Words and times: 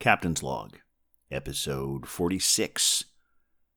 Captain's 0.00 0.42
Log, 0.42 0.78
Episode 1.30 2.08
46. 2.08 3.04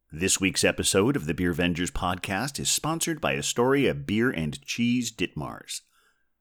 This 0.10 0.40
week's 0.40 0.64
episode 0.64 1.18
of 1.18 1.26
the 1.26 1.34
Beer 1.34 1.54
Vengers 1.54 1.92
podcast 1.92 2.62
is 2.62 2.70
sponsored 2.70 3.20
by 3.20 3.36
Astoria 3.36 3.94
Bier 3.94 4.30
and 4.30 4.66
Cheese 4.66 5.12
Ditmars, 5.12 5.82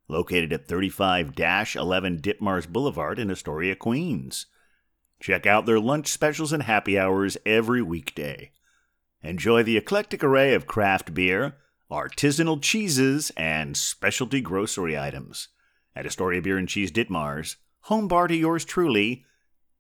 located 0.06 0.52
at 0.52 0.68
35 0.68 1.32
11 1.36 2.20
Ditmars 2.20 2.68
Boulevard 2.68 3.18
in 3.18 3.28
Astoria, 3.28 3.74
Queens. 3.74 4.46
Check 5.18 5.46
out 5.46 5.66
their 5.66 5.80
lunch 5.80 6.06
specials 6.06 6.52
and 6.52 6.62
happy 6.62 6.96
hours 6.96 7.36
every 7.44 7.82
weekday. 7.82 8.52
Enjoy 9.20 9.64
the 9.64 9.76
eclectic 9.76 10.22
array 10.22 10.54
of 10.54 10.68
craft 10.68 11.12
beer, 11.12 11.56
artisanal 11.90 12.62
cheeses, 12.62 13.32
and 13.36 13.76
specialty 13.76 14.40
grocery 14.40 14.96
items 14.96 15.48
at 15.96 16.06
Astoria 16.06 16.40
Bier 16.40 16.56
and 16.56 16.68
Cheese 16.68 16.92
Ditmars, 16.92 17.56
home 17.80 18.06
bar 18.06 18.28
to 18.28 18.36
yours 18.36 18.64
truly, 18.64 19.24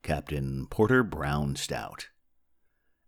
Captain 0.02 0.66
Porter 0.66 1.04
Brown 1.04 1.54
Stout. 1.54 2.08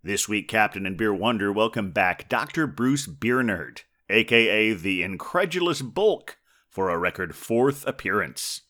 This 0.04 0.28
week, 0.28 0.46
Captain 0.46 0.86
and 0.86 0.96
Beer 0.96 1.12
Wonder 1.12 1.50
welcome 1.50 1.90
back 1.90 2.28
Dr. 2.28 2.68
Bruce 2.68 3.08
Biernerd, 3.08 3.80
aka 4.08 4.72
the 4.72 5.02
Incredulous 5.02 5.82
Bulk, 5.82 6.38
for 6.68 6.90
a 6.90 6.98
record 6.98 7.34
fourth 7.34 7.84
appearance. 7.84 8.60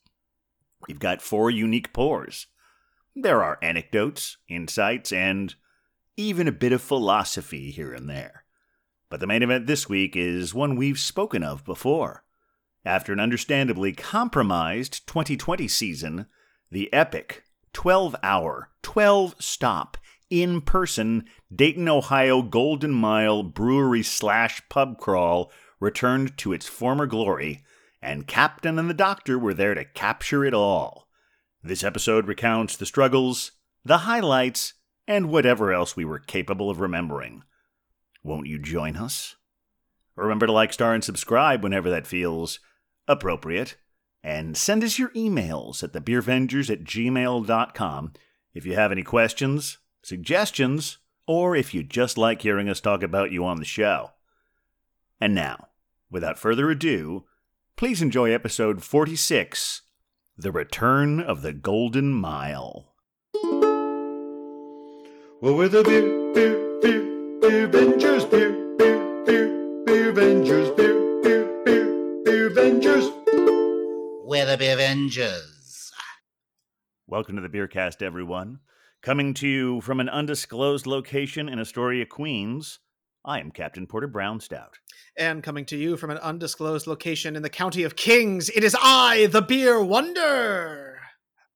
We've 0.88 0.98
got 0.98 1.20
four 1.20 1.50
unique 1.50 1.92
pours. 1.92 2.46
There 3.14 3.42
are 3.42 3.58
anecdotes, 3.60 4.38
insights, 4.48 5.12
and 5.12 5.54
even 6.16 6.48
a 6.48 6.52
bit 6.52 6.72
of 6.72 6.80
philosophy 6.80 7.70
here 7.70 7.92
and 7.92 8.08
there. 8.08 8.44
But 9.10 9.20
the 9.20 9.26
main 9.26 9.42
event 9.42 9.66
this 9.66 9.86
week 9.86 10.16
is 10.16 10.54
one 10.54 10.76
we've 10.76 10.98
spoken 10.98 11.42
of 11.42 11.62
before. 11.66 12.24
After 12.86 13.12
an 13.12 13.20
understandably 13.20 13.92
compromised 13.92 15.06
2020 15.06 15.68
season, 15.68 16.26
the 16.70 16.90
epic 16.90 17.44
12 17.74 18.16
hour, 18.22 18.70
12 18.82 19.34
stop, 19.38 19.98
in 20.30 20.62
person 20.62 21.26
Dayton, 21.54 21.88
Ohio 21.88 22.40
Golden 22.40 22.92
Mile 22.92 23.42
brewery 23.42 24.02
slash 24.02 24.62
pub 24.68 24.98
crawl 24.98 25.52
returned 25.78 26.38
to 26.38 26.52
its 26.52 26.66
former 26.66 27.06
glory, 27.06 27.62
and 28.00 28.26
Captain 28.26 28.78
and 28.78 28.88
the 28.88 28.94
Doctor 28.94 29.38
were 29.38 29.52
there 29.52 29.74
to 29.74 29.84
capture 29.84 30.44
it 30.44 30.54
all. 30.54 31.08
This 31.62 31.84
episode 31.84 32.26
recounts 32.26 32.76
the 32.76 32.86
struggles, 32.86 33.52
the 33.84 33.98
highlights, 33.98 34.74
and 35.06 35.28
whatever 35.28 35.72
else 35.72 35.96
we 35.96 36.04
were 36.04 36.18
capable 36.18 36.70
of 36.70 36.80
remembering. 36.80 37.42
Won't 38.22 38.46
you 38.46 38.58
join 38.58 38.96
us? 38.96 39.36
Remember 40.16 40.46
to 40.46 40.52
like, 40.52 40.72
star, 40.72 40.94
and 40.94 41.04
subscribe 41.04 41.62
whenever 41.62 41.90
that 41.90 42.06
feels 42.06 42.60
appropriate 43.06 43.76
and 44.24 44.56
send 44.56 44.82
us 44.82 44.98
your 44.98 45.10
emails 45.10 45.84
at 45.84 45.92
thebeervengers 45.92 46.70
at 46.70 46.82
gmail.com 46.82 48.12
if 48.54 48.64
you 48.64 48.74
have 48.74 48.90
any 48.90 49.02
questions, 49.02 49.78
suggestions, 50.02 50.96
or 51.26 51.54
if 51.54 51.74
you 51.74 51.82
just 51.82 52.16
like 52.16 52.40
hearing 52.40 52.68
us 52.68 52.80
talk 52.80 53.02
about 53.02 53.30
you 53.30 53.44
on 53.44 53.58
the 53.58 53.64
show. 53.66 54.12
And 55.20 55.34
now, 55.34 55.68
without 56.10 56.38
further 56.38 56.70
ado, 56.70 57.24
please 57.76 58.00
enjoy 58.00 58.32
episode 58.32 58.82
46 58.82 59.82
The 60.38 60.50
Return 60.52 61.20
of 61.20 61.42
the 61.42 61.52
Golden 61.52 62.12
Mile. 62.12 62.94
Well, 65.42 65.54
we're 65.56 65.68
the 65.68 65.84
beer, 65.84 66.32
beer, 66.32 66.80
beer, 66.80 67.40
beer 67.40 67.68
Vengers, 67.68 68.30
beer, 68.30 68.52
beer, 68.78 69.24
beer, 69.26 69.84
beer 69.84 70.12
Vengers, 70.12 70.74
beer, 70.76 71.20
beer, 71.22 71.62
beer, 71.64 72.22
beer 72.24 72.50
Vengers. 72.50 73.13
We're 74.26 74.56
the 74.56 74.72
Avengers. 74.72 75.92
Welcome 77.06 77.36
to 77.36 77.42
the 77.42 77.48
Beercast, 77.50 78.00
everyone. 78.00 78.60
Coming 79.02 79.34
to 79.34 79.46
you 79.46 79.82
from 79.82 80.00
an 80.00 80.08
undisclosed 80.08 80.86
location 80.86 81.46
in 81.46 81.60
Astoria, 81.60 82.06
Queens, 82.06 82.78
I 83.22 83.38
am 83.38 83.50
Captain 83.50 83.86
Porter 83.86 84.06
Brown 84.06 84.40
Stout. 84.40 84.78
And 85.14 85.42
coming 85.42 85.66
to 85.66 85.76
you 85.76 85.98
from 85.98 86.10
an 86.10 86.16
undisclosed 86.16 86.86
location 86.86 87.36
in 87.36 87.42
the 87.42 87.50
county 87.50 87.82
of 87.82 87.96
Kings, 87.96 88.48
it 88.48 88.64
is 88.64 88.74
I, 88.80 89.26
the 89.26 89.42
Beer 89.42 89.84
Wonder. 89.84 91.00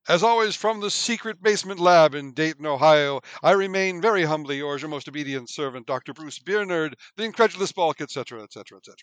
As 0.07 0.21
always, 0.21 0.55
from 0.55 0.79
the 0.79 0.91
secret 0.91 1.41
basement 1.41 1.79
lab 1.79 2.13
in 2.13 2.33
Dayton, 2.33 2.67
Ohio, 2.67 3.21
I 3.41 3.53
remain 3.53 3.99
very 3.99 4.25
humbly 4.25 4.57
yours, 4.57 4.83
your 4.83 4.89
most 4.89 5.09
obedient 5.09 5.49
servant, 5.49 5.87
Dr. 5.87 6.13
Bruce 6.13 6.37
Biernerd, 6.37 6.93
the 7.17 7.23
incredulous 7.23 7.71
bulk, 7.71 7.99
etc., 7.99 8.43
etc., 8.43 8.77
etc. 8.77 8.95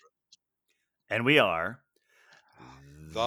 And 1.09 1.25
we 1.25 1.37
are 1.37 1.81
The, 3.13 3.19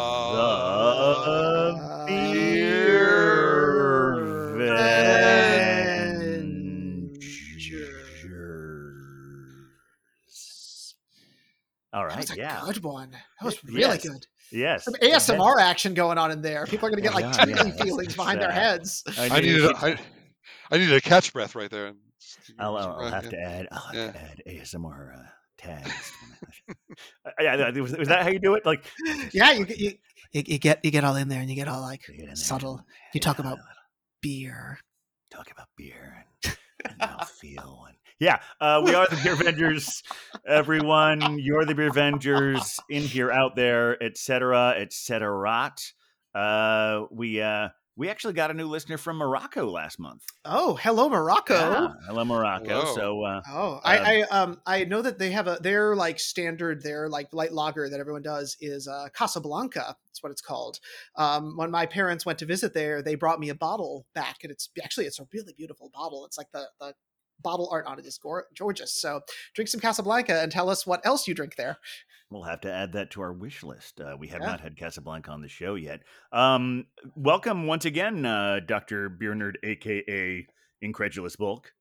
the 1.26 2.04
Beer 2.06 3.00
Vengers. 10.30 10.94
All 11.92 12.06
That 12.08 12.16
was 12.18 12.30
a 12.30 12.36
yeah. 12.36 12.60
good 12.64 12.82
one. 12.84 13.10
That 13.10 13.44
was 13.44 13.62
really 13.64 13.80
yes. 13.80 14.02
good. 14.06 14.26
Yes. 14.52 14.84
Some 14.84 14.94
ASMR 14.94 15.60
action 15.60 15.94
going 15.94 16.18
on 16.18 16.30
in 16.30 16.40
there. 16.42 16.66
People 16.66 16.86
are 16.88 16.90
going 16.90 17.02
to 17.02 17.08
get 17.08 17.12
Oh, 17.12 17.20
like 17.20 17.36
yeah, 17.36 17.44
tingly 17.44 17.72
yeah. 17.76 17.84
feelings 17.84 18.14
behind 18.16 18.40
their 18.40 18.50
heads. 18.52 19.02
I 19.18 19.40
needed 19.40 19.64
a, 19.64 19.76
I, 19.76 19.96
I 20.70 20.78
needed 20.78 20.94
a 20.94 21.00
catch 21.00 21.32
breath 21.32 21.54
right 21.54 21.70
there. 21.70 21.92
I'll, 22.58 22.76
I'll, 22.76 22.92
I'll 23.00 23.10
have 23.10 23.28
to 23.30 23.40
add. 23.40 23.68
I'll 23.72 23.80
have 23.80 23.94
Yeah. 23.94 24.12
to 24.12 24.20
add 24.22 24.42
ASMR 24.46 25.16
uh, 25.18 25.22
tags. 25.60 26.12
Yeah, 27.40 27.70
was, 27.70 27.96
was 27.96 28.08
that 28.08 28.22
how 28.22 28.28
you 28.30 28.38
do 28.38 28.54
it? 28.54 28.64
Like, 28.66 28.84
Yeah, 29.32 29.52
you, 29.52 29.64
get- 29.64 29.78
you 29.78 29.92
you 30.32 30.58
get 30.58 30.84
you 30.84 30.90
get 30.90 31.04
all 31.04 31.16
in 31.16 31.28
there 31.28 31.40
and 31.40 31.50
you 31.50 31.56
get 31.56 31.68
all 31.68 31.80
like 31.82 32.02
get 32.06 32.26
there 32.26 32.36
subtle. 32.36 32.84
You 33.12 33.20
talk 33.20 33.38
yeah, 33.38 33.46
about 33.46 33.58
beer. 34.22 34.78
talk 35.30 35.50
about 35.50 35.66
beer 35.76 36.24
and, 36.44 36.56
and 37.00 37.28
feel. 37.28 37.84
and 37.88 37.96
yeah, 38.20 38.40
uh, 38.60 38.82
we 38.84 38.94
are 38.94 39.06
the 39.08 39.16
Beer 39.24 39.34
Vengers, 39.34 40.02
everyone. 40.46 41.38
You're 41.38 41.64
the 41.64 41.74
Beer 41.74 41.90
Vengers 41.90 42.78
in 42.90 43.02
here, 43.02 43.30
out 43.30 43.56
there, 43.56 44.00
etc., 44.02 44.74
etc. 44.76 45.72
Uh, 46.34 47.06
we 47.10 47.40
uh, 47.40 47.70
we 48.00 48.08
actually 48.08 48.32
got 48.32 48.50
a 48.50 48.54
new 48.54 48.66
listener 48.66 48.96
from 48.96 49.18
Morocco 49.18 49.70
last 49.70 49.98
month. 49.98 50.24
Oh, 50.46 50.74
hello 50.76 51.10
Morocco. 51.10 51.54
Yeah, 51.54 51.88
hello 52.06 52.24
Morocco. 52.24 52.64
Hello. 52.64 52.94
So 52.94 53.22
uh, 53.22 53.42
Oh, 53.46 53.78
I, 53.84 53.98
I 53.98 54.20
um 54.30 54.58
I 54.66 54.84
know 54.84 55.02
that 55.02 55.18
they 55.18 55.30
have 55.32 55.46
a 55.46 55.58
their 55.60 55.94
like 55.94 56.18
standard 56.18 56.82
their 56.82 57.10
like 57.10 57.28
light 57.34 57.52
lager 57.52 57.90
that 57.90 58.00
everyone 58.00 58.22
does 58.22 58.56
is 58.58 58.88
uh 58.88 59.08
Casablanca. 59.14 59.94
That's 60.06 60.22
what 60.22 60.32
it's 60.32 60.40
called. 60.40 60.78
Um, 61.16 61.58
when 61.58 61.70
my 61.70 61.84
parents 61.84 62.24
went 62.24 62.38
to 62.38 62.46
visit 62.46 62.72
there, 62.72 63.02
they 63.02 63.16
brought 63.16 63.38
me 63.38 63.50
a 63.50 63.54
bottle 63.54 64.06
back, 64.14 64.38
and 64.44 64.50
it's 64.50 64.70
actually 64.82 65.04
it's 65.04 65.20
a 65.20 65.28
really 65.34 65.52
beautiful 65.52 65.90
bottle. 65.92 66.24
It's 66.24 66.38
like 66.38 66.50
the 66.54 66.68
the 66.80 66.94
bottle 67.42 67.68
art 67.70 67.84
on 67.84 67.98
it 67.98 68.06
is 68.06 68.18
gorgeous. 68.18 68.94
So 68.94 69.20
drink 69.54 69.68
some 69.68 69.80
Casablanca 69.80 70.40
and 70.40 70.50
tell 70.50 70.70
us 70.70 70.86
what 70.86 71.04
else 71.04 71.28
you 71.28 71.34
drink 71.34 71.56
there. 71.56 71.78
We'll 72.30 72.44
have 72.44 72.60
to 72.60 72.72
add 72.72 72.92
that 72.92 73.10
to 73.12 73.22
our 73.22 73.32
wish 73.32 73.64
list. 73.64 74.00
Uh, 74.00 74.16
we 74.18 74.28
have 74.28 74.40
Yeah. 74.40 74.46
not 74.46 74.60
had 74.60 74.76
Casablanca 74.76 75.32
on 75.32 75.40
the 75.42 75.48
show 75.48 75.74
yet. 75.74 76.02
Um, 76.30 76.86
welcome 77.16 77.66
once 77.66 77.84
again, 77.84 78.24
uh, 78.24 78.60
Dr. 78.64 79.10
Biernerd, 79.10 79.54
aka 79.64 80.46
Incredulous 80.80 81.34
Bulk. 81.34 81.72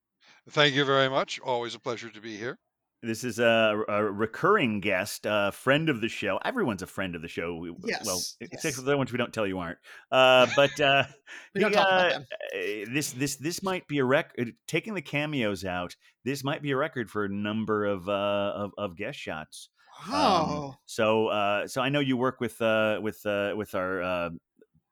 Thank 0.50 0.74
you 0.74 0.86
very 0.86 1.08
much. 1.08 1.40
Always 1.40 1.76
a 1.76 1.80
pleasure 1.80 2.10
to 2.10 2.20
be 2.20 2.36
here. 2.36 2.58
This 3.04 3.24
is 3.24 3.38
a, 3.40 3.82
a 3.88 4.04
recurring 4.12 4.82
guest, 4.82 5.26
a 5.30 5.52
friend 5.54 5.88
of 5.88 6.02
the 6.02 6.10
show. 6.10 6.38
Everyone's 6.44 6.81
a 6.81 6.88
friend 6.88 7.16
of 7.16 7.22
the 7.22 7.28
show. 7.30 7.56
We- 7.56 7.70
Well, 7.70 7.80
Yes, 7.86 8.36
except 8.42 8.76
for 8.76 8.81
the 8.81 8.98
ones 8.98 9.12
we 9.12 9.20
don't 9.20 9.31
tell 9.34 9.46
you 9.48 9.60
aren't. 9.60 9.78
Uh, 10.12 10.48
but 10.56 10.78
uh, 10.81 11.04
We 11.54 11.62
don't 11.62 11.72
the, 11.72 11.78
talk 11.78 11.88
about 11.88 12.06
uh, 12.08 12.10
them. 12.10 12.26
uh, 12.56 12.92
this 12.94 13.12
this 13.12 13.36
this 13.36 13.62
might 13.62 13.88
be 13.88 14.00
a 14.00 14.04
record. 14.06 14.54
Taking 14.68 14.96
the 14.96 15.02
cameos 15.04 15.64
out, 15.64 15.96
this 16.26 16.44
might 16.44 16.64
be 16.64 16.72
a 16.72 16.76
record 16.78 17.10
for 17.12 17.24
a 17.24 17.30
number 17.30 17.86
of 17.86 18.10
uh, 18.10 18.52
of, 18.56 18.72
of 18.80 18.98
guest 18.98 19.20
shots. 19.20 19.70
Um, 20.08 20.14
Oh, 20.14 20.76
so 20.86 21.28
uh, 21.28 21.68
so 21.68 21.82
I 21.82 21.90
know 21.90 22.00
you 22.00 22.18
work 22.18 22.40
with 22.40 22.62
uh, 22.62 23.00
with 23.02 23.26
uh, 23.26 23.54
with 23.56 23.76
our 23.76 24.02
uh, 24.02 24.30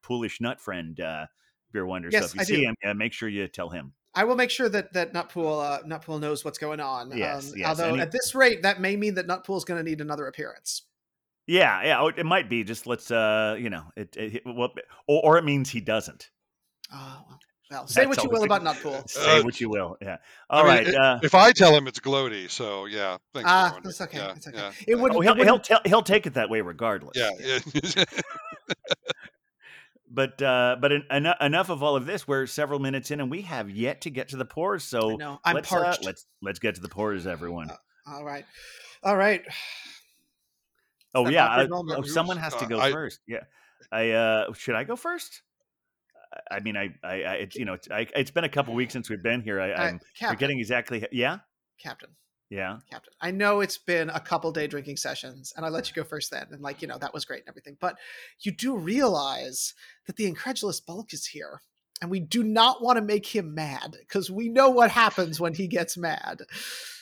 Poolish 0.02 0.42
nut 0.42 0.60
friend 0.60 1.00
uh, 1.00 1.28
Beer 1.72 1.86
Wonder. 1.86 2.10
Yes, 2.12 2.24
so 2.24 2.26
if 2.28 2.36
you 2.36 2.42
I 2.42 2.44
see 2.44 2.56
do. 2.62 2.68
him, 2.68 2.76
uh, 2.86 2.94
make 2.94 3.14
sure 3.14 3.30
you 3.30 3.48
tell 3.48 3.70
him. 3.70 3.94
I 4.16 4.24
will 4.24 4.36
make 4.36 4.50
sure 4.50 4.70
that 4.70 4.94
that 4.94 5.14
Nutpool 5.14 5.64
uh, 5.64 5.84
Nutpool 5.84 6.20
knows 6.20 6.44
what's 6.44 6.58
going 6.58 6.80
on. 6.80 7.16
Yes, 7.16 7.52
um, 7.52 7.58
yes, 7.58 7.80
Although 7.80 7.96
he- 7.96 8.02
at 8.02 8.12
this 8.12 8.34
rate, 8.36 8.64
that 8.64 8.82
may 8.82 8.96
mean 8.96 9.14
that 9.16 9.28
Nutpool 9.28 9.58
is 9.58 9.64
going 9.64 9.84
to 9.84 9.90
need 9.90 10.02
another 10.02 10.28
appearance. 10.28 10.84
Yeah, 11.46 11.84
yeah, 11.84 12.02
oh, 12.02 12.08
it 12.08 12.26
might 12.26 12.50
be. 12.50 12.64
Just 12.66 12.88
let's, 12.88 13.10
uh, 13.10 13.56
you 13.58 13.70
know, 13.70 13.86
it, 13.96 14.18
it 14.18 14.44
well, 14.46 14.74
or, 15.08 15.22
or 15.24 15.38
it 15.38 15.46
means 15.46 15.70
he 15.70 15.80
doesn't. 15.80 16.30
Oh, 16.92 17.24
well, 17.30 17.40
well, 17.70 17.86
say 17.88 18.06
That's 18.06 18.18
what 18.18 18.24
you 18.24 18.30
will 18.30 18.44
about 18.44 18.64
Nutpool. 18.64 19.10
Say 19.10 19.40
Uh, 19.40 19.44
what 19.44 19.60
you 19.60 19.70
will. 19.70 19.98
Yeah. 20.02 20.18
I 20.50 20.58
mean, 20.60 20.68
right. 20.68 20.96
i- 20.96 21.14
uh, 21.16 21.20
if 21.24 21.36
I 21.36 21.52
tell 21.52 21.76
him 21.76 21.88
it's 21.88 22.00
gloaty, 22.00 22.50
so 22.50 22.86
yeah. 22.86 23.18
Thanks. 23.34 23.50
Ah, 23.50 23.72
Beer 23.74 23.82
that's 23.84 24.02
okay. 24.02 24.18
Yeah, 24.18 24.34
It's 24.36 24.48
okay. 24.48 24.58
yeah, 24.58 24.70
It 24.70 24.86
yeah. 24.88 24.96
wouldn't- 24.96 25.18
oh, 25.18 25.22
he'll, 25.22 25.32
it 25.34 25.38
he'll, 25.38 25.46
wouldn't- 25.46 25.64
tell, 25.64 25.82
he'll 25.86 26.02
take 26.04 26.26
it 26.28 26.36
that 26.36 26.50
way 26.50 26.62
regardless. 26.62 27.16
Yeah, 27.18 27.32
yeah. 27.40 28.04
But 30.10 30.42
uh, 30.42 30.78
but 30.80 30.94
en- 30.94 31.04
eno- 31.12 31.36
enough 31.42 31.70
of 31.70 31.84
all 31.84 31.98
of 31.98 32.06
this. 32.06 32.26
We're 32.26 32.46
several 32.46 32.80
minutes 32.80 33.12
in, 33.12 33.20
and 33.20 33.30
we 33.30 33.42
have 33.42 33.70
yet 33.70 34.02
to 34.02 34.10
get 34.10 34.30
to 34.30 34.38
the 34.38 34.46
pores. 34.46 34.86
So 34.86 35.18
No, 35.18 35.40
I'm 35.44 35.56
let's, 35.56 35.70
uh, 35.72 35.84
parched. 35.84 36.06
let's 36.06 36.26
let's 36.42 36.60
get 36.60 36.76
to 36.76 36.82
the 36.82 36.88
pores, 36.88 37.28
everyone. 37.28 37.70
Uh, 37.70 37.76
All 38.08 38.24
right, 38.24 38.46
all 39.04 39.18
right. 39.18 39.42
oh 41.14 41.26
that 41.26 41.34
yeah, 41.34 41.46
awkward 41.48 41.92
uh, 41.92 41.96
oh, 41.98 42.02
someone 42.04 42.38
has 42.38 42.56
to 42.56 42.66
go 42.68 42.80
I- 42.80 42.94
first. 42.94 43.20
Yeah, 43.28 43.44
I 43.92 44.12
uh, 44.12 44.54
should 44.54 44.76
I 44.76 44.86
go 44.86 44.96
first? 44.96 45.42
I 46.52 46.60
mean, 46.60 46.78
I, 46.78 46.94
I, 47.04 47.24
I 47.24 47.34
it's 47.36 47.56
you 47.56 47.66
know, 47.66 47.74
it's, 47.74 47.90
I, 47.90 48.08
it's 48.16 48.32
been 48.32 48.44
a 48.44 48.50
couple 48.50 48.74
weeks 48.74 48.94
since 48.94 49.10
we've 49.10 49.24
been 49.24 49.42
here. 49.42 49.60
I, 49.60 49.72
Uh, 49.72 49.82
I'm 49.82 50.00
Captain, 50.18 50.36
forgetting 50.36 50.60
exactly. 50.60 51.06
Yeah, 51.12 51.40
Captain, 51.82 52.10
yeah. 52.50 52.80
Captain. 52.90 53.14
I 53.22 53.32
know 53.32 53.62
it's 53.62 53.78
been 53.78 54.10
a 54.10 54.20
couple 54.20 54.52
day 54.52 54.68
drinking 54.68 54.98
sessions, 54.98 55.54
and 55.56 55.66
I 55.66 55.70
let 55.70 55.88
you 55.90 55.96
go 55.96 56.04
first 56.04 56.32
then, 56.32 56.48
and 56.52 56.62
like 56.62 56.82
you 56.82 56.88
know 56.88 56.98
that 56.98 57.14
was 57.14 57.26
great 57.26 57.42
and 57.42 57.50
everything. 57.50 57.78
But 57.80 57.98
you 58.42 58.52
do 58.52 58.76
realize 58.76 59.74
that 60.06 60.16
the 60.16 60.26
incredulous 60.26 60.80
bulk 60.80 61.14
is 61.14 61.28
here, 61.28 61.62
and 62.02 62.12
we 62.12 62.20
do 62.20 62.44
not 62.44 62.82
want 62.82 62.98
to 62.98 63.02
make 63.02 63.26
him 63.26 63.56
mad 63.56 63.96
because 64.00 64.30
we 64.30 64.50
know 64.50 64.70
what 64.70 64.92
happens 64.92 65.40
when 65.40 65.54
he 65.54 65.68
gets 65.68 65.98
mad. 65.98 66.42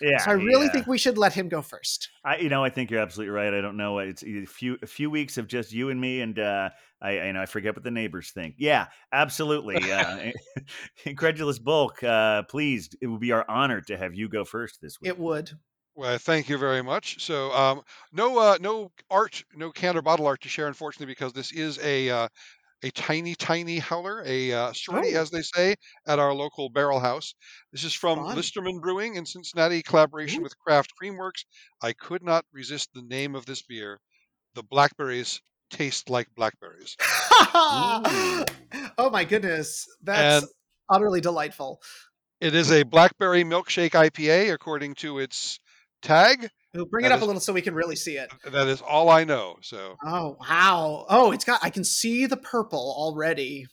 Yeah, 0.01 0.17
so 0.19 0.31
I 0.31 0.33
really 0.33 0.67
yeah. 0.67 0.71
think 0.71 0.87
we 0.87 0.97
should 0.97 1.17
let 1.17 1.33
him 1.33 1.49
go 1.49 1.61
first. 1.61 2.09
I, 2.23 2.37
you 2.37 2.49
know, 2.49 2.63
I 2.63 2.69
think 2.69 2.91
you're 2.91 3.01
absolutely 3.01 3.31
right. 3.31 3.53
I 3.53 3.61
don't 3.61 3.77
know. 3.77 3.99
It's 3.99 4.23
a 4.23 4.45
few, 4.45 4.77
a 4.81 4.87
few 4.87 5.09
weeks 5.09 5.37
of 5.37 5.47
just 5.47 5.73
you 5.73 5.89
and 5.89 5.99
me, 5.99 6.21
and 6.21 6.39
uh, 6.39 6.69
I, 7.01 7.17
I, 7.17 7.27
you 7.27 7.33
know, 7.33 7.41
I 7.41 7.45
forget 7.45 7.75
what 7.75 7.83
the 7.83 7.91
neighbors 7.91 8.31
think. 8.31 8.55
Yeah, 8.57 8.87
absolutely. 9.11 9.91
Uh, 9.91 10.31
incredulous 11.05 11.59
bulk. 11.59 12.03
Uh, 12.03 12.43
please, 12.43 12.89
it 13.01 13.07
would 13.07 13.21
be 13.21 13.31
our 13.31 13.45
honor 13.49 13.81
to 13.81 13.97
have 13.97 14.15
you 14.15 14.29
go 14.29 14.45
first 14.45 14.79
this 14.81 14.99
week. 15.01 15.09
It 15.09 15.19
would. 15.19 15.51
Well, 15.97 16.17
thank 16.17 16.49
you 16.49 16.57
very 16.57 16.81
much. 16.81 17.23
So, 17.23 17.53
um, 17.53 17.81
no, 18.11 18.37
uh, 18.37 18.57
no 18.59 18.91
art, 19.09 19.45
no 19.55 19.71
can 19.71 19.95
or 19.95 20.01
bottle 20.01 20.27
art 20.27 20.41
to 20.41 20.49
share, 20.49 20.67
unfortunately, 20.67 21.05
because 21.05 21.31
this 21.31 21.53
is 21.53 21.79
a 21.79 22.09
uh, 22.09 22.27
a 22.83 22.91
tiny, 22.91 23.35
tiny 23.35 23.79
howler, 23.79 24.21
a 24.25 24.51
uh, 24.53 24.71
shorty, 24.73 25.15
Oh. 25.15 25.21
as 25.21 25.31
they 25.31 25.41
say, 25.41 25.75
at 26.07 26.19
our 26.19 26.33
local 26.33 26.69
barrel 26.69 26.99
house. 26.99 27.33
This 27.71 27.83
is 27.83 27.93
from 27.93 28.19
Fun. 28.19 28.35
Listermann 28.37 28.81
Brewing 28.81 29.15
in 29.15 29.25
Cincinnati, 29.25 29.81
collaboration 29.81 30.39
Ooh. 30.41 30.43
with 30.43 30.57
Craft 30.59 30.93
Cream 30.95 31.17
Works. 31.17 31.45
I 31.81 31.93
could 31.93 32.23
not 32.23 32.45
resist 32.51 32.89
the 32.93 33.01
name 33.01 33.35
of 33.35 33.45
this 33.45 33.61
beer. 33.61 33.99
The 34.53 34.63
blackberries 34.63 35.41
taste 35.71 36.09
like 36.09 36.27
blackberries. 36.35 36.95
oh 38.97 39.09
my 39.11 39.23
goodness, 39.25 39.87
that's 40.03 40.43
And- 40.43 40.51
utterly 40.89 41.21
delightful. 41.21 41.81
It 42.41 42.53
is 42.53 42.71
a 42.71 42.83
blackberry 42.83 43.43
milkshake 43.43 43.91
IPA, 43.91 44.53
according 44.53 44.95
to 44.95 45.19
its 45.19 45.59
tag. 46.01 46.49
Ooh, 46.77 46.85
bring 46.85 47.03
That 47.03 47.11
it 47.11 47.13
up 47.13 47.17
is- 47.19 47.23
a 47.23 47.25
little 47.25 47.39
so 47.41 47.53
we 47.53 47.61
can 47.61 47.73
really 47.75 47.95
see 47.95 48.17
it. 48.17 48.29
That 48.43 48.67
is 48.67 48.81
all 48.81 49.09
I 49.09 49.23
know. 49.23 49.57
So, 49.61 49.95
Oh 50.05 50.37
wow! 50.39 51.05
Oh, 51.09 51.31
it's 51.31 51.45
got. 51.45 51.59
I 51.63 51.69
can 51.69 51.83
see 51.83 52.25
the 52.25 52.37
purple 52.37 52.93
already. 52.97 53.67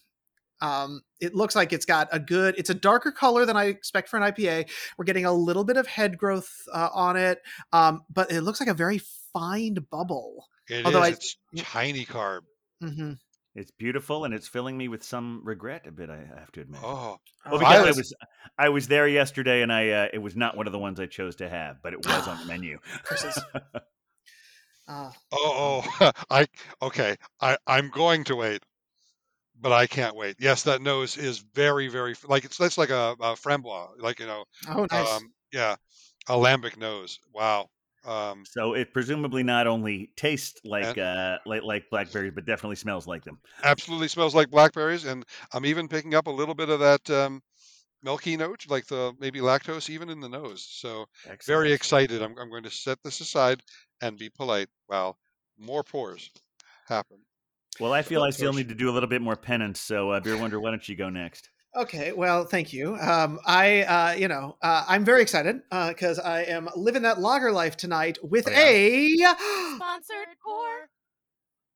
Um, 0.60 1.02
it 1.20 1.34
looks 1.34 1.56
like 1.56 1.72
it's 1.72 1.84
got 1.86 2.08
a 2.12 2.20
good. 2.20 2.54
It's 2.56 2.70
a 2.70 2.74
darker 2.74 3.10
color 3.10 3.44
than 3.44 3.56
I 3.56 3.64
expect 3.64 4.08
for 4.08 4.16
an 4.16 4.22
IPA. 4.22 4.70
We're 4.96 5.04
getting 5.04 5.24
a 5.24 5.32
little 5.32 5.64
bit 5.64 5.76
of 5.76 5.88
head 5.88 6.16
growth 6.16 6.52
uh, 6.72 6.88
on 6.94 7.16
it, 7.16 7.40
um, 7.72 8.02
but 8.12 8.30
it 8.30 8.42
looks 8.42 8.60
like 8.60 8.68
a 8.68 8.74
very 8.74 9.00
fine 9.32 9.74
bubble. 9.90 10.46
it 10.70 10.80
is. 10.80 10.84
Although 10.86 11.02
I- 11.02 11.08
it's 11.08 11.36
tiny 11.56 12.04
carb. 12.06 12.42
hmm 12.80 13.12
It's 13.54 13.70
beautiful, 13.70 14.24
and 14.24 14.32
it's 14.32 14.48
filling 14.48 14.78
me 14.78 14.88
with 14.88 15.02
some 15.04 15.42
regret 15.44 15.86
a 15.86 15.92
bit. 15.92 16.08
I 16.08 16.16
have 16.38 16.50
to 16.52 16.62
admit. 16.62 16.80
Oh, 16.82 17.18
Well, 17.44 17.58
because 17.58 17.62
I 17.62 17.76
Violet- 17.78 17.96
was 17.96 18.14
I 18.58 18.68
was 18.70 18.88
there 18.88 19.06
yesterday, 19.06 19.60
and 19.62 19.70
I 19.72 19.90
uh, 19.90 20.08
it 20.12 20.18
was 20.18 20.34
not 20.36 20.56
one 20.56 20.66
of 20.66 20.72
the 20.72 20.78
ones 20.78 20.98
I 20.98 21.06
chose 21.06 21.36
to 21.36 21.48
have, 21.48 21.82
but 21.82 21.92
it 21.92 22.04
was 22.06 22.28
on 22.28 22.38
the 22.38 22.44
menu. 22.52 22.78
Uh, 24.88 25.10
Oh, 25.30 25.82
oh, 26.00 26.10
I 26.30 26.46
okay. 26.82 27.16
I 27.40 27.56
I'm 27.66 27.88
going 27.90 28.24
to 28.24 28.36
wait, 28.36 28.62
but 29.60 29.70
I 29.70 29.86
can't 29.86 30.16
wait. 30.16 30.36
Yes, 30.40 30.64
that 30.64 30.82
nose 30.82 31.16
is 31.16 31.38
very 31.54 31.86
very 31.88 32.14
like 32.26 32.44
it's 32.44 32.58
that's 32.58 32.76
like 32.78 32.90
a, 32.90 33.14
a 33.20 33.34
framboise, 33.36 34.00
like 34.00 34.18
you 34.18 34.26
know, 34.26 34.44
oh, 34.68 34.86
nice. 34.90 35.08
um, 35.12 35.32
yeah, 35.52 35.76
a 36.28 36.34
lambic 36.34 36.76
nose. 36.76 37.18
Wow. 37.32 37.68
Um, 38.04 38.44
so 38.44 38.74
it 38.74 38.92
presumably 38.92 39.42
not 39.42 39.66
only 39.66 40.12
tastes 40.16 40.60
like 40.64 40.98
uh 40.98 41.38
like 41.46 41.62
like 41.62 41.90
blackberries, 41.90 42.32
but 42.34 42.44
definitely 42.44 42.76
smells 42.76 43.06
like 43.06 43.24
them. 43.24 43.38
absolutely 43.62 44.08
smells 44.08 44.34
like 44.34 44.50
blackberries, 44.50 45.04
and 45.04 45.24
I'm 45.52 45.64
even 45.66 45.88
picking 45.88 46.14
up 46.14 46.26
a 46.26 46.30
little 46.30 46.54
bit 46.54 46.68
of 46.68 46.80
that 46.80 47.08
um, 47.10 47.42
milky 48.02 48.36
note, 48.36 48.66
like 48.68 48.86
the 48.86 49.14
maybe 49.18 49.40
lactose, 49.40 49.90
even 49.90 50.08
in 50.10 50.20
the 50.20 50.28
nose. 50.28 50.66
So 50.70 51.06
Excellent. 51.26 51.58
very 51.58 51.72
excited. 51.72 52.22
I'm 52.22 52.38
I'm 52.38 52.50
going 52.50 52.64
to 52.64 52.70
set 52.70 52.98
this 53.02 53.20
aside 53.20 53.62
and 54.00 54.18
be 54.18 54.30
polite 54.30 54.68
while 54.86 55.18
more 55.58 55.84
pours 55.84 56.30
happen. 56.86 57.18
Well, 57.78 57.92
I 57.92 58.00
feel 58.02 58.22
I 58.22 58.30
still 58.30 58.54
need 58.54 58.68
to 58.70 58.74
do 58.74 58.88
a 58.88 58.92
little 58.92 59.08
bit 59.08 59.20
more 59.22 59.36
penance. 59.36 59.80
So, 59.80 60.10
uh, 60.10 60.20
Beer 60.20 60.36
Wonder, 60.38 60.58
why 60.60 60.70
don't 60.70 60.88
you 60.88 60.96
go 60.96 61.10
next? 61.10 61.50
Okay, 61.74 62.12
well, 62.12 62.44
thank 62.44 62.72
you. 62.74 62.96
Um, 63.00 63.40
I, 63.46 63.82
uh, 63.82 64.12
you 64.12 64.28
know, 64.28 64.56
uh, 64.60 64.84
I'm 64.86 65.06
very 65.06 65.22
excited 65.22 65.62
because 65.70 66.18
I 66.18 66.42
am 66.42 66.68
living 66.76 67.02
that 67.02 67.18
lager 67.18 67.50
life 67.50 67.78
tonight 67.78 68.18
with 68.22 68.46
Oh, 68.46 68.50
yeah. 68.52 69.32
a 69.32 69.76
Sponsored 69.76 70.36
pour. 70.44 70.88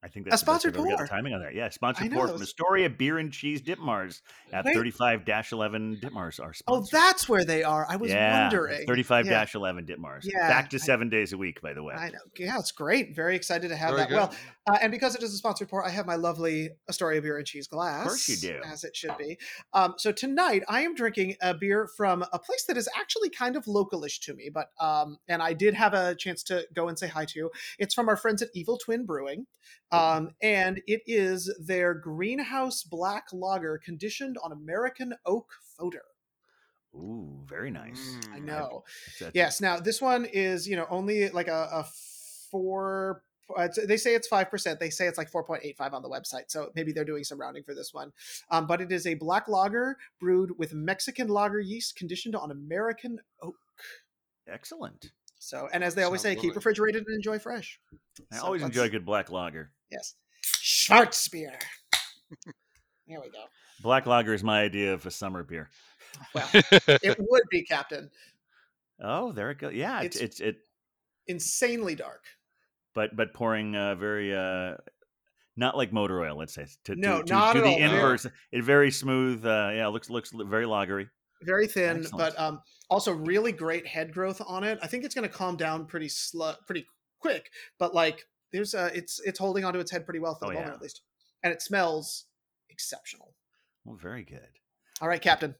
I 0.06 0.08
think 0.08 0.24
that's 0.26 0.36
a 0.40 0.44
sponsored 0.44 0.74
the 0.74 0.78
best 0.78 0.90
got 0.90 0.96
pour. 0.98 1.06
timing 1.08 1.34
on 1.34 1.40
that. 1.40 1.52
Yeah, 1.52 1.68
sponsored 1.68 2.12
I 2.12 2.14
pour 2.14 2.28
from 2.28 2.40
Astoria 2.40 2.88
Bier 2.88 3.18
and 3.18 3.32
Cheese 3.32 3.60
Ditmars 3.60 4.20
at 4.52 4.64
Wait. 4.64 4.76
35-11 4.76 6.00
Ditmars 6.00 6.38
are 6.40 6.54
Oh, 6.68 6.86
that's 6.92 7.28
where 7.28 7.44
they 7.44 7.64
are. 7.64 7.84
I 7.88 7.96
was 7.96 8.10
yeah, 8.12 8.42
wondering. 8.42 8.86
35 8.86 9.26
Yeah, 9.26 9.44
11 9.52 9.84
Ditmars. 9.86 10.20
Yeah, 10.24 10.48
Back 10.48 10.70
to 10.70 10.76
I- 10.76 10.78
seven 10.78 11.08
days 11.08 11.32
a 11.32 11.36
week, 11.38 11.60
by 11.60 11.72
the 11.74 11.82
way. 11.82 11.94
I 11.94 12.10
know. 12.10 12.18
Yeah, 12.38 12.58
it's 12.60 12.70
great. 12.70 13.16
Very 13.16 13.34
excited 13.34 13.68
to 13.68 13.76
have 13.76 13.90
Very 13.90 14.02
that. 14.02 14.08
good. 14.10 14.14
Well, 14.16 14.34
uh, 14.68 14.78
and 14.80 14.92
because 14.92 15.16
it 15.16 15.22
is 15.24 15.34
a 15.34 15.36
sponsored 15.36 15.68
pour, 15.68 15.84
I 15.84 15.90
have 15.90 16.06
my 16.06 16.14
lovely 16.16 16.70
Astoria 16.88 17.20
beer 17.20 17.36
and 17.38 17.46
cheese 17.46 17.66
glass. 17.66 18.02
Of 18.02 18.08
course 18.08 18.28
you 18.28 18.36
do. 18.36 18.60
As 18.64 18.84
it 18.84 18.94
should 18.96 19.16
be. 19.18 19.38
Um, 19.72 19.94
so 19.96 20.12
tonight 20.12 20.62
I 20.68 20.82
am 20.82 20.94
drinking 20.94 21.34
a 21.42 21.52
beer 21.52 21.88
from 21.96 22.24
a 22.32 22.38
place 22.38 22.64
that 22.66 22.76
is 22.76 22.88
actually 22.96 23.30
kind 23.30 23.56
of 23.56 23.64
localish 23.64 24.20
to 24.22 24.34
me, 24.34 24.50
but 24.52 24.68
um, 24.80 25.18
and 25.28 25.42
I 25.42 25.52
did 25.52 25.74
have 25.74 25.94
a 25.94 26.14
chance 26.14 26.42
to 26.44 26.66
go 26.74 26.88
and 26.88 26.98
say 26.98 27.08
hi 27.08 27.24
to. 27.26 27.50
It's 27.78 27.94
from 27.94 28.08
our 28.08 28.16
friends 28.16 28.42
at 28.42 28.48
Evil 28.54 28.76
Twin 28.78 29.04
Brewing. 29.06 29.46
Um, 29.92 29.95
and 30.42 30.80
it 30.86 31.02
is 31.06 31.54
their 31.58 31.94
greenhouse 31.94 32.82
black 32.82 33.26
lager 33.32 33.78
conditioned 33.78 34.36
on 34.42 34.52
American 34.52 35.14
oak 35.24 35.50
foeder. 35.78 36.06
Ooh, 36.94 37.42
very 37.46 37.70
nice. 37.70 38.00
Mm, 38.00 38.32
I 38.32 38.36
I- 38.36 38.38
know. 38.40 38.84
That's- 38.86 39.18
that's- 39.18 39.32
Yes. 39.34 39.60
Now 39.60 39.78
this 39.78 40.00
one 40.00 40.24
is, 40.24 40.66
you 40.68 40.76
know, 40.76 40.86
only 40.88 41.28
like 41.30 41.48
a, 41.48 41.68
a 41.72 41.84
four. 42.50 43.22
uh, 43.54 43.68
They 43.86 43.96
say 43.98 44.14
it's 44.14 44.26
five 44.28 44.50
percent. 44.50 44.80
They 44.80 44.88
say 44.90 45.06
it's 45.06 45.18
like 45.18 45.28
four 45.30 45.44
point 45.44 45.62
eight 45.64 45.76
five 45.76 45.92
on 45.92 46.00
the 46.02 46.08
website. 46.08 46.44
So 46.48 46.70
maybe 46.74 46.92
they're 46.92 47.04
doing 47.04 47.22
some 47.24 47.38
rounding 47.40 47.64
for 47.64 47.74
this 47.74 47.92
one. 47.92 48.12
Um, 48.50 48.66
but 48.66 48.80
it 48.80 48.90
is 48.90 49.06
a 49.06 49.14
black 49.14 49.46
lager 49.46 49.98
brewed 50.20 50.56
with 50.58 50.72
Mexican 50.72 51.28
lager 51.28 51.60
yeast, 51.60 51.96
conditioned 51.96 52.34
on 52.34 52.50
American 52.50 53.20
oak. 53.42 53.56
Excellent. 54.48 55.12
So, 55.38 55.68
and 55.72 55.84
as 55.84 55.94
they 55.94 56.02
always 56.02 56.22
say, 56.22 56.32
Sounds 56.34 56.42
keep 56.42 56.56
refrigerated 56.56 57.04
and 57.06 57.14
enjoy 57.14 57.38
fresh. 57.38 57.78
I 58.32 58.38
So 58.38 58.44
always 58.46 58.62
let's- 58.62 58.74
enjoy 58.74 58.86
a 58.86 58.88
good 58.88 59.04
black 59.04 59.30
lager. 59.30 59.70
Yes, 59.90 60.14
Schwarzbier. 60.44 61.54
There 63.08 63.20
we 63.20 63.30
go. 63.30 63.44
Black 63.82 64.06
lager 64.06 64.34
is 64.34 64.42
my 64.42 64.62
idea 64.62 64.92
of 64.94 65.06
a 65.06 65.10
summer 65.10 65.42
beer. 65.44 65.68
Well, 66.34 66.48
it 66.54 67.16
would 67.18 67.42
be 67.50 67.62
Captain. 67.62 68.10
Oh, 69.00 69.32
there 69.32 69.50
it 69.50 69.58
goes. 69.58 69.74
Yeah, 69.74 70.00
it's 70.02 70.16
It's- 70.16 70.40
it's 70.40 70.40
it, 70.40 70.56
Insanely 71.28 71.94
dark. 71.96 72.22
but 72.94 73.14
but 73.16 73.34
pouring 73.34 73.74
uh, 73.74 73.96
very 73.96 74.32
uh, 74.34 74.76
not 75.56 75.76
like 75.76 75.92
motor 75.92 76.20
oil. 76.20 76.36
Let's 76.38 76.54
say 76.54 76.66
to, 76.84 76.94
No, 76.94 77.20
to, 77.22 77.32
not 77.32 77.52
to 77.54 77.58
at 77.58 77.64
the 77.64 77.70
all. 77.70 77.76
Inverse. 77.78 78.26
It 78.52 78.62
very 78.62 78.90
smooth. 78.92 79.44
Uh, 79.44 79.70
yeah, 79.74 79.88
looks 79.88 80.08
looks 80.08 80.30
very 80.32 80.66
lagery. 80.66 81.08
very 81.42 81.66
thin, 81.66 81.98
Excellent. 82.04 82.16
but 82.36 82.40
um, 82.40 82.60
also 82.88 83.12
really 83.12 83.50
great 83.52 83.86
head 83.86 84.12
growth 84.12 84.40
on 84.46 84.62
it. 84.62 84.78
I 84.82 84.86
think 84.86 85.04
it's 85.04 85.14
going 85.16 85.28
to 85.28 85.34
calm 85.34 85.56
down 85.56 85.86
pretty 85.86 86.08
slow, 86.08 86.54
pretty 86.64 86.86
quick. 87.20 87.50
But 87.80 87.92
like, 87.92 88.24
there's 88.52 88.74
a 88.74 88.86
it's 88.96 89.20
it's 89.24 89.38
holding 89.38 89.64
onto 89.64 89.78
its 89.78 89.90
head 89.90 90.04
pretty 90.04 90.20
well 90.20 90.34
for 90.34 90.46
Oh, 90.46 90.48
the 90.48 90.54
moment 90.54 90.70
yeah. 90.72 90.76
at 90.76 90.82
least, 90.82 91.02
and 91.42 91.52
it 91.52 91.62
smells 91.62 92.26
exceptional. 92.70 93.34
Well, 93.84 93.96
very 93.96 94.24
good. 94.24 94.48
All 95.00 95.08
right, 95.08 95.20
Captain. 95.20 95.54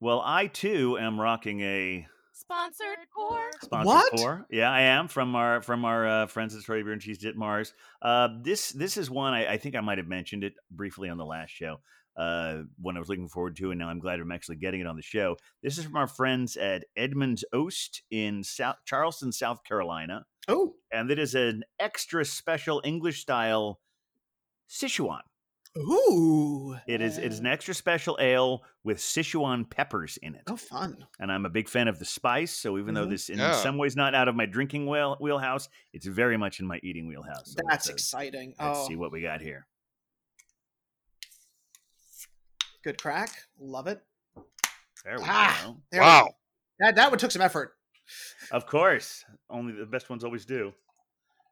Well, 0.00 0.20
I 0.24 0.46
too 0.46 0.98
am 0.98 1.20
rocking 1.20 1.60
a 1.60 2.06
Sponsored 2.32 2.98
pour. 3.16 3.50
sponsored 3.62 3.86
What? 3.86 4.12
pour. 4.12 4.46
Yeah, 4.50 4.70
I 4.70 4.82
am 4.82 5.08
from 5.08 5.34
our 5.34 5.62
from 5.62 5.84
our 5.84 6.06
uh, 6.06 6.26
friends 6.26 6.54
at 6.54 6.58
Astoria 6.60 6.84
Bier 6.84 6.92
and 6.92 7.00
Cheese 7.00 7.18
Ditmars. 7.22 7.72
Uh, 8.02 8.28
this 8.42 8.70
this 8.70 8.96
is 8.98 9.10
one 9.10 9.32
I, 9.32 9.52
I 9.54 9.56
think 9.58 9.74
I 9.74 9.80
might 9.80 9.98
have 9.98 10.06
mentioned 10.06 10.44
it 10.44 10.52
briefly 10.70 11.08
on 11.08 11.16
the 11.16 11.24
last 11.24 11.50
show. 11.50 11.80
Uh, 12.16 12.62
one 12.80 12.96
I 12.96 13.00
was 13.00 13.08
looking 13.08 13.28
forward 13.28 13.56
to, 13.56 13.70
and 13.70 13.78
now 13.78 13.88
I'm 13.88 13.98
glad 13.98 14.20
I'm 14.20 14.32
actually 14.32 14.56
getting 14.56 14.80
it 14.80 14.86
on 14.86 14.96
the 14.96 15.02
show. 15.02 15.36
This 15.62 15.76
is 15.78 15.84
from 15.84 15.96
our 15.96 16.06
friends 16.06 16.56
at 16.56 16.84
Edmund's 16.96 17.44
Oast 17.52 18.02
in 18.10 18.42
South 18.44 18.76
Charleston, 18.86 19.32
South 19.32 19.64
Carolina, 19.64 20.24
Oh, 20.48 20.74
and 20.92 21.10
it 21.10 21.18
is 21.18 21.34
an 21.34 21.64
extra 21.78 22.24
special 22.24 22.80
English 22.84 23.20
style 23.22 23.80
Sichuan. 24.68 25.20
ooh, 25.76 26.74
It 26.86 27.00
is 27.00 27.18
it 27.18 27.32
is 27.32 27.38
an 27.40 27.46
extra 27.46 27.74
special 27.74 28.16
ale 28.20 28.62
with 28.84 28.98
Sichuan 28.98 29.68
peppers 29.68 30.16
in 30.22 30.34
it. 30.34 30.42
oh, 30.46 30.56
fun. 30.56 31.06
and 31.18 31.30
I'm 31.32 31.44
a 31.46 31.50
big 31.50 31.68
fan 31.68 31.88
of 31.88 31.98
the 31.98 32.04
spice. 32.04 32.52
So 32.52 32.78
even 32.78 32.94
though 32.94 33.06
Mhm. 33.06 33.10
this 33.10 33.28
in 33.28 33.38
Yeah. 33.38 33.52
some 33.62 33.76
ways 33.76 33.96
not 33.96 34.14
out 34.14 34.28
of 34.28 34.34
my 34.36 34.46
drinking 34.46 34.86
wheel, 34.86 35.16
wheelhouse, 35.20 35.68
it's 35.92 36.06
very 36.06 36.36
much 36.36 36.60
in 36.60 36.66
my 36.66 36.78
eating 36.82 37.06
wheelhouse. 37.08 37.48
So 37.52 37.56
That's 37.68 37.86
let's, 37.86 37.90
uh, 37.90 37.92
exciting. 37.92 38.54
Let's 38.58 38.78
oh, 38.80 38.88
see 38.88 38.96
what 38.96 39.10
we 39.12 39.20
got 39.22 39.40
here. 39.40 39.66
good 42.82 43.02
crack. 43.02 43.30
Love 43.58 43.88
it. 43.88 44.00
There 45.04 45.18
we 45.18 45.24
Ah. 45.26 45.60
go. 45.64 45.82
There 45.90 46.00
we 46.02 46.06
wow. 46.06 46.24
go. 46.26 46.36
That 46.78 46.94
that 46.96 47.10
one 47.10 47.18
took 47.18 47.32
some 47.32 47.42
effort. 47.42 47.75
Of 48.50 48.66
course, 48.66 49.24
only 49.50 49.72
the 49.72 49.86
best 49.86 50.08
ones 50.10 50.24
always 50.24 50.44
do. 50.44 50.72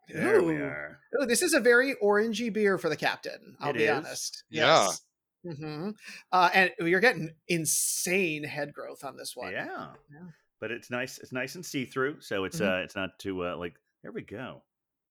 There 0.09 0.43
we 0.43 0.57
are. 0.57 1.01
Ooh, 1.21 1.27
this 1.27 1.43
is 1.43 1.55
a 1.55 1.61
very 1.61 1.95
orangey 2.03 2.53
beer 2.53 2.77
for 2.79 2.89
the 2.89 2.97
captain. 2.97 3.57
I'll 3.61 3.71
It 3.71 3.75
be 3.79 3.85
is. 3.85 3.91
honest. 3.91 4.45
Yeah. 4.51 4.87
Yes. 4.87 5.57
hmm 5.59 5.91
Uh, 6.31 6.51
and 6.53 6.71
you're 6.81 7.01
getting 7.01 7.35
insane 7.49 8.45
head 8.45 8.73
growth 8.73 9.03
on 9.05 9.17
this 9.17 9.35
one. 9.35 9.53
Yeah. 9.53 9.95
Yeah. 10.13 10.27
But 10.61 10.71
it's 10.71 10.91
nice. 10.91 11.19
It's 11.19 11.33
nice 11.33 11.55
and 11.55 11.65
see 11.65 11.85
through, 11.85 12.21
so 12.21 12.45
it's 12.45 12.61
Mhm. 12.61 12.81
uh, 12.81 12.83
it's 12.85 12.95
not 12.97 13.19
too 13.19 13.47
uh, 13.47 13.57
like. 13.57 13.77
There 14.03 14.13
we 14.13 14.23
go. 14.23 14.63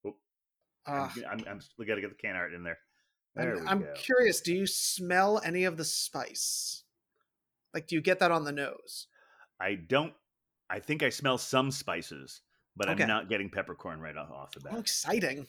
Oh, 0.05 0.15
I'm, 0.85 1.01
Uh, 1.01 1.09
g- 1.13 1.25
I'm, 1.25 1.43
I'm, 1.47 1.61
we 1.77 1.85
got 1.85 1.95
to 1.95 2.01
get 2.01 2.09
the 2.11 2.15
can 2.15 2.35
art 2.35 2.53
in 2.53 2.63
there. 2.63 2.77
There 3.35 3.57
I'm, 3.57 3.67
I'm 3.67 3.87
curious. 3.95 4.41
Do 4.41 4.53
you 4.53 4.67
smell 4.67 5.41
any 5.43 5.63
of 5.63 5.77
the 5.77 5.85
spice? 5.85 6.83
Like, 7.73 7.87
do 7.87 7.95
you 7.95 8.01
get 8.01 8.19
that 8.19 8.29
on 8.31 8.43
the 8.43 8.51
nose? 8.51 9.07
I 9.59 9.73
don't. 9.75 10.13
I 10.69 10.79
think 10.79 11.03
I 11.03 11.09
smell 11.09 11.37
some 11.37 11.71
spices, 11.71 12.41
but 12.75 12.89
Okay. 12.89 13.03
I'm 13.03 13.07
not 13.09 13.29
getting 13.29 13.49
peppercorn 13.49 13.99
right 13.99 14.15
off, 14.17 14.31
off 14.31 14.51
the 14.53 14.59
bat. 14.61 14.73
Oh, 14.75 14.79
exciting! 14.79 15.47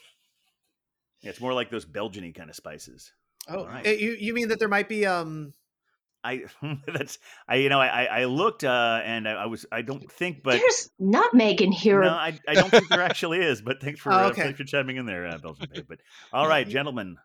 Yeah, 1.23 1.31
it's 1.31 1.41
more 1.41 1.55
like 1.55 1.71
those 1.71 1.85
Belgian-y 1.85 2.33
kind 2.37 2.51
of 2.51 2.57
spices. 2.57 3.13
Oh, 3.49 3.61
Alright. 3.61 3.87
eh, 3.87 3.93
you 3.93 4.13
you 4.13 4.35
mean 4.35 4.49
that 4.49 4.59
there 4.59 4.69
might 4.69 4.89
be 4.89 5.07
um? 5.07 5.53
I 6.23 6.45
that's 6.87 7.19
I 7.47 7.57
you 7.57 7.69
know 7.69 7.81
I 7.81 8.05
I 8.05 8.21
I 8.21 8.25
looked 8.25 8.65
uh 8.65 9.01
and 9.05 9.29
I, 9.29 9.33
I 9.33 9.47
was 9.47 9.67
I 9.71 9.83
don't 9.83 10.11
think 10.11 10.43
but 10.43 10.59
There's 10.59 10.91
nutmeg 10.99 11.61
in 11.61 11.71
here. 11.71 12.01
no 12.01 12.09
I, 12.09 12.39
I 12.49 12.55
don't 12.55 12.71
think 12.71 12.89
there 12.89 13.03
actually 13.03 13.41
is 13.41 13.61
but 13.61 13.83
thanks 13.83 14.01
for 14.01 14.11
Oh, 14.13 14.29
uh, 14.29 14.35
thanks 14.35 14.57
for 14.59 14.65
chiming 14.65 14.97
in 14.97 15.05
there 15.05 15.27
uh, 15.27 15.37
Belgian 15.39 15.69
babe. 15.71 15.85
But 15.87 15.99
all 16.33 16.49
right, 16.49 16.67
gentlemen, 16.67 17.19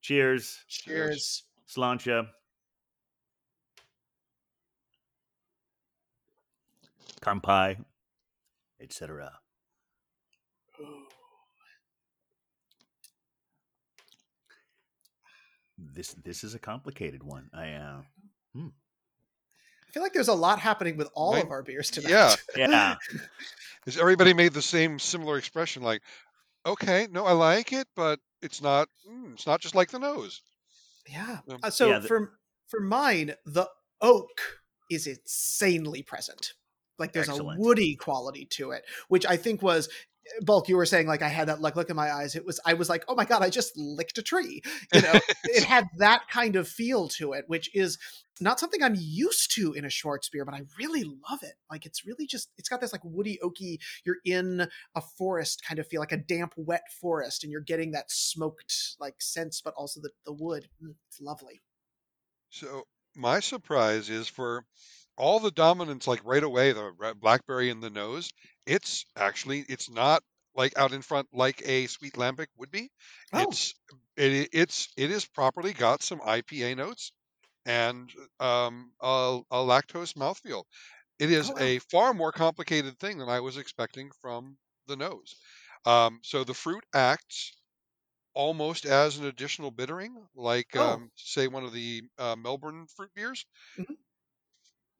cheers, 0.00 0.62
Cheers. 0.68 1.44
slancha, 1.68 2.28
kampai, 7.24 7.82
etc. 8.80 9.32
This 15.76 16.14
this 16.24 16.44
is 16.44 16.54
a 16.54 16.58
complicated 16.58 17.22
one. 17.22 17.50
I 17.52 17.72
uh 17.72 18.02
I 18.56 19.92
feel 19.92 20.02
like 20.02 20.12
there's 20.12 20.28
a 20.28 20.34
lot 20.34 20.58
happening 20.58 20.96
with 20.96 21.08
all 21.14 21.34
Right. 21.34 21.44
of 21.44 21.50
our 21.50 21.62
beers 21.62 21.90
tonight. 21.90 22.10
Yeah. 22.10 22.34
yeah. 22.56 22.96
Is 23.86 23.96
everybody 23.98 24.34
made 24.34 24.52
the 24.52 24.62
same 24.62 24.98
similar 24.98 25.38
expression 25.38 25.82
like, 25.84 26.02
okay, 26.66 27.06
no, 27.12 27.24
I 27.24 27.32
like 27.32 27.72
it, 27.72 27.86
but 27.94 28.18
it's 28.42 28.60
not. 28.62 28.88
Mm, 29.08 29.34
it's 29.34 29.46
not 29.46 29.60
just 29.60 29.74
like 29.76 29.90
the 29.90 29.98
nose. 29.98 30.42
yeah. 31.08 31.38
Um, 31.48 31.58
Uh, 31.62 31.70
so 31.70 31.88
Yeah, 31.90 31.98
the- 32.00 32.08
for 32.08 32.38
for 32.68 32.80
mine, 32.80 33.34
the 33.46 33.68
oak 34.00 34.40
is 34.90 35.06
insanely 35.06 36.02
present. 36.02 36.54
Like 36.98 37.12
there's 37.12 37.28
Excellent. 37.28 37.58
a 37.58 37.62
woody 37.62 37.96
quality 37.96 38.46
to 38.52 38.70
it, 38.72 38.84
which 39.08 39.26
I 39.26 39.36
think 39.36 39.62
was 39.62 39.88
bulk. 40.42 40.68
You 40.68 40.76
were 40.76 40.86
saying 40.86 41.06
like 41.06 41.22
I 41.22 41.28
had 41.28 41.48
that 41.48 41.60
like 41.60 41.76
look 41.76 41.90
in 41.90 41.96
my 41.96 42.10
eyes. 42.12 42.34
It 42.34 42.44
was 42.46 42.60
I 42.64 42.74
was 42.74 42.88
like, 42.88 43.04
oh 43.08 43.14
my 43.14 43.24
god, 43.24 43.42
I 43.42 43.50
just 43.50 43.76
licked 43.76 44.18
a 44.18 44.22
tree. 44.22 44.62
You 44.92 45.02
know, 45.02 45.12
it 45.44 45.64
had 45.74 45.86
that 45.98 46.22
kind 46.30 46.56
of 46.56 46.68
feel 46.68 47.08
to 47.08 47.32
it, 47.32 47.44
which 47.46 47.74
is 47.74 47.98
not 48.40 48.58
something 48.58 48.82
I'm 48.82 48.96
used 48.98 49.54
to 49.54 49.74
in 49.74 49.84
a 49.84 49.88
Schwarzbier, 49.88 50.44
but 50.44 50.54
I 50.54 50.62
really 50.78 51.04
love 51.04 51.42
it. 51.42 51.54
Like 51.70 51.86
it's 51.86 52.04
really 52.06 52.26
just 52.26 52.48
it's 52.58 52.68
got 52.68 52.80
this 52.80 52.92
like 52.92 53.04
woody 53.04 53.38
oaky. 53.44 53.78
You're 54.04 54.16
in 54.24 54.66
a 54.94 55.00
forest 55.00 55.62
kind 55.66 55.78
of 55.78 55.86
feel, 55.86 56.00
like 56.00 56.12
a 56.12 56.16
damp, 56.16 56.54
wet 56.56 56.82
forest, 57.00 57.44
and 57.44 57.52
you're 57.52 57.60
getting 57.60 57.92
that 57.92 58.10
smoked 58.10 58.96
like 58.98 59.16
sense, 59.20 59.60
but 59.60 59.74
also 59.76 60.00
the 60.00 60.10
the 60.26 60.32
wood. 60.32 60.68
Mm, 60.82 60.94
It's 61.08 61.20
lovely. 61.20 61.60
So 62.50 62.86
my 63.14 63.40
surprise 63.40 64.10
is 64.10 64.26
for 64.28 64.64
all 65.16 65.40
the 65.40 65.50
dominance, 65.50 66.06
like 66.06 66.24
right 66.24 66.42
away, 66.42 66.72
the 66.72 67.14
blackberry 67.20 67.70
in 67.70 67.80
the 67.80 67.90
nose. 67.90 68.30
It's 68.66 69.04
actually 69.16 69.60
it's 69.68 69.90
not 69.90 70.22
like 70.54 70.76
out 70.78 70.92
in 70.92 71.02
front 71.02 71.28
like 71.32 71.62
a 71.66 71.86
sweet 71.86 72.14
lambic 72.14 72.48
would 72.56 72.70
be. 72.70 72.90
Oh. 73.32 73.58
It's 73.58 73.74
it 74.16 74.48
it's 74.52 74.88
it 74.96 75.10
is 75.10 75.26
properly 75.26 75.72
got 75.72 76.02
some 76.02 76.20
IPA 76.24 76.74
notes 76.74 77.12
and 77.66 78.12
um 78.40 78.92
a, 79.00 79.40
a 79.50 79.56
lactose 79.58 80.14
mouthfeel. 80.14 80.64
It 81.18 81.30
is 81.32 81.50
Oh, 81.50 81.54
wow. 81.54 81.58
a 81.58 81.80
far 81.80 82.14
more 82.14 82.32
complicated 82.32 82.98
thing 82.98 83.18
than 83.18 83.28
I 83.28 83.40
was 83.40 83.56
expecting 83.58 84.10
from 84.22 84.58
the 84.86 84.96
nose. 84.96 85.36
Um, 85.86 86.20
so 86.24 86.44
the 86.44 86.54
fruit 86.54 86.84
acts 86.94 87.54
almost 88.34 88.84
as 88.86 89.18
an 89.18 89.26
additional 89.26 89.70
bittering, 89.70 90.26
like 90.34 90.74
Oh. 90.76 91.00
um, 91.00 91.10
say 91.16 91.46
one 91.48 91.64
of 91.64 91.72
the 91.72 92.02
uh, 92.18 92.36
Melbourne 92.36 92.86
fruit 92.88 93.10
beers. 93.14 93.46
Mhm. 93.76 93.94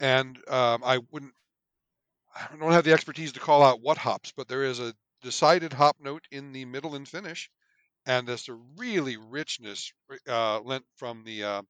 And 0.01 0.37
um, 0.49 0.83
I 0.85 0.99
wouldn't, 1.11 1.35
I 2.35 2.57
don't 2.57 2.73
have 2.73 2.85
the 2.85 2.93
expertise 2.93 3.33
to 3.33 3.41
call 3.41 3.63
out 3.63 3.81
what 3.81 3.99
hops, 3.99 4.33
but 4.37 4.49
there 4.49 4.65
is 4.65 4.79
a 4.81 4.95
decided 5.23 5.73
hop 5.73 5.99
note 6.01 6.27
in 6.31 6.53
the 6.53 6.65
middle 6.65 6.95
and 6.95 7.09
finish, 7.09 7.51
and 8.07 8.29
there's 8.29 8.49
a 8.49 8.55
really 8.55 9.17
richness 9.19 9.93
uh, 10.29 10.61
lent 10.61 10.87
from 10.97 11.25
the. 11.25 11.45
Uh, 11.45 11.63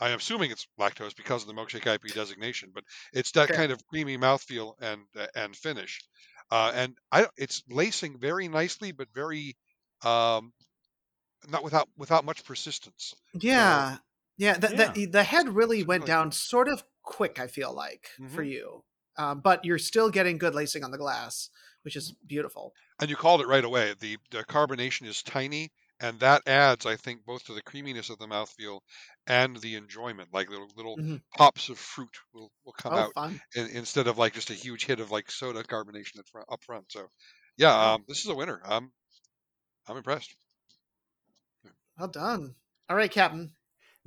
I'm 0.00 0.18
assuming 0.18 0.50
it's 0.52 0.68
lactose 0.78 1.16
because 1.16 1.42
of 1.42 1.48
the 1.48 1.54
milkshake 1.54 1.86
IP 1.86 2.12
designation, 2.12 2.72
but 2.74 2.84
it's 3.12 3.32
that 3.32 3.50
Okay. 3.50 3.52
kind 3.52 3.72
of 3.72 3.86
creamy 3.88 4.18
mouthfeel 4.18 4.74
and 4.80 5.06
uh, 5.16 5.28
and 5.34 5.56
finish, 5.56 6.02
uh, 6.50 6.72
and 6.74 6.98
I 7.12 7.28
it's 7.36 7.64
lacing 7.68 8.18
very 8.20 8.48
nicely, 8.48 8.92
but 8.92 9.08
very 9.14 9.56
um, 10.04 10.52
not 11.48 11.64
without 11.64 11.88
without 11.96 12.24
much 12.24 12.44
persistence. 12.44 13.14
Yeah. 13.32 13.98
Yeah. 14.36 14.58
The, 14.58 14.68
Yeah. 14.70 14.94
The, 14.94 15.06
the 15.06 15.24
head 15.24 15.48
really 15.54 15.82
went 15.82 16.06
down 16.06 16.32
sort 16.32 16.68
of 16.68 16.84
quick, 17.08 17.38
I 17.38 17.46
feel 17.48 17.74
like, 17.74 18.08
for 18.26 18.42
Mhm. 18.42 18.44
you. 18.44 18.84
Um, 19.16 19.40
but 19.40 19.64
you're 19.64 19.78
still 19.78 20.10
getting 20.10 20.38
good 20.38 20.54
lacing 20.54 20.84
on 20.84 20.90
the 20.92 20.98
glass, 20.98 21.50
which 21.82 21.96
is 21.96 22.12
beautiful. 22.26 22.74
And 23.00 23.10
you 23.10 23.16
called 23.16 23.40
it 23.40 23.48
right 23.48 23.64
away. 23.64 23.94
The 23.94 24.18
the 24.30 24.44
carbonation 24.44 25.06
is 25.08 25.22
tiny, 25.24 25.72
and 25.98 26.20
that 26.20 26.46
adds, 26.46 26.86
I 26.86 26.94
think, 26.96 27.24
both 27.24 27.44
to 27.46 27.54
the 27.54 27.60
creaminess 27.62 28.08
of 28.08 28.18
the 28.18 28.28
mouthfeel 28.28 28.82
and 29.26 29.56
the 29.56 29.74
enjoyment. 29.74 30.32
Like 30.32 30.48
little 30.48 30.68
little 30.76 30.96
Mhm. 30.96 31.18
pops 31.36 31.68
of 31.70 31.78
fruit 31.80 32.16
will, 32.32 32.52
will 32.64 32.72
come 32.72 32.94
Oh, 32.94 32.96
out 32.96 33.16
in, 33.54 33.66
instead 33.70 34.06
of 34.06 34.16
like 34.16 34.34
just 34.34 34.50
a 34.50 34.54
huge 34.54 34.84
hit 34.86 35.00
of 35.00 35.10
like 35.10 35.28
soda 35.30 35.64
carbonation 35.64 36.18
at 36.20 36.28
front, 36.28 36.46
up 36.50 36.62
front. 36.64 36.92
So, 36.92 37.08
yeah, 37.56 37.94
um, 37.94 38.04
this 38.06 38.20
is 38.20 38.26
a 38.30 38.34
winner. 38.36 38.60
I'm 38.64 38.92
I'm 39.88 39.96
impressed. 39.98 40.36
Well 41.98 42.08
done. 42.08 42.56
All 42.88 42.96
right, 42.96 43.10
Captain. 43.10 43.54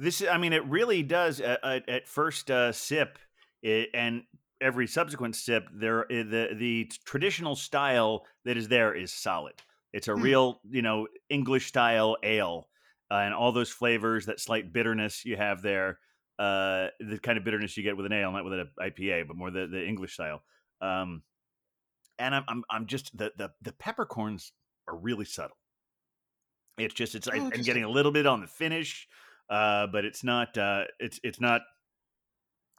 This, 0.01 0.21
is 0.21 0.27
I 0.27 0.37
mean, 0.39 0.51
it 0.51 0.65
really 0.65 1.03
does. 1.03 1.39
At, 1.39 1.87
at, 1.87 2.07
first 2.07 2.49
uh, 2.49 2.71
sip, 2.71 3.19
it, 3.61 3.89
and 3.93 4.23
every 4.59 4.87
subsequent 4.87 5.35
sip, 5.35 5.67
there 5.71 6.07
the 6.09 6.55
the 6.57 6.91
traditional 7.05 7.55
style 7.55 8.25
that 8.43 8.57
is 8.57 8.67
there 8.67 8.95
is 8.95 9.13
solid. 9.13 9.53
It's 9.93 10.07
a 10.07 10.15
Hmm. 10.15 10.21
real, 10.21 10.61
you 10.69 10.81
know, 10.81 11.07
English 11.29 11.67
style 11.67 12.17
ale, 12.23 12.67
uh, 13.11 13.15
and 13.15 13.33
all 13.33 13.51
those 13.51 13.69
flavors, 13.69 14.25
that 14.25 14.39
slight 14.39 14.73
bitterness 14.73 15.23
you 15.23 15.37
have 15.37 15.61
there, 15.61 15.99
uh, 16.39 16.87
the 16.99 17.19
kind 17.21 17.37
of 17.37 17.43
bitterness 17.43 17.77
you 17.77 17.83
get 17.83 17.95
with 17.95 18.07
an 18.07 18.13
ale, 18.13 18.31
not 18.31 18.43
with 18.43 18.53
an 18.53 18.69
IPA, 18.79 19.27
but 19.27 19.37
more 19.37 19.51
the, 19.51 19.67
the 19.67 19.85
English 19.85 20.13
style. 20.13 20.41
Um, 20.81 21.21
and 22.17 22.33
I'm, 22.33 22.43
I'm 22.47 22.63
I'm 22.71 22.85
just 22.87 23.15
the 23.15 23.31
the 23.37 23.51
the 23.61 23.73
peppercorns 23.73 24.51
are 24.87 24.95
really 24.95 25.25
subtle. 25.25 25.57
It's 26.79 26.95
just 26.95 27.13
it's 27.13 27.27
Oh, 27.27 27.33
I, 27.33 27.37
I'm 27.53 27.61
getting 27.61 27.83
a 27.83 27.89
little 27.89 28.11
bit 28.11 28.25
on 28.25 28.41
the 28.41 28.47
finish, 28.47 29.07
uh, 29.51 29.87
but 29.87 30.05
it's 30.05 30.23
not 30.23 30.57
uh, 30.57 30.85
it's 30.99 31.19
it's 31.23 31.39
not. 31.39 31.61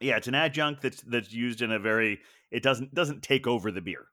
Yeah, 0.01 0.17
it's 0.17 0.27
an 0.27 0.35
adjunct 0.35 0.83
that's 0.83 1.03
that's 1.03 1.33
used 1.33 1.63
in 1.63 1.71
a 1.71 1.79
very. 1.79 2.21
It 2.51 2.63
doesn't 2.63 2.95
doesn't 2.95 3.23
take 3.23 3.47
over 3.47 3.71
the 3.71 3.81
beer. 3.81 4.07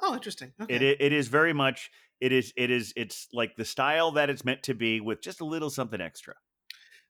Oh, 0.00 0.14
interesting. 0.14 0.52
Okay. 0.60 0.76
It 0.76 1.00
it 1.00 1.12
is 1.12 1.28
very 1.28 1.52
much 1.52 1.90
it 2.20 2.32
is 2.32 2.52
it 2.56 2.70
is 2.70 2.92
it's 2.96 3.28
like 3.32 3.56
the 3.56 3.64
style 3.64 4.12
that 4.12 4.30
it's 4.30 4.44
meant 4.44 4.62
to 4.64 4.74
be 4.74 5.00
with 5.00 5.20
just 5.20 5.40
a 5.40 5.44
little 5.44 5.68
something 5.68 6.00
extra. 6.00 6.34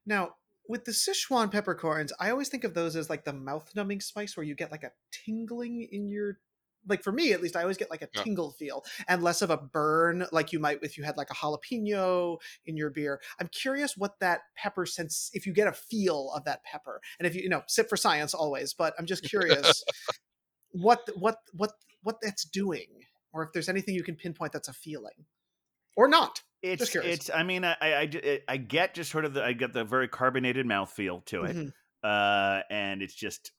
Now, 0.06 0.30
with 0.68 0.84
the 0.84 0.92
Sichuan 0.92 1.50
peppercorns, 1.52 2.12
I 2.18 2.30
always 2.30 2.48
think 2.48 2.64
of 2.64 2.74
those 2.74 2.96
as 2.96 3.10
like 3.10 3.24
the 3.24 3.32
mouth 3.32 3.70
numbing 3.74 4.00
spice 4.00 4.36
where 4.36 4.44
you 4.44 4.54
get 4.54 4.72
like 4.72 4.82
a 4.82 4.92
tingling 5.12 5.86
in 5.92 6.08
your 6.08 6.38
like 6.87 7.02
for 7.02 7.12
me 7.12 7.33
at 7.33 7.43
least 7.43 7.57
I 7.57 7.62
always 7.62 7.76
get 7.76 7.90
like 7.90 8.02
a 8.02 8.09
Yeah. 8.14 8.23
tingle 8.23 8.52
feel 8.52 8.85
and 9.09 9.23
less 9.23 9.43
of 9.43 9.50
a 9.50 9.57
burn 9.57 10.26
like 10.33 10.52
you 10.52 10.59
might 10.59 10.78
if 10.83 10.97
you 10.99 11.05
had 11.05 11.16
like 11.16 11.31
a 11.31 11.35
jalapeno 11.35 12.38
in 12.64 12.76
your 12.76 12.90
beer. 12.90 13.21
I'm 13.40 13.49
curious 13.49 13.97
what 13.97 14.19
that 14.21 14.40
pepper 14.57 14.87
sense 14.87 15.31
if 15.35 15.47
you 15.47 15.52
get 15.52 15.69
a 15.69 15.73
feel 15.73 16.31
of 16.35 16.45
that 16.45 16.62
pepper. 16.64 17.00
And 17.19 17.26
if 17.26 17.35
you 17.35 17.43
you 17.43 17.49
know, 17.49 17.62
sip 17.69 17.88
for 17.88 17.97
science 17.97 18.35
always, 18.35 18.73
but 18.75 18.95
I'm 18.99 19.07
just 19.07 19.25
curious 19.25 19.85
what 20.73 21.09
what 21.16 21.38
what 21.52 21.73
what 22.02 22.16
that's 22.23 22.45
doing 22.45 22.88
or 23.33 23.43
if 23.43 23.52
there's 23.52 23.69
anything 23.69 23.95
you 23.95 24.02
can 24.02 24.16
pinpoint 24.16 24.52
that's 24.52 24.69
a 24.69 24.73
feeling 24.73 25.26
or 25.97 26.09
not. 26.09 26.43
It's 26.62 26.90
curious. 26.90 27.16
it's 27.16 27.31
I 27.31 27.43
mean 27.43 27.64
I, 27.64 27.76
I 27.81 28.40
I 28.49 28.57
get 28.57 28.95
just 28.95 29.11
sort 29.11 29.25
of 29.25 29.35
the 29.35 29.45
I 29.45 29.52
get 29.52 29.73
the 29.73 29.85
very 29.85 30.09
carbonated 30.09 30.66
mouth 30.66 30.90
feel 30.90 31.21
to 31.26 31.45
it. 31.45 31.57
Mhm. 31.57 31.73
uh, 32.02 32.62
and 32.71 33.02
it's 33.02 33.14
just 33.14 33.52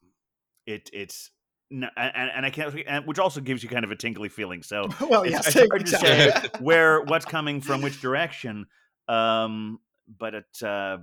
it 0.66 0.90
it's 0.94 1.32
n- 1.72 1.90
and, 1.96 2.32
and 2.36 2.46
I 2.46 2.50
can't 2.50 2.76
and, 2.88 3.06
which 3.06 3.20
also 3.20 3.42
gives 3.42 3.64
you 3.64 3.70
kind 3.70 3.86
of 3.86 3.92
a 3.92 3.96
tingly 3.96 4.30
feeling. 4.30 4.64
So 4.64 4.88
well, 5.02 5.24
it's, 5.24 5.32
yes, 5.32 5.56
it's 5.56 5.70
hard 5.70 5.86
to 5.86 5.98
say 5.98 6.32
where 6.60 7.02
what's 7.02 7.26
coming 7.26 7.62
from 7.62 7.82
which 7.82 8.02
direction. 8.02 8.66
Um, 9.08 9.80
but 10.08 10.34
it 10.34 10.64
uh, 10.64 10.98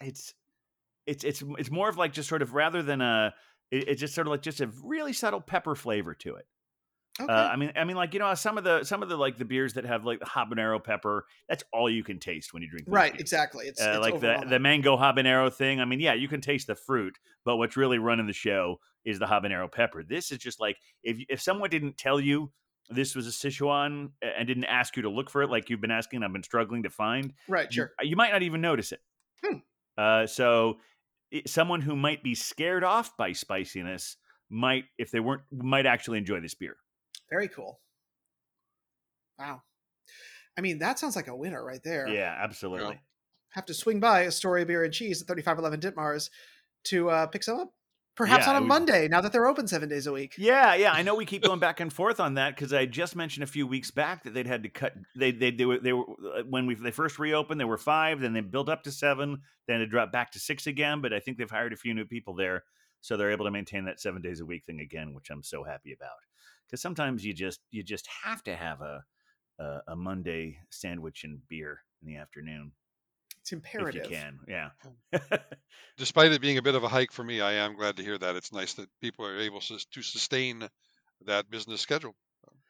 it's 0.00 0.34
it's 1.06 1.24
it's 1.24 1.42
it's 1.58 1.70
more 1.70 1.88
of 1.88 1.96
like 1.96 2.12
just 2.12 2.28
sort 2.28 2.42
of 2.42 2.54
rather 2.54 2.82
than 2.82 3.00
a 3.00 3.34
it, 3.70 3.88
it's 3.88 4.00
just 4.00 4.14
sort 4.14 4.26
of 4.26 4.30
like 4.30 4.42
just 4.42 4.60
a 4.60 4.70
really 4.84 5.12
subtle 5.12 5.40
pepper 5.40 5.74
flavor 5.74 6.14
to 6.14 6.36
it. 6.36 6.46
Okay. 7.20 7.32
Uh, 7.32 7.48
I 7.48 7.56
mean, 7.56 7.72
I 7.76 7.84
mean, 7.84 7.96
like 7.96 8.14
you 8.14 8.20
know, 8.20 8.32
some 8.34 8.56
of 8.56 8.64
the 8.64 8.84
some 8.84 9.02
of 9.02 9.08
the 9.08 9.16
like 9.16 9.36
the 9.36 9.44
beers 9.44 9.74
that 9.74 9.84
have 9.84 10.04
like 10.04 10.20
the 10.20 10.26
habanero 10.26 10.82
pepper. 10.82 11.26
That's 11.48 11.64
all 11.72 11.90
you 11.90 12.04
can 12.04 12.18
taste 12.18 12.52
when 12.52 12.62
you 12.62 12.70
drink. 12.70 12.86
right, 12.88 13.12
beers. 13.12 13.20
exactly. 13.20 13.66
It's, 13.66 13.80
Uh, 13.80 13.94
it's 13.96 13.98
like 13.98 14.12
the 14.20 14.28
overwhelming. 14.28 14.50
the 14.50 14.58
mango 14.58 14.96
habanero 14.96 15.52
thing. 15.52 15.80
I 15.80 15.84
mean, 15.84 16.00
yeah, 16.00 16.14
you 16.14 16.28
can 16.28 16.40
taste 16.40 16.66
the 16.66 16.74
fruit, 16.74 17.18
but 17.44 17.56
what's 17.56 17.76
really 17.76 17.98
running 17.98 18.26
the 18.26 18.32
show 18.32 18.78
is 19.04 19.18
the 19.18 19.26
habanero 19.26 19.70
pepper. 19.70 20.02
This 20.02 20.30
is 20.30 20.38
just 20.38 20.60
like 20.60 20.78
if 21.02 21.18
if 21.28 21.40
someone 21.40 21.70
didn't 21.70 21.98
tell 21.98 22.20
you 22.20 22.52
this 22.90 23.14
was 23.14 23.26
a 23.26 23.30
Sichuan 23.30 24.10
and 24.22 24.46
didn't 24.46 24.64
ask 24.64 24.96
you 24.96 25.02
to 25.02 25.08
look 25.08 25.30
for 25.30 25.42
it, 25.42 25.50
like 25.50 25.70
you've 25.70 25.80
been 25.80 25.90
asking, 25.90 26.22
I've 26.22 26.32
been 26.32 26.42
struggling 26.42 26.82
to 26.82 26.90
find. 26.90 27.32
right, 27.48 27.72
sure. 27.72 27.92
You, 28.00 28.16
might 28.16 28.32
not 28.32 28.42
even 28.42 28.60
notice 28.60 28.92
it. 28.92 29.00
Hmm. 29.44 29.56
Uh, 29.96 30.26
so, 30.26 30.78
i 31.32 31.42
someone 31.46 31.80
who 31.80 31.94
might 31.94 32.22
be 32.22 32.34
scared 32.34 32.82
off 32.82 33.16
by 33.16 33.32
spiciness 33.32 34.16
might, 34.48 34.84
if 34.98 35.12
they 35.12 35.20
weren't, 35.20 35.42
might 35.52 35.86
actually 35.86 36.18
enjoy 36.18 36.40
this 36.40 36.54
beer. 36.54 36.76
Very 37.30 37.48
cool. 37.48 37.80
Wow. 39.38 39.62
I 40.58 40.60
mean, 40.60 40.78
that 40.80 40.98
sounds 40.98 41.16
like 41.16 41.28
a 41.28 41.36
winner 41.36 41.64
right 41.64 41.82
there. 41.82 42.08
Yeah, 42.08 42.36
absolutely. 42.38 43.00
Have 43.50 43.66
to 43.66 43.74
swing 43.74 44.00
by 44.00 44.26
Astoria 44.26 44.66
Bier 44.66 44.84
and 44.84 44.92
Cheese 44.92 45.22
at 45.22 45.28
3511 45.28 45.80
Ditmars 45.80 46.30
to 46.84 47.10
uh, 47.10 47.26
pick 47.26 47.42
some 47.42 47.60
up. 47.60 47.70
Perhaps 48.16 48.44
Yeah, 48.44 48.50
on 48.50 48.56
a 48.56 48.60
would- 48.60 48.68
Monday, 48.68 49.08
now 49.08 49.20
that 49.22 49.32
they're 49.32 49.46
open 49.46 49.66
seven 49.66 49.88
days 49.88 50.06
a 50.06 50.12
week. 50.12 50.34
Yeah, 50.36 50.74
yeah, 50.74 50.92
I 50.92 51.02
know 51.02 51.14
we 51.14 51.24
keep 51.24 51.42
going 51.46 51.60
back 51.60 51.80
and 51.80 51.92
forth 51.92 52.20
on 52.20 52.34
that 52.34 52.54
because 52.54 52.72
I 52.72 52.84
just 52.84 53.16
mentioned 53.16 53.44
a 53.44 53.46
few 53.46 53.66
weeks 53.66 53.90
back 53.90 54.24
that 54.24 54.34
they'd 54.34 54.46
had 54.46 54.64
to 54.64 54.68
cut. 54.68 54.92
They 55.16 55.30
they 55.30 55.52
they 55.52 55.64
were, 55.64 55.78
they 55.78 55.92
were 55.92 56.04
uh, 56.04 56.42
when 56.48 56.66
we 56.66 56.74
they 56.74 56.90
first 56.90 57.18
reopened 57.18 57.58
they 57.60 57.64
were 57.64 57.78
five, 57.78 58.20
then 58.20 58.32
they 58.34 58.40
built 58.40 58.68
up 58.68 58.82
to 58.82 58.92
seven, 58.92 59.40
then 59.68 59.80
it 59.80 59.86
dropped 59.86 60.12
back 60.12 60.32
to 60.32 60.38
six 60.40 60.66
again. 60.66 61.00
But 61.00 61.12
I 61.14 61.20
think 61.20 61.38
they've 61.38 61.50
hired 61.50 61.72
a 61.72 61.76
few 61.76 61.94
new 61.94 62.04
people 62.04 62.34
there, 62.34 62.64
so 63.00 63.16
they're 63.16 63.30
able 63.30 63.46
to 63.46 63.50
maintain 63.50 63.84
that 63.86 64.00
seven 64.00 64.20
days 64.20 64.40
a 64.40 64.44
week 64.44 64.64
thing 64.66 64.80
again, 64.80 65.14
which 65.14 65.30
I'm 65.30 65.42
so 65.42 65.64
happy 65.64 65.92
about. 65.92 66.10
Because 66.70 66.80
sometimes 66.82 67.24
you 67.24 67.34
just 67.34 67.60
you 67.70 67.82
just 67.82 68.06
have 68.24 68.42
to 68.44 68.54
have 68.54 68.80
a 68.80 69.04
a, 69.58 69.80
a 69.88 69.96
Monday 69.96 70.58
sandwich 70.70 71.24
and 71.24 71.40
beer 71.48 71.80
in 72.00 72.08
the 72.08 72.16
afternoon 72.18 72.72
It's 73.40 73.52
imperative. 73.52 74.04
if 74.04 74.10
you 74.10 74.16
can. 74.16 74.38
Yeah. 74.48 74.70
Despite 75.98 76.32
it 76.32 76.40
being 76.40 76.58
a 76.58 76.62
bit 76.62 76.74
of 76.74 76.84
a 76.84 76.88
hike 76.88 77.12
for 77.12 77.22
me, 77.24 77.40
I 77.40 77.54
am 77.54 77.76
glad 77.76 77.96
to 77.96 78.02
hear 78.02 78.16
that. 78.16 78.36
It's 78.36 78.52
nice 78.52 78.74
that 78.74 78.88
people 79.02 79.26
are 79.26 79.38
able 79.38 79.60
to, 79.60 79.78
to 79.78 80.02
sustain 80.02 80.66
that 81.26 81.50
business 81.50 81.80
schedule. 81.80 82.14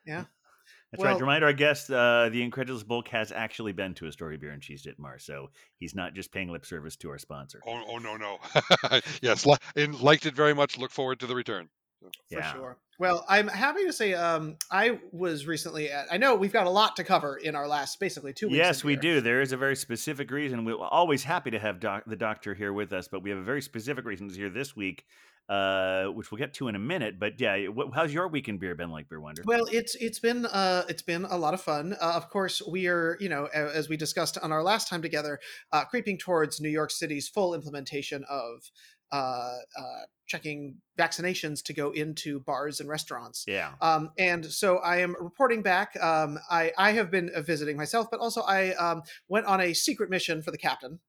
Yeah. 0.06 0.24
That's 0.90 1.02
Well- 1.04 1.12
right. 1.12 1.20
Remind 1.20 1.44
our 1.44 1.52
guest, 1.52 1.88
uh, 1.90 2.30
the 2.30 2.42
Incredulous 2.42 2.82
Bulk 2.82 3.06
has 3.08 3.30
actually 3.30 3.72
been 3.72 3.94
to 3.94 4.08
Astoria 4.08 4.38
Bier 4.38 4.50
and 4.50 4.60
Cheese 4.60 4.84
Ditmar, 4.84 5.20
so 5.20 5.50
he's 5.78 5.94
not 5.94 6.14
just 6.14 6.32
paying 6.32 6.50
lip 6.50 6.66
service 6.66 6.96
to 6.96 7.10
our 7.10 7.18
sponsor. 7.18 7.60
Oh, 7.64 7.84
oh 7.86 7.98
no, 7.98 8.16
no. 8.16 8.38
yes, 9.22 9.46
li- 9.46 9.56
and 9.76 10.00
liked 10.00 10.26
it 10.26 10.34
very 10.34 10.54
much. 10.54 10.78
Look 10.78 10.90
forward 10.90 11.20
to 11.20 11.28
the 11.28 11.36
return. 11.36 11.68
For 12.00 12.10
Yeah. 12.30 12.52
sure. 12.52 12.78
Well, 12.98 13.24
I'm 13.28 13.48
happy 13.48 13.84
to 13.84 13.92
say 13.94 14.12
um, 14.12 14.56
I 14.70 14.98
was 15.12 15.46
recently 15.46 15.90
at. 15.90 16.06
I 16.10 16.18
know 16.18 16.34
we've 16.34 16.52
got 16.52 16.66
a 16.66 16.70
lot 16.70 16.96
to 16.96 17.04
cover 17.04 17.36
in 17.38 17.54
our 17.54 17.66
last 17.66 17.98
basically 17.98 18.34
two 18.34 18.48
weeks. 18.48 18.58
Yes, 18.58 18.84
we 18.84 18.94
do. 18.96 19.20
There 19.22 19.40
is 19.40 19.52
a 19.52 19.56
very 19.56 19.76
specific 19.76 20.30
reason. 20.30 20.64
We're 20.66 20.76
always 20.76 21.24
happy 21.24 21.50
to 21.52 21.58
have 21.58 21.80
doc- 21.80 22.04
the 22.06 22.16
doctor 22.16 22.52
here 22.54 22.72
with 22.74 22.92
us, 22.92 23.08
but 23.08 23.22
we 23.22 23.30
have 23.30 23.38
a 23.38 23.42
very 23.42 23.62
specific 23.62 24.04
reason 24.04 24.28
he's 24.28 24.36
here 24.36 24.50
this 24.50 24.76
week, 24.76 25.06
uh, 25.48 26.06
which 26.08 26.30
we'll 26.30 26.38
get 26.38 26.52
to 26.54 26.68
in 26.68 26.74
a 26.74 26.78
minute. 26.78 27.18
But 27.18 27.40
yeah, 27.40 27.56
wh- 27.68 27.94
how's 27.94 28.12
your 28.12 28.28
week 28.28 28.48
in 28.50 28.58
beer 28.58 28.74
been 28.74 28.90
like, 28.90 29.08
Beer 29.08 29.18
Wonder? 29.20 29.42
Well, 29.46 29.64
it's 29.72 29.94
it's 29.94 30.18
been 30.18 30.44
uh, 30.44 30.84
it's 30.90 31.02
been 31.02 31.24
a 31.24 31.38
lot 31.38 31.54
of 31.54 31.62
fun. 31.62 31.94
Uh, 31.94 32.12
of 32.16 32.28
course, 32.28 32.60
we 32.68 32.86
are 32.86 33.16
you 33.18 33.30
know 33.30 33.46
as 33.54 33.88
we 33.88 33.96
discussed 33.96 34.36
on 34.36 34.52
our 34.52 34.62
last 34.62 34.88
time 34.88 35.00
together, 35.00 35.40
uh, 35.72 35.86
creeping 35.86 36.18
towards 36.18 36.60
New 36.60 36.68
York 36.68 36.90
City's 36.90 37.28
full 37.30 37.54
implementation 37.54 38.24
of 38.28 38.70
uh, 39.12 39.56
uh, 39.78 40.02
checking 40.26 40.76
vaccinations 40.96 41.62
to 41.64 41.72
go 41.72 41.90
into 41.90 42.40
bars 42.40 42.78
and 42.78 42.88
restaurants. 42.88 43.44
yeah. 43.48 43.72
Um, 43.80 44.10
and 44.16 44.44
so 44.44 44.76
I 44.78 44.98
am 44.98 45.16
reporting 45.20 45.62
back. 45.62 46.00
Um, 46.00 46.38
I, 46.48 46.72
I 46.78 46.92
have 46.92 47.10
been 47.10 47.30
uh, 47.34 47.42
visiting 47.42 47.76
myself, 47.76 48.08
but 48.10 48.20
also 48.20 48.42
I 48.42 48.72
um, 48.74 49.02
went 49.28 49.46
on 49.46 49.60
a 49.60 49.72
secret 49.72 50.08
mission 50.08 50.40
for 50.40 50.52
the 50.52 50.58
captain 50.58 51.00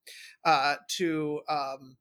uh, 0.43 0.77
to 0.98 1.41
um, 1.48 1.98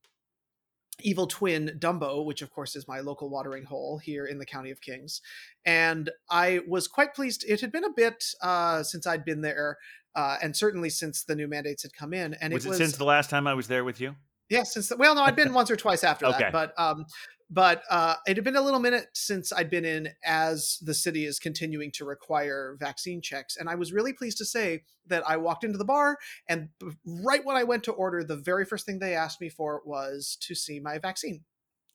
Evil 1.02 1.26
Twin 1.26 1.76
Dumbo, 1.78 2.24
which 2.24 2.42
of 2.42 2.50
course 2.50 2.74
is 2.76 2.88
my 2.88 3.00
local 3.00 3.28
watering 3.28 3.64
hole 3.64 3.98
here 3.98 4.24
in 4.24 4.38
the 4.38 4.46
County 4.46 4.70
of 4.70 4.80
Kings. 4.80 5.20
And 5.64 6.10
I 6.30 6.60
was 6.66 6.88
quite 6.88 7.14
pleased. 7.14 7.44
It 7.46 7.60
had 7.60 7.72
been 7.72 7.84
a 7.84 7.92
bit 7.94 8.24
uh, 8.42 8.82
since 8.82 9.06
I'd 9.06 9.24
been 9.24 9.42
there, 9.42 9.76
uh, 10.14 10.38
and 10.42 10.56
certainly 10.56 10.90
since 10.90 11.24
the 11.24 11.34
new 11.34 11.48
mandates 11.48 11.82
had 11.82 11.92
come 11.92 12.14
in. 12.14 12.34
And 12.34 12.52
was 12.54 12.64
it 12.64 12.68
it 12.68 12.70
was 12.70 12.78
since 12.78 12.96
the 12.96 13.04
last 13.04 13.30
time 13.30 13.46
I 13.46 13.54
was 13.54 13.68
there 13.68 13.84
with 13.84 14.00
you? 14.00 14.16
Yeah, 14.50 14.64
since 14.64 14.88
the, 14.88 14.96
well, 14.96 15.14
no, 15.14 15.22
I'd 15.22 15.36
been 15.36 15.54
once 15.54 15.70
or 15.70 15.76
twice 15.76 16.04
after 16.04 16.26
Okay. 16.26 16.38
that, 16.38 16.52
but 16.52 16.78
um, 16.78 17.06
but 17.48 17.82
uh, 17.90 18.16
it 18.26 18.36
had 18.36 18.44
been 18.44 18.56
a 18.56 18.60
little 18.60 18.80
minute 18.80 19.06
since 19.14 19.52
I'd 19.52 19.70
been 19.70 19.84
in 19.84 20.10
as 20.24 20.78
the 20.82 20.94
city 20.94 21.24
is 21.24 21.38
continuing 21.38 21.90
to 21.92 22.04
require 22.04 22.76
vaccine 22.78 23.22
checks, 23.22 23.56
and 23.56 23.68
I 23.68 23.76
was 23.76 23.92
really 23.92 24.12
pleased 24.12 24.38
to 24.38 24.44
say 24.44 24.82
that 25.06 25.22
I 25.26 25.36
walked 25.36 25.64
into 25.64 25.78
the 25.78 25.84
bar, 25.84 26.18
and 26.48 26.68
right 27.06 27.44
when 27.44 27.56
I 27.56 27.64
went 27.64 27.84
to 27.84 27.92
order, 27.92 28.24
the 28.24 28.36
very 28.36 28.64
first 28.64 28.86
thing 28.86 28.98
they 28.98 29.14
asked 29.14 29.40
me 29.40 29.48
for 29.48 29.82
was 29.84 30.36
to 30.42 30.54
see 30.54 30.80
my 30.80 30.98
vaccine. 30.98 31.44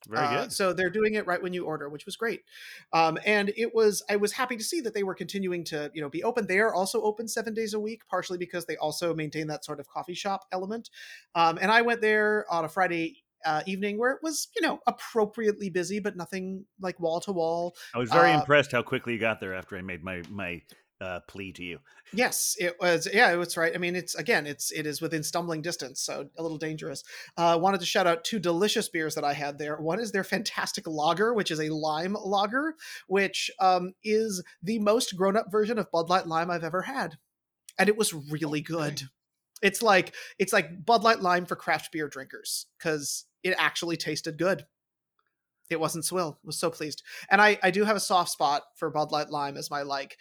Very 0.08 0.26
Uh. 0.26 0.48
So 0.48 0.72
they're 0.72 0.90
doing 0.90 1.14
it 1.14 1.26
right 1.26 1.42
when 1.42 1.52
you 1.52 1.64
order, 1.64 1.88
which 1.88 2.06
was 2.06 2.16
great. 2.16 2.42
Um, 2.92 3.18
and 3.24 3.52
it 3.56 3.74
was 3.74 4.02
I 4.08 4.16
was 4.16 4.32
happy 4.32 4.56
to 4.56 4.64
see 4.64 4.80
that 4.82 4.94
they 4.94 5.02
were 5.02 5.14
continuing 5.14 5.64
to 5.64 5.90
you 5.94 6.00
know 6.00 6.08
be 6.08 6.22
open. 6.22 6.46
They 6.46 6.60
are 6.60 6.74
also 6.74 7.02
open 7.02 7.28
seven 7.28 7.54
days 7.54 7.74
a 7.74 7.80
week, 7.80 8.06
partially 8.08 8.38
because 8.38 8.66
they 8.66 8.76
also 8.76 9.14
maintain 9.14 9.48
that 9.48 9.64
sort 9.64 9.80
of 9.80 9.88
coffee 9.88 10.14
shop 10.14 10.44
element. 10.52 10.90
Um, 11.34 11.58
and 11.60 11.70
I 11.70 11.82
went 11.82 12.00
there 12.00 12.46
on 12.50 12.64
a 12.64 12.68
Friday. 12.68 13.22
Uh, 13.44 13.62
evening 13.66 13.96
where 13.96 14.10
it 14.10 14.18
was 14.22 14.48
you 14.56 14.62
know 14.62 14.80
appropriately 14.88 15.68
busy 15.70 16.00
but 16.00 16.16
nothing 16.16 16.64
like 16.80 16.98
wall 16.98 17.20
to 17.20 17.30
wall 17.30 17.76
I 17.94 17.98
was 17.98 18.10
very 18.10 18.32
uh, 18.32 18.40
impressed 18.40 18.72
how 18.72 18.82
quickly 18.82 19.12
you 19.12 19.20
got 19.20 19.40
there 19.40 19.54
after 19.54 19.76
I 19.76 19.82
made 19.82 20.02
my 20.02 20.22
my 20.30 20.62
uh, 21.00 21.20
plea 21.28 21.52
to 21.52 21.62
you. 21.62 21.78
Yes, 22.12 22.56
it 22.58 22.76
was. 22.80 23.08
Yeah, 23.12 23.32
it 23.32 23.36
was 23.36 23.56
right. 23.56 23.74
I 23.74 23.78
mean, 23.78 23.96
it's 23.96 24.14
again, 24.14 24.46
it's 24.46 24.70
it 24.70 24.86
is 24.86 25.00
within 25.00 25.22
stumbling 25.22 25.62
distance, 25.62 26.00
so 26.00 26.28
a 26.38 26.42
little 26.42 26.58
dangerous. 26.58 27.02
Uh, 27.36 27.58
wanted 27.60 27.80
to 27.80 27.86
shout 27.86 28.06
out 28.06 28.24
two 28.24 28.38
delicious 28.38 28.88
beers 28.88 29.14
that 29.14 29.24
I 29.24 29.32
had 29.32 29.58
there. 29.58 29.76
One 29.76 30.00
is 30.00 30.12
their 30.12 30.24
fantastic 30.24 30.86
lager, 30.86 31.34
which 31.34 31.50
is 31.50 31.60
a 31.60 31.74
lime 31.74 32.16
lager, 32.18 32.74
which 33.08 33.50
um, 33.60 33.92
is 34.04 34.42
the 34.62 34.78
most 34.78 35.16
grown 35.16 35.36
up 35.36 35.50
version 35.50 35.78
of 35.78 35.90
Bud 35.90 36.08
Light 36.08 36.26
Lime 36.26 36.50
I've 36.50 36.64
ever 36.64 36.82
had, 36.82 37.18
and 37.78 37.88
it 37.88 37.96
was 37.96 38.14
really 38.14 38.60
good. 38.60 39.02
It's 39.62 39.82
like 39.82 40.14
it's 40.38 40.52
like 40.52 40.84
Bud 40.84 41.02
Light 41.02 41.20
Lime 41.20 41.46
for 41.46 41.56
craft 41.56 41.92
beer 41.92 42.08
drinkers 42.08 42.66
because 42.78 43.24
it 43.42 43.54
actually 43.58 43.96
tasted 43.96 44.38
good. 44.38 44.64
It 45.68 45.80
wasn't 45.80 46.04
swill. 46.04 46.38
I 46.44 46.46
was 46.46 46.58
so 46.58 46.70
pleased, 46.70 47.02
and 47.30 47.42
I 47.42 47.58
I 47.62 47.70
do 47.70 47.84
have 47.84 47.96
a 47.96 48.00
soft 48.00 48.30
spot 48.30 48.62
for 48.76 48.90
Bud 48.90 49.10
Light 49.10 49.30
Lime 49.30 49.56
as 49.56 49.70
my 49.70 49.82
like 49.82 50.16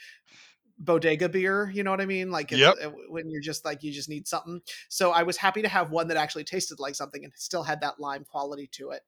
bodega 0.78 1.30
beer 1.30 1.72
you 1.74 1.84
know 1.84 1.92
what 1.92 2.02
i 2.02 2.06
mean? 2.06 2.32
Like 2.32 2.52
Yep. 2.52 2.76
uh, 2.84 2.90
when 3.10 3.30
you're 3.30 3.42
just 3.42 3.64
like 3.64 3.82
you 3.84 3.92
just 3.92 4.10
need 4.10 4.28
something. 4.28 4.62
So 4.90 5.12
i 5.12 5.24
was 5.24 5.38
happy 5.38 5.62
to 5.62 5.68
have 5.70 5.92
one 5.92 6.08
that 6.10 6.18
actually 6.18 6.44
tasted 6.44 6.80
like 6.80 6.96
something 6.96 7.24
and 7.24 7.32
still 7.36 7.64
had 7.64 7.82
that 7.82 8.00
lime 8.00 8.26
quality 8.26 8.68
to 8.74 8.90
it 8.92 9.02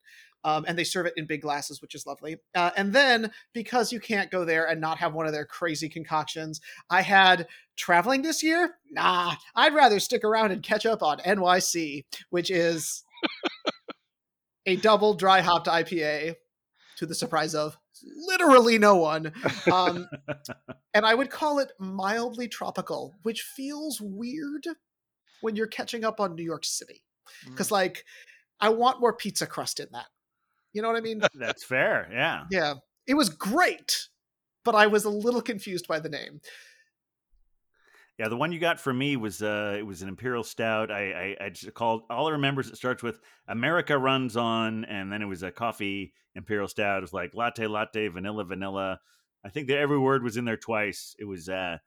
um, 0.44 0.66
and 0.68 0.78
they 0.78 0.84
serve 0.84 1.08
it 1.08 1.14
in 1.18 1.26
big 1.26 1.42
glasses 1.42 1.82
which 1.82 1.94
is 1.96 2.06
lovely. 2.06 2.38
Uh, 2.56 2.72
and 2.78 2.94
then 2.94 3.32
because 3.54 3.92
you 3.92 4.00
can't 4.00 4.32
go 4.32 4.46
there 4.46 4.68
and 4.70 4.80
not 4.80 4.98
have 4.98 5.14
one 5.14 5.26
of 5.26 5.34
their 5.34 5.46
crazy 5.46 5.90
concoctions 5.90 6.62
i 6.90 7.02
had 7.02 7.48
traveling 7.76 8.22
this 8.22 8.42
year? 8.42 8.76
Nah 8.92 9.36
i'd 9.56 9.74
rather 9.76 10.00
stick 10.00 10.24
around 10.24 10.52
and 10.52 10.64
catch 10.64 10.86
up 10.86 11.04
on 11.04 11.18
nyc 11.20 12.06
which 12.30 12.50
is 12.50 13.04
a 14.66 14.78
double 14.78 15.14
dry 15.16 15.42
hopped 15.42 15.68
ipa 15.68 16.36
to 16.98 17.06
the 17.06 17.16
surprise 17.16 17.54
of 17.54 17.78
literally 18.16 18.78
no 18.78 18.96
one 18.96 19.32
um, 19.72 20.08
and 20.94 21.06
I 21.06 21.14
would 21.14 21.30
call 21.30 21.60
it 21.60 21.72
mildly 21.80 22.48
tropical, 22.48 23.16
which 23.24 23.42
feels 23.42 24.02
weird 24.02 24.66
when 25.42 25.56
you're 25.56 25.68
catching 25.68 26.04
up 26.04 26.20
on 26.20 26.36
New 26.36 26.44
York 26.44 26.66
City. 26.66 27.04
Because, 27.46 27.72
like, 27.72 28.06
I 28.60 28.70
want 28.70 29.00
more 29.00 29.14
pizza 29.14 29.46
crust 29.46 29.80
in 29.80 29.88
that. 29.92 30.08
You 30.74 30.82
know 30.82 30.88
what 30.88 30.98
I 30.98 31.02
mean? 31.02 31.22
That's 31.36 31.64
fair. 31.64 32.10
Yeah. 32.12 32.46
yeah. 32.50 32.76
It 33.06 33.16
was 33.16 33.30
great, 33.30 34.08
but 34.64 34.76
I 34.76 34.88
was 34.88 35.06
a 35.06 35.10
little 35.10 35.42
confused 35.42 35.88
by 35.88 36.00
the 36.00 36.10
name. 36.10 36.42
Yeah, 38.18 38.30
the 38.30 38.38
one 38.38 38.52
you 38.52 38.60
got 38.60 38.80
from 38.80 38.98
me 38.98 39.16
was 39.16 39.44
uh 39.44 39.76
it 39.78 39.86
was 39.86 40.02
an 40.02 40.10
imperial 40.10 40.44
stout. 40.44 40.90
I 40.90 41.36
I, 41.40 41.46
I 41.46 41.50
just 41.50 41.74
called 41.74 42.04
all 42.10 42.28
I 42.28 42.32
remember 42.32 42.62
is 42.62 42.70
it 42.70 42.78
starts 42.78 43.04
with 43.04 43.20
America 43.48 43.98
runs 43.98 44.36
on, 44.36 44.86
and 44.86 45.12
then 45.12 45.22
it 45.22 45.26
was 45.28 45.44
a 45.44 45.52
coffee 45.52 46.14
imperial 46.36 46.68
stout. 46.68 47.00
It 47.00 47.02
was 47.02 47.14
like 47.14 47.36
latte, 47.36 47.68
latte, 47.68 48.08
vanilla, 48.08 48.44
vanilla. 48.44 49.00
I 49.46 49.50
think 49.50 49.68
that 49.68 49.78
every 49.78 50.00
word 50.00 50.24
was 50.24 50.36
in 50.36 50.46
there 50.46 50.58
twice. 50.58 51.16
It 51.20 51.26
was 51.26 51.48
uh 51.48 51.78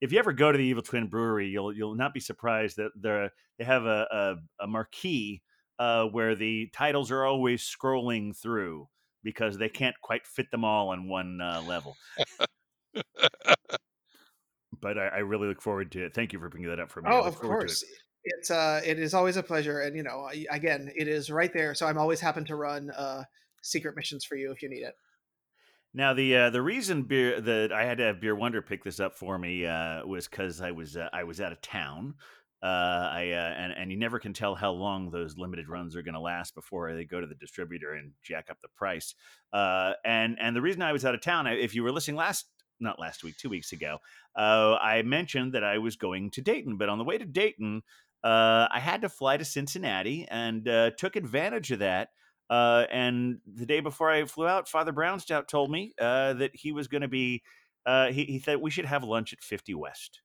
if 0.00 0.12
you 0.12 0.18
ever 0.18 0.32
go 0.32 0.50
to 0.52 0.56
the 0.58 0.64
Evil 0.64 0.82
Twin 0.82 1.08
Brewery, 1.08 1.48
you'll 1.48 1.72
you'll 1.74 1.96
not 1.96 2.14
be 2.14 2.20
surprised 2.20 2.76
that 2.76 2.92
they 2.96 3.28
they 3.58 3.64
have 3.64 3.84
a 3.84 4.06
a, 4.60 4.64
a 4.64 4.66
marquee 4.68 5.42
uh, 5.80 6.04
where 6.04 6.34
the 6.36 6.68
titles 6.72 7.10
are 7.10 7.24
always 7.24 7.62
scrolling 7.62 8.36
through 8.36 8.88
because 9.24 9.58
they 9.58 9.68
can't 9.68 9.96
quite 10.02 10.26
fit 10.26 10.50
them 10.50 10.64
all 10.64 10.90
on 10.90 11.08
one 11.08 11.40
uh, 11.40 11.62
level. 11.66 11.96
but 14.80 14.98
I, 14.98 15.06
I 15.08 15.18
really 15.18 15.48
look 15.48 15.62
forward 15.62 15.92
to 15.92 16.04
it. 16.04 16.14
Thank 16.14 16.32
you 16.32 16.38
for 16.38 16.48
bringing 16.48 16.70
that 16.70 16.80
up 16.80 16.90
for 16.90 17.02
me. 17.02 17.08
Oh, 17.10 17.20
of 17.22 17.34
to 17.36 17.40
it. 17.40 17.46
course. 17.46 17.84
It's 18.22 18.50
uh 18.50 18.80
it 18.84 18.98
is 18.98 19.14
always 19.14 19.36
a 19.36 19.42
pleasure. 19.42 19.80
And 19.80 19.96
you 19.96 20.02
know, 20.02 20.28
I- 20.30 20.46
again, 20.50 20.90
it 20.94 21.08
is 21.08 21.30
right 21.30 21.52
there. 21.52 21.74
So 21.74 21.86
I'm 21.86 21.98
always 21.98 22.20
happy 22.20 22.44
to 22.44 22.56
run 22.56 22.90
uh 22.90 23.24
secret 23.62 23.94
missions 23.96 24.24
for 24.24 24.36
you 24.36 24.52
if 24.52 24.62
you 24.62 24.68
need 24.68 24.82
it. 24.82 24.94
Now 25.92 26.14
the 26.14 26.36
uh, 26.36 26.50
the 26.50 26.62
reason 26.62 27.02
beer 27.02 27.40
that 27.40 27.72
I 27.72 27.84
had 27.84 27.98
to 27.98 28.04
have 28.04 28.20
Beer 28.20 28.34
Wonder 28.36 28.62
pick 28.62 28.84
this 28.84 29.00
up 29.00 29.16
for 29.16 29.38
me 29.38 29.66
uh, 29.66 30.06
was 30.06 30.28
because 30.28 30.60
I 30.60 30.70
was 30.70 30.96
uh, 30.96 31.08
I 31.12 31.24
was 31.24 31.40
out 31.40 31.50
of 31.52 31.60
town. 31.62 32.14
Uh, 32.62 32.66
I 32.66 33.30
uh, 33.32 33.54
and 33.56 33.72
and 33.72 33.90
you 33.90 33.98
never 33.98 34.20
can 34.20 34.32
tell 34.32 34.54
how 34.54 34.70
long 34.70 35.10
those 35.10 35.36
limited 35.36 35.68
runs 35.68 35.96
are 35.96 36.02
going 36.02 36.14
to 36.14 36.20
last 36.20 36.54
before 36.54 36.94
they 36.94 37.04
go 37.04 37.20
to 37.20 37.26
the 37.26 37.34
distributor 37.34 37.94
and 37.94 38.12
jack 38.22 38.48
up 38.50 38.58
the 38.62 38.68
price. 38.76 39.14
Uh, 39.52 39.94
and 40.04 40.36
and 40.38 40.54
the 40.54 40.60
reason 40.62 40.82
I 40.82 40.92
was 40.92 41.04
out 41.04 41.14
of 41.14 41.22
town, 41.22 41.46
if 41.48 41.74
you 41.74 41.82
were 41.82 41.90
listening 41.90 42.16
last 42.16 42.46
not 42.80 42.98
last 42.98 43.22
week, 43.22 43.36
two 43.36 43.48
weeks 43.48 43.72
ago, 43.72 43.98
uh, 44.36 44.76
I 44.80 45.02
mentioned 45.02 45.52
that 45.54 45.64
I 45.64 45.78
was 45.78 45.96
going 45.96 46.30
to 46.32 46.40
Dayton, 46.40 46.76
but 46.76 46.88
on 46.88 46.98
the 46.98 47.04
way 47.04 47.18
to 47.18 47.24
Dayton, 47.24 47.82
uh, 48.22 48.68
I 48.70 48.80
had 48.80 49.02
to 49.02 49.08
fly 49.08 49.36
to 49.36 49.44
Cincinnati 49.44 50.26
and 50.30 50.68
uh, 50.68 50.90
took 50.90 51.16
advantage 51.16 51.70
of 51.70 51.78
that. 51.78 52.10
Uh, 52.48 52.84
and 52.90 53.38
the 53.46 53.66
day 53.66 53.80
before 53.80 54.10
I 54.10 54.24
flew 54.24 54.46
out, 54.46 54.68
Father 54.68 54.92
Brownstout 54.92 55.46
told 55.46 55.70
me 55.70 55.94
uh, 56.00 56.34
that 56.34 56.50
he 56.54 56.72
was 56.72 56.88
going 56.88 57.02
to 57.02 57.08
be. 57.08 57.42
Uh, 57.86 58.08
he, 58.08 58.24
he 58.24 58.38
thought 58.38 58.60
we 58.60 58.70
should 58.70 58.84
have 58.84 59.04
lunch 59.04 59.32
at 59.32 59.40
50 59.40 59.74
West. 59.74 60.20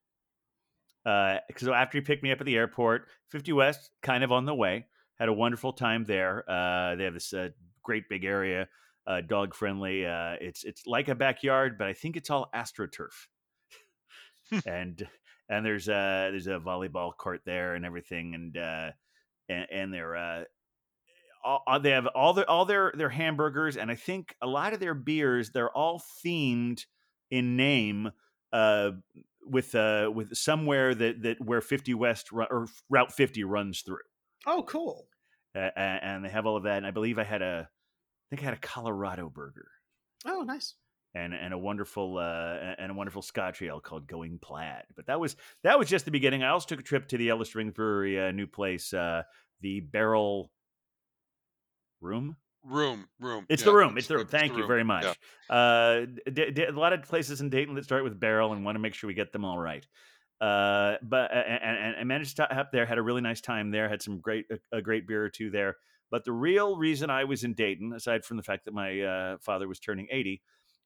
Because 1.04 1.68
after 1.68 1.98
he 1.98 2.02
picked 2.02 2.22
me 2.22 2.32
up 2.32 2.40
at 2.40 2.46
the 2.46 2.56
airport, 2.56 3.06
50 3.30 3.52
West, 3.52 3.90
kind 4.02 4.24
of 4.24 4.32
on 4.32 4.44
the 4.44 4.54
way, 4.54 4.86
had 5.18 5.28
a 5.28 5.32
wonderful 5.32 5.72
time 5.72 6.04
there. 6.04 6.44
They 6.98 7.04
have 7.04 7.14
this 7.14 7.32
great 7.82 8.08
big 8.10 8.24
area, 8.24 8.68
uh, 9.06 9.20
dog 9.20 9.54
friendly. 9.54 10.06
Uh, 10.06 10.36
it's 10.40 10.64
it's 10.64 10.86
like 10.86 11.08
a 11.08 11.14
backyard, 11.14 11.78
but 11.78 11.86
I 11.88 11.92
think 11.92 12.16
it's 12.16 12.30
all 12.30 12.48
astroturf. 12.54 13.26
and 14.66 15.06
and 15.48 15.64
there's 15.66 15.88
a 15.88 16.28
there's 16.30 16.46
a 16.46 16.58
volleyball 16.60 17.16
court 17.16 17.42
there 17.44 17.74
and 17.74 17.84
everything, 17.84 18.34
and 18.34 18.56
uh, 18.56 18.90
and, 19.48 19.66
and 19.70 19.94
they're 19.94 20.16
uh, 20.16 20.44
all, 21.44 21.80
they 21.80 21.90
have 21.90 22.06
all 22.08 22.32
their 22.34 22.48
all 22.50 22.64
their 22.64 22.92
their 22.94 23.08
hamburgers, 23.10 23.76
and 23.76 23.90
I 23.90 23.94
think 23.94 24.34
a 24.42 24.46
lot 24.46 24.72
of 24.72 24.80
their 24.80 24.94
beers. 24.94 25.50
They're 25.50 25.70
all 25.70 26.02
themed 26.24 26.84
in 27.30 27.56
name. 27.56 28.10
Uh, 28.52 28.92
with 29.48 29.76
uh 29.76 30.10
with 30.12 30.34
somewhere 30.36 30.92
that 30.92 31.22
that 31.22 31.40
where 31.40 31.60
50 31.60 31.94
west 31.94 32.30
or 32.32 32.66
route 32.90 33.12
50 33.12 33.44
runs 33.44 33.82
through 33.82 33.98
Oh, 34.44 34.64
cool. 34.64 35.06
uh, 35.54 35.70
and 35.76 36.24
they 36.24 36.28
have 36.30 36.46
all 36.46 36.56
of 36.56 36.64
that. 36.64 36.78
And 36.78 36.86
I 36.86 36.90
believe 36.90 37.18
I 37.18 37.24
had 37.24 37.42
a, 37.42 37.68
think 38.30 38.42
I 38.42 38.44
had 38.46 38.54
a 38.54 38.58
Colorado 38.58 39.28
burger 39.28 39.68
Oh, 40.24 40.42
nice. 40.42 40.74
and 41.14 41.32
and 41.34 41.54
a 41.54 41.58
wonderful 41.58 42.18
uh, 42.18 42.74
and 42.78 42.90
a 42.90 42.94
wonderful 42.94 43.22
Scotch 43.22 43.62
ale 43.62 43.80
called 43.80 44.06
Going 44.06 44.38
Plaid. 44.40 44.82
But 44.96 45.06
that 45.06 45.18
was 45.20 45.36
that 45.62 45.78
was 45.78 45.88
just 45.88 46.04
the 46.04 46.10
beginning. 46.10 46.42
I 46.42 46.48
also 46.50 46.66
took 46.66 46.80
a 46.80 46.82
trip 46.82 47.08
to 47.08 47.16
the 47.18 47.24
Yellow 47.24 47.44
Springs 47.44 47.72
Brewery, 47.74 48.18
a 48.18 48.32
new 48.32 48.46
place, 48.46 48.92
uh, 48.92 49.22
the 49.60 49.80
Barrel 49.80 50.50
Room. 52.00 52.36
Room, 52.64 53.06
room. 53.20 53.46
It's 53.48 53.62
Yeah, 53.62 53.66
the 53.66 53.74
room. 53.76 53.96
It's 53.96 54.08
the 54.08 54.14
room. 54.16 54.22
it's 54.22 54.30
Thank 54.32 54.52
you 54.54 54.58
room. 54.60 54.66
very 54.68 54.82
much. 54.84 55.04
Yeah. 55.48 55.56
Uh, 55.56 56.06
d- 56.32 56.50
d- 56.50 56.64
a 56.64 56.72
lot 56.72 56.92
of 56.92 57.02
places 57.02 57.40
in 57.40 57.48
Dayton 57.48 57.76
that 57.76 57.84
start 57.84 58.02
with 58.02 58.18
barrel 58.18 58.52
and 58.52 58.64
want 58.64 58.74
to 58.74 58.80
make 58.80 58.92
sure 58.92 59.06
we 59.06 59.14
get 59.14 59.32
them 59.32 59.44
all 59.44 59.56
right. 59.58 59.86
Uh, 60.40 60.96
but 61.02 61.30
and, 61.32 61.78
and 61.78 61.96
I 61.96 62.02
managed 62.04 62.36
to 62.36 62.44
stop 62.44 62.72
there. 62.72 62.84
Had 62.84 62.98
a 62.98 63.02
really 63.02 63.20
nice 63.20 63.40
time 63.40 63.70
there. 63.70 63.88
Had 63.88 64.02
some 64.02 64.18
great 64.18 64.46
a, 64.50 64.78
a 64.78 64.82
great 64.82 65.06
beer 65.06 65.24
or 65.24 65.30
two 65.30 65.48
there. 65.50 65.76
But 66.10 66.24
the 66.24 66.32
real 66.32 66.76
reason 66.76 67.10
I 67.10 67.24
was 67.24 67.44
in 67.44 67.54
Dayton, 67.54 67.92
aside 67.92 68.24
from 68.24 68.36
the 68.36 68.42
fact 68.42 68.64
that 68.66 68.74
my 68.74 69.00
uh, 69.00 69.36
father 69.40 69.66
was 69.68 69.80
turning 69.80 70.06
eighty, 70.10 70.42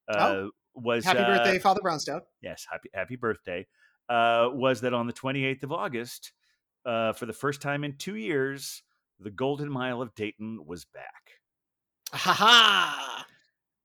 uh, 0.08 0.16
Oh. 0.18 0.50
was 0.74 1.04
Happy 1.04 1.18
uh, 1.18 1.26
birthday, 1.26 1.58
Father 1.58 1.80
Brownstout. 1.84 2.22
Yes, 2.40 2.66
happy 2.70 2.88
happy 2.94 3.16
birthday. 3.16 3.66
Uh, 4.08 4.48
was 4.52 4.80
that 4.80 4.94
on 4.94 5.06
the 5.06 5.12
twenty 5.12 5.44
eighth 5.44 5.62
of 5.62 5.72
August, 5.72 6.32
uh, 6.84 7.12
for 7.12 7.26
the 7.26 7.32
first 7.32 7.60
time 7.60 7.84
in 7.84 7.96
two 7.96 8.16
years, 8.16 8.82
the 9.18 9.30
Golden 9.30 9.70
Mile 9.70 10.00
of 10.00 10.14
Dayton 10.14 10.64
was 10.64 10.84
back. 10.86 11.32
Ha 12.12 12.32
ha! 12.32 13.26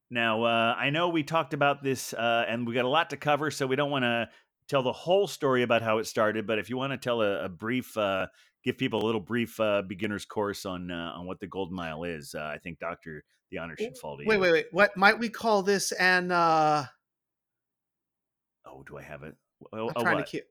Now, 0.09 0.43
uh, 0.43 0.75
I 0.77 0.89
know 0.91 1.09
we 1.09 1.23
talked 1.23 1.53
about 1.53 1.83
this 1.83 2.13
uh, 2.13 2.45
and 2.47 2.65
we 2.65 2.73
got 2.73 2.85
a 2.85 2.89
lot 2.89 3.09
to 3.09 3.17
cover, 3.17 3.51
so 3.51 3.67
we 3.67 3.75
don't 3.75 3.91
want 3.91 4.03
to 4.03 4.29
tell 4.67 4.81
the 4.83 4.93
whole 4.93 5.27
story 5.27 5.63
about 5.63 5.81
how 5.81 5.97
it 5.97 6.05
started. 6.05 6.47
But 6.47 6.59
if 6.59 6.69
you 6.69 6.77
want 6.77 6.93
to 6.93 6.97
tell 6.97 7.21
a, 7.21 7.45
a 7.45 7.49
brief, 7.49 7.97
uh, 7.97 8.27
give 8.65 8.77
people 8.77 9.01
a 9.01 9.05
little 9.05 9.21
brief 9.21 9.59
uh, 9.59 9.81
beginner's 9.83 10.25
course 10.25 10.65
on 10.65 10.91
uh, 10.91 11.13
on 11.15 11.25
what 11.25 11.39
the 11.39 11.47
Golden 11.47 11.75
Mile 11.75 12.03
is, 12.03 12.35
uh, 12.35 12.43
I 12.53 12.57
think 12.57 12.79
Doctor 12.79 13.23
the 13.51 13.59
honor 13.59 13.75
should 13.77 13.97
fall 13.97 14.17
to 14.17 14.23
you. 14.23 14.29
Wait, 14.29 14.39
wait, 14.39 14.51
wait. 14.51 14.65
What 14.71 14.97
might 14.97 15.19
we 15.19 15.29
call 15.29 15.61
this? 15.63 15.91
And 15.93 16.31
uh, 16.31 16.85
Oh, 18.65 18.83
do 18.87 18.97
I 18.97 19.03
have 19.03 19.23
it? 19.23 19.35
Oh, 19.71 19.89
I'm 19.95 20.01
trying 20.03 20.15
what? 20.15 20.25
to 20.25 20.31
cue. 20.31 20.41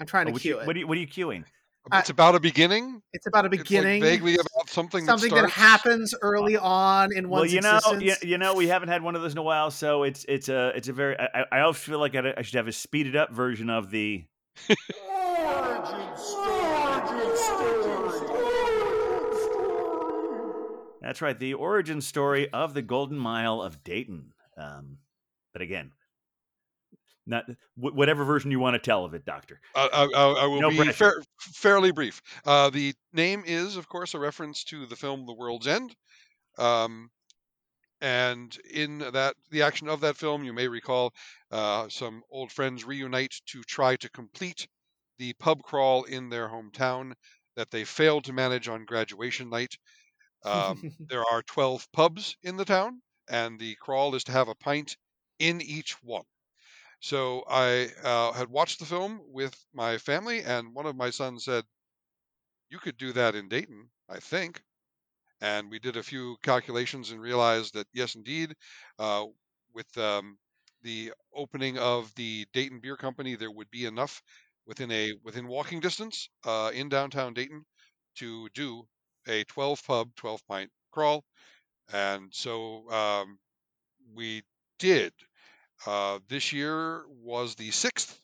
I'm 0.00 0.06
trying 0.06 0.26
Oh, 0.26 0.28
to 0.28 0.32
what, 0.34 0.42
cue 0.42 0.54
you, 0.54 0.60
it. 0.60 0.66
what, 0.66 0.76
are 0.76 0.78
you, 0.78 0.86
what 0.86 0.96
are 0.96 1.00
you 1.00 1.06
queuing? 1.08 1.44
I- 1.92 1.98
It's 2.00 2.08
about 2.10 2.34
a 2.34 2.40
beginning. 2.40 3.02
it's 3.12 3.26
about 3.26 3.44
a 3.44 3.48
It's 3.48 3.58
like 3.58 3.64
beginning. 3.68 4.00
vaguely 4.00 4.34
about 4.36 4.70
something. 4.70 5.04
something 5.04 5.34
that, 5.34 5.42
that, 5.42 5.50
happens 5.50 6.14
early 6.22 6.56
on 6.56 7.14
in 7.14 7.28
Well, 7.28 7.42
one's 7.42 7.52
you 7.52 7.60
know, 7.60 7.76
existence. 7.76 8.22
you, 8.22 8.30
you 8.30 8.38
know, 8.38 8.54
we 8.54 8.68
haven't 8.68 8.88
had 8.88 9.02
one 9.02 9.16
of 9.16 9.22
those 9.22 9.32
in 9.32 9.38
a 9.38 9.42
while, 9.42 9.70
so 9.70 10.04
it's 10.04 10.24
it's 10.26 10.48
a 10.48 10.68
it's 10.74 10.88
a 10.88 10.92
very. 10.94 11.18
I, 11.18 11.28
I 11.34 11.44
I 11.52 11.60
always 11.60 11.76
feel 11.76 11.98
like 11.98 12.14
I, 12.14 12.32
I 12.38 12.42
should 12.42 12.54
have 12.56 12.68
a 12.68 12.72
speeded 12.72 13.16
up 13.16 13.32
version 13.32 13.68
of 13.68 13.90
the 13.90 14.24
Origin 14.70 16.16
story. 16.16 16.52
Origin 16.54 17.36
story. 17.36 17.74
That's 21.04 21.20
right, 21.20 21.38
the 21.38 21.52
origin 21.52 22.00
story 22.00 22.48
of 22.50 22.72
the 22.72 22.80
Golden 22.80 23.18
Mile 23.18 23.60
of 23.60 23.84
Dayton. 23.84 24.32
Um, 24.56 24.96
but 25.52 25.60
again, 25.60 25.90
not 27.26 27.44
wh- 27.74 27.94
whatever 27.94 28.24
version 28.24 28.50
you 28.50 28.58
want 28.58 28.72
to 28.72 28.78
tell 28.78 29.04
of 29.04 29.12
it, 29.12 29.26
Doctor. 29.26 29.60
Uh, 29.74 29.88
I, 29.92 30.04
I, 30.04 30.32
I 30.44 30.46
will 30.46 30.62
No 30.62 30.70
be 30.70 30.90
fair, 30.92 31.22
fairly 31.38 31.92
brief. 31.92 32.22
Uh, 32.46 32.70
the 32.70 32.94
name 33.12 33.42
is, 33.44 33.76
of 33.76 33.86
course, 33.86 34.14
a 34.14 34.18
reference 34.18 34.64
to 34.64 34.86
the 34.86 34.96
film 34.96 35.26
The 35.26 35.34
World's 35.34 35.66
End. 35.66 35.94
Um, 36.56 37.10
and 38.00 38.56
in 38.72 38.98
that, 38.98 39.34
the 39.50 39.60
action 39.60 39.90
of 39.90 40.00
that 40.00 40.16
film, 40.16 40.42
you 40.42 40.54
may 40.54 40.68
recall 40.68 41.12
uh, 41.50 41.86
some 41.90 42.22
old 42.30 42.50
friends 42.50 42.82
reunite 42.82 43.34
to 43.48 43.62
try 43.64 43.96
to 43.96 44.08
complete 44.08 44.66
the 45.18 45.34
pub 45.34 45.62
crawl 45.62 46.04
in 46.04 46.30
their 46.30 46.48
hometown 46.48 47.12
that 47.56 47.70
they 47.70 47.84
failed 47.84 48.24
to 48.24 48.32
manage 48.32 48.68
on 48.68 48.86
graduation 48.86 49.50
night. 49.50 49.76
Um, 50.44 50.88
there 51.08 51.24
are 51.24 51.42
12 51.42 51.90
pubs 51.92 52.36
in 52.42 52.56
the 52.56 52.64
town, 52.64 53.02
and 53.28 53.58
the 53.58 53.76
crawl 53.76 54.14
is 54.14 54.24
to 54.24 54.32
have 54.32 54.48
a 54.48 54.54
pint 54.54 54.96
in 55.38 55.60
each 55.60 56.02
one. 56.02 56.26
So 57.00 57.44
I 57.48 57.92
uh, 58.02 58.32
had 58.32 58.50
watched 58.50 58.80
the 58.80 58.86
film 58.86 59.22
with 59.32 59.66
my 59.72 59.98
family, 59.98 60.42
and 60.44 60.74
one 60.74 60.86
of 60.86 60.96
my 60.96 61.10
sons 61.10 61.44
said, 61.44 61.66
You 62.68 62.78
could 62.78 62.98
do 62.98 63.10
that 63.14 63.34
in 63.34 63.48
Dayton, 63.48 63.90
I 64.06 64.20
think. 64.20 64.62
And 65.40 65.70
we 65.70 65.78
did 65.78 65.96
a 65.96 66.02
few 66.02 66.38
calculations 66.42 67.10
and 67.10 67.20
realized 67.20 67.74
that, 67.74 67.88
yes, 67.92 68.14
indeed, 68.16 68.56
uh, 68.98 69.26
with 69.72 69.96
um, 69.98 70.38
the 70.82 71.12
opening 71.34 71.78
of 71.78 72.14
the 72.16 72.46
Dayton 72.52 72.80
Beer 72.80 72.96
Company, 72.96 73.36
there 73.36 73.50
would 73.52 73.70
be 73.70 73.86
enough 73.86 74.22
within 74.66 74.90
a 74.92 75.14
within 75.22 75.48
walking 75.48 75.80
distance 75.80 76.28
uh, 76.44 76.70
in 76.74 76.88
downtown 76.88 77.34
Dayton 77.34 77.66
to 78.16 78.48
do 78.50 78.88
a 79.28 79.44
12 79.44 79.84
pub, 79.86 80.14
12 80.16 80.46
pint 80.46 80.70
crawl. 80.92 81.24
And 81.92 82.28
so 82.32 82.90
um, 82.90 83.38
we 84.14 84.42
did. 84.78 85.12
Uh, 85.86 86.18
this 86.28 86.52
year 86.52 87.04
was 87.22 87.54
the 87.56 87.70
sixth. 87.70 88.18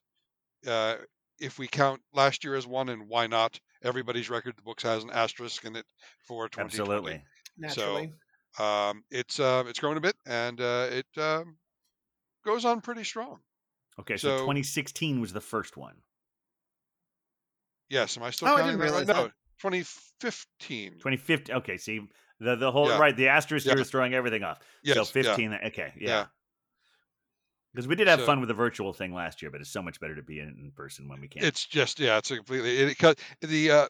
Uh, 0.66 0.96
if 1.38 1.58
we 1.58 1.66
count 1.68 2.00
last 2.12 2.44
year 2.44 2.54
as 2.54 2.66
one, 2.66 2.88
and 2.88 3.08
why 3.08 3.26
not? 3.26 3.58
Everybody's 3.82 4.28
record 4.30 4.56
the 4.56 4.62
books 4.62 4.82
has 4.82 5.02
an 5.04 5.10
asterisk 5.10 5.64
in 5.64 5.74
it 5.76 5.86
for 6.26 6.48
2020. 6.48 6.64
Absolutely. 6.82 7.24
Naturally. 7.56 8.12
Um, 8.58 9.04
it's 9.10 9.40
uh, 9.40 9.64
it's 9.66 9.78
grown 9.78 9.96
a 9.96 10.00
bit, 10.00 10.16
and 10.26 10.60
uh, 10.60 10.88
it 10.90 11.06
um, 11.18 11.56
goes 12.44 12.64
on 12.64 12.80
pretty 12.80 13.04
strong. 13.04 13.38
Okay, 13.98 14.16
so, 14.16 14.28
So- 14.28 14.38
2016 14.40 15.20
was 15.20 15.32
the 15.32 15.40
first 15.40 15.76
one. 15.76 15.94
Yes, 17.88 18.16
am 18.16 18.22
I 18.22 18.30
still 18.30 18.48
Oh, 18.48 18.54
I 18.54 18.60
counting 18.60 18.78
didn't 18.78 18.80
that 18.80 18.84
realize 19.00 19.06
No, 19.08 19.30
2015. 19.60 20.92
2015. 20.94 21.54
Okay, 21.56 21.76
see 21.76 22.00
the 22.38 22.56
the 22.56 22.70
whole 22.72 22.88
Yeah. 22.88 22.98
right. 22.98 23.16
The 23.16 23.28
asterisk 23.28 23.66
Yeah. 23.66 23.72
here 23.74 23.82
is 23.82 23.90
throwing 23.90 24.14
everything 24.14 24.42
off. 24.42 24.58
Yes, 24.82 24.96
so 24.96 25.00
yeah. 25.02 25.22
15. 25.34 25.54
Okay, 25.66 25.92
yeah. 25.96 26.08
Yeah. 26.08 26.26
Because 27.72 27.86
we 27.86 27.94
did 27.94 28.08
have 28.08 28.20
So- 28.20 28.26
fun 28.26 28.40
with 28.40 28.48
the 28.48 28.54
virtual 28.54 28.92
thing 28.92 29.14
last 29.14 29.42
year, 29.42 29.50
but 29.50 29.60
it's 29.60 29.70
so 29.70 29.82
much 29.82 30.00
better 30.00 30.16
to 30.16 30.22
be 30.22 30.40
in, 30.40 30.48
in 30.48 30.72
person 30.74 31.08
when 31.08 31.20
we 31.20 31.28
can. 31.28 31.44
It's 31.44 31.64
just 31.66 32.00
yeah, 32.00 32.18
it's 32.18 32.30
a 32.30 32.36
completely 32.36 32.76
it, 32.78 32.98
cut 32.98 33.18
the 33.40 33.70
uh, 33.70 33.88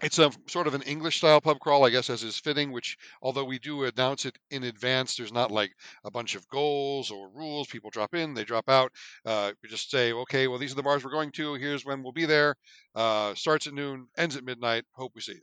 it's 0.00 0.18
a 0.18 0.30
sort 0.46 0.66
of 0.66 0.74
an 0.74 0.82
English 0.82 1.18
style 1.18 1.40
pub 1.40 1.58
crawl, 1.60 1.84
I 1.84 1.90
guess, 1.90 2.08
as 2.08 2.22
is 2.22 2.38
fitting. 2.38 2.72
Which 2.72 2.96
although 3.20 3.44
we 3.44 3.58
do 3.58 3.84
announce 3.84 4.24
it 4.24 4.38
in 4.50 4.64
advance, 4.64 5.16
there's 5.16 5.32
not 5.32 5.50
like 5.50 5.72
a 6.04 6.10
bunch 6.10 6.34
of 6.34 6.48
goals 6.48 7.10
or 7.10 7.28
rules. 7.30 7.68
People 7.68 7.90
drop 7.90 8.14
in, 8.14 8.34
they 8.34 8.44
drop 8.44 8.68
out. 8.68 8.92
Uh, 9.24 9.52
we 9.62 9.68
just 9.68 9.90
say, 9.90 10.12
okay, 10.12 10.48
well 10.48 10.58
these 10.58 10.72
are 10.72 10.76
the 10.76 10.82
bars 10.82 11.04
we're 11.04 11.10
going 11.10 11.32
to. 11.32 11.54
Here's 11.54 11.84
when 11.84 12.02
we'll 12.02 12.12
be 12.12 12.26
there. 12.26 12.56
Uh, 12.94 13.34
starts 13.34 13.66
at 13.66 13.74
noon, 13.74 14.08
ends 14.16 14.36
at 14.36 14.44
midnight. 14.44 14.84
Hope 14.92 15.12
we 15.14 15.20
see 15.20 15.32
you. 15.32 15.40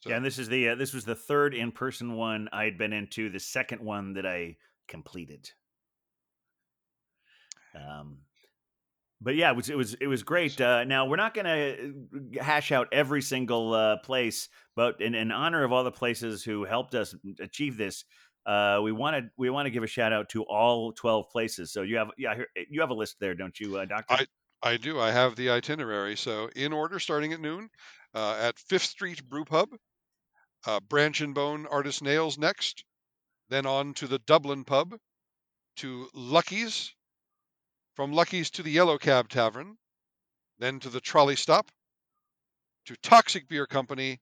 So, 0.00 0.10
Yeah, 0.10 0.16
and 0.16 0.24
this 0.24 0.38
is 0.38 0.48
the 0.48 0.70
uh, 0.70 0.74
this 0.74 0.92
was 0.92 1.04
the 1.04 1.14
third 1.14 1.54
in 1.54 1.72
person 1.72 2.14
one 2.14 2.48
I 2.52 2.64
had 2.64 2.78
been 2.78 2.92
into. 2.92 3.30
The 3.30 3.40
second 3.40 3.80
one 3.80 4.14
that 4.14 4.26
I 4.26 4.56
completed. 4.88 5.50
Um, 7.74 8.18
but 9.20 9.34
yeah, 9.34 9.50
it 9.50 9.56
was 9.56 9.70
it 9.70 9.76
was 9.76 9.94
it 10.00 10.06
was 10.06 10.22
great. 10.22 10.60
Uh, 10.60 10.84
now 10.84 11.06
we're 11.06 11.16
not 11.16 11.34
going 11.34 11.46
to 11.46 12.40
hash 12.40 12.72
out 12.72 12.88
every 12.92 13.22
single 13.22 13.72
uh, 13.72 13.96
place, 13.98 14.48
but 14.74 15.00
in, 15.00 15.14
in 15.14 15.32
honor 15.32 15.64
of 15.64 15.72
all 15.72 15.84
the 15.84 15.90
places 15.90 16.44
who 16.44 16.64
helped 16.64 16.94
us 16.94 17.14
achieve 17.40 17.76
this, 17.76 18.04
uh, 18.44 18.80
we 18.82 18.92
want 18.92 19.16
to 19.16 19.30
we 19.36 19.50
want 19.50 19.66
to 19.66 19.70
give 19.70 19.82
a 19.82 19.86
shout 19.86 20.12
out 20.12 20.28
to 20.30 20.42
all 20.44 20.92
twelve 20.92 21.30
places. 21.30 21.72
So 21.72 21.82
you 21.82 21.96
have 21.96 22.10
yeah 22.18 22.34
you 22.68 22.80
have 22.80 22.90
a 22.90 22.94
list 22.94 23.16
there, 23.20 23.34
don't 23.34 23.58
you, 23.58 23.78
uh, 23.78 23.84
Doctor? 23.86 24.14
I 24.62 24.76
do. 24.78 24.98
I 24.98 25.12
have 25.12 25.36
the 25.36 25.50
itinerary. 25.50 26.16
So 26.16 26.48
in 26.56 26.72
order, 26.72 26.98
starting 26.98 27.32
at 27.32 27.40
noon, 27.40 27.68
uh, 28.14 28.36
at 28.40 28.58
Fifth 28.58 28.84
Street 28.84 29.22
Brew 29.28 29.44
Pub, 29.44 29.68
uh, 30.66 30.80
Branch 30.80 31.20
and 31.20 31.34
Bone 31.34 31.66
Artisan 31.70 32.06
Ales 32.06 32.38
next, 32.38 32.84
then 33.48 33.66
on 33.66 33.94
to 33.94 34.06
the 34.06 34.18
Dublin 34.18 34.64
Pub, 34.64 34.96
to 35.76 36.08
Lucky's, 36.14 36.94
from 37.96 38.12
Lucky's 38.12 38.50
to 38.50 38.62
the 38.62 38.70
Yellow 38.70 38.98
Cab 38.98 39.30
Tavern, 39.30 39.78
then 40.58 40.78
to 40.80 40.90
the 40.90 41.00
Trolley 41.00 41.34
Stop, 41.34 41.70
to 42.84 42.94
Toxic 42.96 43.48
Beer 43.48 43.66
Company, 43.66 44.20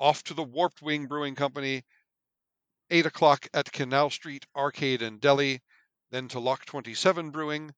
off 0.00 0.24
to 0.24 0.34
the 0.34 0.42
Warped 0.42 0.80
Wing 0.80 1.06
Brewing 1.06 1.34
Company, 1.34 1.82
8 2.90 3.04
o'clock 3.06 3.46
at 3.52 3.70
Canal 3.70 4.08
Street 4.08 4.46
Arcade 4.56 5.02
and 5.02 5.20
Deli, 5.20 5.60
then 6.10 6.28
to 6.28 6.40
Lock 6.40 6.64
27 6.64 7.30
Brewing, 7.30 7.72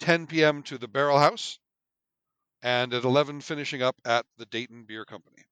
10 0.00 0.26
p.m. 0.26 0.64
to 0.64 0.78
the 0.78 0.88
Barrel 0.88 1.18
House, 1.20 1.60
and 2.60 2.92
at 2.92 3.04
11 3.04 3.40
finishing 3.40 3.82
up 3.82 3.96
at 4.04 4.26
the 4.36 4.46
Dayton 4.46 4.84
Beer 4.84 5.04
Company. 5.04 5.44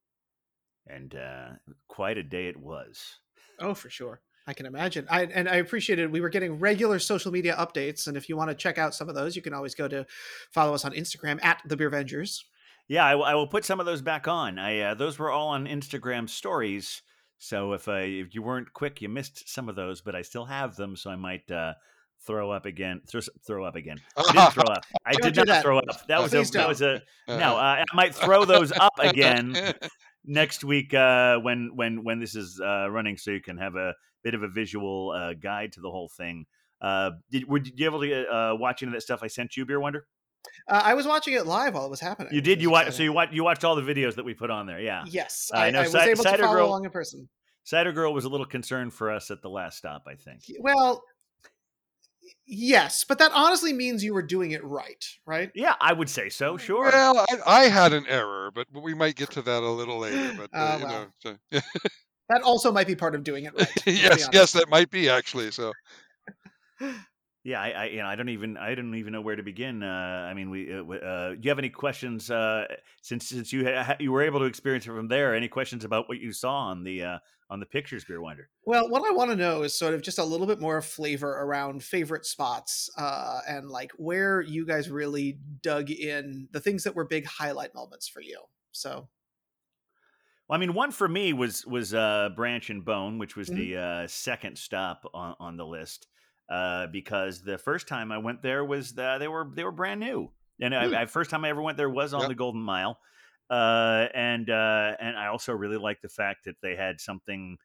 and 0.88 1.14
uh, 1.14 1.50
quite 1.86 2.18
a 2.18 2.22
day 2.24 2.48
it 2.48 2.56
was. 2.56 3.20
Oh, 3.60 3.74
for 3.74 3.90
sure. 3.90 4.20
I 4.48 4.54
can 4.54 4.64
imagine. 4.64 5.06
I 5.10 5.24
and 5.26 5.46
I 5.48 5.56
appreciated 5.56 6.10
we 6.10 6.22
were 6.22 6.30
getting 6.30 6.58
regular 6.58 6.98
social 6.98 7.30
media 7.30 7.54
updates, 7.56 8.06
and 8.08 8.16
if 8.16 8.28
you 8.30 8.36
want 8.36 8.48
to 8.48 8.54
check 8.54 8.78
out 8.78 8.94
some 8.94 9.08
of 9.10 9.14
those, 9.14 9.36
you 9.36 9.42
can 9.42 9.52
always 9.52 9.74
go 9.74 9.86
to 9.88 10.06
follow 10.52 10.72
us 10.74 10.84
on 10.86 10.92
Instagram 10.92 11.38
at 11.44 11.60
the 11.66 11.76
Beer 11.76 11.90
Vengers. 11.90 12.40
Yeah, 12.88 13.04
I, 13.04 13.14
will- 13.14 13.24
I 13.24 13.34
will 13.34 13.46
put 13.46 13.66
some 13.66 13.78
of 13.78 13.84
those 13.84 14.00
back 14.00 14.26
on. 14.26 14.58
I 14.58 14.80
uh, 14.80 14.94
those 14.94 15.18
were 15.18 15.30
all 15.30 15.48
on 15.48 15.66
Instagram 15.66 16.28
stories. 16.30 17.02
So 17.36 17.74
if 17.74 17.86
uh, 17.88 17.92
if 18.00 18.34
you 18.34 18.42
weren't 18.42 18.72
quick, 18.72 19.02
you 19.02 19.10
missed 19.10 19.48
some 19.50 19.68
of 19.68 19.76
those, 19.76 20.00
but 20.00 20.14
I 20.16 20.22
still 20.22 20.46
have 20.46 20.76
them, 20.76 20.96
so 20.96 21.10
I 21.10 21.16
might 21.16 21.48
uh, 21.50 21.74
throw 22.26 22.50
up 22.50 22.64
again. 22.64 23.02
Throw, 23.06 23.20
throw 23.46 23.64
up 23.66 23.76
again. 23.76 23.98
I 24.16 24.22
didn't 24.32 24.52
throw 24.54 24.64
up. 24.64 24.84
I 25.04 25.12
did 25.12 25.36
not 25.36 25.46
that. 25.48 25.62
throw 25.62 25.78
up. 25.78 26.06
That 26.08 26.22
was 26.22 26.32
a, 26.32 26.42
that 26.52 26.66
was 26.68 26.80
a 26.80 26.94
Uh, 27.28 27.36
no. 27.36 27.56
Uh, 27.58 27.60
I 27.60 27.84
might 27.94 28.14
throw 28.14 28.46
those 28.46 28.72
up 28.72 28.94
again 28.98 29.74
next 30.24 30.64
week 30.64 30.94
uh, 30.94 31.36
when 31.38 31.72
when 31.74 32.02
when 32.02 32.18
this 32.18 32.34
is 32.34 32.58
uh, 32.64 32.88
running, 32.90 33.18
so 33.18 33.30
you 33.30 33.42
can 33.42 33.58
have 33.58 33.76
a 33.76 33.92
bit 34.22 34.34
of 34.34 34.42
a 34.42 34.48
visual 34.48 35.12
uh, 35.16 35.34
guide 35.34 35.72
to 35.72 35.80
the 35.80 35.90
whole 35.90 36.08
thing. 36.08 36.46
Uh, 36.80 37.10
did 37.30 37.48
were 37.48 37.58
you 37.58 37.86
able 37.86 38.00
to 38.00 38.26
uh, 38.26 38.54
watch 38.54 38.82
any 38.82 38.90
of 38.90 38.94
that 38.94 39.02
stuff 39.02 39.20
I 39.22 39.26
sent 39.26 39.56
you, 39.56 39.66
Beer 39.66 39.80
Wonder? 39.80 40.06
Uh, 40.68 40.80
I 40.84 40.94
was 40.94 41.06
watching 41.06 41.34
it 41.34 41.46
live 41.46 41.74
while 41.74 41.84
it 41.84 41.90
was 41.90 42.00
happening. 42.00 42.32
You 42.32 42.40
did. 42.40 42.62
You 42.62 42.70
watched. 42.70 42.94
So 42.94 43.02
you 43.02 43.12
watched. 43.12 43.32
You 43.32 43.44
watched 43.44 43.64
all 43.64 43.74
the 43.74 43.82
videos 43.82 44.14
that 44.14 44.24
we 44.24 44.34
put 44.34 44.50
on 44.50 44.66
there. 44.66 44.80
Yeah. 44.80 45.04
Yes, 45.06 45.50
I 45.52 45.66
I, 45.66 45.70
know 45.70 45.80
I 45.80 45.82
was 45.82 45.92
Ci- 45.92 45.98
able 45.98 46.22
to 46.22 46.30
Cider 46.30 46.42
follow 46.44 46.56
Girl- 46.56 46.66
along 46.66 46.84
in 46.84 46.90
person. 46.90 47.28
Cider 47.64 47.92
Girl 47.92 48.14
was 48.14 48.24
a 48.24 48.28
little 48.28 48.46
concerned 48.46 48.94
for 48.94 49.10
us 49.10 49.30
at 49.30 49.42
the 49.42 49.50
last 49.50 49.76
stop. 49.78 50.04
I 50.06 50.14
think. 50.14 50.42
Well, 50.60 51.02
yes, 52.46 53.04
but 53.06 53.18
that 53.18 53.32
honestly 53.34 53.72
means 53.72 54.02
you 54.04 54.14
were 54.14 54.22
doing 54.22 54.52
it 54.52 54.64
right, 54.64 55.04
right? 55.26 55.50
Yeah, 55.54 55.74
I 55.80 55.92
would 55.92 56.08
say 56.08 56.28
so. 56.28 56.56
Sure. 56.56 56.84
Well, 56.84 57.26
I, 57.46 57.64
I 57.64 57.68
had 57.68 57.92
an 57.92 58.06
error, 58.08 58.50
but 58.54 58.68
we 58.72 58.94
might 58.94 59.16
get 59.16 59.30
to 59.32 59.42
that 59.42 59.62
a 59.62 59.68
little 59.70 59.98
later. 59.98 60.34
But 60.38 60.50
uh, 60.58 60.76
you 60.78 60.84
well. 60.86 61.10
know, 61.24 61.36
so, 61.52 61.60
That 62.28 62.42
also 62.42 62.70
might 62.70 62.86
be 62.86 62.94
part 62.94 63.14
of 63.14 63.24
doing 63.24 63.44
it 63.44 63.54
right. 63.58 63.68
yes, 63.86 64.28
yes, 64.32 64.52
that 64.52 64.68
might 64.68 64.90
be 64.90 65.08
actually. 65.08 65.50
So 65.50 65.72
Yeah, 67.48 67.62
I, 67.62 67.70
I, 67.70 67.84
you 67.86 67.98
know, 67.98 68.06
I 68.06 68.14
don't 68.14 68.28
even, 68.28 68.58
I 68.58 68.74
don't 68.74 68.94
even 68.94 69.12
know 69.12 69.22
where 69.22 69.34
to 69.34 69.42
begin. 69.42 69.82
Uh, 69.82 69.86
I 70.30 70.34
mean, 70.34 70.50
we, 70.50 70.70
uh, 70.70 70.82
uh, 70.82 71.30
do 71.30 71.38
you 71.40 71.48
have 71.50 71.58
any 71.58 71.70
questions? 71.70 72.30
Uh, 72.30 72.66
since 73.00 73.28
since 73.28 73.52
you 73.54 73.64
ha- 73.64 73.96
you 73.98 74.12
were 74.12 74.22
able 74.22 74.40
to 74.40 74.44
experience 74.44 74.86
it 74.86 74.90
from 74.90 75.08
there, 75.08 75.34
any 75.34 75.48
questions 75.48 75.84
about 75.84 76.10
what 76.10 76.18
you 76.18 76.30
saw 76.32 76.66
on 76.66 76.84
the 76.84 77.02
uh, 77.02 77.18
on 77.48 77.58
the 77.58 77.64
pictures, 77.64 78.04
Beer 78.04 78.20
Wonder? 78.20 78.50
Well, 78.64 78.90
what 78.90 79.08
I 79.08 79.14
want 79.14 79.30
to 79.30 79.36
know 79.36 79.62
is 79.62 79.72
sort 79.78 79.94
of 79.94 80.02
just 80.02 80.18
a 80.18 80.24
little 80.24 80.46
bit 80.46 80.60
more 80.60 80.82
flavor 80.82 81.30
around 81.30 81.82
favorite 81.82 82.26
spots 82.26 82.90
uh, 82.98 83.40
and 83.48 83.70
like 83.70 83.92
where 83.96 84.42
you 84.42 84.66
guys 84.66 84.90
really 84.90 85.38
dug 85.62 85.90
in 85.90 86.48
the 86.52 86.60
things 86.60 86.84
that 86.84 86.94
were 86.94 87.06
big 87.06 87.24
highlight 87.24 87.74
moments 87.74 88.08
for 88.08 88.20
you. 88.20 88.40
So, 88.72 89.08
Well, 90.48 90.56
I 90.56 90.60
mean, 90.60 90.74
one 90.74 90.92
for 90.92 91.08
me 91.08 91.32
was 91.32 91.66
was 91.66 91.92
uh, 91.92 92.30
Branch 92.34 92.70
and 92.70 92.84
Bone, 92.84 93.18
which 93.18 93.36
was 93.36 93.50
Mhm. 93.50 93.52
the 93.52 93.76
uh, 93.76 94.06
second 94.06 94.56
stop 94.58 95.04
on, 95.12 95.34
on 95.38 95.56
the 95.56 95.66
list, 95.66 96.08
uh, 96.48 96.86
because 96.86 97.42
the 97.42 97.58
first 97.58 97.86
time 97.86 98.10
I 98.10 98.18
went 98.18 98.42
there 98.42 98.64
was 98.64 98.94
the, 98.94 99.18
they 99.18 99.28
were 99.28 99.50
they 99.54 99.64
were 99.64 99.72
brand 99.72 100.00
new, 100.00 100.32
and 100.60 100.74
Hmm. 100.80 100.94
I, 100.94 101.02
I 101.02 101.06
first 101.06 101.30
time 101.30 101.44
I 101.44 101.50
ever 101.50 101.60
went 101.60 101.76
there 101.76 101.90
was 101.90 102.14
on 102.14 102.26
Yep. 102.26 102.28
the 102.28 102.34
Golden 102.34 102.62
Mile, 102.62 102.98
uh, 103.50 104.08
and 104.14 104.48
uh, 104.48 104.96
and 104.98 105.18
I 105.18 105.26
also 105.26 105.52
really 105.52 105.76
liked 105.76 106.00
the 106.02 106.08
fact 106.08 106.44
that 106.46 106.56
they 106.62 106.76
had 106.76 106.98
something 107.00 107.58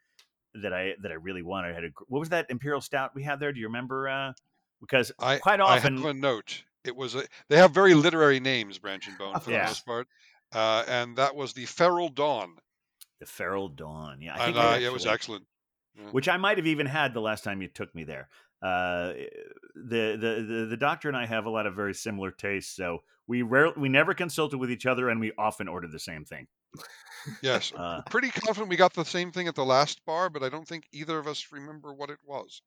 that 0.56 0.74
I 0.74 0.96
that 1.02 1.12
I 1.12 1.16
really 1.16 1.44
wanted. 1.44 1.72
I 1.72 1.76
had 1.76 1.86
a 1.86 1.90
what 2.08 2.20
was 2.20 2.30
that 2.30 2.48
Imperial 2.50 2.82
Stout 2.82 3.16
we 3.16 3.24
had 3.24 3.40
there? 3.40 3.54
Do 3.54 3.60
you 3.60 3.68
remember? 3.68 4.10
Uh, 4.10 4.34
because 4.82 5.12
I 5.18 5.42
quite 5.42 5.60
I 5.66 5.80
often, 5.80 5.96
have 5.98 6.04
a 6.06 6.14
note. 6.14 6.66
It 6.84 6.96
was 6.96 7.16
a, 7.16 7.28
they 7.48 7.58
have 7.58 7.72
very 7.74 7.96
literary 7.96 8.40
names, 8.40 8.78
Branch 8.78 9.08
and 9.08 9.18
Bone, 9.18 9.40
for 9.40 9.50
course. 9.50 9.52
the 9.52 9.58
most 9.58 9.86
part, 9.86 10.08
uh, 10.52 10.84
and 10.88 11.18
that 11.18 11.36
was 11.36 11.54
the 11.54 11.66
Feral 11.66 12.10
Dawn, 12.10 12.60
the 13.26 13.32
Feral 13.32 13.70
Dawn, 13.70 14.22
yeah, 14.22 14.34
I 14.36 14.46
and 14.46 14.56
think 14.56 14.58
uh, 14.66 14.70
I 14.70 14.78
it 14.80 14.92
was 14.94 15.06
actually- 15.06 15.40
excellent. 15.96 16.14
which 16.14 16.28
I 16.28 16.38
might 16.38 16.58
have 16.58 16.68
even 16.68 16.86
had 16.88 17.14
the 17.14 17.22
last 17.22 17.44
time 17.44 17.62
you 17.62 17.68
took 17.68 17.94
me 17.96 18.04
there. 18.04 18.28
Uh, 18.62 19.14
the, 19.76 20.18
the 20.20 20.46
the 20.48 20.66
the 20.72 20.78
doctor 20.78 21.08
and 21.10 21.18
I 21.18 21.26
have 21.26 21.46
a 21.46 21.50
lot 21.50 21.66
of 21.66 21.76
very 21.76 21.94
similar 21.94 22.32
tastes, 22.32 22.76
so 22.76 23.04
we 23.28 23.42
rarely 23.42 23.74
we 23.78 23.90
never 23.90 24.14
consulted 24.14 24.58
with 24.58 24.72
each 24.72 24.86
other, 24.86 25.10
and 25.10 25.20
we 25.20 25.32
often 25.38 25.68
ordered 25.68 25.92
the 25.92 26.00
same 26.00 26.24
thing. 26.26 26.48
Yes, 27.42 27.72
Uh, 27.78 28.02
pretty 28.10 28.30
confident 28.30 28.70
we 28.70 28.76
got 28.78 28.94
the 28.94 29.04
same 29.06 29.32
thing 29.32 29.48
at 29.48 29.56
the 29.56 29.66
last 29.66 30.04
bar, 30.06 30.30
but 30.30 30.44
I 30.44 30.50
don't 30.50 30.68
think 30.68 30.88
either 30.92 31.20
of 31.20 31.28
us 31.28 31.48
remember 31.52 31.94
what 31.94 32.10
it 32.10 32.20
was. 32.26 32.62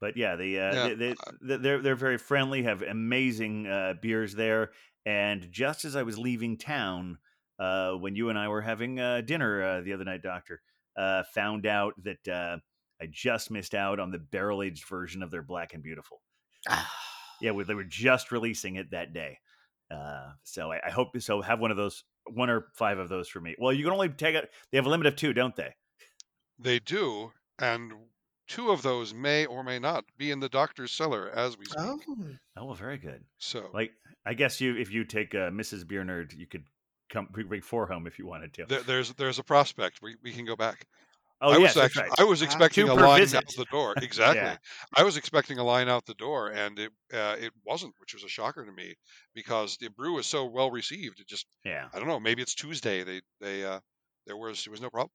but 0.00 0.16
yeah, 0.16 0.34
the 0.36 0.58
uh, 0.58 0.74
Yeah, 0.74 0.88
they, 0.88 0.94
they, 0.94 1.14
they- 1.40 1.56
they're 1.56 1.80
they're 1.82 1.94
very 1.96 2.18
friendly, 2.18 2.64
have 2.64 2.82
amazing 2.82 3.66
uh, 3.68 3.94
beers 4.02 4.34
there, 4.34 4.72
and 5.06 5.50
just 5.52 5.84
as 5.84 5.94
I 5.96 6.02
was 6.02 6.18
leaving 6.18 6.56
town, 6.56 7.18
uh, 7.58 7.92
when 7.92 8.14
you 8.16 8.28
and 8.30 8.38
I 8.38 8.48
were 8.48 8.60
having 8.62 8.98
uh, 9.00 9.20
dinner 9.22 9.62
uh, 9.62 9.80
the 9.82 9.92
other 9.92 10.04
night, 10.04 10.22
Doctor, 10.22 10.60
uh, 10.96 11.22
found 11.34 11.66
out 11.66 11.94
that 12.04 12.28
uh, 12.28 12.56
I 13.00 13.06
just 13.10 13.50
missed 13.50 13.74
out 13.74 13.98
on 14.00 14.10
the 14.10 14.18
barrel 14.18 14.62
aged 14.62 14.86
version 14.88 15.22
of 15.22 15.30
their 15.30 15.42
Black 15.42 15.74
and 15.74 15.82
Beautiful. 15.82 16.20
Yeah, 17.40 17.50
we- 17.50 17.64
they 17.64 17.74
were 17.74 17.82
just 17.82 18.30
releasing 18.30 18.76
it 18.76 18.92
that 18.92 19.12
day. 19.12 19.38
Uh, 19.90 20.30
so 20.44 20.70
I, 20.70 20.80
I 20.86 20.90
hope 20.90 21.08
so. 21.20 21.40
Have 21.42 21.58
one 21.58 21.72
of 21.72 21.76
those, 21.76 22.04
one 22.32 22.48
or 22.48 22.68
five 22.74 22.98
of 22.98 23.08
those 23.08 23.28
for 23.28 23.40
me. 23.40 23.56
Well, 23.58 23.72
you 23.72 23.82
can 23.82 23.92
only 23.92 24.10
take 24.10 24.36
it. 24.36 24.48
They 24.70 24.78
have 24.78 24.86
a 24.86 24.90
limit 24.90 25.08
of 25.08 25.16
two, 25.16 25.32
don't 25.32 25.56
they? 25.56 25.74
They 26.60 26.78
do, 26.78 27.32
and 27.58 27.92
two 28.46 28.70
of 28.70 28.82
those 28.82 29.12
may 29.12 29.44
or 29.46 29.64
may 29.64 29.80
not 29.80 30.04
be 30.16 30.30
in 30.30 30.38
the 30.38 30.48
doctor's 30.48 30.92
cellar 30.92 31.30
as 31.34 31.58
we 31.58 31.64
speak. 31.64 31.80
oh, 31.80 31.98
Oh, 32.56 32.64
well, 32.66 32.74
very 32.74 32.96
good. 32.98 33.24
So 33.38 33.68
Like, 33.74 33.90
I 34.24 34.34
guess 34.34 34.60
you, 34.60 34.76
if 34.76 34.92
you 34.92 35.04
take 35.04 35.34
uh, 35.34 35.50
Mrs. 35.50 35.82
Biernerd, 35.84 36.38
you 36.38 36.46
could 36.46 36.62
come 37.12 37.28
bring 37.30 37.46
bring 37.46 37.60
four 37.62 37.86
home 37.86 38.06
if 38.06 38.18
you 38.18 38.26
wanted 38.26 38.52
to. 38.54 38.66
there, 38.66 38.82
there's 38.82 39.12
there's 39.14 39.38
a 39.38 39.44
prospect. 39.44 40.00
We, 40.02 40.16
we 40.22 40.32
can 40.32 40.44
go 40.44 40.56
back. 40.56 40.86
oh, 41.40 41.52
I 41.52 41.58
yes, 41.58 41.76
was 41.76 41.84
actually 41.84 42.08
right. 42.08 42.20
I 42.20 42.24
was 42.24 42.42
expecting 42.42 42.86
Two 42.86 42.92
a 42.92 42.94
line 42.94 43.20
visit. 43.20 43.38
out 43.38 43.54
the 43.56 43.66
door. 43.66 43.94
Exactly. 44.02 44.56
I 44.96 45.02
was 45.02 45.16
expecting 45.16 45.58
a 45.58 45.64
line 45.64 45.88
out 45.88 46.06
the 46.06 46.14
door, 46.14 46.48
and 46.48 46.78
it 46.78 46.90
uh, 47.12 47.36
it 47.38 47.52
wasn't, 47.64 47.94
which 48.00 48.14
was 48.14 48.24
a 48.24 48.28
shocker 48.28 48.64
to 48.64 48.72
me 48.72 48.94
because 49.34 49.76
the 49.76 49.88
brew 49.88 50.14
was 50.14 50.26
so 50.26 50.46
well 50.46 50.70
received. 50.70 51.20
It 51.20 51.28
just 51.28 51.46
Yeah. 51.64 51.88
I 51.92 51.98
don't 51.98 52.08
know. 52.08 52.20
Maybe 52.20 52.42
it's 52.42 52.54
Tuesday. 52.54 53.04
They 53.04 53.20
they 53.40 53.64
uh, 53.64 53.80
there 54.26 54.36
was 54.36 54.64
there 54.64 54.72
was 54.72 54.80
no 54.80 54.90
problem. 54.90 55.10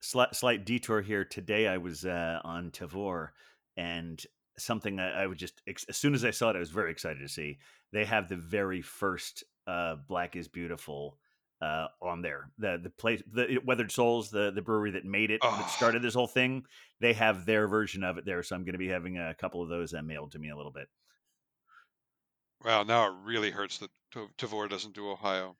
Slight, 0.00 0.34
slight 0.34 0.66
detour 0.66 1.00
here. 1.00 1.24
Today 1.24 1.66
I 1.66 1.78
was 1.78 2.04
uh, 2.04 2.38
on 2.44 2.70
Tavour, 2.70 3.28
and 3.76 4.22
something 4.58 5.00
I, 5.00 5.22
I 5.22 5.26
would 5.26 5.38
just 5.38 5.62
as 5.66 5.96
soon 5.96 6.14
as 6.14 6.24
I 6.24 6.30
saw 6.30 6.50
it, 6.50 6.56
I 6.56 6.58
was 6.58 6.70
very 6.70 6.90
excited 6.90 7.20
to 7.20 7.28
see. 7.28 7.58
They 7.92 8.04
have 8.04 8.28
the 8.28 8.36
very 8.36 8.82
first 8.82 9.44
uh, 9.66 9.96
Black 10.08 10.36
is 10.36 10.48
Beautiful 10.48 11.16
uh, 11.62 11.86
on 12.02 12.22
there. 12.22 12.50
The 12.58 12.78
the 12.82 12.90
place, 12.90 13.22
the 13.32 13.58
Weathered 13.64 13.90
Souls, 13.92 14.30
the 14.30 14.50
the 14.50 14.62
brewery 14.62 14.90
that 14.92 15.04
made 15.04 15.30
it, 15.30 15.40
Oh. 15.42 15.50
that 15.56 15.70
started 15.70 16.02
this 16.02 16.14
whole 16.14 16.26
thing. 16.26 16.64
They 17.00 17.12
have 17.14 17.46
their 17.46 17.66
version 17.68 18.04
of 18.04 18.18
it 18.18 18.24
there, 18.24 18.42
so 18.42 18.54
I'm 18.56 18.64
going 18.64 18.72
to 18.74 18.78
be 18.78 18.88
having 18.88 19.18
a 19.18 19.34
couple 19.34 19.62
of 19.62 19.68
those 19.68 19.94
uh, 19.94 20.02
mailed 20.02 20.32
to 20.32 20.38
me 20.38 20.50
a 20.50 20.56
little 20.56 20.72
bit. 20.72 20.88
Wow, 22.64 22.82
now 22.82 23.08
it 23.08 23.14
really 23.24 23.50
hurts 23.50 23.78
that 23.78 23.90
Ta- 24.12 24.28
Tavour 24.38 24.68
doesn't 24.70 24.94
do 24.94 25.10
Ohio. 25.10 25.56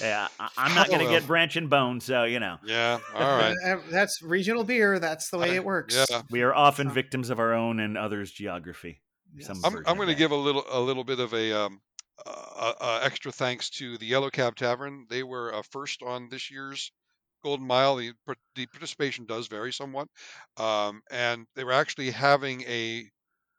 Yeah, 0.00 0.28
I, 0.38 0.48
I'm 0.56 0.74
not 0.74 0.88
going 0.88 1.04
to 1.04 1.10
get 1.10 1.26
branch 1.26 1.56
and 1.56 1.68
bone, 1.68 2.00
so 2.00 2.24
you 2.24 2.38
know 2.38 2.58
Yeah. 2.64 2.98
All 3.14 3.36
right. 3.38 3.54
That's 3.90 4.22
regional 4.22 4.62
beer. 4.62 4.98
That's 4.98 5.30
the 5.30 5.38
way 5.38 5.52
I- 5.52 5.54
it 5.54 5.64
works. 5.64 5.96
Yeah. 6.10 6.22
we 6.30 6.42
are 6.42 6.54
often 6.54 6.90
victims 6.90 7.30
of 7.30 7.40
our 7.40 7.54
own 7.54 7.80
and 7.80 7.96
others' 7.98 8.30
geography. 8.30 9.00
Yes. 9.36 9.46
Some 9.48 9.60
I'm, 9.64 9.76
I'm 9.86 9.96
going 9.96 10.08
to 10.08 10.14
give 10.14 10.30
a 10.30 10.36
little 10.36 10.64
a 10.70 10.78
little 10.80 11.02
bit 11.02 11.18
of 11.18 11.32
a 11.34 11.52
um, 11.52 11.80
extra 13.02 13.32
thanks 13.32 13.70
to 13.70 13.98
the 13.98 14.06
Yellow 14.06 14.30
Cab 14.30 14.56
Tavern. 14.56 15.06
They 15.08 15.22
were 15.22 15.54
uh, 15.54 15.62
first 15.70 16.02
on 16.02 16.28
this 16.30 16.50
year's 16.50 16.90
Golden 17.42 17.66
Mile. 17.66 17.96
The, 17.96 18.12
the 18.54 18.66
participation 18.66 19.26
does 19.26 19.48
vary 19.48 19.72
somewhat, 19.72 20.08
um, 20.56 21.02
and 21.10 21.46
they 21.54 21.64
were 21.64 21.72
actually 21.72 22.10
having 22.10 22.62
a 22.62 23.08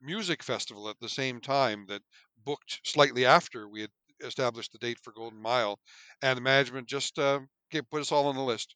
music 0.02 0.44
festival 0.44 0.90
at 0.90 1.00
the 1.00 1.10
same 1.10 1.42
time 1.42 1.86
that 1.88 2.02
booked 2.46 2.82
slightly 2.84 3.26
after 3.26 3.68
we 3.68 3.82
had 3.82 3.92
established 4.24 4.72
the 4.72 4.78
date 4.80 5.00
for 5.04 5.14
Golden 5.14 5.42
Mile, 5.42 5.80
and 6.22 6.38
the 6.38 6.42
management 6.42 6.88
just 6.88 7.20
uh, 7.20 7.40
put 7.92 8.02
us 8.02 8.12
all 8.12 8.28
on 8.28 8.36
the 8.36 8.42
list. 8.42 8.76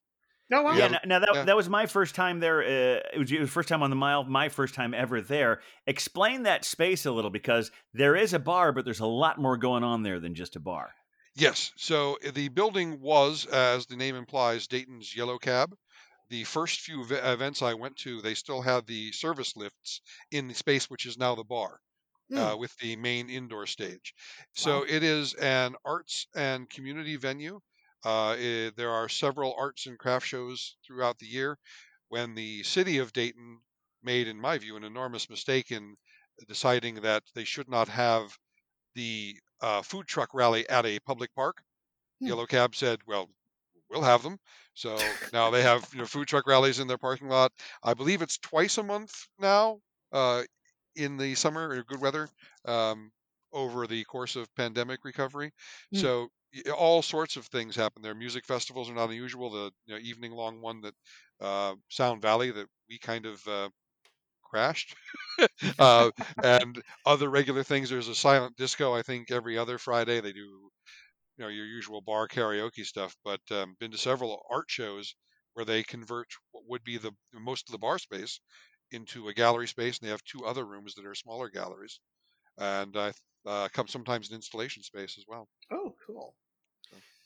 No, 0.49 0.63
wow. 0.63 0.77
Yeah, 0.77 0.87
Yeah, 0.87 0.87
now, 0.87 0.99
now 1.05 1.19
that 1.19 1.29
yeah. 1.33 1.45
that 1.45 1.55
was 1.55 1.69
my 1.69 1.85
first 1.85 2.15
time 2.15 2.39
there. 2.39 2.61
Uh, 2.63 3.01
it 3.13 3.19
was 3.19 3.29
the 3.29 3.45
first 3.45 3.69
time 3.69 3.83
on 3.83 3.89
the 3.91 3.95
mile. 3.95 4.23
My 4.23 4.49
first 4.49 4.73
time 4.73 4.93
ever 4.93 5.21
there. 5.21 5.61
Explain 5.85 6.43
that 6.43 6.65
space 6.65 7.05
a 7.05 7.11
little 7.11 7.29
because 7.31 7.71
there 7.93 8.15
is 8.15 8.33
a 8.33 8.39
bar, 8.39 8.71
but 8.71 8.83
there's 8.85 8.99
a 8.99 9.05
lot 9.05 9.37
more 9.39 9.57
going 9.57 9.83
on 9.83 10.01
there 10.03 10.19
than 10.19 10.33
just 10.35 10.55
a 10.55 10.59
bar. 10.59 10.93
Yes. 11.35 11.71
So 11.77 12.17
uh, 12.25 12.31
the 12.31 12.49
building 12.49 12.99
was, 13.01 13.45
as 13.47 13.85
the 13.87 13.95
name 13.95 14.15
implies, 14.15 14.67
Dayton's 14.67 15.15
Yellow 15.15 15.37
Cab. 15.39 15.75
The 16.29 16.43
first 16.43 16.81
few 16.81 17.03
ve- 17.05 17.15
events 17.15 17.61
I 17.63 17.73
went 17.75 17.97
to, 17.99 18.21
they 18.21 18.35
still 18.35 18.61
had 18.61 18.85
the 18.85 19.11
service 19.11 19.55
lifts 19.55 20.01
in 20.31 20.47
the 20.47 20.53
space 20.55 20.89
which 20.89 21.05
is 21.07 21.17
now 21.17 21.35
the 21.35 21.43
bar, 21.43 21.81
uh, 22.35 22.55
with 22.59 22.75
the 22.77 22.95
main 22.97 23.29
indoor 23.29 23.67
stage. 23.67 24.13
So 24.53 24.79
Wow. 24.79 24.87
it 24.87 25.03
is 25.03 25.33
an 25.35 25.75
arts 25.85 26.27
and 26.35 26.69
community 26.69 27.15
venue. 27.17 27.61
Uh, 28.03 28.35
it, 28.39 28.75
there 28.75 28.91
are 28.91 29.09
several 29.09 29.55
arts 29.57 29.85
and 29.85 29.99
craft 29.99 30.25
shows 30.25 30.77
throughout 30.85 31.19
the 31.19 31.25
year. 31.25 31.57
When 32.07 32.35
the 32.35 32.63
city 32.63 32.97
of 32.97 33.13
Dayton 33.13 33.59
made, 34.01 34.27
in 34.27 34.39
my 34.39 34.57
view, 34.57 34.75
an 34.77 34.83
enormous 34.83 35.29
mistake 35.29 35.71
in 35.71 35.95
deciding 36.47 36.95
that 36.95 37.23
they 37.35 37.43
should 37.43 37.69
not 37.69 37.89
have 37.89 38.37
the 38.95 39.35
uh, 39.61 39.81
food 39.81 40.07
truck 40.07 40.33
rally 40.33 40.67
at 40.69 40.85
a 40.85 40.99
public 40.99 41.33
park. 41.35 41.61
Hmm. 42.19 42.27
Yellow 42.27 42.45
Cab 42.45 42.75
said, 42.75 42.99
"Well, 43.05 43.29
we'll 43.89 44.01
have 44.01 44.23
them." 44.23 44.39
So 44.73 44.97
now 45.33 45.49
they 45.49 45.61
have 45.61 45.87
you 45.93 45.99
know 45.99 46.05
food 46.05 46.27
truck 46.27 46.47
rallies 46.47 46.79
in 46.79 46.87
their 46.87 46.97
parking 46.97 47.27
lot. 47.27 47.51
I 47.83 47.93
believe 47.93 48.21
it's 48.21 48.37
twice 48.37 48.77
a 48.77 48.83
month 48.83 49.27
now 49.39 49.79
uh, 50.11 50.43
in 50.95 51.17
the 51.17 51.35
summer 51.35 51.69
or 51.69 51.83
good 51.83 52.01
weather 52.01 52.29
um, 52.65 53.11
over 53.51 53.87
the 53.87 54.03
course 54.05 54.35
of 54.35 54.53
pandemic 54.55 55.03
recovery. 55.03 55.51
Hmm. 55.91 55.97
So 55.97 56.29
all 56.75 57.01
sorts 57.01 57.37
of 57.37 57.45
things 57.47 57.75
happen 57.75 58.01
there. 58.01 58.15
Music 58.15 58.45
festivals 58.45 58.89
are 58.89 58.93
not 58.93 59.09
unusual. 59.09 59.49
The 59.49 59.71
you 59.85 59.95
know, 59.95 59.99
evening 60.01 60.31
long 60.31 60.61
one 60.61 60.81
that 60.81 60.95
uh, 61.39 61.75
Sound 61.89 62.21
Valley 62.21 62.51
that 62.51 62.67
we 62.89 62.99
kind 62.99 63.25
of 63.25 63.45
uh, 63.47 63.69
crashed. 64.43 64.95
uh, 65.79 66.11
and 66.43 66.81
other 67.05 67.29
regular 67.29 67.63
things. 67.63 67.89
There's 67.89 68.07
a 68.07 68.15
silent 68.15 68.57
disco. 68.57 68.93
I 68.95 69.01
think 69.03 69.31
every 69.31 69.57
other 69.57 69.77
Friday 69.77 70.21
they 70.21 70.33
do, 70.33 70.39
you 70.41 70.71
know, 71.39 71.47
your 71.47 71.65
usual 71.65 72.01
bar 72.01 72.27
karaoke 72.27 72.85
stuff. 72.85 73.15
But 73.23 73.41
um, 73.51 73.75
been 73.79 73.91
to 73.91 73.97
several 73.97 74.41
art 74.49 74.69
shows 74.69 75.15
where 75.53 75.65
they 75.65 75.83
convert 75.83 76.27
what 76.51 76.65
would 76.67 76.83
be 76.83 76.97
the 76.97 77.13
most 77.33 77.69
of 77.69 77.71
the 77.73 77.79
bar 77.79 77.99
space 77.99 78.39
into 78.91 79.29
a 79.29 79.33
gallery 79.33 79.67
space, 79.67 79.99
and 79.99 80.07
they 80.07 80.11
have 80.11 80.23
two 80.23 80.45
other 80.45 80.65
rooms 80.65 80.95
that 80.95 81.05
are 81.05 81.15
smaller 81.15 81.49
galleries, 81.49 81.99
and 82.57 82.97
I 82.97 83.13
uh, 83.45 83.67
come 83.71 83.87
sometimes 83.87 84.29
an 84.29 84.35
installation 84.35 84.83
space 84.83 85.17
as 85.17 85.25
well. 85.27 85.47
Oh, 85.71 85.95
cool. 86.05 86.35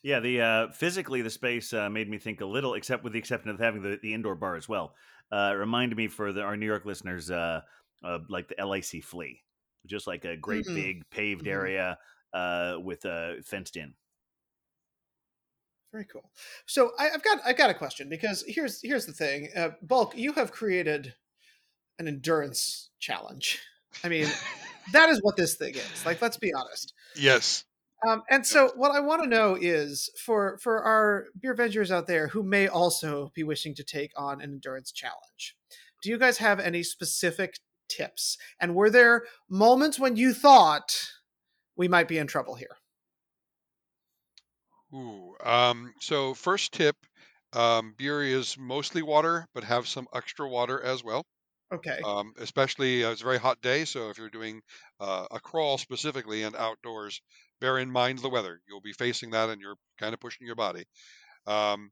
Yeah, 0.04 0.20
the 0.20 0.42
uh, 0.42 0.68
physically 0.72 1.22
the 1.22 1.30
space 1.30 1.72
uh, 1.72 1.90
made 1.90 2.10
me 2.10 2.18
think 2.18 2.42
a 2.42 2.46
little, 2.46 2.74
except 2.74 3.04
with 3.04 3.14
the 3.14 3.20
exception 3.20 3.50
of 3.50 3.60
having 3.60 3.82
the, 3.82 3.98
the 4.02 4.14
indoor 4.14 4.36
bar 4.36 4.56
as 4.56 4.68
well. 4.68 4.96
Uh, 5.32 5.52
it 5.54 5.58
reminded 5.58 5.98
me 5.98 6.08
for 6.08 6.34
the, 6.34 6.42
our 6.42 6.58
New 6.58 6.66
York 6.66 6.86
listeners, 6.86 7.32
uh, 7.32 7.62
uh, 8.04 8.20
like 8.30 8.50
the 8.50 8.66
LIC 8.66 9.02
Flea, 9.04 9.42
just 9.86 10.06
like 10.06 10.26
a 10.26 10.36
great 10.36 10.66
Mhm. 10.68 10.76
big 10.76 11.10
paved 11.10 11.46
Mhm. 11.46 11.52
area 11.52 11.98
uh, 12.34 12.78
with 12.84 13.06
uh, 13.06 13.36
fenced 13.44 13.78
in. 13.78 13.94
Very 15.94 16.06
cool. 16.06 16.32
So 16.66 16.92
I, 16.98 17.12
I've 17.12 17.24
got 17.24 17.40
I've 17.46 17.58
got 17.58 17.70
a 17.70 17.74
question 17.74 18.10
because 18.10 18.44
here's 18.48 18.82
here's 18.82 19.06
the 19.06 19.14
thing. 19.14 19.50
Uh, 19.56 19.70
Bulk, 19.84 20.18
you 20.18 20.34
have 20.34 20.52
created 20.52 21.14
an 22.00 22.08
endurance 22.08 22.90
challenge. 23.00 23.62
I 24.04 24.10
mean, 24.10 24.28
that 24.92 25.10
is 25.10 25.20
what 25.22 25.36
this 25.36 25.56
thing 25.56 25.76
is. 25.76 26.06
Like, 26.06 26.22
let's 26.22 26.38
be 26.38 26.54
honest. 26.54 26.94
Yes. 27.16 27.66
Um, 28.08 28.24
and 28.30 28.46
so, 28.46 28.72
what 28.76 28.92
I 28.92 29.00
want 29.00 29.24
to 29.24 29.30
know 29.30 29.58
is 29.60 30.10
for 30.18 30.58
for 30.62 30.82
our 30.84 31.28
beer 31.40 31.56
vengers 31.56 31.90
out 31.90 32.08
there 32.08 32.28
who 32.28 32.44
may 32.44 32.68
also 32.68 33.32
be 33.34 33.44
wishing 33.44 33.74
to 33.76 33.84
take 33.84 34.12
on 34.18 34.42
an 34.42 34.52
endurance 34.52 34.92
challenge, 34.92 35.56
do 36.02 36.10
you 36.10 36.18
guys 36.18 36.38
have 36.40 36.60
any 36.60 36.84
specific 36.84 37.56
tips? 37.88 38.38
And 38.60 38.76
were 38.76 38.90
there 38.90 39.24
moments 39.50 40.00
when 40.00 40.18
you 40.18 40.34
thought 40.34 41.08
we 41.78 41.88
might 41.88 42.08
be 42.08 42.18
in 42.18 42.28
trouble 42.28 42.56
here? 42.56 42.78
Ooh. 44.94 45.36
Um, 45.44 45.94
so 46.00 46.34
first 46.34 46.74
tip, 46.74 46.96
um, 47.54 47.96
beer 47.98 48.22
is 48.22 48.58
mostly 48.60 49.02
water, 49.02 49.48
but 49.54 49.64
have 49.64 49.88
some 49.88 50.08
extra 50.14 50.48
water 50.48 50.82
as 50.84 51.04
well. 51.04 51.24
Okay. 51.74 52.00
um, 52.06 52.34
especially 52.38 53.04
uh, 53.04 53.12
it's 53.12 53.22
a 53.22 53.26
very 53.26 53.40
hot 53.40 53.62
day. 53.62 53.86
So 53.86 54.10
if 54.10 54.18
you're 54.18 54.30
doing 54.30 54.62
uh, 55.00 55.26
a 55.32 55.40
crawl 55.40 55.78
specifically 55.78 56.44
and 56.44 56.56
outdoors, 56.56 57.22
bear 57.60 57.80
in 57.80 57.92
mind 57.92 58.20
the 58.20 58.30
weather. 58.30 58.62
You'll 58.68 58.82
be 58.82 58.94
facing 58.94 59.32
that, 59.32 59.50
and 59.50 59.60
you're 59.60 59.78
kind 59.98 60.14
of 60.14 60.20
pushing 60.20 60.46
your 60.46 60.56
body. 60.56 60.86
Um, 61.48 61.92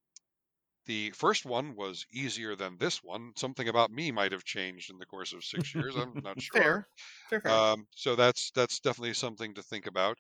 the 0.86 1.12
first 1.12 1.46
one 1.46 1.76
was 1.76 2.06
easier 2.12 2.56
than 2.56 2.78
this 2.78 3.04
one. 3.04 3.34
Something 3.36 3.68
about 3.68 3.92
me 3.92 4.12
might 4.12 4.32
have 4.32 4.44
changed 4.44 4.92
in 4.92 4.98
the 4.98 5.06
course 5.06 5.34
of 5.34 5.44
six 5.44 5.74
years. 5.74 5.96
I'm 5.96 6.14
not 6.24 6.42
sure. 6.42 6.62
fair. 6.62 6.88
Fair. 7.30 7.42
Fair. 7.42 7.52
Um, 7.52 7.88
so 7.96 8.16
that's 8.16 8.52
that's 8.52 8.80
definitely 8.80 9.14
something 9.14 9.54
to 9.56 9.64
think 9.64 9.88
about. 9.88 10.18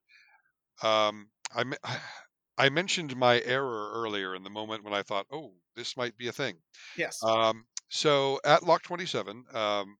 Um, 0.81 1.29
I 1.55 1.65
I 2.57 2.69
mentioned 2.69 3.15
my 3.15 3.41
error 3.41 3.91
earlier 3.93 4.35
in 4.35 4.43
the 4.43 4.49
moment 4.49 4.83
when 4.83 4.93
I 4.93 5.01
thought, 5.01 5.25
oh, 5.31 5.53
this 5.75 5.97
might 5.97 6.15
be 6.17 6.27
a 6.27 6.31
thing. 6.31 6.57
yes. 6.95 7.23
Um, 7.23 7.65
so 7.91 8.39
at 8.45 8.63
Lock 8.63 8.83
27, 8.83 9.45
um, 9.55 9.97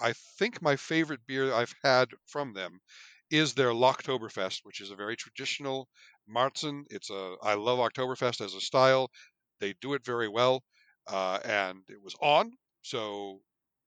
I 0.00 0.12
think 0.14 0.62
my 0.62 0.76
favorite 0.76 1.26
beer 1.26 1.52
I've 1.54 1.74
had 1.82 2.10
from 2.26 2.54
them 2.54 2.80
is 3.30 3.54
their 3.54 3.70
Locktoberfest, 3.72 4.60
which 4.64 4.80
is 4.80 4.90
a 4.90 4.96
very 4.96 5.16
traditional 5.16 5.88
Marzen. 6.28 6.84
It's 6.90 7.10
a 7.10 7.36
I 7.42 7.54
love 7.54 7.78
Oktoberfest 7.80 8.44
as 8.44 8.54
a 8.54 8.60
style. 8.60 9.10
They 9.60 9.74
do 9.74 9.94
it 9.94 10.04
very 10.04 10.28
well, 10.28 10.64
uh, 11.08 11.40
and 11.44 11.84
it 11.88 12.02
was 12.02 12.14
on. 12.20 12.52
So 12.82 13.42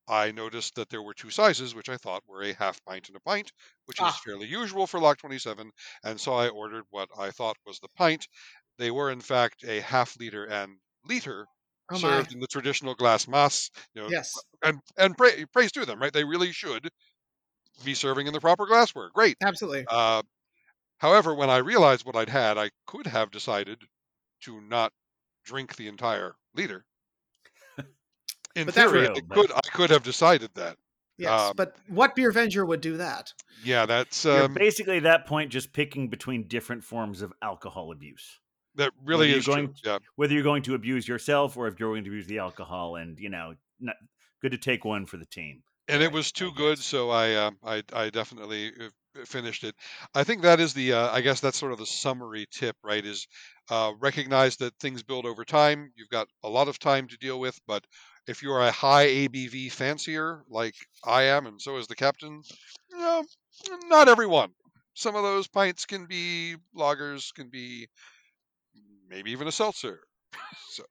I 0.08 0.32
noticed 0.32 0.76
that 0.76 0.90
there 0.90 1.04
were 1.04 1.14
two 1.14 1.30
sizes, 1.30 1.76
which 1.76 1.90
I 1.90 1.98
thought 1.98 2.24
were 2.28 2.42
a 2.44 2.54
half 2.54 2.84
pint 2.86 3.08
and 3.10 3.18
a 3.18 3.20
pint, 3.22 3.52
which 3.86 4.02
is 4.02 4.18
Ah. 4.18 4.20
fairly 4.20 4.48
usual 4.48 4.88
for 4.88 5.00
Lock 5.00 5.20
27. 5.20 5.72
And 6.04 6.20
so 6.20 6.34
I 6.34 6.50
ordered 6.50 6.86
what 6.90 7.10
I 7.18 7.32
thought 7.32 7.58
was 7.66 7.80
the 7.80 7.90
pint. 7.90 8.28
They 8.78 8.90
were 8.92 9.12
in 9.12 9.22
fact 9.22 9.64
a 9.64 9.82
half 9.82 10.18
liter 10.18 10.46
and 10.46 10.80
liter 11.04 11.48
oh 11.92 11.98
served 11.98 12.34
in 12.34 12.40
the 12.40 12.48
traditional 12.48 12.96
glass 12.96 13.28
mass. 13.28 13.70
You 13.94 14.04
know, 14.04 14.10
Yes. 14.10 14.34
and 14.64 14.80
and 14.98 15.16
pra- 15.18 15.46
praise 15.54 15.72
to 15.74 15.86
them, 15.86 16.00
right? 16.02 16.12
They 16.14 16.24
really 16.24 16.52
should 16.52 16.90
be 17.84 17.94
serving 17.94 18.28
in 18.28 18.34
the 18.34 18.40
proper 18.42 18.66
glassware. 18.66 19.10
Great. 19.14 19.38
Absolutely. 19.42 19.86
Uh, 19.90 20.22
however, 21.00 21.36
when 21.36 21.50
I 21.50 21.58
realized 21.58 22.06
what 22.06 22.16
I'd 22.16 22.30
had, 22.30 22.58
I 22.58 22.70
could 22.88 23.08
have 23.08 23.32
decided 23.32 23.80
to 24.42 24.62
not 24.62 24.94
drink 25.44 25.76
the 25.76 25.88
entire 25.88 26.36
liter. 26.56 26.86
In 28.56 28.66
But 28.68 28.74
theory, 28.76 29.06
true, 29.08 29.16
I 29.16 29.22
but- 29.28 29.36
could 29.36 29.52
I 29.52 29.70
could 29.74 29.90
have 29.90 30.04
decided 30.04 30.50
that. 30.56 30.78
Yes. 31.18 31.32
um, 31.42 31.54
but 31.56 31.78
what 31.88 32.14
beer 32.16 32.32
venger 32.32 32.68
would 32.68 32.82
do 32.82 32.98
that? 32.98 33.32
Yeah, 33.64 33.86
that's 33.86 34.26
You're 34.26 34.44
um, 34.44 34.54
basically 34.54 34.98
at 34.98 35.04
that 35.04 35.26
point 35.26 35.50
just 35.52 35.72
picking 35.74 36.10
between 36.10 36.48
different 36.48 36.84
forms 36.84 37.22
of 37.22 37.32
alcohol 37.42 37.92
abuse. 37.94 38.40
That 38.78 38.92
really 39.04 39.30
you're 39.30 39.38
is 39.40 39.48
going 39.48 39.68
true. 39.68 39.76
Yeah, 39.84 40.00
Whether 40.16 40.34
you're 40.34 40.44
going 40.44 40.64
to 40.64 40.76
abuse 40.76 41.08
yourself 41.08 41.58
or 41.58 41.68
if 41.68 41.80
you're 41.80 41.92
going 41.92 42.04
to 42.04 42.10
abuse 42.10 42.28
the 42.28 42.40
alcohol, 42.40 42.96
and 42.96 43.20
you 43.20 43.30
know, 43.30 43.56
not, 43.80 43.96
good 44.42 44.52
to 44.52 44.58
take 44.58 44.86
one 44.86 45.06
for 45.06 45.18
the 45.18 45.26
team. 45.26 45.64
and 45.88 46.02
it 46.04 46.12
was 46.12 46.32
too 46.32 46.52
good, 46.54 46.80
so 46.80 47.10
I 47.10 47.34
uh, 47.34 47.52
I 47.64 47.84
I 47.94 48.10
definitely 48.10 48.72
uh, 48.80 49.26
finished 49.26 49.64
it. 49.64 49.76
I 50.14 50.24
think 50.24 50.42
that 50.42 50.60
is 50.60 50.74
the 50.74 50.94
uh, 50.94 51.10
I 51.12 51.22
guess 51.22 51.40
that's 51.40 51.58
sort 51.58 51.72
of 51.72 51.78
the 51.80 51.86
summary 51.86 52.48
tip, 52.52 52.76
right? 52.84 53.06
Is 53.06 53.28
uh, 53.70 53.94
recognize 54.00 54.58
that 54.58 54.74
things 54.80 55.04
build 55.04 55.26
over 55.26 55.46
time. 55.46 55.92
You've 55.96 56.10
got 56.10 56.28
a 56.44 56.50
lot 56.50 56.68
of 56.68 56.80
time 56.80 57.08
to 57.08 57.18
deal 57.18 57.40
with, 57.40 57.60
but 57.68 57.84
if 58.28 58.42
you're 58.44 58.62
a 58.62 58.72
high 58.72 59.08
ABV 59.08 59.72
fancier 59.72 60.44
like 60.50 60.76
I 61.04 61.24
am, 61.24 61.46
and 61.46 61.62
so 61.62 61.78
is 61.78 61.88
the 61.88 61.96
captain, 61.96 62.42
you 62.92 62.98
know, 62.98 63.24
not 63.88 64.08
everyone. 64.10 64.52
Some 64.96 65.16
of 65.16 65.24
those 65.24 65.48
pints 65.48 65.86
can 65.86 66.06
be 66.06 66.56
lagers, 66.76 67.34
can 67.34 67.50
be 67.50 67.88
maybe 69.10 69.32
even 69.32 69.48
a 69.48 69.52
seltzer. 69.52 70.02
so 70.70 70.84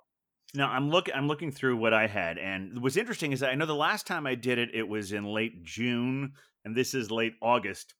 Now 0.54 0.70
I'm 0.70 0.90
look 0.90 1.08
I'm 1.14 1.28
looking 1.28 1.50
through 1.50 1.76
what 1.76 1.92
I 1.94 2.06
had, 2.06 2.38
and 2.38 2.80
what's 2.82 2.96
interesting 2.96 3.32
is 3.32 3.40
that 3.40 3.50
I 3.50 3.54
know 3.54 3.66
the 3.66 3.74
last 3.74 4.06
time 4.06 4.26
I 4.26 4.34
did 4.34 4.58
it, 4.58 4.70
it 4.74 4.86
was 4.88 5.12
in 5.12 5.24
late 5.24 5.62
June, 5.62 6.32
and 6.64 6.76
this 6.76 6.94
is 6.94 7.10
late 7.10 7.34
August. 7.42 7.94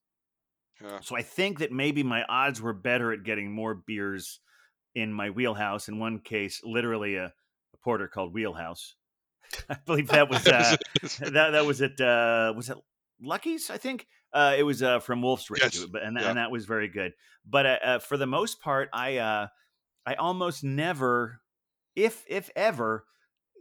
yeah, 0.82 0.98
So 1.02 1.16
I 1.16 1.22
think 1.22 1.58
that 1.58 1.72
maybe 1.72 2.02
my 2.02 2.24
odds 2.28 2.60
were 2.60 2.72
better 2.72 3.12
at 3.12 3.24
getting 3.24 3.52
more 3.52 3.74
beers 3.74 4.40
in 4.94 5.12
my 5.12 5.30
wheelhouse. 5.30 5.88
In 5.88 5.98
one 5.98 6.20
case, 6.20 6.60
literally 6.64 7.16
a, 7.16 7.26
a 7.26 7.76
porter 7.82 8.08
called 8.08 8.32
Wheelhouse. 8.32 8.94
I 9.68 9.76
believe 9.86 10.08
that 10.08 10.30
was 10.30 10.46
uh, 10.46 10.76
that 11.20 11.50
that 11.50 11.66
was 11.66 11.82
at 11.82 12.00
uh, 12.00 12.52
was 12.56 12.70
it 12.70 12.78
Lucky's? 13.20 13.70
I 13.70 13.76
think 13.76 14.06
uh, 14.32 14.54
it 14.56 14.62
was 14.62 14.82
uh, 14.82 15.00
from 15.00 15.22
Wolf's 15.22 15.50
Ridge, 15.50 15.62
Yes, 15.62 15.86
but 15.86 16.02
and, 16.02 16.16
yeah. 16.18 16.28
and 16.28 16.38
that 16.38 16.50
was 16.50 16.64
very 16.66 16.88
good. 16.88 17.12
But 17.46 17.66
uh, 17.66 17.78
uh, 17.84 17.98
for 17.98 18.16
the 18.16 18.26
most 18.26 18.60
part, 18.60 18.88
I 18.92 19.18
uh, 19.18 19.46
I 20.06 20.14
almost 20.14 20.62
never, 20.64 21.40
if 21.96 22.24
if 22.28 22.50
ever, 22.56 23.04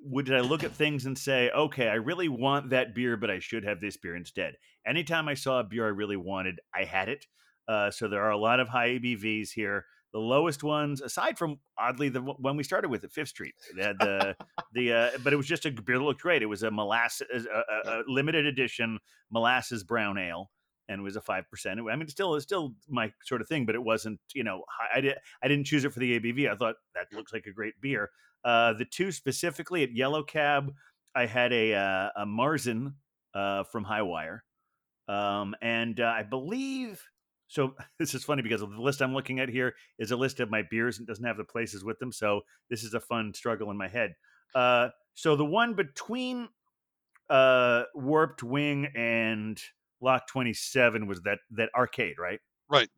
would 0.06 0.32
I 0.32 0.42
look 0.42 0.64
at 0.64 0.72
things 0.74 1.06
and 1.06 1.18
say, 1.18 1.50
okay, 1.52 1.88
I 1.88 1.94
really 1.96 2.28
want 2.28 2.72
that 2.72 2.94
beer, 2.94 3.16
but 3.18 3.32
I 3.32 3.40
should 3.40 3.64
have 3.64 3.80
this 3.80 3.96
beer 3.98 4.16
instead. 4.16 4.56
Anytime 4.86 5.30
I 5.30 5.34
saw 5.36 5.60
a 5.60 5.64
beer 5.64 5.86
I 5.86 5.90
really 5.90 6.18
wanted, 6.18 6.60
I 6.76 6.84
had 6.84 7.08
it. 7.10 7.26
Uh, 7.68 7.90
so 7.92 8.10
there 8.10 8.24
are 8.24 8.32
a 8.32 8.38
lot 8.38 8.60
of 8.60 8.68
high 8.70 8.90
ABVs 9.00 9.52
here. 9.54 9.86
the 10.12 10.20
lowest 10.20 10.62
ones, 10.64 11.02
aside 11.02 11.38
from 11.40 11.60
oddly 11.80 12.08
the 12.10 12.22
one- 12.22 12.36
one 12.38 12.56
we 12.58 12.64
started 12.64 12.90
with 12.90 13.04
at 13.04 13.12
Fifth 13.12 13.30
Street. 13.30 13.56
They 13.76 13.82
had 13.84 13.98
the 14.00 14.36
the 14.74 14.94
uh, 14.94 15.10
but 15.24 15.34
it 15.34 15.38
was 15.38 15.48
just 15.48 15.66
a 15.66 15.72
beer 15.72 15.98
that 15.98 16.04
looked 16.04 16.22
great. 16.22 16.44
It 16.44 16.48
was 16.48 16.62
a 16.64 16.70
molasses 16.70 17.48
a, 17.52 17.90
a, 17.90 18.00
a 18.00 18.04
limited 18.08 18.46
edition 18.46 19.00
molasses 19.32 19.84
brown 19.84 20.18
ale. 20.20 20.52
And 20.90 21.00
it 21.00 21.04
was 21.04 21.16
a 21.16 21.22
five 21.22 21.50
percent. 21.50 21.80
I 21.80 21.84
mean, 21.84 22.02
it's 22.02 22.12
still 22.12 22.36
it's 22.36 22.44
still 22.44 22.74
my 22.90 23.12
sort 23.24 23.42
of 23.42 23.48
thing, 23.48 23.66
but 23.66 23.76
it 23.76 23.84
wasn't. 23.84 24.20
You 24.34 24.44
know, 24.44 24.64
high- 24.70 24.98
I 24.98 25.02
did 25.02 25.18
I 25.42 25.48
didn't 25.48 25.66
choose 25.66 25.86
it 25.86 25.94
for 25.94 26.00
the 26.00 26.20
ABV. 26.20 26.52
I 26.52 26.56
thought 26.56 26.76
that 26.96 27.08
looks 27.14 27.34
like 27.34 27.46
a 27.46 27.54
great 27.54 27.80
beer. 27.82 28.10
Uh, 28.44 28.74
the 28.74 28.86
two 28.86 29.12
specifically 29.12 29.84
at 29.84 29.96
Yellow 29.96 30.24
Cab, 30.24 30.74
I 31.16 31.26
had 31.26 31.54
a 31.54 31.74
uh, 31.74 32.10
a 32.18 32.26
Marzen 32.26 32.94
uh, 33.34 33.64
from 33.64 33.86
Highwire, 33.86 34.40
um, 35.08 35.56
and 35.62 36.00
uh, 36.00 36.14
I 36.16 36.24
believe 36.24 37.02
so. 37.48 37.76
This 38.00 38.14
is 38.14 38.26
funny 38.26 38.42
because 38.42 38.60
the 38.60 38.68
list 38.68 39.02
I'm 39.02 39.14
looking 39.14 39.40
at 39.40 39.48
here 39.48 39.76
is 39.98 40.12
a 40.12 40.18
list 40.18 40.42
of 40.42 40.50
my 40.50 40.64
beers 40.70 40.98
and 40.98 41.08
doesn't 41.08 41.24
have 41.24 41.38
the 41.38 41.46
places 41.46 41.86
with 41.86 41.98
them. 42.00 42.12
So 42.12 42.42
this 42.70 42.84
is 42.84 42.94
a 42.94 43.00
fun 43.00 43.34
struggle 43.34 43.72
in 43.72 43.78
my 43.78 43.88
head. 43.88 44.16
Uh, 44.54 44.90
so 45.14 45.36
the 45.36 45.46
one 45.46 45.74
between 45.74 46.50
uh, 47.30 47.84
Warped 47.96 48.44
Wing 48.44 48.88
and 48.96 49.62
Lock 50.04 50.28
27 50.28 51.08
was 51.08 51.22
that 51.22 51.40
that 51.52 51.70
arcade, 51.76 52.16
right? 52.20 52.40
Right. 52.70 52.90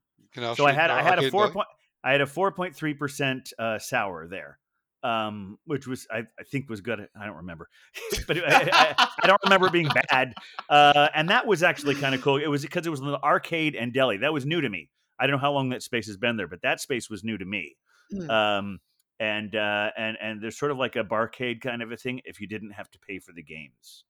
So 0.55 0.65
I 0.65 0.73
had 0.73 0.89
uh, 0.89 0.95
I 0.95 1.01
had 1.01 1.23
a 1.23 1.29
four 1.29 1.49
point 1.49 1.67
I 2.03 2.11
had 2.11 2.21
a 2.21 2.27
four 2.27 2.51
point 2.51 2.75
three 2.75 2.93
percent 2.93 3.53
uh, 3.57 3.79
sour 3.79 4.27
there, 4.27 4.59
um, 5.03 5.57
which 5.65 5.87
was 5.87 6.07
I, 6.11 6.19
I 6.39 6.43
think 6.43 6.69
was 6.69 6.81
good. 6.81 7.07
I 7.19 7.25
don't 7.25 7.37
remember, 7.37 7.69
but 8.27 8.37
I, 8.37 8.69
I, 8.71 9.07
I 9.23 9.27
don't 9.27 9.41
remember 9.43 9.67
it 9.67 9.73
being 9.73 9.89
bad. 10.09 10.33
Uh, 10.69 11.07
and 11.15 11.29
that 11.29 11.47
was 11.47 11.63
actually 11.63 11.95
kind 11.95 12.13
of 12.13 12.21
cool. 12.21 12.37
It 12.37 12.47
was 12.47 12.63
because 12.63 12.85
it 12.85 12.89
was 12.89 12.99
in 12.99 13.07
the 13.07 13.21
arcade 13.23 13.75
and 13.75 13.93
deli. 13.93 14.17
That 14.17 14.33
was 14.33 14.45
new 14.45 14.61
to 14.61 14.69
me. 14.69 14.89
I 15.17 15.27
don't 15.27 15.35
know 15.35 15.41
how 15.41 15.53
long 15.53 15.69
that 15.69 15.83
space 15.83 16.07
has 16.07 16.17
been 16.17 16.35
there, 16.35 16.47
but 16.47 16.61
that 16.63 16.81
space 16.81 17.09
was 17.09 17.23
new 17.23 17.37
to 17.37 17.45
me. 17.45 17.77
Hmm. 18.11 18.29
Um, 18.29 18.79
and 19.19 19.55
uh, 19.55 19.91
and 19.97 20.17
and 20.21 20.41
there's 20.41 20.57
sort 20.57 20.71
of 20.71 20.77
like 20.77 20.95
a 20.95 21.03
barcade 21.03 21.61
kind 21.61 21.81
of 21.81 21.91
a 21.91 21.97
thing 21.97 22.21
if 22.25 22.41
you 22.41 22.47
didn't 22.47 22.71
have 22.71 22.91
to 22.91 22.99
pay 22.99 23.19
for 23.19 23.31
the 23.31 23.43
games. 23.43 24.03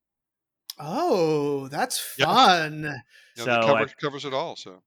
Oh, 0.78 1.68
that's 1.70 2.16
Yeah. 2.18 2.26
fun. 2.26 2.84
You 3.38 3.46
know, 3.46 3.62
so 3.62 3.76
I- 3.76 3.86
covers, 4.00 4.26
it 4.26 4.34
all. 4.34 4.56
So 4.56 4.82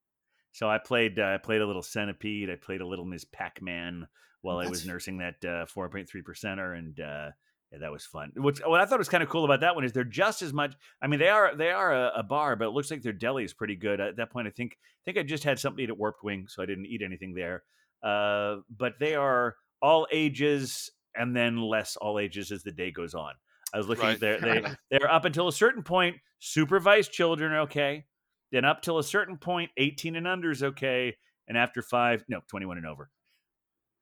So 0.52 0.68
I 0.68 0.78
played 0.78 1.18
uh, 1.18 1.26
I 1.34 1.36
played 1.38 1.60
a 1.60 1.66
little 1.66 1.82
Centipede. 1.82 2.50
I 2.50 2.56
played 2.56 2.80
a 2.80 2.86
little 2.86 3.04
Ms. 3.04 3.24
Pac 3.24 3.62
Man 3.62 4.08
while 4.42 4.58
I 4.58 4.68
was 4.68 4.86
nursing 4.86 5.18
that 5.18 5.36
uh, 5.44 5.66
4.3 5.66 6.06
percenter, 6.22 6.76
and 6.78 6.98
uh, 7.00 7.30
yeah, 7.72 7.78
that 7.80 7.90
was 7.92 8.06
fun. 8.06 8.32
What's, 8.36 8.60
what 8.64 8.80
I 8.80 8.86
thought 8.86 8.98
was 8.98 9.08
kind 9.08 9.22
of 9.22 9.28
cool 9.28 9.44
about 9.44 9.60
that 9.60 9.74
one 9.74 9.84
is 9.84 9.92
they're 9.92 10.04
just 10.04 10.42
as 10.42 10.52
much. 10.52 10.74
I 11.02 11.06
mean, 11.06 11.20
they 11.20 11.28
are 11.28 11.54
they 11.54 11.70
are 11.70 11.92
a, 11.92 12.12
a 12.16 12.22
bar, 12.22 12.56
but 12.56 12.66
it 12.68 12.70
looks 12.70 12.90
like 12.90 13.02
their 13.02 13.12
deli 13.12 13.44
is 13.44 13.52
pretty 13.52 13.76
good. 13.76 14.00
At 14.00 14.16
that 14.16 14.30
point, 14.30 14.46
I 14.46 14.50
think 14.50 14.72
I 14.74 15.02
think 15.04 15.18
I 15.18 15.22
just 15.22 15.44
had 15.44 15.58
something 15.58 15.78
to 15.78 15.82
eat 15.84 15.90
at 15.90 15.98
Warped 15.98 16.24
Wing, 16.24 16.46
so 16.48 16.62
I 16.62 16.66
didn't 16.66 16.86
eat 16.86 17.02
anything 17.04 17.34
there. 17.34 17.62
Uh, 18.02 18.56
but 18.74 18.94
they 19.00 19.14
are 19.14 19.56
all 19.82 20.06
ages, 20.12 20.90
and 21.14 21.36
then 21.36 21.60
less 21.60 21.96
all 21.96 22.18
ages 22.18 22.50
as 22.52 22.62
the 22.62 22.72
day 22.72 22.90
goes 22.90 23.14
on. 23.14 23.34
I 23.72 23.78
was 23.78 23.88
looking 23.88 24.04
at 24.04 24.20
Right. 24.20 24.20
their 24.20 24.40
they 24.40 24.62
they're 24.90 25.10
up 25.10 25.24
until 25.24 25.48
a 25.48 25.52
certain 25.52 25.82
point. 25.82 26.16
Supervised 26.40 27.12
children 27.12 27.52
are 27.52 27.60
okay. 27.60 28.04
Then 28.52 28.64
up 28.64 28.80
till 28.82 28.98
a 28.98 29.04
certain 29.04 29.36
point, 29.36 29.70
18 29.76 30.16
and 30.16 30.26
under 30.26 30.50
is 30.50 30.62
okay. 30.62 31.14
And 31.48 31.58
after 31.58 31.82
five, 31.82 32.24
no, 32.28 32.40
21 32.50 32.78
and 32.78 32.86
over. 32.86 33.10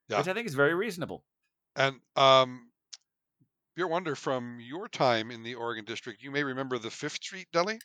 Yeah. 0.09 0.19
Which 0.19 0.29
I 0.29 0.35
think 0.35 0.47
is 0.47 0.55
very 0.55 0.75
reasonable. 0.75 1.25
and 1.75 1.97
um, 2.15 2.71
Beer 3.75 3.89
Wonder 3.89 4.15
from 4.15 4.59
your 4.61 4.89
time 4.89 5.31
in 5.31 5.43
the 5.43 5.55
Oregon 5.57 5.85
District, 5.85 6.23
you 6.23 6.31
may 6.31 6.43
remember 6.45 6.79
the 6.79 6.91
Fifth 6.91 7.15
Street 7.15 7.47
Deli. 7.53 7.79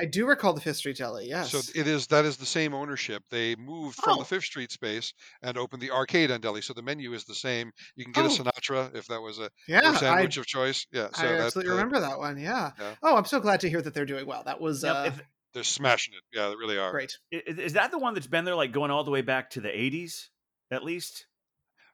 I 0.00 0.06
do 0.06 0.26
recall 0.26 0.52
the 0.54 0.60
Fifth 0.60 0.78
Street 0.78 0.96
Deli. 0.96 1.28
Yes. 1.28 1.50
So 1.52 1.58
it 1.78 1.86
is 1.86 2.06
that 2.08 2.24
is 2.24 2.36
the 2.36 2.46
same 2.46 2.72
ownership. 2.74 3.22
They 3.30 3.54
moved 3.56 3.96
from 3.96 4.14
Oh. 4.14 4.18
the 4.20 4.24
Fifth 4.24 4.44
Street 4.44 4.72
space 4.72 5.12
and 5.42 5.56
opened 5.58 5.82
the 5.82 5.90
arcade 5.90 6.30
on 6.30 6.40
deli. 6.40 6.62
So 6.62 6.72
the 6.72 6.82
menu 6.82 7.12
is 7.12 7.24
the 7.24 7.34
same. 7.34 7.70
You 7.94 8.04
can 8.04 8.12
get 8.12 8.24
a 8.24 8.28
Oh. 8.28 8.30
Sinatra 8.44 8.94
if 8.96 9.06
that 9.08 9.20
was 9.20 9.38
a 9.38 9.50
yeah, 9.68 9.82
your 9.82 9.92
I, 9.92 9.96
sandwich 9.96 10.36
of 10.38 10.46
choice. 10.46 10.86
Yeah, 10.92 11.08
so 11.14 11.24
I 11.24 11.28
that, 11.32 11.40
absolutely 11.42 11.72
uh, 11.72 11.76
remember 11.76 12.00
that 12.00 12.18
one. 12.18 12.38
Yeah. 12.38 12.70
yeah. 12.78 12.94
Oh, 13.02 13.16
I'm 13.16 13.26
so 13.26 13.38
glad 13.40 13.60
to 13.60 13.68
hear 13.70 13.82
that 13.82 13.92
they're 13.94 14.06
doing 14.06 14.26
well. 14.26 14.42
That 14.44 14.60
was 14.60 14.82
Now, 14.82 15.02
uh, 15.02 15.04
if- 15.04 15.20
they're 15.54 15.62
smashing 15.62 16.14
it. 16.14 16.22
Yeah, 16.36 16.48
they 16.48 16.56
really 16.56 16.78
are. 16.78 16.90
great. 16.90 17.18
i- 17.32 17.36
i- 17.46 17.50
is 17.60 17.74
that 17.74 17.90
the 17.90 17.98
one 17.98 18.14
that's 18.14 18.26
been 18.26 18.46
there 18.46 18.54
like 18.56 18.72
going 18.72 18.90
all 18.90 19.04
the 19.04 19.10
way 19.10 19.20
back 19.20 19.50
to 19.50 19.60
the 19.60 19.68
80s 19.68 20.30
at 20.70 20.82
least? 20.82 21.26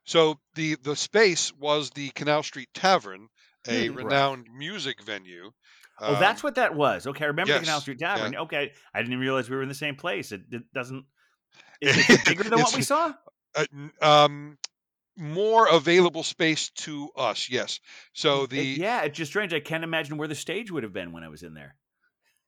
So 0.04 0.38
the 0.54 0.76
the 0.76 0.94
space 0.96 1.52
was 1.52 1.90
the 1.90 2.10
Canal 2.10 2.42
Street 2.44 2.68
Tavern, 2.72 3.28
a 3.66 3.88
Hmm. 3.88 3.96
Right. 3.96 4.04
renowned 4.06 4.46
music 4.56 5.02
venue. 5.02 5.50
Oh, 6.00 6.18
that's 6.20 6.42
Um, 6.42 6.46
what 6.48 6.54
that 6.56 6.74
was. 6.74 7.06
Okay, 7.06 7.24
I 7.24 7.28
remember 7.28 7.52
the 7.54 7.60
Canal 7.60 7.76
yes, 7.76 7.82
Street 7.82 7.98
yeah. 8.00 8.30
Okay, 8.40 8.72
I 8.94 9.02
didn't 9.02 9.18
realize 9.18 9.50
we 9.50 9.56
were 9.56 9.62
in 9.62 9.68
the 9.68 9.74
same 9.74 9.96
place. 9.96 10.32
It, 10.32 10.42
it 10.50 10.62
doesn't. 10.72 11.04
Is 11.80 11.96
it 12.08 12.24
bigger 12.24 12.44
than 12.50 12.58
what 12.60 12.74
we 12.76 12.82
saw? 12.82 13.12
uh, 13.54 13.64
um, 14.00 14.58
more 15.16 15.66
available 15.68 16.22
space 16.22 16.70
to 16.70 17.10
us. 17.16 17.48
Yes. 17.50 17.80
So 18.12 18.44
It- 18.44 18.50
the 18.50 18.62
yeah, 18.62 19.02
it's 19.02 19.16
just 19.16 19.30
strange. 19.32 19.52
I 19.52 19.60
can't 19.60 19.84
imagine 19.84 20.16
where 20.18 20.28
the 20.28 20.34
stage 20.34 20.70
would 20.70 20.82
have 20.84 20.92
been 20.92 21.12
when 21.12 21.24
I 21.24 21.28
was 21.28 21.42
in 21.42 21.54
there. 21.54 21.74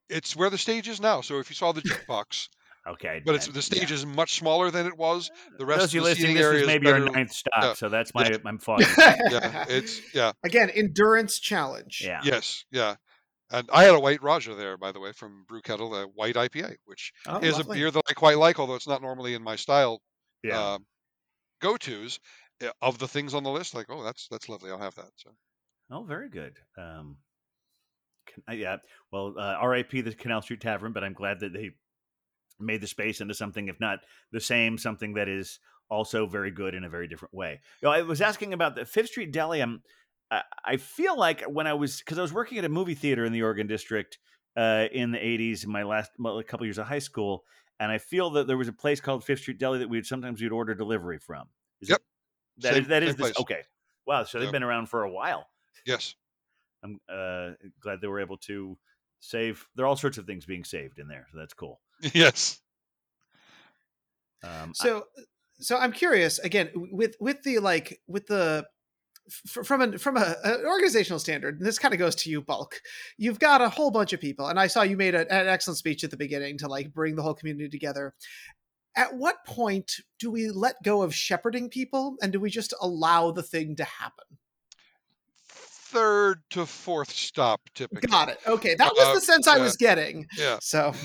it's 0.08 0.34
where 0.36 0.50
the 0.50 0.58
stage 0.58 0.88
is 0.88 1.00
now. 1.00 1.20
So 1.20 1.38
if 1.38 1.50
you 1.50 1.54
saw 1.56 1.72
the 1.72 1.82
jukebox, 1.82 2.48
Okay, 2.88 3.20
but 3.24 3.34
it's 3.34 3.46
the 3.46 3.60
stage 3.62 3.90
yeah. 3.90 3.96
is 3.96 4.06
much 4.06 4.34
smaller 4.38 4.70
than 4.70 4.86
it 4.86 4.96
was. 4.96 5.30
The 5.58 5.66
rest 5.66 5.80
Those 5.80 5.94
of 5.94 5.98
of 5.98 6.04
the 6.04 6.08
listening, 6.10 6.26
seating 6.28 6.42
area 6.42 6.56
is 6.56 6.62
is 6.62 6.66
maybe 6.66 6.90
our 6.90 6.98
ninth 6.98 7.30
stop, 7.32 7.52
yeah, 7.62 7.72
so 7.74 7.88
that's 7.90 8.14
my 8.14 8.26
yeah. 8.28 8.38
I'm 8.46 8.58
foggy. 8.68 8.84
Yeah, 8.98 9.66
it's 9.68 10.00
yeah, 10.14 10.32
Again, 10.42 10.70
endurance 10.70 11.38
challenge. 11.38 12.02
yeah. 12.04 12.20
yes, 12.24 12.64
yeah. 12.72 12.96
And 13.50 13.68
I 13.72 13.84
had 13.84 13.94
a 13.94 14.00
white 14.00 14.22
Raja 14.22 14.54
there, 14.54 14.76
by 14.76 14.92
the 14.92 15.00
way, 15.00 15.12
from 15.12 15.44
Brew 15.48 15.60
Kettle, 15.60 15.94
a 15.94 16.04
white 16.06 16.36
IPA, 16.36 16.76
which 16.84 17.12
Oh, 17.26 17.38
is 17.38 17.56
lovely. 17.58 17.78
a 17.78 17.80
beer 17.80 17.90
that 17.90 18.02
I 18.08 18.12
quite 18.12 18.38
like, 18.38 18.58
although 18.58 18.76
it's 18.76 18.86
not 18.86 19.02
normally 19.02 19.34
in 19.34 19.42
my 19.42 19.56
style 19.56 20.00
yeah. 20.42 20.74
um, 20.74 20.86
go 21.60 21.76
tos. 21.76 22.18
Of 22.82 22.98
the 22.98 23.08
things 23.08 23.32
on 23.32 23.42
the 23.42 23.50
list, 23.50 23.74
like, 23.74 23.86
oh, 23.88 24.02
that's 24.02 24.28
that's 24.30 24.46
lovely. 24.46 24.70
I'll 24.70 24.78
have 24.78 24.94
that. 24.96 25.12
So 25.16 25.30
Oh, 25.90 26.04
very 26.04 26.28
good. 26.28 26.58
Um, 26.76 27.16
can, 28.26 28.42
uh, 28.50 28.52
yeah. 28.52 28.76
Well, 29.10 29.34
uh, 29.38 29.54
R.I.P. 29.60 30.02
the 30.02 30.14
Canal 30.14 30.42
Street 30.42 30.60
Tavern, 30.60 30.92
but 30.92 31.02
I'm 31.02 31.14
glad 31.14 31.40
that 31.40 31.54
they 31.54 31.70
made 32.58 32.82
the 32.82 32.86
space 32.86 33.22
into 33.22 33.32
something, 33.32 33.68
if 33.68 33.80
not 33.80 34.00
the 34.30 34.40
same, 34.40 34.76
something 34.76 35.14
that 35.14 35.26
is 35.26 35.58
also 35.88 36.26
very 36.26 36.50
good 36.50 36.74
in 36.74 36.84
a 36.84 36.90
very 36.90 37.08
different 37.08 37.32
way. 37.34 37.60
You 37.82 37.88
know, 37.88 37.94
I 37.94 38.02
was 38.02 38.20
asking 38.20 38.52
about 38.52 38.76
the 38.76 38.84
Fifth 38.84 39.08
Street 39.08 39.32
Deli. 39.32 39.60
I'm, 39.62 39.82
I, 40.30 40.42
I 40.64 40.76
feel 40.76 41.16
like 41.18 41.42
when 41.42 41.66
I 41.66 41.74
was 41.74 41.98
because 41.98 42.18
I 42.18 42.22
was 42.22 42.32
working 42.32 42.58
at 42.58 42.64
a 42.64 42.68
movie 42.68 42.94
theater 42.94 43.24
in 43.24 43.32
the 43.32 43.42
Oregon 43.42 43.66
District 43.66 44.18
uh, 44.56 44.86
in 44.92 45.10
the 45.12 45.18
'80s, 45.18 45.64
in 45.64 45.70
my 45.70 45.82
last 45.82 46.12
well, 46.18 46.38
a 46.38 46.44
couple 46.44 46.66
years 46.66 46.78
of 46.78 46.86
high 46.86 46.98
school, 47.00 47.44
and 47.78 47.90
I 47.90 47.98
feel 47.98 48.30
that 48.30 48.46
there 48.46 48.56
was 48.56 48.68
a 48.68 48.72
place 48.72 49.00
called 49.00 49.24
Fifth 49.24 49.40
Street 49.40 49.58
Deli 49.58 49.78
that 49.80 49.88
we'd 49.88 50.06
sometimes 50.06 50.40
we'd 50.40 50.52
order 50.52 50.74
delivery 50.74 51.18
from. 51.18 51.48
Is 51.80 51.88
Yep. 51.90 51.98
It, 51.98 52.62
that 52.62 52.72
Same- 52.74 52.82
is 52.82 52.88
that 52.88 53.02
is 53.02 53.16
this, 53.16 53.38
okay. 53.40 53.62
Wow, 54.06 54.24
so 54.24 54.38
they've 54.38 54.46
Yep. 54.46 54.52
been 54.52 54.62
around 54.62 54.86
for 54.88 55.02
a 55.04 55.10
while. 55.10 55.48
yes, 55.86 56.14
I'm 56.82 57.00
uh, 57.08 57.50
glad 57.80 58.00
they 58.00 58.06
were 58.08 58.20
able 58.20 58.36
to 58.38 58.76
save. 59.20 59.66
There 59.76 59.84
are 59.84 59.88
all 59.88 59.96
sorts 59.96 60.18
of 60.18 60.26
things 60.26 60.46
being 60.46 60.64
saved 60.64 60.98
in 60.98 61.08
there, 61.08 61.26
so 61.32 61.38
that's 61.38 61.54
cool. 61.54 61.80
yes. 62.14 62.60
Um, 64.42 64.50
I- 64.70 64.72
So, 64.74 65.04
so 65.58 65.76
I'm 65.76 65.92
curious 65.92 66.38
again 66.38 66.70
with 66.74 67.16
with 67.20 67.42
the 67.42 67.58
like 67.58 68.00
with 68.06 68.26
the 68.26 68.64
f- 68.66 68.70
from 69.30 69.80
an 69.80 69.98
from 69.98 70.16
a, 70.16 70.36
an 70.44 70.64
organizational 70.66 71.18
standard. 71.18 71.58
And 71.58 71.66
this 71.66 71.78
kind 71.78 71.94
of 71.94 71.98
goes 71.98 72.14
to 72.16 72.30
you, 72.30 72.40
bulk. 72.42 72.80
You've 73.16 73.38
got 73.38 73.60
a 73.60 73.68
whole 73.68 73.90
bunch 73.90 74.12
of 74.12 74.20
people, 74.20 74.46
and 74.48 74.58
I 74.58 74.66
saw 74.66 74.82
you 74.82 74.96
made 74.96 75.14
a, 75.14 75.20
an 75.32 75.48
excellent 75.48 75.78
speech 75.78 76.04
at 76.04 76.10
the 76.10 76.16
beginning 76.16 76.58
to 76.58 76.68
like 76.68 76.92
bring 76.92 77.16
the 77.16 77.22
whole 77.22 77.34
community 77.34 77.68
together. 77.68 78.14
At 78.96 79.14
what 79.16 79.44
point 79.46 79.92
do 80.18 80.30
we 80.30 80.50
let 80.50 80.74
go 80.82 81.02
of 81.02 81.14
shepherding 81.14 81.68
people, 81.68 82.16
and 82.22 82.32
do 82.32 82.40
we 82.40 82.50
just 82.50 82.74
allow 82.80 83.30
the 83.30 83.42
thing 83.42 83.76
to 83.76 83.84
happen? 83.84 84.24
Third 85.46 86.42
to 86.50 86.66
fourth 86.66 87.10
stop, 87.10 87.60
typically. 87.74 88.08
Got 88.08 88.28
it. 88.28 88.38
Okay, 88.46 88.74
that 88.76 88.92
was 88.94 89.06
Uh, 89.08 89.14
the 89.14 89.20
sense 89.20 89.48
I 89.48 89.58
was 89.58 89.76
getting. 89.76 90.26
Yeah. 90.36 90.58
So, 90.60 90.92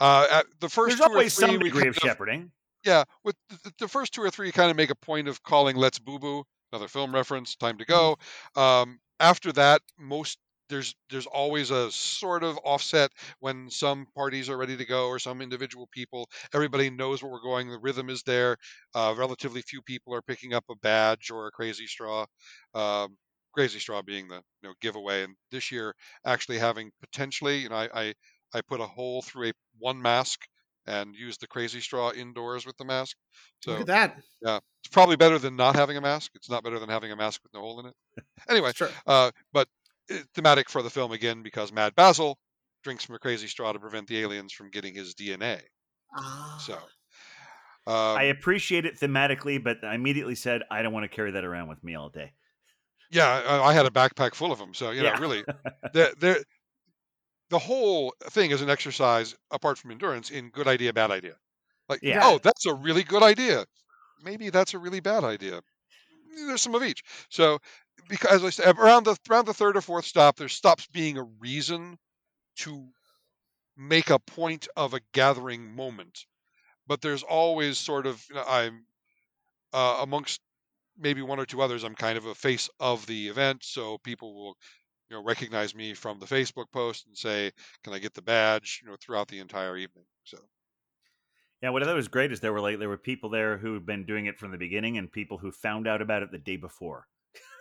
Uh, 0.00 0.26
at 0.32 0.46
the 0.58 0.68
first 0.68 0.98
there's 0.98 1.06
two 1.06 1.12
always 1.12 1.38
or 1.38 1.46
three, 1.46 1.54
some 1.54 1.58
degree 1.60 1.82
kind 1.82 1.90
of 1.90 1.96
of- 1.96 2.02
shepherding. 2.02 2.50
Yeah, 2.84 3.04
with 3.22 3.36
the, 3.48 3.72
the 3.78 3.86
first 3.86 4.12
two 4.12 4.20
or 4.22 4.30
three, 4.30 4.48
you 4.48 4.52
kind 4.52 4.68
of 4.68 4.76
make 4.76 4.90
a 4.90 4.96
point 4.96 5.28
of 5.28 5.40
calling 5.44 5.76
"Let's 5.76 6.00
Boo 6.00 6.18
Boo" 6.18 6.42
another 6.72 6.88
film 6.88 7.14
reference. 7.14 7.56
Time 7.56 7.78
to 7.78 7.84
go. 7.84 8.16
Um, 8.56 8.98
after 9.20 9.52
that, 9.52 9.82
most 9.98 10.38
there's 10.68 10.94
there's 11.10 11.26
always 11.26 11.70
a 11.70 11.90
sort 11.92 12.42
of 12.42 12.56
offset 12.64 13.10
when 13.40 13.68
some 13.70 14.06
parties 14.14 14.48
are 14.48 14.56
ready 14.56 14.76
to 14.76 14.84
go 14.86 15.08
or 15.08 15.18
some 15.18 15.42
individual 15.42 15.86
people. 15.92 16.28
Everybody 16.54 16.88
knows 16.90 17.22
what 17.22 17.30
we're 17.30 17.42
going. 17.42 17.68
The 17.70 17.78
rhythm 17.78 18.08
is 18.08 18.22
there. 18.22 18.56
Uh, 18.94 19.14
relatively 19.16 19.62
few 19.62 19.82
people 19.82 20.14
are 20.14 20.22
picking 20.22 20.54
up 20.54 20.64
a 20.70 20.76
badge 20.76 21.30
or 21.30 21.46
a 21.46 21.50
crazy 21.50 21.86
straw. 21.86 22.26
Um, 22.74 23.16
crazy 23.54 23.78
straw 23.80 24.00
being 24.02 24.28
the 24.28 24.36
you 24.62 24.68
know 24.68 24.74
giveaway, 24.80 25.24
and 25.24 25.36
this 25.50 25.70
year 25.70 25.94
actually 26.24 26.58
having 26.58 26.90
potentially, 27.00 27.58
you 27.58 27.68
know, 27.68 27.76
I 27.76 27.88
I, 27.94 28.14
I 28.54 28.60
put 28.62 28.80
a 28.80 28.86
hole 28.86 29.22
through 29.22 29.48
a 29.50 29.52
one 29.78 30.00
mask 30.00 30.40
and 30.86 31.14
use 31.14 31.38
the 31.38 31.46
crazy 31.46 31.80
straw 31.80 32.12
indoors 32.12 32.66
with 32.66 32.76
the 32.76 32.84
mask. 32.84 33.16
So 33.60 33.72
look 33.72 33.80
at 33.82 33.86
that. 33.88 34.22
Yeah, 34.42 34.58
it's 34.84 34.92
probably 34.92 35.16
better 35.16 35.38
than 35.38 35.56
not 35.56 35.76
having 35.76 35.96
a 35.96 36.00
mask. 36.00 36.32
It's 36.34 36.50
not 36.50 36.64
better 36.64 36.78
than 36.78 36.88
having 36.88 37.12
a 37.12 37.16
mask 37.16 37.42
with 37.42 37.52
no 37.54 37.60
hole 37.60 37.80
in 37.80 37.86
it. 37.86 37.94
Anyway, 38.48 38.72
Sure. 38.72 38.90
uh, 39.06 39.30
but 39.52 39.68
uh, 40.10 40.18
thematic 40.34 40.68
for 40.68 40.82
the 40.82 40.90
film 40.90 41.12
again 41.12 41.42
because 41.44 41.72
Mad 41.72 41.94
Basil 41.94 42.38
drinks 42.82 43.04
from 43.04 43.14
a 43.14 43.18
crazy 43.20 43.46
straw 43.46 43.72
to 43.72 43.78
prevent 43.78 44.08
the 44.08 44.18
aliens 44.20 44.52
from 44.52 44.70
getting 44.70 44.94
his 44.94 45.14
DNA. 45.14 45.62
Ah. 46.14 46.58
So, 46.58 46.90
Um, 47.86 48.16
I 48.16 48.24
appreciate 48.24 48.84
it 48.86 48.94
thematically, 48.98 49.62
but 49.62 49.84
I 49.84 49.94
immediately 49.94 50.34
said 50.34 50.62
I 50.70 50.82
don't 50.82 50.92
want 50.92 51.04
to 51.04 51.14
carry 51.14 51.30
that 51.32 51.44
around 51.44 51.68
with 51.68 51.82
me 51.84 51.94
all 51.94 52.08
day. 52.10 52.32
yeah, 53.10 53.42
I, 53.46 53.68
I 53.70 53.72
had 53.74 53.86
a 53.86 53.90
backpack 53.90 54.34
full 54.34 54.52
of 54.52 54.58
them. 54.58 54.74
So 54.74 54.90
you 54.90 55.02
know, 55.02 55.12
Yeah. 55.12 55.18
really, 55.18 55.44
the 55.92 56.14
the 56.18 56.44
the 57.52 57.60
whole 57.60 58.14
thing 58.24 58.52
is 58.52 58.62
an 58.62 58.70
exercise 58.70 59.36
apart 59.52 59.78
from 59.78 59.92
endurance 59.92 60.30
in 60.32 60.50
good 60.50 60.68
idea, 60.68 60.92
bad 60.94 61.12
idea. 61.12 61.36
Like, 61.88 62.02
Yeah. 62.02 62.20
oh, 62.22 62.40
that's 62.42 62.66
a 62.66 62.74
really 62.74 63.04
good 63.04 63.22
idea. 63.22 63.66
Maybe 64.22 64.50
that's 64.50 64.74
a 64.74 64.78
really 64.78 65.00
bad 65.00 65.24
idea. 65.24 65.62
There's 66.46 66.62
some 66.62 66.74
of 66.74 66.82
each. 66.84 67.02
So 67.30 67.60
because 68.08 68.36
as 68.36 68.44
I 68.44 68.50
said, 68.50 68.78
around 68.78 69.04
the 69.04 69.16
around 69.30 69.46
the 69.46 69.54
third 69.54 69.76
or 69.76 69.82
fourth 69.82 70.06
stop, 70.06 70.36
there 70.36 70.48
stops 70.48 70.86
being 70.88 71.18
a 71.18 71.24
reason 71.24 71.98
to 72.58 72.88
make 73.76 74.10
a 74.10 74.18
point 74.18 74.68
of 74.76 74.94
a 74.94 75.00
gathering 75.12 75.74
moment. 75.74 76.26
But 76.86 77.02
there's 77.02 77.22
always 77.24 77.78
sort 77.78 78.06
of 78.06 78.24
you 78.30 78.36
know, 78.36 78.44
I'm 78.46 78.86
uh, 79.72 79.98
amongst 80.02 80.40
maybe 80.98 81.22
one 81.22 81.40
or 81.40 81.46
two 81.46 81.62
others. 81.62 81.84
I'm 81.84 81.94
kind 81.96 82.18
of 82.18 82.26
a 82.26 82.34
face 82.34 82.70
of 82.80 83.06
the 83.06 83.28
event, 83.28 83.64
so 83.64 83.98
people 83.98 84.34
will 84.34 84.56
you 85.12 85.18
know 85.18 85.24
recognize 85.24 85.74
me 85.74 85.92
from 85.92 86.18
the 86.18 86.26
Facebook 86.26 86.70
post 86.72 87.06
and 87.06 87.16
say, 87.16 87.52
"Can 87.84 87.92
I 87.92 87.98
get 87.98 88.14
the 88.14 88.22
badge?" 88.22 88.80
You 88.82 88.90
know, 88.90 88.96
throughout 88.96 89.28
the 89.28 89.40
entire 89.40 89.76
evening. 89.76 90.06
So 90.24 90.38
Yeah, 91.60 91.70
what 91.70 91.82
I 91.82 91.86
thought 91.86 91.96
was 91.96 92.08
great 92.08 92.32
is 92.32 92.40
there 92.40 92.52
were 92.52 92.62
like 92.62 92.78
there 92.78 92.88
were 92.88 92.96
people 92.96 93.28
there 93.28 93.58
who 93.58 93.74
had 93.74 93.84
been 93.84 94.06
doing 94.06 94.24
it 94.26 94.38
from 94.38 94.52
the 94.52 94.58
beginning 94.58 94.96
and 94.96 95.12
people 95.12 95.36
who 95.36 95.52
found 95.52 95.86
out 95.86 96.00
about 96.00 96.22
it 96.22 96.32
the 96.32 96.38
day 96.38 96.56
before. 96.56 97.06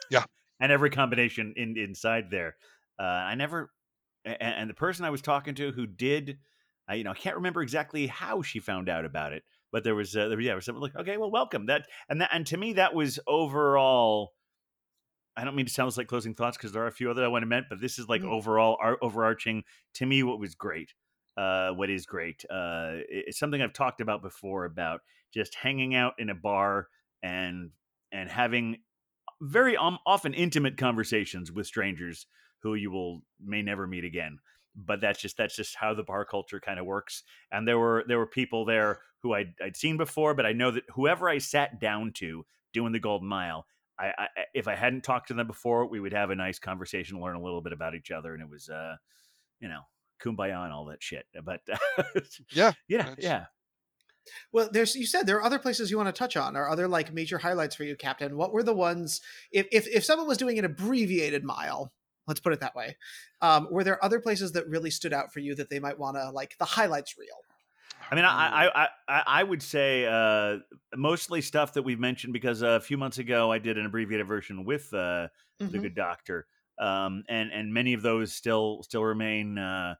Yeah. 0.09 0.23
and 0.61 0.71
every 0.71 0.89
combination 0.89 1.53
in 1.57 1.77
inside 1.77 2.31
there. 2.31 2.55
Uh, 2.97 3.03
I 3.03 3.35
never, 3.35 3.71
and, 4.23 4.37
and 4.39 4.69
the 4.69 4.75
person 4.75 5.03
I 5.03 5.09
was 5.09 5.21
talking 5.21 5.55
to 5.55 5.71
who 5.71 5.85
did, 5.85 6.37
I 6.87 6.95
you 6.95 7.03
know 7.03 7.11
I 7.11 7.15
can't 7.15 7.35
remember 7.35 7.61
exactly 7.61 8.07
how 8.07 8.41
she 8.41 8.59
found 8.59 8.87
out 8.87 9.03
about 9.03 9.33
it, 9.33 9.43
but 9.73 9.83
there 9.83 9.95
was 9.95 10.15
uh, 10.15 10.29
there, 10.29 10.39
yeah, 10.39 10.51
there 10.51 10.55
was 10.55 10.65
something 10.65 10.81
like 10.81 10.95
okay, 10.95 11.17
well, 11.17 11.31
welcome 11.31 11.65
that 11.65 11.87
and 12.07 12.21
that 12.21 12.29
and 12.31 12.47
to 12.47 12.55
me 12.55 12.73
that 12.73 12.93
was 12.93 13.19
overall. 13.27 14.31
I 15.37 15.43
don't 15.45 15.55
mean 15.55 15.65
to 15.65 15.71
sound 15.71 15.95
like 15.97 16.07
closing 16.07 16.33
thoughts 16.35 16.57
because 16.57 16.73
there 16.73 16.83
are 16.83 16.87
a 16.87 16.91
few 16.91 17.09
other 17.09 17.23
I 17.23 17.27
want 17.27 17.43
to 17.43 17.47
meant, 17.47 17.67
but 17.69 17.79
this 17.79 17.97
is 17.97 18.09
like 18.09 18.21
Mhm. 18.21 18.29
overall 18.29 18.77
our 18.81 18.97
overarching 19.01 19.63
to 19.95 20.05
me 20.05 20.23
what 20.23 20.39
was 20.39 20.55
great 20.55 20.93
uh, 21.37 21.71
what 21.71 21.89
is 21.89 22.05
great. 22.05 22.43
Uh, 22.49 22.99
it's 23.07 23.39
something 23.39 23.61
I've 23.61 23.71
talked 23.71 24.01
about 24.01 24.21
before 24.21 24.65
about 24.65 25.01
just 25.33 25.55
hanging 25.55 25.95
out 25.95 26.13
in 26.17 26.29
a 26.29 26.35
bar 26.35 26.89
and 27.23 27.71
and 28.11 28.29
having 28.29 28.83
very 29.41 29.75
um, 29.77 29.99
often 30.05 30.33
intimate 30.33 30.77
conversations 30.77 31.51
with 31.51 31.67
strangers 31.67 32.27
who 32.59 32.75
you 32.75 32.91
will 32.91 33.21
may 33.39 33.61
never 33.61 33.87
meet 33.87 34.03
again. 34.05 34.39
But 34.75 35.01
that's 35.01 35.19
just 35.21 35.37
that's 35.37 35.55
just 35.55 35.75
how 35.75 35.93
the 35.93 36.03
bar 36.03 36.23
culture 36.25 36.59
kind 36.59 36.79
of 36.79 36.85
works. 36.85 37.23
And 37.51 37.67
there 37.67 37.79
were 37.79 38.05
there 38.07 38.17
were 38.19 38.27
people 38.27 38.63
there 38.65 39.01
who 39.21 39.33
I'd, 39.33 39.53
I'd 39.61 39.75
seen 39.75 39.97
before, 39.97 40.33
but 40.33 40.45
I 40.45 40.53
know 40.53 40.71
that 40.71 40.85
whoever 40.93 41.29
I 41.29 41.39
sat 41.39 41.79
down 41.79 42.13
to 42.13 42.45
doing 42.73 42.93
the 42.93 42.99
Golden 42.99 43.27
Mile, 43.27 43.67
I, 44.01 44.13
I 44.17 44.27
if 44.53 44.67
I 44.67 44.75
hadn't 44.75 45.03
talked 45.03 45.27
to 45.29 45.33
them 45.33 45.47
before, 45.47 45.85
we 45.87 45.99
would 45.99 46.13
have 46.13 46.29
a 46.29 46.35
nice 46.35 46.59
conversation, 46.59 47.21
learn 47.21 47.35
a 47.35 47.41
little 47.41 47.61
bit 47.61 47.73
about 47.73 47.95
each 47.95 48.11
other, 48.11 48.33
and 48.33 48.41
it 48.41 48.49
was 48.49 48.69
uh, 48.69 48.95
you 49.59 49.67
know, 49.67 49.81
kumbaya 50.23 50.63
and 50.63 50.73
all 50.73 50.85
that 50.85 51.01
shit. 51.03 51.25
But 51.43 51.61
Yeah, 52.51 52.73
yeah, 52.87 52.97
that's- 53.03 53.17
yeah. 53.19 53.45
Well, 54.51 54.69
there's 54.71 54.95
you 54.95 55.05
said 55.07 55.25
there 55.25 55.37
are 55.37 55.43
other 55.43 55.59
places 55.59 55.89
you 55.89 55.97
want 55.97 56.07
to 56.07 56.17
touch 56.17 56.37
on, 56.37 56.55
or 56.55 56.69
other 56.69 56.87
like 56.87 57.13
major 57.13 57.39
highlights 57.39 57.75
for 57.75 57.83
you, 57.83 57.95
Captain. 57.95 58.37
What 58.37 58.53
were 58.53 58.63
the 58.63 58.73
ones? 58.73 59.21
If 59.51 59.67
if 59.71 59.87
if 59.87 60.05
someone 60.05 60.27
was 60.27 60.37
doing 60.37 60.59
an 60.59 60.65
abbreviated 60.65 61.43
mile, 61.43 61.91
let's 62.27 62.39
put 62.39 62.53
it 62.53 62.59
that 62.59 62.75
way, 62.75 62.97
um, 63.41 63.67
were 63.71 63.83
there 63.83 64.03
other 64.03 64.19
places 64.19 64.51
that 64.51 64.67
really 64.67 64.91
stood 64.91 65.13
out 65.13 65.33
for 65.33 65.39
you 65.39 65.55
that 65.55 65.69
they 65.69 65.79
might 65.79 65.97
want 65.97 66.17
to 66.17 66.29
like 66.29 66.55
the 66.59 66.65
highlights 66.65 67.17
reel? 67.17 67.35
I 68.11 68.15
mean, 68.15 68.25
I, 68.25 68.67
I, 68.67 68.89
I, 69.07 69.23
I 69.25 69.43
would 69.43 69.63
say 69.63 70.05
uh, 70.05 70.57
mostly 70.95 71.41
stuff 71.41 71.73
that 71.73 71.83
we've 71.83 71.99
mentioned 71.99 72.33
because 72.33 72.61
a 72.61 72.81
few 72.81 72.97
months 72.97 73.17
ago 73.19 73.51
I 73.51 73.57
did 73.57 73.77
an 73.77 73.85
abbreviated 73.85 74.27
version 74.27 74.65
with 74.65 74.93
uh, 74.93 75.29
the 75.69 75.79
Mhm. 75.79 75.79
Good 75.79 75.95
Doctor, 75.95 76.47
um, 76.77 77.23
and 77.29 77.51
and 77.53 77.73
many 77.73 77.93
of 77.93 78.01
those 78.01 78.33
still 78.33 78.83
still 78.83 79.03
remain 79.05 79.57
uh, 79.57 79.95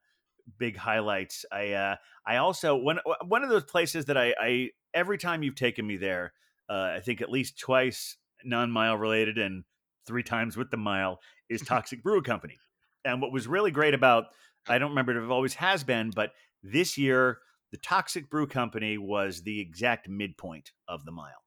big 0.57 0.78
highlights. 0.78 1.45
I 1.51 1.74
uh, 1.74 1.95
I 2.26 2.38
also 2.38 2.76
one 2.76 2.99
one 3.26 3.43
of 3.43 3.49
those 3.49 3.64
places 3.66 4.05
that 4.05 4.18
I, 4.18 4.36
I 4.39 4.70
every 4.93 5.18
time 5.18 5.43
you've 5.43 5.55
taken 5.55 5.86
me 5.88 5.97
there, 5.97 6.34
uh, 6.70 6.93
I 6.95 6.99
think 7.01 7.22
at 7.22 7.30
least 7.30 7.59
twice 7.59 8.18
non 8.43 8.72
mile 8.72 8.97
related 8.97 9.38
and 9.38 9.64
three 10.05 10.24
times 10.24 10.57
with 10.57 10.72
the 10.72 10.78
mile 10.78 11.20
is 11.49 11.62
Toxic 11.64 12.03
Brew 12.03 12.22
Company. 12.22 12.57
And 13.05 13.22
what 13.22 13.32
was 13.32 13.47
really 13.47 13.72
great 13.72 13.93
about 13.93 14.26
I 14.68 14.78
don't 14.78 14.89
remember 14.91 15.18
if 15.18 15.24
it 15.24 15.32
always 15.32 15.55
has 15.55 15.84
been, 15.84 16.12
but 16.12 16.34
this 16.64 16.97
year 16.97 17.39
the 17.72 17.78
Toxic 17.78 18.30
Brew 18.30 18.47
Company 18.47 18.97
was 18.97 19.43
the 19.43 19.59
exact 19.59 20.09
midpoint 20.09 20.72
of 20.88 21.05
the 21.05 21.11
mile 21.11 21.43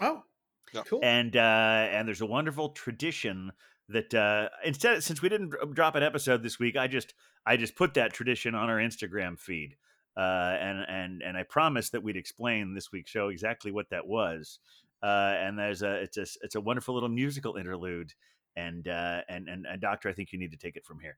Oh, 0.00 0.24
Yeah. 0.72 0.82
cool. 0.84 1.00
and 1.02 1.36
uh, 1.36 1.88
and 1.90 2.06
there's 2.08 2.20
a 2.20 2.26
wonderful 2.26 2.70
tradition 2.70 3.52
that 3.88 4.14
uh, 4.14 4.48
instead 4.64 5.02
since 5.02 5.20
we 5.22 5.28
didn't 5.28 5.54
drop 5.74 5.94
an 5.96 6.02
episode 6.02 6.42
this 6.42 6.58
week, 6.58 6.76
I 6.76 6.86
just 6.86 7.14
I 7.46 7.56
just 7.56 7.74
put 7.76 7.94
that 7.94 8.12
tradition 8.12 8.54
on 8.54 8.68
our 8.70 8.78
Instagram 8.78 9.38
feed, 9.38 9.76
uh, 10.16 10.20
and 10.60 10.84
and 10.88 11.22
and 11.22 11.36
I 11.36 11.42
promised 11.42 11.92
that 11.92 12.02
we'd 12.02 12.16
explain 12.16 12.74
this 12.74 12.92
week's 12.92 13.10
show 13.10 13.28
exactly 13.28 13.72
what 13.72 13.90
that 13.90 14.06
was. 14.06 14.58
Uh, 15.02 15.34
and 15.38 15.58
there's 15.58 15.82
a 15.82 16.02
it's 16.02 16.16
a 16.18 16.26
it's 16.42 16.54
a 16.54 16.60
wonderful 16.60 16.94
little 16.94 17.08
musical 17.08 17.56
interlude, 17.56 18.12
and 18.54 18.86
uh, 18.86 19.22
and 19.28 19.48
and 19.48 19.66
and 19.66 19.80
Doctor, 19.80 20.08
I 20.08 20.12
think 20.12 20.32
you 20.32 20.38
need 20.38 20.50
to 20.52 20.58
take 20.58 20.76
it 20.76 20.84
from 20.84 21.00
here. 21.00 21.16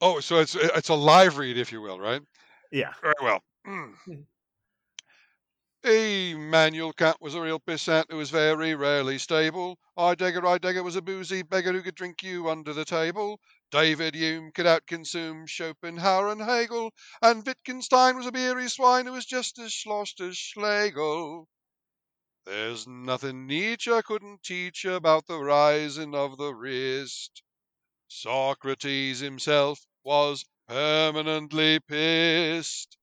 Oh, 0.00 0.20
so 0.20 0.38
it's 0.40 0.54
it's 0.54 0.88
a 0.90 0.94
live 0.94 1.38
read, 1.38 1.58
if 1.58 1.72
you 1.72 1.80
will, 1.80 1.98
right? 2.00 2.22
Yeah, 2.70 2.92
Very 3.02 3.14
well. 3.20 3.40
Mm. 3.66 3.94
Hmm. 4.04 4.22
Immanuel 5.82 6.92
Kant 6.92 7.20
was 7.20 7.34
a 7.34 7.40
real 7.40 7.58
pissant 7.58 8.04
who 8.10 8.16
was 8.16 8.30
very 8.30 8.76
rarely 8.76 9.18
stable. 9.18 9.76
Heidegger, 9.96 10.40
Heidegger 10.42 10.84
was 10.84 10.94
a 10.94 11.02
boozy 11.02 11.42
beggar 11.42 11.72
who 11.72 11.82
could 11.82 11.96
drink 11.96 12.22
you 12.22 12.48
under 12.48 12.72
the 12.72 12.84
table. 12.84 13.40
David 13.72 14.14
Hume 14.14 14.52
could 14.52 14.66
outconsume 14.66 15.48
Schopenhauer 15.48 16.28
and 16.28 16.40
Hegel. 16.42 16.92
And 17.20 17.44
Wittgenstein 17.44 18.16
was 18.16 18.26
a 18.26 18.30
beery 18.30 18.68
swine 18.68 19.06
who 19.06 19.12
was 19.14 19.26
just 19.26 19.58
as 19.58 19.74
sloshed 19.74 20.20
as 20.20 20.38
Schlegel. 20.38 21.48
There's 22.46 22.84
nothing 22.88 23.46
Nietzsche 23.46 24.02
couldn't 24.02 24.42
teach 24.42 24.84
about 24.84 25.26
the 25.26 25.38
rising 25.38 26.16
of 26.16 26.36
the 26.36 26.52
wrist. 26.52 27.44
Socrates 28.08 29.20
himself 29.20 29.86
was 30.04 30.44
permanently 30.68 31.80
pissed. 31.80 32.96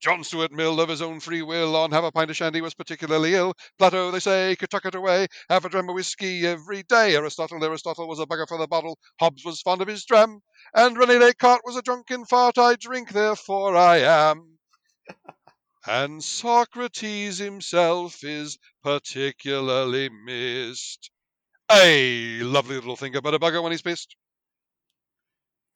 John 0.00 0.22
Stuart 0.22 0.52
Mill, 0.52 0.80
of 0.80 0.90
his 0.90 1.00
own 1.00 1.18
free 1.20 1.40
will, 1.40 1.74
on 1.76 1.90
have 1.92 2.04
a 2.04 2.12
pint 2.12 2.30
of 2.30 2.36
shandy 2.36 2.60
was 2.60 2.74
particularly 2.74 3.34
ill. 3.34 3.54
Plato, 3.78 4.10
they 4.10 4.20
say, 4.20 4.54
could 4.56 4.68
tuck 4.70 4.84
it 4.84 4.94
away, 4.94 5.26
have 5.48 5.64
a 5.64 5.68
dram 5.70 5.88
of 5.88 5.94
whiskey 5.94 6.46
every 6.46 6.82
day. 6.82 7.16
Aristotle, 7.16 7.64
Aristotle 7.64 8.06
was 8.06 8.18
a 8.18 8.26
bugger 8.26 8.46
for 8.46 8.58
the 8.58 8.66
bottle. 8.66 8.98
Hobbes 9.18 9.44
was 9.44 9.62
fond 9.62 9.80
of 9.80 9.88
his 9.88 10.04
dram, 10.04 10.40
and 10.74 10.98
Rene 10.98 11.18
Descartes 11.18 11.62
was 11.64 11.76
a 11.76 11.82
drunken 11.82 12.26
fart. 12.26 12.58
I 12.58 12.76
drink, 12.76 13.12
therefore 13.12 13.76
I 13.76 13.98
am. 13.98 14.58
and 15.86 16.22
Socrates 16.22 17.38
himself 17.38 18.22
is 18.22 18.58
particularly 18.82 20.10
missed. 20.10 21.10
A 21.72 22.40
lovely 22.40 22.74
little 22.74 22.96
thing 22.96 23.14
but 23.22 23.34
a 23.34 23.38
bugger 23.38 23.62
when 23.62 23.72
he's 23.72 23.82
pissed. 23.82 24.16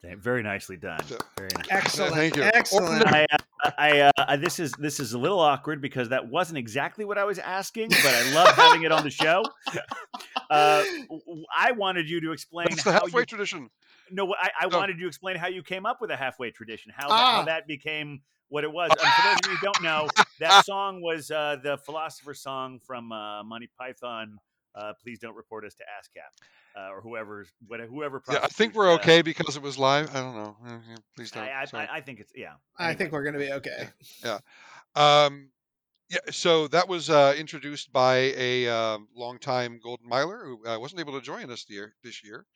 Very 0.02 0.42
nicely 0.42 0.76
done. 0.76 1.00
Very 1.36 1.50
nice. 1.56 1.66
Excellent. 1.70 2.14
Thank 2.14 2.36
you. 2.36 2.42
Excellent. 2.44 3.06
I, 3.06 3.26
uh, 3.64 3.70
I, 3.78 4.10
uh, 4.18 4.36
this 4.36 4.58
is 4.58 4.72
this 4.78 5.00
is 5.00 5.12
a 5.12 5.18
little 5.18 5.40
awkward 5.40 5.80
because 5.82 6.08
that 6.10 6.28
wasn't 6.28 6.58
exactly 6.58 7.04
what 7.04 7.18
I 7.18 7.24
was 7.24 7.38
asking, 7.38 7.88
but 7.90 8.06
I 8.06 8.32
love 8.34 8.54
having 8.54 8.82
it 8.82 8.92
on 8.92 9.02
the 9.04 9.10
show. 9.10 9.44
Uh, 10.50 10.82
w- 10.82 11.20
w- 11.26 11.44
I 11.54 11.72
wanted 11.72 12.08
you 12.08 12.22
to 12.22 12.32
explain 12.32 12.68
That's 12.70 12.82
the 12.82 12.92
how 12.92 13.00
halfway 13.00 13.20
you, 13.20 13.26
tradition. 13.26 13.68
no, 14.10 14.32
I, 14.34 14.48
I 14.62 14.68
Oh. 14.72 14.78
wanted 14.78 14.96
you 14.96 15.02
to 15.02 15.08
explain 15.08 15.36
how 15.36 15.48
you 15.48 15.62
came 15.62 15.84
up 15.84 16.00
with 16.00 16.10
a 16.10 16.16
halfway 16.16 16.50
tradition, 16.50 16.90
how, 16.96 17.08
that, 17.08 17.14
how 17.14 17.40
Ah. 17.40 17.44
that 17.44 17.66
became 17.66 18.22
what 18.48 18.64
it 18.64 18.72
was. 18.72 18.88
And 18.90 18.98
for 18.98 19.22
those 19.28 19.34
of 19.44 19.50
you 19.50 19.56
who 19.58 19.66
don't 19.66 19.82
know, 19.82 20.08
that 20.40 20.64
song 20.64 21.02
was 21.02 21.30
uh, 21.30 21.56
the 21.62 21.76
philosopher 21.76 22.32
song 22.32 22.80
from 22.86 23.12
uh, 23.12 23.44
Monty 23.44 23.68
Python. 23.78 24.38
Uh, 24.74 24.92
Please 25.02 25.18
don't 25.18 25.34
report 25.34 25.64
us 25.64 25.74
to 25.74 25.82
ASCAP 25.82 26.80
uh, 26.80 26.90
or 26.92 27.00
whoever's 27.00 27.48
whatever, 27.66 27.90
whoever. 27.90 28.22
Yeah, 28.30 28.40
I 28.42 28.48
think 28.48 28.74
we're 28.74 28.90
uh, 28.90 28.96
okay 28.96 29.22
because 29.22 29.56
it 29.56 29.62
was 29.62 29.78
live. 29.78 30.14
I 30.14 30.20
don't 30.20 30.36
know. 30.36 30.56
Uh, 30.66 30.78
Please 31.16 31.30
don't. 31.30 31.44
I, 31.44 31.64
I, 31.72 31.78
I, 31.78 31.88
I 31.96 32.00
think 32.00 32.20
it's 32.20 32.32
yeah. 32.34 32.54
I 32.78 32.94
think 32.94 33.12
we're 33.12 33.22
going 33.22 33.34
to 33.34 33.40
be 33.40 33.52
okay. 33.52 33.88
Um, 34.94 35.50
yeah, 36.10 36.18
so 36.30 36.68
that 36.68 36.88
was 36.88 37.10
uh, 37.10 37.34
introduced 37.36 37.92
by 37.92 38.32
a 38.36 38.66
um, 38.68 39.08
longtime 39.14 39.78
Golden 39.82 40.08
Miler 40.08 40.42
who 40.44 40.66
uh, 40.66 40.78
wasn't 40.78 41.00
able 41.00 41.12
to 41.12 41.20
join 41.20 41.50
us 41.50 41.66
year, 41.68 41.94
this 42.02 42.24
year. 42.24 42.46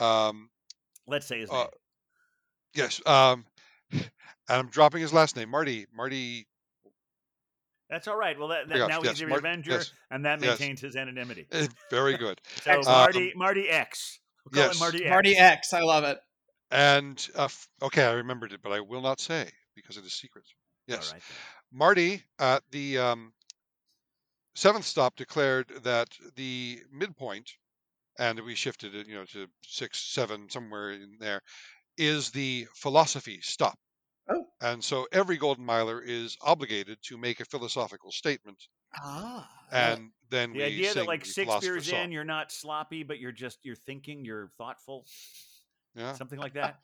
Um, 0.00 0.48
Let's 1.06 1.26
say 1.26 1.40
his 1.40 1.50
uh, 1.50 1.56
name. 1.56 1.66
yes, 2.74 3.00
um, 3.04 3.44
and 3.92 4.02
I'm 4.48 4.68
dropping 4.68 5.00
his 5.00 5.12
last 5.12 5.36
name, 5.36 5.50
Marty. 5.50 5.86
Marty. 5.94 6.46
That's 7.90 8.08
all 8.08 8.16
right. 8.16 8.38
Well, 8.38 8.48
that, 8.48 8.68
that, 8.68 8.76
Yes, 8.78 8.88
now 8.88 9.02
yes, 9.02 9.12
he's 9.18 9.22
a 9.22 9.26
Mar- 9.26 9.38
Avenger, 9.38 9.72
yes, 9.72 9.92
and 10.10 10.24
that 10.24 10.40
yes. 10.40 10.58
maintains 10.58 10.80
his 10.80 10.96
anonymity. 10.96 11.46
eh, 11.52 11.66
Very 11.90 12.16
good. 12.16 12.40
So 12.62 12.70
Excellent. 12.72 12.86
Marty, 12.98 13.32
Um, 13.32 13.38
Marty 13.38 13.68
X. 13.68 14.18
We'll 14.52 14.64
yes. 14.64 14.80
Marty 14.80 15.04
X. 15.04 15.10
Marty 15.10 15.36
X, 15.36 15.72
I 15.72 15.80
love 15.80 16.04
it. 16.04 16.18
And 16.70 17.28
uh, 17.36 17.44
f- 17.44 17.68
okay, 17.82 18.04
I 18.04 18.12
remembered 18.12 18.52
it, 18.52 18.60
but 18.62 18.72
I 18.72 18.80
will 18.80 19.02
not 19.02 19.20
say 19.20 19.50
because 19.76 19.96
it 19.96 20.04
is 20.04 20.12
secret. 20.12 20.44
All 20.90 20.96
Yes. 20.96 21.12
right. 21.12 21.22
Marty 21.72 22.22
at 22.38 22.62
the 22.70 22.98
um, 22.98 23.32
seventh 24.54 24.84
stop 24.84 25.16
declared 25.16 25.68
that 25.82 26.08
the 26.36 26.80
midpoint, 26.92 27.50
and 28.18 28.40
we 28.40 28.54
shifted 28.54 28.94
it, 28.94 29.06
you 29.06 29.14
know, 29.14 29.24
to 29.26 29.46
six, 29.64 30.00
seven, 30.00 30.48
somewhere 30.48 30.92
in 30.92 31.16
there, 31.20 31.40
is 31.98 32.30
the 32.30 32.66
philosophy 32.74 33.40
stop. 33.42 33.78
Oh. 34.28 34.46
And 34.60 34.82
so 34.82 35.06
every 35.12 35.36
Golden 35.36 35.64
Miler 35.66 36.00
is 36.02 36.36
obligated 36.40 36.98
to 37.08 37.18
make 37.18 37.40
a 37.40 37.44
philosophical 37.44 38.10
statement, 38.12 38.58
Ah. 38.96 39.48
and 39.70 40.10
then 40.30 40.52
The 40.52 40.62
idea 40.62 40.94
that 40.94 41.06
like 41.06 41.24
six 41.26 41.52
beers 41.60 41.88
song. 41.90 42.04
in, 42.04 42.12
you're 42.12 42.24
not 42.24 42.50
sloppy, 42.50 43.02
but 43.02 43.18
you're 43.18 43.32
just 43.32 43.58
you're 43.62 43.76
thinking, 43.76 44.24
you're 44.24 44.50
thoughtful, 44.56 45.04
Yeah, 45.94 46.14
something 46.14 46.38
like 46.38 46.54
that. 46.54 46.78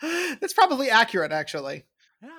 That's 0.40 0.52
probably 0.54 0.90
accurate, 0.90 1.30
actually. 1.32 1.84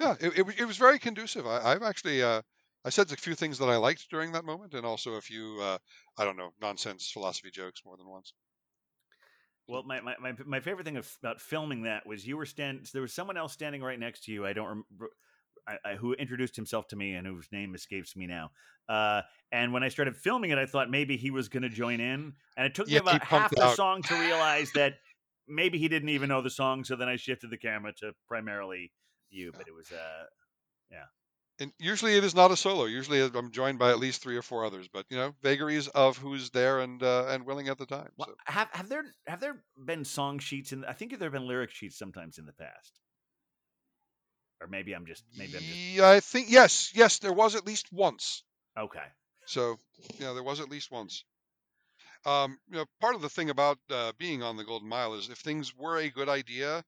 yeah, 0.01 0.15
it, 0.19 0.37
it, 0.39 0.45
was- 0.45 0.55
it 0.57 0.65
was 0.65 0.77
very 0.77 0.99
conducive. 0.99 1.47
I, 1.47 1.61
I've 1.73 1.83
actually 1.83 2.21
uh, 2.21 2.41
I 2.83 2.89
said 2.89 3.09
a 3.11 3.15
few 3.15 3.35
things 3.35 3.59
that 3.59 3.69
I 3.69 3.77
liked 3.77 4.09
during 4.09 4.33
that 4.33 4.43
moment, 4.43 4.73
and 4.73 4.85
also 4.85 5.13
a 5.13 5.21
few 5.21 5.59
uh, 5.61 5.77
I 6.17 6.25
don't 6.25 6.35
know 6.37 6.51
nonsense 6.61 7.09
philosophy 7.11 7.51
jokes 7.51 7.81
more 7.85 7.95
than 7.95 8.07
once. 8.09 8.33
Well, 9.67 9.83
my, 9.83 10.01
my, 10.01 10.15
my, 10.19 10.33
my 10.45 10.59
favorite 10.59 10.85
thing 10.85 11.01
about 11.21 11.39
filming 11.41 11.83
that 11.83 12.05
was 12.05 12.27
you 12.27 12.37
were 12.37 12.45
stand. 12.45 12.89
There 12.91 13.01
was 13.01 13.13
someone 13.13 13.37
else 13.37 13.53
standing 13.53 13.81
right 13.81 13.99
next 13.99 14.25
to 14.25 14.31
you. 14.31 14.45
I 14.45 14.53
don't 14.53 14.67
remember. 14.67 15.09
I, 15.65 15.77
I, 15.85 15.95
who 15.95 16.13
introduced 16.13 16.57
himself 16.57 16.87
to 16.89 16.97
me 16.97 17.13
and 17.13 17.25
whose 17.25 17.49
name 17.53 17.73
escapes 17.73 18.17
me 18.17 18.27
now. 18.27 18.51
Uh, 18.89 19.21
and 19.53 19.71
when 19.71 19.81
I 19.81 19.87
started 19.87 20.17
filming 20.17 20.51
it, 20.51 20.57
I 20.57 20.65
thought 20.65 20.89
maybe 20.89 21.15
he 21.15 21.31
was 21.31 21.47
going 21.47 21.63
to 21.63 21.69
join 21.69 22.01
in, 22.01 22.33
and 22.57 22.65
it 22.65 22.75
took 22.75 22.89
Yeah, 22.89 22.99
me 22.99 23.05
about 23.05 23.23
half 23.23 23.55
the 23.55 23.61
out. 23.61 23.75
song 23.75 24.01
to 24.03 24.19
realize 24.19 24.71
that 24.73 24.95
maybe 25.47 25.77
he 25.77 25.87
didn't 25.87 26.09
even 26.09 26.27
know 26.27 26.41
the 26.41 26.49
song. 26.49 26.83
So 26.83 26.97
then 26.97 27.07
I 27.07 27.15
shifted 27.15 27.49
the 27.49 27.57
camera 27.57 27.93
to 27.99 28.13
primarily 28.27 28.91
you. 29.29 29.53
But 29.57 29.67
it 29.69 29.73
was 29.73 29.89
uh, 29.91 30.25
And 31.59 31.71
usually 31.79 32.17
it 32.17 32.23
is 32.23 32.33
not 32.33 32.51
a 32.51 32.57
solo. 32.57 32.85
Usually 32.85 33.21
I'm 33.21 33.51
joined 33.51 33.77
by 33.77 33.91
at 33.91 33.99
least 33.99 34.21
three 34.21 34.37
or 34.37 34.41
four 34.41 34.65
others. 34.65 34.87
But 34.91 35.05
you 35.09 35.17
know, 35.17 35.35
vagaries 35.41 35.87
of 35.87 36.17
who's 36.17 36.49
there 36.49 36.79
and 36.79 37.01
uh, 37.01 37.27
and 37.27 37.45
willing 37.45 37.69
at 37.69 37.77
the 37.77 37.85
time. 37.85 38.09
So. 38.19 38.33
have 38.45 38.69
have 38.71 38.89
there 38.89 39.05
have 39.27 39.39
there 39.39 39.63
been 39.77 40.03
song 40.03 40.39
sheets 40.39 40.71
and 40.71 40.85
I 40.85 40.93
think 40.93 41.11
there 41.11 41.27
have 41.27 41.33
been 41.33 41.47
lyric 41.47 41.71
sheets 41.71 41.97
sometimes 41.97 42.37
in 42.37 42.45
the 42.45 42.53
past, 42.53 42.99
or 44.61 44.67
maybe 44.67 44.93
I'm 44.93 45.05
just 45.05 45.23
maybe 45.37 45.55
I'm 45.55 45.63
just 45.63 45.79
Yeah, 45.95 46.09
I 46.09 46.19
think 46.19 46.49
yes, 46.49 46.91
yes, 46.95 47.19
there 47.19 47.33
was 47.33 47.55
at 47.55 47.65
least 47.65 47.91
once. 47.91 48.43
okay. 48.77 49.05
So 49.45 49.77
yeah, 50.19 50.33
there 50.33 50.43
was 50.43 50.59
at 50.59 50.69
least 50.69 50.91
once. 50.91 51.23
Um, 52.25 52.57
you 52.69 52.77
know, 52.77 52.85
part 53.01 53.15
of 53.15 53.21
the 53.21 53.29
thing 53.29 53.49
about 53.49 53.77
uh, 53.89 54.13
being 54.17 54.41
on 54.43 54.55
the 54.55 54.63
Golden 54.63 54.87
Mile 54.87 55.13
is 55.15 55.29
if 55.29 55.39
things 55.39 55.75
were 55.75 55.97
a 55.97 56.09
good 56.09 56.29
idea, 56.29 56.83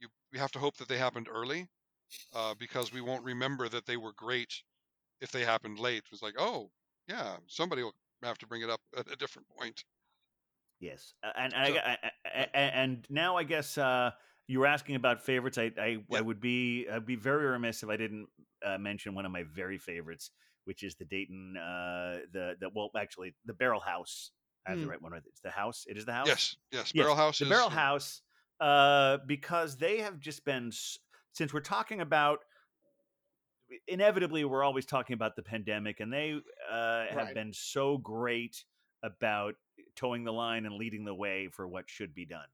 you 0.00 0.08
we 0.32 0.38
have 0.38 0.52
to 0.52 0.58
hope 0.58 0.76
that 0.78 0.88
they 0.88 0.98
happened 0.98 1.28
early, 1.30 1.68
uh, 2.34 2.54
because 2.58 2.92
we 2.92 3.00
won't 3.00 3.24
remember 3.24 3.68
that 3.68 3.86
they 3.86 3.96
were 3.96 4.12
great 4.14 4.52
if 5.20 5.30
they 5.30 5.44
happened 5.44 5.78
late. 5.78 5.98
It 5.98 6.10
was 6.10 6.22
like, 6.22 6.34
oh 6.38 6.70
yeah, 7.08 7.36
somebody 7.46 7.82
will 7.82 7.94
have 8.22 8.38
to 8.38 8.46
bring 8.46 8.62
it 8.62 8.70
up 8.70 8.80
at 8.96 9.10
a 9.10 9.16
different 9.16 9.48
point. 9.48 9.84
Yes, 10.80 11.14
and 11.36 11.54
and, 11.54 11.74
So- 11.74 11.80
I- 11.80 11.98
I- 12.24 12.48
I- 12.54 12.58
and 12.58 13.06
now 13.08 13.36
I 13.36 13.44
guess 13.44 13.78
uh, 13.78 14.10
you 14.48 14.58
were 14.60 14.66
asking 14.66 14.96
about 14.96 15.22
favorites. 15.22 15.58
I 15.58 15.70
I, 15.78 15.98
Yeah. 16.08 16.20
Would 16.20 16.40
be 16.40 16.88
I'd 16.88 17.06
be 17.06 17.14
very 17.16 17.46
remiss 17.46 17.82
if 17.82 17.88
I 17.88 17.96
didn't 17.96 18.26
uh, 18.64 18.78
mention 18.78 19.14
one 19.14 19.24
of 19.26 19.32
my 19.32 19.44
very 19.44 19.78
favorites, 19.78 20.30
which 20.64 20.82
is 20.82 20.94
the 20.96 21.04
Dayton 21.04 21.56
uh, 21.56 22.20
the 22.32 22.56
the 22.60 22.68
well 22.74 22.90
actually 22.96 23.34
the 23.44 23.54
Barrel 23.54 23.80
House. 23.80 24.30
I 24.66 24.70
have 24.70 24.78
the 24.80 24.86
Mm. 24.86 24.90
right 24.90 25.02
one. 25.02 25.12
right? 25.12 25.22
It's 25.26 25.40
the 25.40 25.50
house. 25.50 25.84
It 25.88 25.96
is 25.96 26.04
the 26.04 26.12
house. 26.12 26.28
Yes, 26.28 26.56
yes, 26.70 26.92
Yes, 26.94 27.02
Barrel 27.02 27.16
House 27.16 27.38
the 27.40 27.46
is 27.46 27.50
Barrel. 27.50 27.68
House, 27.70 28.22
uh, 28.60 29.18
because 29.26 29.76
they 29.76 29.98
have 29.98 30.20
just 30.20 30.44
been 30.44 30.70
since 31.32 31.52
we're 31.52 31.60
talking 31.60 32.00
about. 32.00 32.40
Inevitably, 33.88 34.44
we're 34.44 34.64
always 34.64 34.84
talking 34.84 35.14
about 35.14 35.34
the 35.34 35.42
pandemic, 35.42 36.00
and 36.00 36.12
they 36.12 36.38
uh, 36.70 37.06
have 37.06 37.16
Right. 37.16 37.34
been 37.34 37.52
so 37.54 37.96
great 37.96 38.64
about 39.02 39.54
towing 39.96 40.24
the 40.24 40.32
line 40.32 40.66
and 40.66 40.74
leading 40.74 41.04
the 41.04 41.14
way 41.14 41.48
for 41.48 41.66
what 41.66 41.88
should 41.88 42.12
be 42.14 42.26
done. 42.26 42.48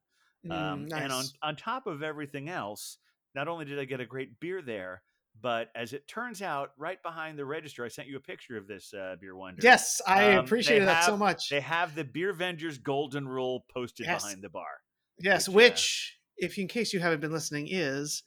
Um, 0.48 0.86
Mm, 0.86 0.92
And 0.94 1.12
on 1.12 1.32
on 1.42 1.56
top 1.56 1.86
of 1.88 2.02
everything 2.04 2.48
else, 2.48 2.98
not 3.34 3.48
only 3.48 3.64
did 3.64 3.78
I 3.80 3.84
get 3.84 4.00
a 4.00 4.06
great 4.06 4.38
beer 4.38 4.62
there, 4.62 5.02
but 5.40 5.70
as 5.74 5.92
it 5.92 6.06
turns 6.06 6.40
out, 6.40 6.72
right 6.76 7.02
behind 7.02 7.36
the 7.38 7.44
register, 7.44 7.84
I 7.84 7.88
sent 7.88 8.08
you 8.08 8.16
a 8.16 8.20
picture 8.20 8.56
of 8.56 8.68
this 8.68 8.94
uh, 8.94 9.16
beer 9.20 9.36
wonder. 9.36 9.62
Yes, 9.62 10.00
I 10.06 10.22
Um, 10.22 10.54
they 10.62 10.78
appreciated 10.78 10.86
that 10.88 11.02
so 11.02 11.16
much. 11.16 11.50
They 11.50 11.60
have 11.60 11.94
the 11.96 12.04
Beer 12.04 12.32
Vengers 12.32 12.82
Golden 12.82 13.26
Rule 13.28 13.66
posted 13.72 14.06
Yes. 14.06 14.22
behind 14.22 14.42
the 14.44 14.48
bar. 14.50 14.82
yes, 15.18 15.48
which, 15.48 15.60
uh, 15.60 15.78
which, 15.78 16.20
if 16.36 16.58
in 16.58 16.68
case 16.68 16.92
you 16.92 17.00
haven't 17.00 17.20
been 17.20 17.32
listening, 17.32 17.68
is 17.70 18.22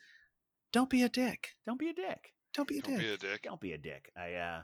don't 0.72 0.90
be 0.90 1.04
a 1.04 1.10
dick. 1.10 1.50
Don't 1.66 1.80
be 1.80 1.90
a 1.90 1.94
dick. 1.94 2.34
Don't 2.54 2.68
be 2.68 2.80
a 2.80 2.82
Don't 2.82 2.92
dick. 2.98 3.02
be 3.02 3.14
a 3.14 3.18
dick. 3.18 3.44
Don't 3.44 3.62
be 3.62 3.74
a 3.74 3.78
dick. 3.78 4.12
I 4.18 4.34
uh 4.34 4.62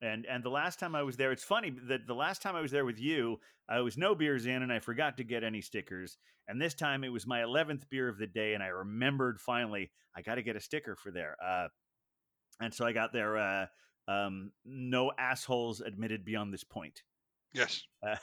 and 0.00 0.26
and 0.26 0.44
the 0.44 0.50
last 0.50 0.78
time 0.78 0.94
I 0.94 1.02
was 1.02 1.16
there, 1.16 1.32
it's 1.32 1.44
funny 1.44 1.74
that 1.88 2.06
the 2.06 2.14
last 2.14 2.42
time 2.42 2.54
I 2.54 2.60
was 2.60 2.70
there 2.70 2.84
with 2.84 3.00
you, 3.00 3.38
I 3.68 3.80
was 3.80 3.96
no 3.96 4.14
beers 4.14 4.46
in 4.46 4.62
and 4.62 4.72
I 4.72 4.78
forgot 4.78 5.16
to 5.16 5.24
get 5.24 5.42
any 5.44 5.60
stickers. 5.60 6.18
And 6.48 6.60
this 6.60 6.74
time 6.74 7.04
it 7.04 7.08
was 7.08 7.26
my 7.26 7.42
eleventh 7.42 7.88
beer 7.90 8.08
of 8.08 8.18
the 8.18 8.26
day, 8.26 8.54
and 8.54 8.62
I 8.62 8.68
remembered 8.68 9.40
finally 9.40 9.90
I 10.16 10.22
got 10.22 10.36
to 10.36 10.42
get 10.42 10.56
a 10.56 10.60
sticker 10.60 10.96
for 10.96 11.10
there. 11.10 11.36
Uh, 11.44 11.68
and 12.60 12.72
so 12.72 12.84
I 12.84 12.92
got 12.92 13.12
their 13.12 13.38
uh, 13.38 13.66
um, 14.08 14.52
no 14.64 15.12
assholes 15.18 15.80
admitted 15.80 16.24
beyond 16.24 16.52
this 16.52 16.64
point. 16.64 17.02
Yes. 17.52 17.82
Uh, 18.06 18.16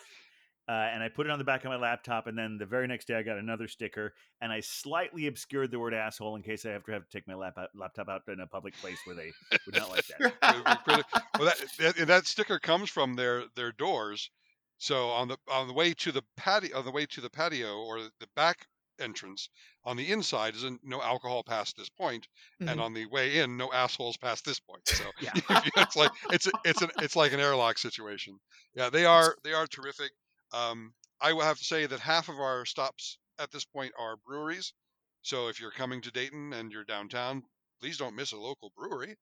and 0.74 1.01
I 1.03 1.09
put 1.09 1.26
it 1.26 1.32
on 1.32 1.39
the 1.39 1.45
back 1.45 1.63
of 1.65 1.70
my 1.70 1.78
laptop, 1.78 2.28
and 2.28 2.38
then 2.38 2.57
the 2.57 2.65
very 2.65 2.88
next 2.88 3.07
day 3.07 3.15
I 3.15 3.24
got 3.24 3.38
another 3.38 3.67
sticker, 3.67 4.13
and 4.41 4.51
I 4.51 4.59
slightly 4.59 5.28
obscured 5.28 5.72
the 5.72 5.80
word 5.80 5.93
asshole 5.93 6.36
in 6.36 6.43
case 6.43 6.65
I 6.65 6.70
have 6.72 6.84
to 6.86 6.91
have 6.91 7.07
to 7.07 7.09
take 7.17 7.28
my 7.28 7.34
lap 7.36 7.57
laptop 7.76 8.07
out 8.09 8.22
in 8.28 8.39
a 8.39 8.47
public 8.47 8.76
place 8.78 8.99
where 9.05 9.15
they 9.15 9.32
would 9.65 9.76
not 9.76 9.89
like 9.89 10.05
that. 10.07 10.22
It 10.22 10.55
would 10.55 10.65
be 10.65 10.76
pretty- 10.86 11.03
well, 11.38 11.45
that, 11.45 11.95
that 11.97 12.07
that 12.07 12.26
sticker 12.28 12.59
comes 12.59 12.89
from 12.89 13.15
their 13.15 13.43
their 13.55 13.72
doors. 13.72 14.30
So 14.78 15.09
on 15.09 15.28
the 15.28 15.38
on 15.51 15.67
the 15.67 15.74
way 15.74 15.93
to 15.95 16.11
the 16.11 16.24
patio, 16.38 16.78
on 16.78 16.86
the 16.86 16.91
way 16.91 17.05
to 17.07 17.22
the 17.22 17.30
patio 17.30 17.78
or 17.80 17.99
the 18.01 18.28
back 18.36 18.65
entrance, 18.99 19.49
on 19.86 19.95
the 19.97 20.11
inside 20.11 20.55
is 20.55 20.65
no 20.84 21.01
alcohol 21.01 21.41
past 21.43 21.76
this 21.78 21.89
point, 21.89 22.28
and 22.59 22.70
Mhm. 22.80 22.82
on 22.82 22.93
the 22.93 23.05
way 23.07 23.39
in, 23.39 23.57
no 23.57 23.72
assholes 23.74 24.17
past 24.17 24.45
this 24.45 24.59
point. 24.59 24.88
So 24.88 25.03
Yeah. 25.22 25.32
it's 25.78 25.95
like 25.95 26.11
it's 26.32 26.47
a, 26.47 26.51
it's 26.63 26.82
an 26.82 26.89
it's 26.99 27.15
like 27.15 27.34
an 27.34 27.39
airlock 27.39 27.78
situation. 27.78 28.38
Yeah, 28.76 28.89
they 28.89 29.05
are 29.05 29.36
they 29.43 29.53
are 29.53 29.65
terrific. 29.67 30.11
Um, 30.53 30.93
I 31.21 31.33
will 31.33 31.43
have 31.43 31.57
to 31.57 31.63
say 31.63 31.85
that 31.85 31.99
half 31.99 32.29
of 32.29 32.39
our 32.39 32.65
stops 32.65 33.17
at 33.39 33.51
this 33.51 33.65
point 33.65 33.93
are 33.97 34.17
breweries. 34.17 34.73
So 35.21 35.47
if 35.47 35.59
you're 35.59 35.71
coming 35.71 36.01
to 36.01 36.11
Dayton 36.11 36.53
and 36.53 36.71
you're 36.71 36.85
downtown, 36.85 37.43
please 37.79 37.97
don't 37.97 38.15
miss 38.15 38.31
a 38.31 38.37
local 38.37 38.71
brewery. 38.75 39.15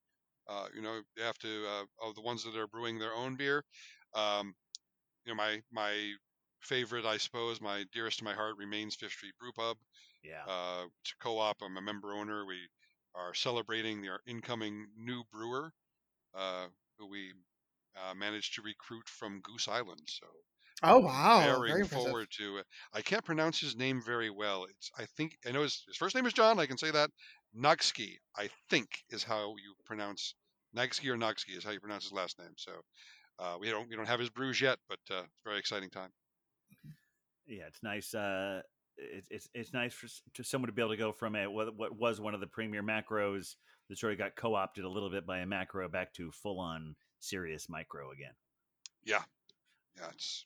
Uh, 0.48 0.68
you 0.74 0.82
know, 0.82 1.02
you 1.16 1.24
have 1.24 1.38
to 1.40 1.68
uh, 1.68 2.08
of 2.08 2.16
the 2.16 2.22
ones 2.22 2.44
that 2.44 2.56
are 2.56 2.68
brewing 2.68 3.00
their 3.00 3.14
own 3.14 3.36
beer. 3.36 3.64
Um, 4.14 4.56
you 5.26 5.32
know, 5.34 5.36
my 5.36 5.62
my 5.72 6.14
favorite, 6.62 7.06
I 7.06 7.18
suppose, 7.18 7.62
my 7.62 7.86
dearest 7.94 8.20
to 8.20 8.26
my 8.26 8.34
heart 8.34 8.56
remains 8.58 8.96
Fifth 8.96 9.14
Street 9.14 9.34
Brew 9.40 9.52
Pub. 9.52 9.78
Yeah. 10.24 10.44
Uh, 10.48 10.86
it's 11.02 11.14
a 11.14 11.24
co-op. 11.24 11.58
I'm 11.62 11.78
a 11.78 11.82
member 11.82 12.14
owner. 12.14 12.46
We 12.46 12.58
are 13.16 13.34
celebrating 13.34 14.02
their 14.02 14.20
incoming 14.28 14.88
new 14.98 15.24
brewer, 15.32 15.72
uh, 16.34 16.68
who 16.98 17.08
we 17.08 17.34
uh, 17.96 18.14
managed 18.14 18.56
to 18.56 18.62
recruit 18.62 19.08
from 19.10 19.42
Goose 19.42 19.68
Island. 19.68 20.02
So 20.08 20.28
Oh 20.84 21.00
wow! 21.00 21.40
very, 21.40 21.70
Very 21.70 21.82
impressive. 21.82 22.06
forward 22.06 22.28
to. 22.38 22.60
Uh, 22.60 22.64
I 22.94 23.02
can't 23.02 23.26
pronounce 23.26 23.60
his 23.60 23.76
name 23.76 24.02
very 24.06 24.30
well. 24.30 24.66
It's 24.66 24.92
I 24.98 25.06
think 25.18 25.38
I 25.48 25.52
know 25.52 25.64
his, 25.64 25.84
his 25.88 25.98
first 25.98 26.16
name 26.16 26.26
is 26.26 26.34
John. 26.34 26.60
I 26.60 26.68
can 26.68 26.78
say 26.78 26.92
that. 26.92 27.10
Nagski, 27.58 28.18
I 28.38 28.50
think, 28.70 28.88
is 29.10 29.24
how 29.24 29.56
you 29.56 29.74
pronounce 29.86 30.36
Nagski 30.76 31.08
or 31.08 31.18
Nagski 31.18 31.58
is 31.58 31.64
how 31.64 31.72
you 31.72 31.80
pronounce 31.80 32.04
his 32.04 32.14
last 32.14 32.38
name. 32.38 32.54
So 32.58 32.72
uh, 33.40 33.58
we 33.60 33.70
don't 33.70 33.90
we 33.90 33.96
don't 33.96 34.08
have 34.08 34.20
his 34.20 34.30
brews 34.30 34.62
yet, 34.62 34.78
but 34.88 35.00
uh, 35.10 35.24
it's 35.24 35.42
a 35.46 35.50
very 35.50 35.60
exciting 35.60 35.90
time. 35.90 36.10
yeah, 37.48 37.64
it's 37.68 37.82
nice. 37.82 38.14
Uh, 38.14 38.62
it's 38.98 39.28
it's 39.32 39.50
it's 39.54 39.74
nice 39.74 39.94
for 39.94 40.08
to 40.36 40.44
someone 40.44 40.68
to 40.68 40.74
be 40.74 40.82
able 40.82 40.92
to 40.92 40.98
go 40.98 41.12
from 41.12 41.36
a 41.36 41.50
what, 41.50 41.76
what 41.76 41.96
was 41.98 42.20
one 42.20 42.34
of 42.34 42.40
the 42.40 42.48
premier 42.48 42.84
macros 42.84 43.56
that 43.90 43.98
sort 43.98 44.14
of 44.14 44.20
got 44.20 44.36
co 44.36 44.54
opted 44.54 44.84
a 44.84 44.90
little 44.90 45.10
bit 45.10 45.26
by 45.26 45.40
a 45.40 45.46
macro 45.46 45.88
back 45.88 46.14
to 46.14 46.32
full 46.32 46.60
on 46.60 46.96
serious 47.20 47.68
micro 47.70 48.12
again. 48.12 48.34
Yeah, 49.04 49.24
yeah. 49.96 50.10
It's 50.14 50.46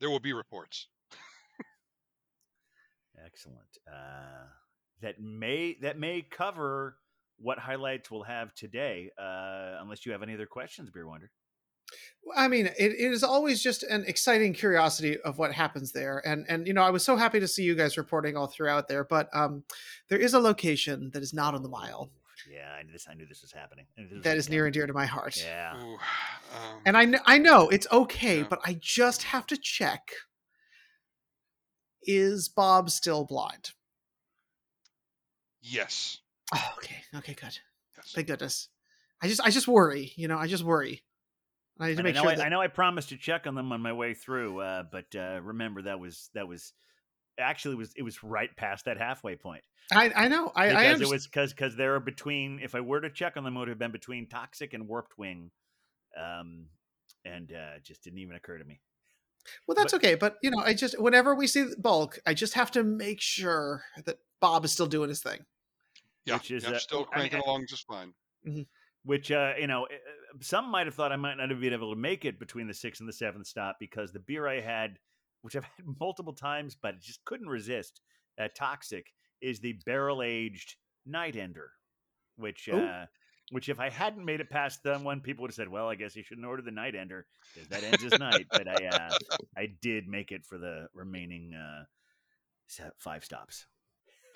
there 0.00 0.10
will 0.10 0.20
be 0.20 0.32
reports. 0.32 0.88
Excellent. 3.24 3.78
Uh, 3.86 4.46
that 5.02 5.20
may 5.20 5.76
that 5.82 5.98
may 5.98 6.22
cover 6.22 6.96
what 7.38 7.58
highlights 7.58 8.10
we'll 8.10 8.22
have 8.22 8.54
today. 8.54 9.10
Uh, 9.18 9.76
unless 9.80 10.04
you 10.06 10.12
have 10.12 10.22
any 10.22 10.34
other 10.34 10.46
questions, 10.46 10.90
Beer 10.90 11.06
Wonder. 11.06 11.30
I 12.36 12.48
mean, 12.48 12.66
it, 12.66 12.74
it 12.78 13.12
is 13.12 13.24
always 13.24 13.62
just 13.62 13.82
an 13.82 14.04
exciting 14.06 14.52
curiosity 14.52 15.18
of 15.20 15.38
what 15.38 15.52
happens 15.52 15.92
there, 15.92 16.22
and 16.26 16.44
and 16.48 16.66
you 16.66 16.74
know, 16.74 16.82
I 16.82 16.90
was 16.90 17.04
so 17.04 17.16
happy 17.16 17.40
to 17.40 17.48
see 17.48 17.62
you 17.62 17.74
guys 17.74 17.96
reporting 17.96 18.36
all 18.36 18.46
throughout 18.46 18.88
there. 18.88 19.04
But 19.04 19.28
um, 19.34 19.64
there 20.08 20.18
is 20.18 20.34
a 20.34 20.40
location 20.40 21.10
that 21.14 21.22
is 21.22 21.32
not 21.32 21.54
on 21.54 21.62
the 21.62 21.68
mile 21.68 22.10
Yeah, 22.50 22.72
I 22.78 22.82
knew 22.82 22.92
this. 22.92 23.06
I 23.10 23.14
knew 23.14 23.26
this 23.26 23.42
was 23.42 23.52
happening. 23.52 23.86
I 23.96 24.00
knew 24.02 24.08
this 24.08 24.14
was 24.16 24.24
that 24.24 24.30
gonna 24.30 24.38
is 24.38 24.48
near 24.48 24.66
and 24.66 24.72
dear 24.74 24.86
to 24.86 24.92
my 24.92 25.06
heart. 25.06 25.36
Yeah. 25.36 25.76
Ooh, 25.82 25.94
um, 25.94 26.80
And 26.86 26.96
I 26.96 27.04
kn- 27.06 27.22
I 27.26 27.38
know 27.38 27.68
it's 27.68 27.86
okay, 27.92 28.38
Yeah. 28.38 28.46
but 28.48 28.60
I 28.64 28.74
just 28.80 29.24
have 29.24 29.46
to 29.48 29.56
check: 29.56 30.10
is 32.02 32.48
Bob 32.48 32.90
still 32.90 33.24
blind? 33.24 33.72
yes, 35.60 36.18
Oh, 36.54 36.74
okay, 36.78 36.96
okay, 37.16 37.34
good. 37.34 37.58
Yes. 37.96 38.12
Thank 38.14 38.28
goodness. 38.28 38.68
I 39.20 39.28
just 39.28 39.40
I 39.42 39.50
just 39.50 39.68
worry, 39.68 40.12
you 40.16 40.28
know, 40.28 40.38
I 40.38 40.46
just 40.46 40.64
worry. 40.64 41.02
I 41.80 41.88
need 41.88 41.94
to 41.94 41.98
And 42.00 42.04
make 42.06 42.16
I 42.16 42.18
know 42.18 42.22
sure 42.22 42.30
I, 42.30 42.34
that 42.36 42.46
I 42.46 42.48
know 42.48 42.60
I 42.60 42.68
promised 42.68 43.10
to 43.10 43.16
check 43.18 43.46
on 43.46 43.54
them 43.54 43.70
on 43.72 43.82
my 43.82 43.92
way 43.92 44.14
through, 44.14 44.60
uh, 44.60 44.84
but 44.90 45.14
uh, 45.14 45.40
remember 45.42 45.82
that 45.82 46.00
was 46.00 46.30
that 46.34 46.48
was 46.48 46.72
actually 47.38 47.74
was 47.74 47.92
it 47.96 48.02
was 48.02 48.22
right 48.22 48.54
past 48.56 48.84
that 48.84 48.98
halfway 48.98 49.36
point 49.36 49.62
I 49.92 50.12
I 50.14 50.28
know. 50.28 50.52
I, 50.54 50.70
I 50.70 50.92
because 50.92 51.00
it 51.00 51.08
was 51.08 51.26
because 51.26 51.52
because 51.52 51.76
they're 51.76 52.00
between. 52.00 52.60
If 52.62 52.74
I 52.74 52.80
were 52.80 53.00
to 53.00 53.10
check 53.10 53.36
on 53.36 53.44
them, 53.44 53.56
it 53.56 53.60
would 53.60 53.68
have 53.68 53.78
been 53.78 53.90
between 53.90 54.26
toxic 54.26 54.74
and 54.74 54.86
warped 54.86 55.16
wing, 55.16 55.50
um, 56.16 56.66
and 57.24 57.50
uh, 57.52 57.78
just 57.82 58.04
didn't 58.04 58.18
even 58.18 58.36
occur 58.36 58.58
to 58.58 58.64
me. 58.64 58.80
Well, 59.66 59.74
that's 59.74 59.92
but- 59.92 60.04
okay, 60.04 60.14
but 60.14 60.36
you 60.42 60.50
know, 60.50 60.58
I 60.58 60.74
just 60.74 61.00
whenever 61.00 61.34
we 61.34 61.46
see 61.46 61.66
bulk, 61.78 62.18
I 62.26 62.34
just 62.34 62.54
have 62.54 62.70
to 62.72 62.84
make 62.84 63.20
sure 63.20 63.84
that 64.04 64.18
Bob 64.40 64.64
is 64.64 64.72
still 64.72 64.86
doing 64.86 65.08
his 65.08 65.22
thing. 65.22 65.40
Yeah, 66.26 66.34
which 66.34 66.50
is, 66.50 66.64
yeah, 66.64 66.72
uh, 66.72 66.78
still 66.78 66.98
I 67.12 67.20
mean, 67.20 67.30
cranking 67.30 67.40
uh, 67.40 67.50
along 67.50 67.66
just 67.68 67.86
fine. 67.86 68.12
Which 69.04 69.30
uh, 69.30 69.54
you 69.58 69.68
know, 69.68 69.84
uh, 69.84 70.38
some 70.42 70.70
might 70.70 70.86
have 70.86 70.94
thought 70.94 71.12
I 71.12 71.16
might 71.16 71.36
not 71.36 71.48
have 71.48 71.60
been 71.60 71.72
able 71.72 71.94
to 71.94 71.98
make 71.98 72.26
it 72.26 72.38
between 72.38 72.66
the 72.66 72.74
sixth 72.74 73.00
and 73.00 73.08
the 73.08 73.14
seventh 73.14 73.46
stop 73.46 73.76
because 73.80 74.12
the 74.12 74.18
beer 74.18 74.46
I 74.46 74.60
had, 74.60 74.98
which 75.42 75.56
I've 75.56 75.64
had 75.76 75.86
multiple 76.00 76.32
times, 76.34 76.76
but 76.80 76.94
I 76.94 76.98
just 77.00 77.24
couldn't 77.24 77.48
resist, 77.48 78.00
uh, 78.40 78.48
toxic, 78.56 79.06
is 79.40 79.60
the 79.60 79.74
barrel 79.86 80.22
aged 80.22 80.76
Night 81.06 81.36
Ender, 81.36 81.70
which. 82.36 82.68
Uh, 82.68 83.06
which, 83.50 83.70
if 83.70 83.80
I 83.80 83.88
hadn't 83.88 84.26
made 84.26 84.40
it 84.40 84.50
past 84.50 84.82
that 84.82 85.00
one, 85.00 85.22
people 85.22 85.40
would 85.40 85.50
have 85.52 85.54
said, 85.54 85.70
"Well, 85.70 85.88
I 85.88 85.94
guess 85.94 86.14
you 86.14 86.22
shouldn't 86.22 86.46
order 86.46 86.60
the 86.60 86.70
Night 86.70 86.94
Ender 86.94 87.24
because 87.54 87.66
that 87.70 87.82
ends 87.82 88.02
his 88.02 88.18
night." 88.18 88.44
But 88.50 88.68
I, 88.68 88.86
uh, 88.88 89.08
I 89.56 89.68
did 89.80 90.06
make 90.06 90.32
it 90.32 90.44
for 90.44 90.58
the 90.58 90.88
remaining 90.92 91.54
uh, 91.54 91.84
five 92.98 93.24
stops. 93.24 93.64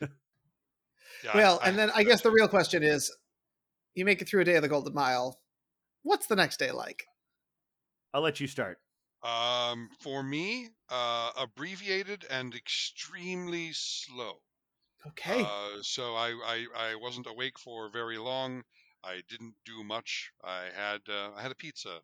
Yeah, 0.00 0.08
well, 1.34 1.60
I- 1.62 1.68
and 1.68 1.78
then 1.78 1.90
I 1.94 2.04
guess 2.04 2.22
the 2.22 2.30
real 2.30 2.48
question 2.48 2.82
is, 2.82 3.14
you 3.94 4.06
make 4.06 4.22
it 4.22 4.28
through 4.30 4.40
a 4.40 4.44
day 4.44 4.56
of 4.56 4.62
the 4.62 4.68
Golden 4.68 4.94
Mile. 4.94 5.38
What's 6.04 6.26
the 6.26 6.36
next 6.36 6.58
day 6.58 6.70
like? 6.70 7.04
I'll 8.14 8.22
let 8.22 8.40
you 8.40 8.46
start. 8.46 8.78
Um, 9.22 9.90
for 10.00 10.22
me, 10.22 10.70
uh, 10.88 11.32
abbreviated 11.36 12.24
and 12.24 12.54
extremely 12.54 13.72
slow. 13.72 14.44
Okay. 15.06 15.52
Uh, 15.52 15.82
so 15.82 16.14
I, 16.16 16.30
I 16.32 16.68
I 16.92 16.94
wasn't 16.96 17.26
awake 17.26 17.58
for 17.58 17.88
very 17.90 18.18
long. 18.18 18.64
I 19.02 19.22
didn't 19.22 19.56
do 19.64 19.84
much. 19.84 20.32
I 20.42 20.64
had 20.70 21.08
uh, 21.08 21.32
I 21.34 21.42
had 21.42 21.52
a 21.52 21.56
pizza, 21.56 22.02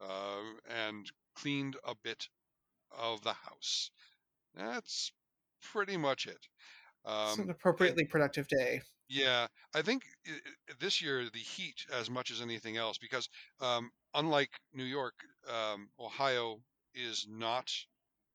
uh, 0.00 0.54
and 0.66 1.12
cleaned 1.34 1.78
a 1.84 1.94
bit 1.96 2.28
of 2.90 3.22
the 3.22 3.34
house. 3.34 3.90
That's 4.54 5.12
pretty 5.62 5.96
much 5.98 6.26
it. 6.26 6.48
it's 7.24 7.36
Um, 7.36 7.38
an 7.38 7.50
appropriately 7.50 8.04
productive 8.04 8.46
day. 8.48 8.82
yeah, 9.08 9.48
I 9.74 9.82
think 9.82 10.04
i- 10.26 10.40
this 10.78 11.00
year 11.00 11.28
the 11.28 11.38
heat 11.38 11.86
as 11.90 12.08
much 12.10 12.30
as 12.30 12.40
anything 12.40 12.76
else, 12.76 12.98
because 12.98 13.28
um, 13.60 13.90
unlike 14.14 14.60
New 14.72 14.84
York, 14.84 15.14
um, 15.46 15.90
Ohio 15.98 16.64
is 16.94 17.26
not 17.28 17.72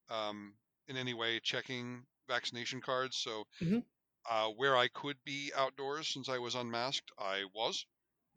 um, 0.09 0.57
in 0.87 0.97
any 0.97 1.13
way 1.13 1.39
checking 1.41 2.05
vaccination 2.27 2.81
cards. 2.81 3.17
So 3.17 3.45
Mhm. 3.61 3.81
uh, 4.29 4.49
where 4.51 4.77
I 4.77 4.87
could 4.89 5.23
be 5.23 5.51
outdoors 5.55 6.09
since 6.09 6.29
I 6.29 6.37
was 6.39 6.55
unmasked, 6.55 7.11
I 7.17 7.45
was, 7.53 7.85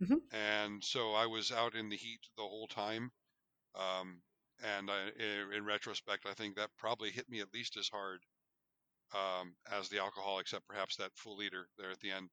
Mhm. 0.00 0.30
and 0.32 0.84
so 0.84 1.12
I 1.14 1.26
was 1.26 1.52
out 1.52 1.74
in 1.74 1.88
the 1.90 1.96
heat 1.96 2.20
the 2.36 2.42
whole 2.42 2.68
time. 2.68 3.12
Um, 3.74 4.22
and 4.62 4.90
I, 4.90 5.08
in, 5.10 5.52
in 5.54 5.64
retrospect, 5.66 6.26
I 6.26 6.34
think 6.34 6.56
that 6.56 6.70
probably 6.78 7.10
hit 7.12 7.28
me 7.28 7.40
at 7.40 7.54
least 7.54 7.76
as 7.76 7.88
hard 7.88 8.22
um, 9.14 9.56
as 9.70 9.88
the 9.88 9.98
alcohol, 9.98 10.38
except 10.38 10.66
perhaps 10.68 10.96
that 10.96 11.16
full 11.16 11.36
liter 11.36 11.68
there 11.78 11.90
at 11.90 12.00
the 12.00 12.10
end. 12.12 12.30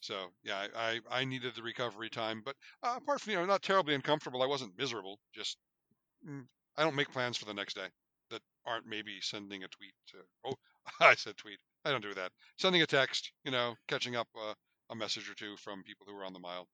So 0.00 0.14
yeah, 0.42 0.66
I, 0.74 1.00
I, 1.10 1.20
I 1.20 1.24
needed 1.24 1.54
the 1.54 1.62
recovery 1.62 2.10
time, 2.10 2.42
but 2.44 2.56
uh, 2.82 2.94
apart 2.96 3.20
from 3.20 3.32
you 3.32 3.38
know 3.38 3.46
not 3.46 3.62
terribly 3.62 3.94
uncomfortable, 3.94 4.42
I 4.42 4.46
wasn't 4.46 4.78
miserable. 4.78 5.18
Just 5.34 5.56
mm, 6.28 6.44
I 6.76 6.84
don't 6.84 6.96
make 6.96 7.12
plans 7.12 7.36
for 7.36 7.46
the 7.46 7.54
next 7.54 7.74
day 7.74 7.86
that 8.30 8.42
aren't 8.66 8.86
maybe 8.86 9.18
sending 9.20 9.64
a 9.64 9.68
tweet. 9.68 9.94
To, 10.08 10.18
oh, 10.46 10.54
I 11.00 11.14
said 11.14 11.36
tweet. 11.36 11.58
I 11.84 11.90
don't 11.90 12.02
do 12.02 12.14
that. 12.14 12.32
Sending 12.58 12.82
a 12.82 12.86
text, 12.86 13.32
you 13.44 13.50
know, 13.50 13.74
catching 13.88 14.16
up 14.16 14.28
uh, 14.36 14.54
a 14.90 14.94
message 14.94 15.30
or 15.30 15.34
two 15.34 15.56
from 15.56 15.82
people 15.82 16.06
who 16.08 16.14
were 16.14 16.24
on 16.24 16.32
the 16.32 16.38
mile. 16.38 16.68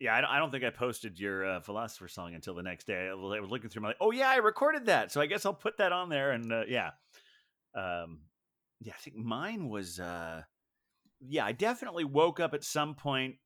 Yeah, 0.00 0.16
I 0.28 0.38
don't, 0.38 0.50
think 0.50 0.64
I 0.64 0.70
posted 0.70 1.20
your 1.20 1.46
uh, 1.46 1.60
philosopher 1.60 2.08
song 2.08 2.34
until 2.34 2.54
the 2.54 2.64
next 2.64 2.86
day. 2.86 3.08
I 3.08 3.14
was 3.14 3.36
I 3.36 3.40
was 3.40 3.48
looking 3.48 3.70
through 3.70 3.82
my 3.82 3.88
like, 3.88 3.96
oh 4.00 4.10
yeah, 4.10 4.28
I 4.28 4.36
recorded 4.36 4.86
that, 4.86 5.12
so 5.12 5.20
I 5.20 5.26
guess 5.26 5.46
I'll 5.46 5.54
put 5.54 5.78
that 5.78 5.92
on 5.92 6.08
there. 6.08 6.32
And 6.32 6.52
uh, 6.52 6.64
yeah, 6.68 6.90
um, 7.74 8.18
yeah, 8.80 8.92
I 8.92 9.00
think 9.02 9.16
mine 9.16 9.68
was. 9.68 10.00
Uh, 10.00 10.42
yeah, 11.28 11.44
I 11.44 11.52
definitely 11.52 12.04
woke 12.04 12.40
up 12.40 12.54
at 12.54 12.64
some 12.64 12.94
point 12.94 13.36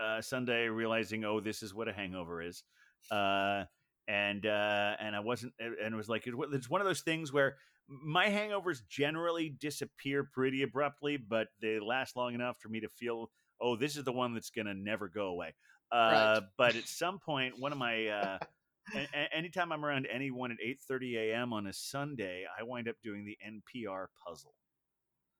uh, 0.00 0.20
Sunday 0.20 0.68
realizing, 0.68 1.24
oh, 1.24 1.40
this 1.40 1.62
is 1.62 1.74
what 1.74 1.88
a 1.88 1.92
hangover 1.92 2.42
is, 2.42 2.62
uh, 3.10 3.64
and 4.08 4.46
uh, 4.46 4.96
and 5.00 5.16
I 5.16 5.20
wasn't, 5.20 5.52
and 5.58 5.94
it 5.94 5.96
was 5.96 6.08
like 6.08 6.26
it's 6.26 6.70
one 6.70 6.80
of 6.80 6.86
those 6.86 7.00
things 7.00 7.32
where 7.32 7.56
my 7.88 8.28
hangovers 8.28 8.78
generally 8.88 9.48
disappear 9.60 10.28
pretty 10.32 10.62
abruptly, 10.62 11.16
but 11.16 11.48
they 11.60 11.78
last 11.78 12.16
long 12.16 12.34
enough 12.34 12.56
for 12.60 12.68
me 12.68 12.80
to 12.80 12.88
feel, 12.88 13.30
oh, 13.60 13.76
this 13.76 13.96
is 13.96 14.04
the 14.04 14.12
one 14.12 14.34
that's 14.34 14.50
gonna 14.50 14.74
never 14.74 15.08
go 15.08 15.28
away. 15.28 15.54
Uh, 15.92 16.40
But 16.58 16.74
at 16.76 16.88
some 16.88 17.18
point, 17.18 17.58
one 17.58 17.72
of 17.72 17.78
my 17.78 18.06
uh, 18.08 18.38
a- 18.94 19.34
anytime 19.34 19.72
I'm 19.72 19.84
around 19.84 20.06
anyone 20.10 20.50
at 20.50 20.58
8:30 20.60 21.16
a.m. 21.16 21.52
on 21.52 21.66
a 21.66 21.72
Sunday, 21.72 22.44
I 22.58 22.62
wind 22.64 22.88
up 22.88 22.96
doing 23.02 23.24
the 23.24 23.38
NPR 23.44 24.06
puzzle 24.26 24.54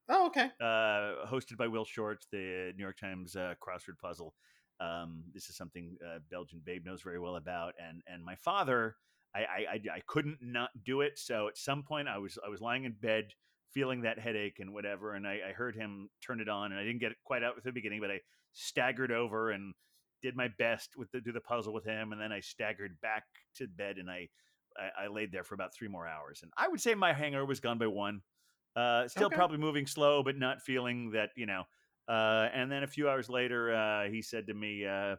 Oh, 0.08 0.26
okay. 0.26 0.50
uh, 0.60 1.26
hosted 1.26 1.56
by 1.56 1.66
Will 1.66 1.84
Shortz, 1.84 2.26
the 2.30 2.72
New 2.76 2.82
York 2.82 2.96
Times 2.96 3.34
uh, 3.34 3.54
crossword 3.60 3.98
puzzle. 4.00 4.34
Um, 4.78 5.24
this 5.32 5.48
is 5.48 5.56
something 5.56 5.96
uh, 6.04 6.18
Belgian 6.30 6.60
Babe 6.64 6.84
knows 6.84 7.02
very 7.02 7.18
well 7.18 7.36
about, 7.36 7.74
and 7.78 8.02
and 8.06 8.24
my 8.24 8.36
father, 8.36 8.96
I, 9.34 9.40
I 9.40 9.80
I 9.94 10.00
couldn't 10.06 10.38
not 10.40 10.70
do 10.84 11.00
it. 11.00 11.18
So 11.18 11.48
at 11.48 11.56
some 11.58 11.82
point, 11.82 12.08
I 12.08 12.18
was 12.18 12.38
I 12.44 12.48
was 12.48 12.60
lying 12.60 12.84
in 12.84 12.92
bed 12.92 13.32
feeling 13.72 14.02
that 14.02 14.18
headache 14.18 14.58
and 14.60 14.72
whatever, 14.72 15.14
and 15.14 15.26
I, 15.26 15.40
I 15.48 15.52
heard 15.52 15.74
him 15.74 16.08
turn 16.24 16.40
it 16.40 16.48
on, 16.48 16.72
and 16.72 16.80
I 16.80 16.84
didn't 16.84 17.00
get 17.00 17.12
it 17.12 17.18
quite 17.24 17.42
out 17.42 17.56
at 17.56 17.64
the 17.64 17.72
beginning, 17.72 18.00
but 18.00 18.10
I 18.10 18.20
staggered 18.52 19.10
over 19.10 19.50
and 19.50 19.74
did 20.22 20.36
my 20.36 20.48
best 20.58 20.90
with 20.96 21.10
the 21.10 21.20
do 21.20 21.32
the 21.32 21.40
puzzle 21.40 21.72
with 21.72 21.84
him, 21.84 22.12
and 22.12 22.20
then 22.20 22.32
I 22.32 22.40
staggered 22.40 23.00
back 23.00 23.24
to 23.56 23.66
bed, 23.66 23.96
and 23.98 24.10
I 24.10 24.28
I, 24.76 25.04
I 25.04 25.06
laid 25.08 25.32
there 25.32 25.44
for 25.44 25.54
about 25.54 25.74
three 25.74 25.88
more 25.88 26.06
hours, 26.06 26.40
and 26.42 26.52
I 26.56 26.68
would 26.68 26.80
say 26.80 26.94
my 26.94 27.12
hangover 27.12 27.46
was 27.46 27.60
gone 27.60 27.78
by 27.78 27.86
one. 27.88 28.20
Uh, 28.76 29.08
still 29.08 29.26
Okay. 29.26 29.36
probably 29.36 29.58
moving 29.58 29.86
slow, 29.86 30.22
but 30.22 30.36
not 30.36 30.62
feeling 30.62 31.10
that 31.12 31.30
you 31.36 31.46
know. 31.46 31.64
Uh, 32.08 32.48
and 32.54 32.70
then 32.70 32.82
a 32.84 32.86
few 32.86 33.08
hours 33.08 33.28
later, 33.28 33.74
uh, 33.74 34.08
he 34.08 34.22
said 34.22 34.46
to 34.46 34.54
me, 34.54 34.86
uh, 34.86 35.16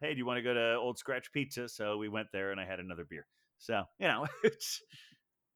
"Hey, 0.00 0.12
do 0.12 0.18
you 0.18 0.26
want 0.26 0.38
to 0.38 0.42
go 0.42 0.54
to 0.54 0.76
Old 0.76 0.98
Scratch 0.98 1.32
Pizza?" 1.32 1.68
So 1.68 1.96
we 1.98 2.08
went 2.08 2.28
there, 2.32 2.52
and 2.52 2.60
I 2.60 2.66
had 2.66 2.80
another 2.80 3.04
beer. 3.04 3.26
So 3.58 3.84
you 3.98 4.08
know, 4.08 4.26
it's 4.44 4.82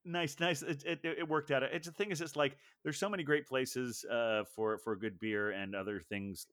nice, 0.04 0.40
nice. 0.40 0.62
It, 0.62 0.82
it, 0.84 1.00
it 1.04 1.28
worked 1.28 1.50
out. 1.50 1.62
It's 1.62 1.86
the 1.86 1.92
thing 1.92 2.10
is, 2.10 2.20
it's 2.20 2.36
like 2.36 2.56
there's 2.82 2.98
so 2.98 3.08
many 3.08 3.22
great 3.22 3.46
places 3.46 4.04
uh, 4.10 4.44
for 4.54 4.78
for 4.78 4.96
good 4.96 5.18
beer 5.18 5.50
and 5.50 5.74
other 5.74 6.00
things 6.00 6.46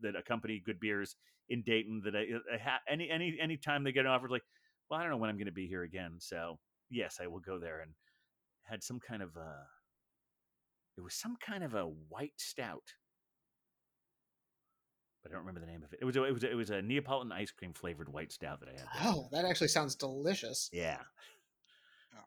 that 0.00 0.16
accompany 0.16 0.60
good 0.60 0.80
beers 0.80 1.16
in 1.48 1.62
Dayton. 1.62 2.02
That 2.04 2.16
I, 2.16 2.26
I 2.54 2.58
ha- 2.58 2.80
any 2.88 3.10
any 3.10 3.36
any 3.40 3.56
time 3.56 3.84
they 3.84 3.92
get 3.92 4.06
offered, 4.06 4.30
like, 4.30 4.44
well, 4.90 4.98
I 4.98 5.02
don't 5.02 5.10
know 5.12 5.18
when 5.18 5.30
I'm 5.30 5.36
going 5.36 5.46
to 5.46 5.52
be 5.52 5.68
here 5.68 5.82
again. 5.82 6.16
So 6.18 6.58
yes, 6.90 7.18
I 7.22 7.26
will 7.26 7.40
go 7.40 7.58
there 7.58 7.80
and 7.80 7.92
had 8.64 8.82
some 8.82 9.00
kind 9.00 9.22
of 9.22 9.36
uh 9.36 9.64
it 10.98 11.02
was 11.02 11.14
some 11.14 11.36
kind 11.36 11.64
of 11.64 11.74
a 11.74 11.84
white 11.84 12.34
stout 12.36 12.92
but 15.22 15.32
I 15.32 15.34
don't 15.34 15.40
remember 15.40 15.60
the 15.60 15.66
name 15.66 15.82
of 15.82 15.92
it. 15.92 15.98
It 16.00 16.04
was 16.04 16.16
a, 16.16 16.24
it 16.24 16.32
was 16.32 16.44
a, 16.44 16.50
it 16.50 16.54
was 16.54 16.70
a 16.70 16.80
Neapolitan 16.80 17.32
ice 17.32 17.50
cream 17.50 17.72
flavored 17.72 18.08
white 18.08 18.32
stout 18.32 18.60
that 18.60 18.68
I 18.68 18.72
had. 18.72 18.80
there. 18.80 19.12
Oh, 19.12 19.28
that 19.32 19.44
actually 19.44 19.68
sounds 19.68 19.94
delicious. 19.94 20.70
yeah. 20.72 20.98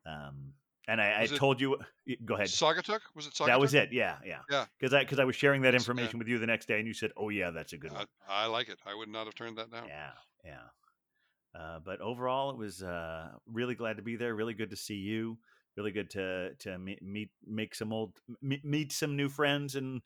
Um, 0.06 0.54
and 0.88 1.00
I, 1.00 1.22
I 1.22 1.26
told 1.28 1.62
you. 1.62 1.78
Go 2.26 2.36
ahead. 2.36 2.48
Saugatuck 2.48 3.02
was 3.16 3.28
it 3.28 3.34
Saugatuck? 3.34 3.46
That 3.46 3.60
was 3.60 3.74
it. 3.76 3.94
Yeah, 3.94 4.16
yeah. 4.26 4.40
Yeah. 4.50 4.66
Because 4.80 4.94
I 4.94 5.04
because 5.04 5.20
I 5.20 5.26
was 5.26 5.36
sharing 5.36 5.62
that 5.62 5.68
That's- 5.72 5.88
yeah. 5.88 5.92
information 5.92 6.20
with 6.20 6.28
you 6.28 6.40
the 6.40 6.48
next 6.48 6.68
day, 6.68 6.80
and 6.80 6.88
you 6.88 6.94
said, 6.94 7.12
"Oh 7.16 7.30
yeah, 7.30 7.52
that's 7.52 7.74
a 7.74 7.78
good 7.78 7.92
I, 7.92 7.98
one." 7.98 8.08
I 8.28 8.46
like 8.48 8.68
it. 8.68 8.80
I 8.86 8.96
would 8.96 9.08
not 9.08 9.26
have 9.26 9.36
turned 9.36 9.58
that 9.58 9.72
down. 9.72 9.88
Yeah, 9.88 10.10
yeah. 10.44 11.60
Uh, 11.60 11.80
but 11.86 12.02
overall, 12.02 12.50
it 12.50 12.58
was 12.58 12.82
uh, 12.82 13.30
really 13.46 13.76
glad 13.76 13.98
to 13.98 14.04
be 14.04 14.16
there. 14.16 14.34
Really 14.34 14.54
good 14.56 14.72
to 14.72 14.76
see 14.76 14.96
you. 14.96 15.38
Really 15.78 15.92
good 15.92 16.10
to 16.12 16.54
to 16.60 16.78
meet, 16.78 17.02
meet 17.02 17.30
make 17.46 17.74
some 17.76 17.94
old 17.94 18.20
meet, 18.42 18.66
meet 18.66 18.92
some 18.92 19.16
new 19.16 19.30
friends 19.30 19.76
and 19.76 20.02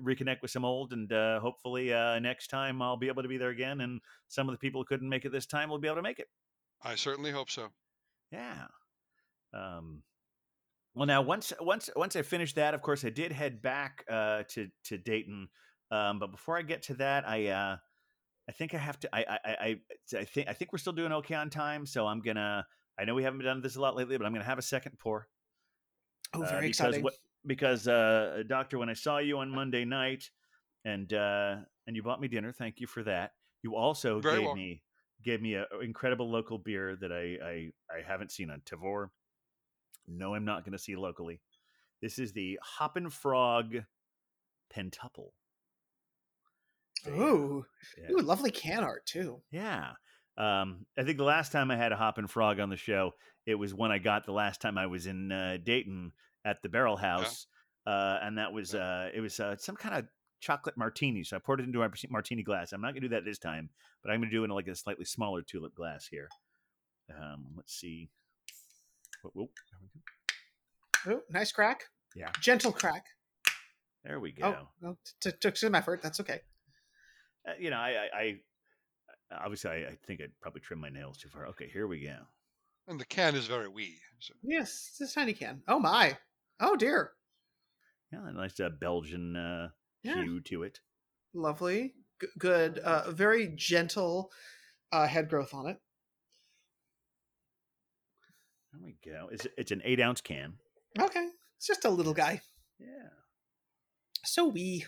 reconnect 0.00 0.42
with 0.42 0.50
some 0.50 0.64
old. 0.64 0.92
And 0.92 1.12
uh, 1.12 1.38
hopefully 1.40 1.92
uh, 1.92 2.18
next 2.18 2.48
time 2.48 2.82
I'll 2.82 2.96
be 2.96 3.08
able 3.08 3.22
to 3.22 3.28
be 3.28 3.36
there 3.36 3.50
again. 3.50 3.80
And 3.80 4.00
some 4.28 4.48
of 4.48 4.52
the 4.52 4.58
people 4.58 4.80
who 4.80 4.84
couldn't 4.84 5.08
make 5.08 5.24
it 5.24 5.32
this 5.32 5.46
time 5.46 5.68
will 5.68 5.78
be 5.78 5.88
able 5.88 5.96
to 5.96 6.02
make 6.02 6.18
it. 6.18 6.26
I 6.82 6.96
certainly 6.96 7.30
hope 7.30 7.50
so. 7.50 7.68
Yeah. 8.32 8.66
Um, 9.54 10.02
well, 10.94 11.06
now 11.06 11.22
once 11.22 11.52
once 11.60 11.90
once 11.94 12.16
I 12.16 12.22
finished 12.22 12.56
that, 12.56 12.74
of 12.74 12.82
course, 12.82 13.04
I 13.04 13.10
did 13.10 13.30
head 13.30 13.62
back 13.62 14.04
uh, 14.10 14.42
to 14.48 14.68
to 14.84 14.98
Dayton. 14.98 15.48
Um, 15.90 16.18
but 16.18 16.32
before 16.32 16.58
I 16.58 16.62
get 16.62 16.82
to 16.84 16.94
that, 16.94 17.28
I 17.28 17.48
uh, 17.48 17.76
I 18.48 18.52
think 18.52 18.74
I 18.74 18.78
have 18.78 18.98
to. 19.00 19.14
I 19.14 19.24
I 19.28 19.38
I, 19.44 19.80
I 20.18 20.24
think 20.24 20.48
I 20.48 20.52
think 20.52 20.72
we're 20.72 20.78
still 20.78 20.92
doing 20.92 21.12
okay 21.12 21.34
on 21.34 21.50
time. 21.50 21.86
So 21.86 22.06
I'm 22.06 22.20
gonna. 22.20 22.66
I 22.98 23.04
know 23.04 23.14
we 23.14 23.22
haven't 23.22 23.44
done 23.44 23.60
this 23.60 23.76
a 23.76 23.80
lot 23.80 23.96
lately, 23.96 24.16
but 24.16 24.26
I'm 24.26 24.32
gonna 24.32 24.44
have 24.44 24.58
a 24.58 24.62
second 24.62 24.98
pour. 24.98 25.28
Oh, 26.34 26.42
uh, 26.42 26.48
very 26.48 26.68
because 26.68 26.78
exciting. 26.78 27.02
What, 27.02 27.14
because 27.46 27.86
uh, 27.86 28.42
doctor, 28.48 28.78
when 28.78 28.88
I 28.88 28.94
saw 28.94 29.18
you 29.18 29.38
on 29.38 29.50
Monday 29.50 29.84
night, 29.84 30.30
and 30.86 31.12
uh, 31.12 31.56
and 31.86 31.96
you 31.96 32.02
bought 32.02 32.20
me 32.20 32.28
dinner. 32.28 32.52
Thank 32.52 32.80
you 32.80 32.86
for 32.86 33.02
that. 33.02 33.32
You 33.62 33.74
also 33.74 34.20
Very 34.20 34.36
gave 34.36 34.44
welcome. 34.44 34.62
me 34.62 34.82
gave 35.24 35.42
me 35.42 35.54
a 35.54 35.66
a 35.72 35.80
incredible 35.80 36.30
local 36.30 36.58
beer 36.58 36.96
that 37.00 37.12
I 37.12 37.36
I, 37.44 37.70
I 37.94 38.02
haven't 38.06 38.30
seen 38.30 38.50
on 38.50 38.60
Tavour. 38.60 39.08
No, 40.08 40.34
I'm 40.34 40.44
not 40.44 40.64
going 40.64 40.72
to 40.72 40.78
see 40.78 40.94
locally. 40.94 41.40
This 42.00 42.18
is 42.20 42.32
the 42.32 42.58
Hoppin' 42.62 43.10
Frog 43.10 43.74
Pentuple. 44.72 45.32
Uh, 47.04 47.10
Ooh, 47.10 47.66
yeah. 47.98 48.12
ooh, 48.12 48.18
lovely 48.20 48.52
can 48.52 48.84
art 48.84 49.04
too. 49.06 49.42
Yeah. 49.50 49.92
Um, 50.38 50.86
I 50.98 51.02
think 51.02 51.16
the 51.16 51.24
last 51.24 51.52
time 51.52 51.70
I 51.70 51.76
had 51.76 51.92
a 51.92 51.96
Hoppin' 51.96 52.26
Frog 52.26 52.60
on 52.60 52.68
the 52.68 52.76
show, 52.76 53.12
it 53.46 53.54
was 53.54 53.72
when 53.72 53.90
I 53.90 53.98
got 53.98 54.26
the 54.26 54.32
last 54.32 54.60
time 54.60 54.76
I 54.76 54.86
was 54.86 55.06
in 55.06 55.32
uh, 55.32 55.58
Dayton 55.62 56.12
at 56.44 56.62
the 56.62 56.68
Barrel 56.68 56.96
House, 56.96 57.46
uh, 57.86 58.18
and 58.22 58.38
that 58.38 58.52
was 58.52 58.74
uh, 58.74 59.10
it 59.14 59.20
was 59.20 59.40
uh, 59.40 59.56
some 59.56 59.76
kind 59.76 59.94
of 59.94 60.06
chocolate 60.40 60.76
martini. 60.76 61.24
So 61.24 61.36
I 61.36 61.40
poured 61.40 61.60
it 61.60 61.66
into 61.66 61.82
a 61.82 61.90
martini 62.10 62.42
glass. 62.42 62.72
I'm 62.72 62.80
not 62.80 62.90
gonna 62.90 63.00
do 63.00 63.08
that 63.10 63.24
this 63.24 63.38
time, 63.38 63.70
but 64.02 64.12
I'm 64.12 64.20
gonna 64.20 64.30
do 64.30 64.42
it 64.42 64.44
in 64.46 64.50
like 64.50 64.68
a 64.68 64.74
slightly 64.74 65.04
smaller 65.04 65.42
tulip 65.42 65.74
glass 65.74 66.06
here. 66.06 66.28
Um, 67.10 67.46
let's 67.56 67.74
see. 67.74 68.10
Whoa, 69.22 69.30
whoa, 69.32 69.50
there 69.70 69.78
we 69.80 69.88
go. 69.88 71.18
Ooh, 71.18 71.22
nice 71.30 71.52
crack. 71.52 71.84
Yeah. 72.14 72.30
Gentle 72.40 72.72
crack. 72.72 73.04
There 74.04 74.20
we 74.20 74.32
go. 74.32 74.46
Oh, 74.46 74.68
well, 74.80 74.98
t- 75.20 75.30
took 75.40 75.56
some 75.56 75.74
effort. 75.74 76.02
That's 76.02 76.20
okay. 76.20 76.40
Uh, 77.46 77.52
you 77.58 77.70
know, 77.70 77.76
I, 77.76 77.90
I, 77.90 78.18
I 78.18 78.36
obviously 79.30 79.70
I, 79.70 79.74
I 79.88 79.98
think 80.06 80.20
I'd 80.20 80.38
probably 80.40 80.60
trim 80.60 80.80
my 80.80 80.88
nails 80.88 81.18
too 81.18 81.28
far. 81.28 81.46
Okay, 81.48 81.68
here 81.68 81.86
we 81.86 82.00
go. 82.00 82.16
And 82.88 83.00
the 83.00 83.04
can 83.04 83.34
is 83.34 83.46
very 83.46 83.68
wee. 83.68 83.96
So. 84.20 84.34
Yes, 84.42 84.90
it's 85.00 85.10
a 85.12 85.14
tiny 85.14 85.32
can. 85.32 85.62
Oh 85.68 85.78
my. 85.78 86.16
Oh 86.60 86.76
dear. 86.76 87.12
Yeah, 88.12 88.28
a 88.28 88.32
nice 88.32 88.58
uh, 88.60 88.68
Belgian 88.68 89.36
uh, 89.36 89.68
Yeah. 90.02 90.22
hue 90.22 90.40
to 90.42 90.62
it. 90.62 90.80
Lovely. 91.34 91.94
G- 92.20 92.28
good. 92.38 92.78
Uh, 92.78 93.10
very 93.10 93.52
gentle 93.56 94.30
uh, 94.92 95.06
head 95.06 95.28
growth 95.28 95.52
on 95.52 95.66
it. 95.66 95.78
There 98.72 98.80
we 98.82 98.96
go. 99.04 99.28
It's, 99.32 99.46
it's 99.58 99.72
an 99.72 99.82
eight 99.84 100.00
ounce 100.00 100.20
can. 100.20 100.54
Okay. 100.98 101.28
It's 101.58 101.66
just 101.66 101.84
a 101.84 101.90
little 101.90 102.14
guy. 102.14 102.40
Yeah. 102.78 103.08
So 104.24 104.46
wee. 104.46 104.86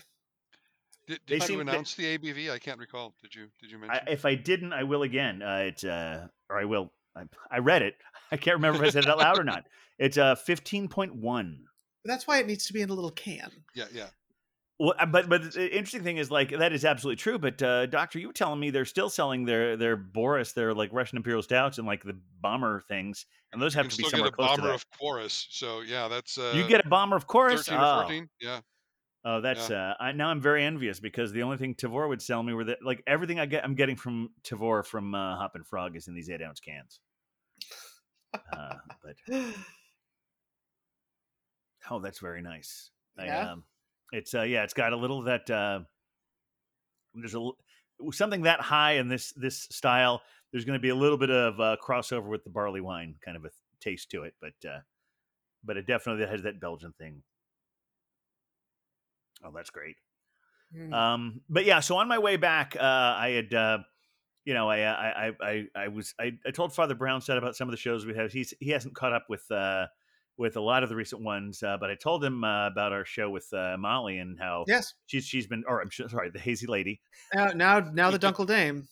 Did, 1.09 1.19
They 1.27 1.35
did 1.39 1.41
you 1.41 1.47
seem- 1.47 1.65
they- 1.65 1.71
announce 1.73 1.95
the 1.95 2.17
ABV? 2.17 2.51
I 2.51 2.59
can't 2.59 2.79
recall. 2.79 3.13
Did 3.21 3.33
you? 3.35 3.47
Did 3.59 3.71
you 3.71 3.77
I, 3.77 3.87
mention? 3.87 4.07
if 4.07 4.25
I 4.25 4.35
didn't, 4.35 4.71
I 4.73 4.83
will 4.83 5.01
again. 5.01 5.41
Uh, 5.41 5.63
it's 5.65 5.83
uh, 5.83 6.27
or 6.49 6.59
I 6.61 6.65
will. 6.65 6.93
I, 7.17 7.23
I 7.51 7.57
read 7.57 7.81
it. 7.81 7.95
I 8.31 8.37
can't 8.37 8.55
remember 8.57 8.83
if 8.83 8.87
I 8.89 8.91
said 8.91 9.03
it 9.05 9.09
out 9.09 9.17
loud 9.17 9.39
or 9.39 9.43
not. 9.43 9.65
It's 9.97 10.17
uh, 10.17 10.35
fifteen 10.35 10.87
point 10.87 11.15
one. 11.15 11.65
That's 12.05 12.27
why 12.27 12.37
it 12.39 12.47
needs 12.47 12.67
to 12.67 12.73
be 12.73 12.81
in 12.81 12.89
a 12.89 12.93
little 12.93 13.11
can. 13.11 13.49
yeah, 13.75 13.85
yeah. 13.93 14.07
Well, 14.81 14.93
uh, 14.97 15.07
but 15.07 15.27
but 15.27 15.51
the 15.53 15.67
interesting 15.75 16.03
thing 16.03 16.17
is 16.17 16.31
like 16.31 16.51
that 16.57 16.71
is 16.71 16.85
absolutely 16.85 17.17
true. 17.17 17.37
But 17.39 17.61
uh, 17.61 17.87
doctor, 17.87 18.19
you 18.19 18.27
were 18.27 18.33
telling 18.33 18.59
me 18.59 18.69
they're 18.69 18.85
still 18.85 19.09
selling 19.09 19.43
their 19.45 19.75
their 19.75 19.97
Boris, 19.97 20.53
their 20.53 20.73
like 20.73 20.91
Russian 20.93 21.17
Imperial 21.17 21.41
stouts 21.41 21.79
and 21.79 21.85
like 21.87 22.03
the 22.03 22.17
bomber 22.39 22.81
things, 22.87 23.25
and 23.51 23.61
those 23.61 23.73
You 23.73 23.79
have 23.79 23.87
can 23.87 23.91
to 23.91 23.97
be 23.97 24.03
still 24.03 24.11
somewhere 24.11 24.29
get 24.29 24.33
a 24.33 24.37
close 24.37 24.49
to 24.51 24.61
bomber 24.61 24.67
that. 24.69 24.75
of 24.75 24.85
Chorus. 24.97 25.47
So 25.49 25.81
yeah, 25.81 26.07
that's 26.07 26.37
uh, 26.37 26.53
you 26.55 26.65
get 26.67 26.85
a 26.85 26.87
bomber, 26.87 27.17
of 27.17 27.27
course. 27.27 27.65
thirteen 27.65 27.79
Oh. 27.81 27.97
or 27.97 28.01
fourteen. 28.03 28.29
Yeah. 28.39 28.59
Oh, 29.25 29.41
that's 29.41 29.69
uh 29.69 29.95
I 29.99 30.13
now 30.13 30.29
I'm 30.29 30.39
very 30.39 30.63
envious 30.63 30.99
because 30.99 31.33
the 31.33 31.43
only 31.43 31.57
thing 31.57 31.75
Tavour 31.75 32.07
would 32.07 32.21
sell 32.21 32.41
me 32.41 32.53
were 32.53 32.63
that 32.65 32.77
like 32.83 33.03
everything 33.05 33.39
I 33.39 33.45
get 33.45 33.65
I'm 33.65 33.75
getting 33.75 33.97
from 33.97 34.29
Tavour 34.43 34.85
from 34.85 35.13
uh, 35.13 35.35
Hoppin' 35.35 35.63
Frog 35.63 35.97
is 35.97 36.07
in 36.07 36.15
these 36.15 36.29
eight 36.29 36.41
ounce 36.41 36.61
cans. 36.61 37.01
Uh, 38.33 38.75
but 39.03 39.15
oh, 41.91 41.99
that's 41.99 42.19
very 42.19 42.41
nice. 42.41 42.91
I, 43.17 43.25
Yeah? 43.25 43.51
um, 43.51 43.63
it's 44.11 44.33
uh 44.33 44.43
yeah, 44.43 44.63
it's 44.63 44.73
got 44.73 44.93
a 44.93 44.97
little 44.97 45.19
of 45.19 45.25
that 45.25 45.49
uh 45.49 45.79
there's 47.13 47.35
a 47.35 47.49
something 48.11 48.43
that 48.43 48.61
high 48.61 48.93
in 48.93 49.09
this 49.09 49.33
this 49.33 49.63
style. 49.71 50.21
There's 50.51 50.65
going 50.65 50.79
to 50.79 50.81
be 50.81 50.89
a 50.89 50.95
little 50.95 51.17
bit 51.17 51.29
of 51.29 51.59
uh, 51.59 51.75
crossover 51.85 52.27
with 52.27 52.43
the 52.43 52.49
barley 52.49 52.81
wine 52.81 53.15
kind 53.23 53.37
of 53.37 53.45
a 53.45 53.49
taste 53.81 54.09
to 54.11 54.23
it, 54.23 54.33
but 54.39 54.53
uh 54.67 54.79
but 55.63 55.75
it 55.75 55.85
definitely 55.85 56.25
has 56.25 56.43
that 56.43 56.61
Belgian 56.61 56.93
thing. 56.97 57.21
Oh, 59.43 59.51
that's 59.55 59.69
great. 59.69 59.95
Mm. 60.75 60.93
Um, 60.93 61.41
but 61.49 61.65
yeah, 61.65 61.79
so 61.79 61.97
on 61.97 62.07
my 62.07 62.19
way 62.19 62.37
back, 62.37 62.75
uh, 62.79 62.83
I 62.83 63.29
had, 63.29 63.53
uh, 63.53 63.77
you 64.45 64.53
know, 64.53 64.69
I, 64.69 64.79
I, 64.83 65.31
I, 65.41 65.67
I, 65.75 65.87
was, 65.87 66.13
I, 66.19 66.33
I 66.45 66.51
told 66.51 66.73
Father 66.73 66.95
Brownstout 66.95 67.37
about 67.37 67.55
some 67.55 67.67
of 67.67 67.71
the 67.71 67.77
shows 67.77 68.05
we 68.05 68.15
have. 68.15 68.31
He's, 68.31 68.53
he 68.59 68.69
hasn't 68.69 68.95
caught 68.95 69.13
up 69.13 69.25
with, 69.29 69.49
uh, 69.51 69.87
with 70.39 70.55
a 70.55 70.61
lot 70.61 70.83
of 70.83 70.89
the 70.89 70.95
recent 70.95 71.21
ones, 71.21 71.61
uh, 71.61 71.77
but 71.79 71.89
I 71.89 71.95
told 71.95 72.23
him 72.23 72.43
uh, 72.43 72.67
about 72.67 72.93
our 72.93 73.03
show 73.03 73.29
with 73.29 73.51
uh, 73.53 73.75
Molly 73.77 74.19
and 74.19 74.39
how 74.39 74.63
yes. 74.67 74.93
she's 75.05 75.25
she's 75.25 75.45
been, 75.45 75.65
or 75.67 75.81
I'm 75.81 75.91
sorry, 75.91 76.29
the 76.29 76.39
Hazy 76.39 76.65
Lady. 76.65 77.01
Now, 77.35 77.81
now 77.91 78.09
the 78.09 78.17
Dunkle 78.19 78.47
Dame. 78.47 78.87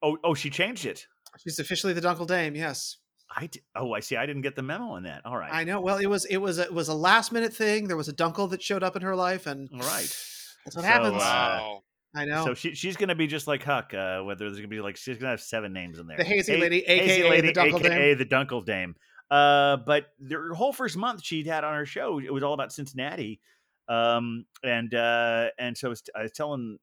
Oh, 0.00 0.16
oh, 0.22 0.34
she 0.34 0.50
changed 0.50 0.86
it. 0.86 1.06
She's 1.42 1.58
officially 1.58 1.92
the 1.92 2.00
Dunkle 2.00 2.26
Dame. 2.26 2.54
Yes, 2.54 2.98
I 3.30 3.48
oh, 3.74 3.92
I 3.92 4.00
see. 4.00 4.16
I 4.16 4.26
didn't 4.26 4.42
get 4.42 4.54
the 4.56 4.62
memo 4.62 4.90
on 4.90 5.04
that. 5.04 5.22
All 5.24 5.36
right, 5.36 5.52
I 5.52 5.64
know. 5.64 5.80
Well, 5.80 5.98
it 5.98 6.06
was 6.06 6.24
it 6.26 6.36
was 6.36 6.58
a, 6.58 6.64
it 6.64 6.72
was 6.74 6.88
a 6.88 6.94
last 6.94 7.32
minute 7.32 7.52
thing. 7.54 7.88
There 7.88 7.96
was 7.96 8.08
a 8.08 8.12
Dunkel 8.12 8.50
that 8.50 8.62
showed 8.62 8.82
up 8.82 8.96
in 8.96 9.02
her 9.02 9.16
life, 9.16 9.46
and 9.46 9.68
all 9.72 9.80
right. 9.80 10.02
that's 10.64 10.76
what 10.76 10.82
So, 10.82 10.82
happens. 10.82 11.14
uh, 11.14 11.18
Wow. 11.18 11.82
I 12.16 12.24
know. 12.26 12.44
So 12.44 12.54
she 12.54 12.74
she's 12.76 12.96
gonna 12.96 13.16
be 13.16 13.26
just 13.26 13.48
like 13.48 13.64
Huck. 13.64 13.92
Uh, 13.92 14.20
whether 14.22 14.44
there's 14.44 14.56
gonna 14.58 14.68
be 14.68 14.80
like 14.80 14.96
she's 14.96 15.18
gonna 15.18 15.30
have 15.30 15.40
seven 15.40 15.72
names 15.72 15.98
in 15.98 16.06
there. 16.06 16.16
the 16.16 16.22
Hazy 16.24 16.54
Ha- 16.54 16.60
Lady, 16.60 16.84
Hazy 16.86 17.22
aka 17.22 17.30
Lady, 17.30 17.46
the 17.48 17.52
Dunkel 17.60 17.80
aka 17.80 18.14
Dame. 18.14 18.18
the 18.18 18.24
Dunkle 18.26 18.64
Dame. 18.64 18.94
Uh, 19.30 19.78
but 19.78 20.06
the 20.20 20.54
whole 20.54 20.72
first 20.72 20.96
month 20.96 21.24
she'd 21.24 21.46
had 21.48 21.64
on 21.64 21.74
her 21.74 21.86
show, 21.86 22.20
it 22.20 22.32
was 22.32 22.44
all 22.44 22.52
about 22.54 22.72
Cincinnati. 22.72 23.40
Um, 23.88 24.44
and 24.62 24.94
uh, 24.94 25.48
and 25.58 25.76
so 25.76 25.88
I 25.88 25.90
was, 25.90 26.02
I 26.14 26.22
was 26.22 26.30
telling, 26.32 26.78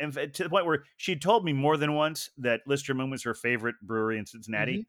and 0.00 0.16
f- 0.16 0.32
to 0.32 0.44
the 0.44 0.48
point 0.48 0.64
where 0.64 0.84
she 0.96 1.16
told 1.16 1.44
me 1.44 1.52
more 1.52 1.76
than 1.76 1.92
once 1.94 2.30
that 2.38 2.62
Listermann 2.66 3.10
was 3.10 3.22
her 3.24 3.34
favorite 3.34 3.74
brewery 3.82 4.18
in 4.18 4.24
Cincinnati. 4.24 4.72
Mm-hmm. 4.78 4.80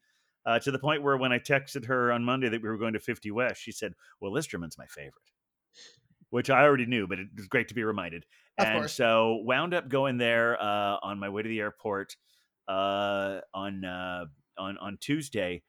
Uh, 0.46 0.58
to 0.58 0.70
the 0.70 0.78
point 0.78 1.02
where 1.02 1.16
when 1.16 1.32
I 1.32 1.38
texted 1.38 1.86
her 1.86 2.12
on 2.12 2.24
Monday 2.24 2.48
that 2.48 2.62
we 2.62 2.68
were 2.68 2.76
going 2.76 2.92
to 2.92 3.00
50 3.00 3.30
West, 3.30 3.62
she 3.62 3.72
said, 3.72 3.94
"Well, 4.20 4.32
Listermann's 4.32 4.76
my 4.76 4.86
favorite," 4.86 5.30
which 6.30 6.50
I 6.50 6.62
already 6.62 6.86
knew, 6.86 7.06
but 7.06 7.18
it 7.18 7.28
was 7.36 7.46
great 7.46 7.68
to 7.68 7.74
be 7.74 7.84
reminded. 7.84 8.26
Of 8.58 8.66
and 8.66 8.78
course. 8.80 8.92
so 8.92 9.40
wound 9.44 9.74
up 9.74 9.88
going 9.88 10.18
there 10.18 10.60
uh, 10.60 10.98
on 11.02 11.18
my 11.18 11.28
way 11.28 11.42
to 11.42 11.48
the 11.48 11.60
airport 11.60 12.16
uh, 12.68 13.40
on 13.52 13.84
uh, 13.84 14.26
on 14.58 14.78
on 14.78 14.98
Tuesday, 15.00 15.62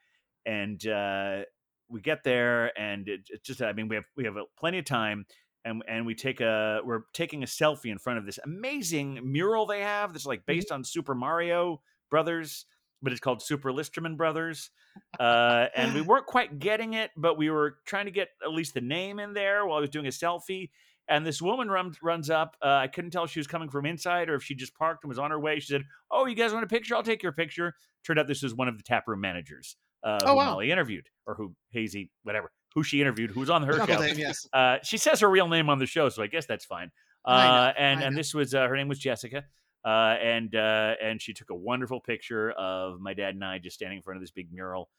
and 0.46 0.86
uh, 0.88 1.42
we 1.90 2.02
get 2.02 2.24
there, 2.24 2.78
and 2.78 3.08
it, 3.08 3.22
it's 3.30 3.48
just 3.48 3.62
I 3.62 3.74
mean 3.74 3.88
we 3.88 3.96
have 3.96 4.06
we 4.16 4.26
have 4.26 4.36
plenty 4.58 4.80
of 4.80 4.86
time. 4.86 5.26
And, 5.68 5.82
and 5.88 6.06
we 6.06 6.14
take 6.14 6.42
a 6.42 6.82
we're 6.86 7.06
taking 7.12 7.42
a 7.42 7.48
selfie 7.48 7.92
in 7.92 7.98
front 7.98 8.20
of 8.20 8.26
this 8.28 8.38
amazing 8.44 9.20
mural 9.24 9.66
they 9.66 9.80
have 9.80 10.14
that's 10.14 10.28
like 10.28 10.46
based 10.46 10.72
on 10.72 10.84
Super 10.84 11.16
Mario 11.16 11.82
Brothers, 12.12 12.68
but 13.06 13.14
it's 13.14 13.22
called 13.22 13.42
Super 13.42 13.72
Listermann 13.72 14.18
Brothers. 14.18 14.72
Uh, 15.20 15.68
and 15.76 15.94
we 15.94 16.00
weren't 16.02 16.26
quite 16.26 16.58
getting 16.58 16.94
it, 16.94 17.12
but 17.18 17.38
we 17.38 17.50
were 17.50 17.78
trying 17.86 18.06
to 18.06 18.12
get 18.12 18.30
at 18.42 18.52
least 18.52 18.74
the 18.74 18.80
name 18.80 19.20
in 19.20 19.34
there 19.34 19.66
while 19.66 19.78
I 19.78 19.82
was 19.82 19.90
doing 19.90 20.06
a 20.06 20.10
selfie. 20.10 20.70
And 21.10 21.26
this 21.26 21.42
woman 21.42 21.70
runs 21.70 21.98
runs 22.02 22.30
up. 22.30 22.56
Uh, 22.64 22.68
I 22.70 22.88
couldn't 22.88 23.12
tell 23.12 23.26
if 23.26 23.32
she 23.32 23.40
was 23.40 23.48
coming 23.48 23.70
from 23.70 23.86
inside 23.86 24.30
or 24.30 24.36
if 24.36 24.44
she 24.44 24.56
just 24.56 24.74
parked 24.74 25.04
and 25.04 25.10
was 25.10 25.20
on 25.20 25.32
her 25.32 25.40
way. 25.40 25.60
She 25.60 25.68
said, 25.68 25.84
"Oh, 26.10 26.26
you 26.26 26.36
guys 26.36 26.54
want 26.54 26.64
a 26.64 26.68
picture? 26.68 26.96
I'll 26.96 27.04
take 27.04 27.24
your 27.24 27.34
picture." 27.34 27.76
Turned 28.06 28.20
out 28.20 28.28
this 28.28 28.42
was 28.42 28.56
one 28.56 28.70
of 28.70 28.78
the 28.78 28.84
taproom 28.84 29.20
managers 29.20 29.76
uh, 30.02 30.20
Oh, 30.24 30.32
who 30.32 30.36
wow. 30.38 30.52
Molly 30.52 30.72
interviewed, 30.72 31.10
or 31.26 31.36
who 31.36 31.54
Hazy, 31.72 32.10
whatever, 32.24 32.52
who 32.74 32.84
she 32.84 33.02
interviewed, 33.02 33.32
who 33.32 33.42
was 33.42 33.50
on 33.50 33.64
her 33.64 33.74
Dunkle 33.74 33.88
show. 33.88 34.02
Dame, 34.02 34.18
yes. 34.18 34.48
Uh, 34.54 34.78
she 34.82 34.98
says 34.98 35.20
her 35.20 35.30
real 35.30 35.50
name 35.50 35.70
on 35.70 35.80
the 35.80 35.86
show, 35.86 36.08
so 36.08 36.24
I 36.24 36.28
guess 36.28 36.46
that's 36.46 36.64
fine. 36.66 36.90
Uh, 37.26 37.34
know, 37.34 37.74
and 37.78 38.00
I 38.00 38.04
and 38.04 38.18
this 38.18 38.34
was 38.34 38.54
uh, 38.54 38.66
her 38.66 38.78
name 38.78 38.88
was 38.88 39.00
Jessica, 39.00 39.44
uh, 39.86 40.18
and 40.22 40.56
uh, 40.56 40.96
and 41.02 41.22
she 41.22 41.34
took 41.34 41.52
a 41.52 41.56
wonderful 41.56 42.02
picture 42.02 42.52
of 42.52 43.00
my 43.00 43.14
dad 43.14 43.36
and 43.36 43.46
I 43.46 43.60
just 43.60 43.76
standing 43.76 43.98
in 43.98 44.02
front 44.04 44.18
of 44.18 44.22
this 44.22 44.32
big 44.32 44.52
mural. 44.52 44.90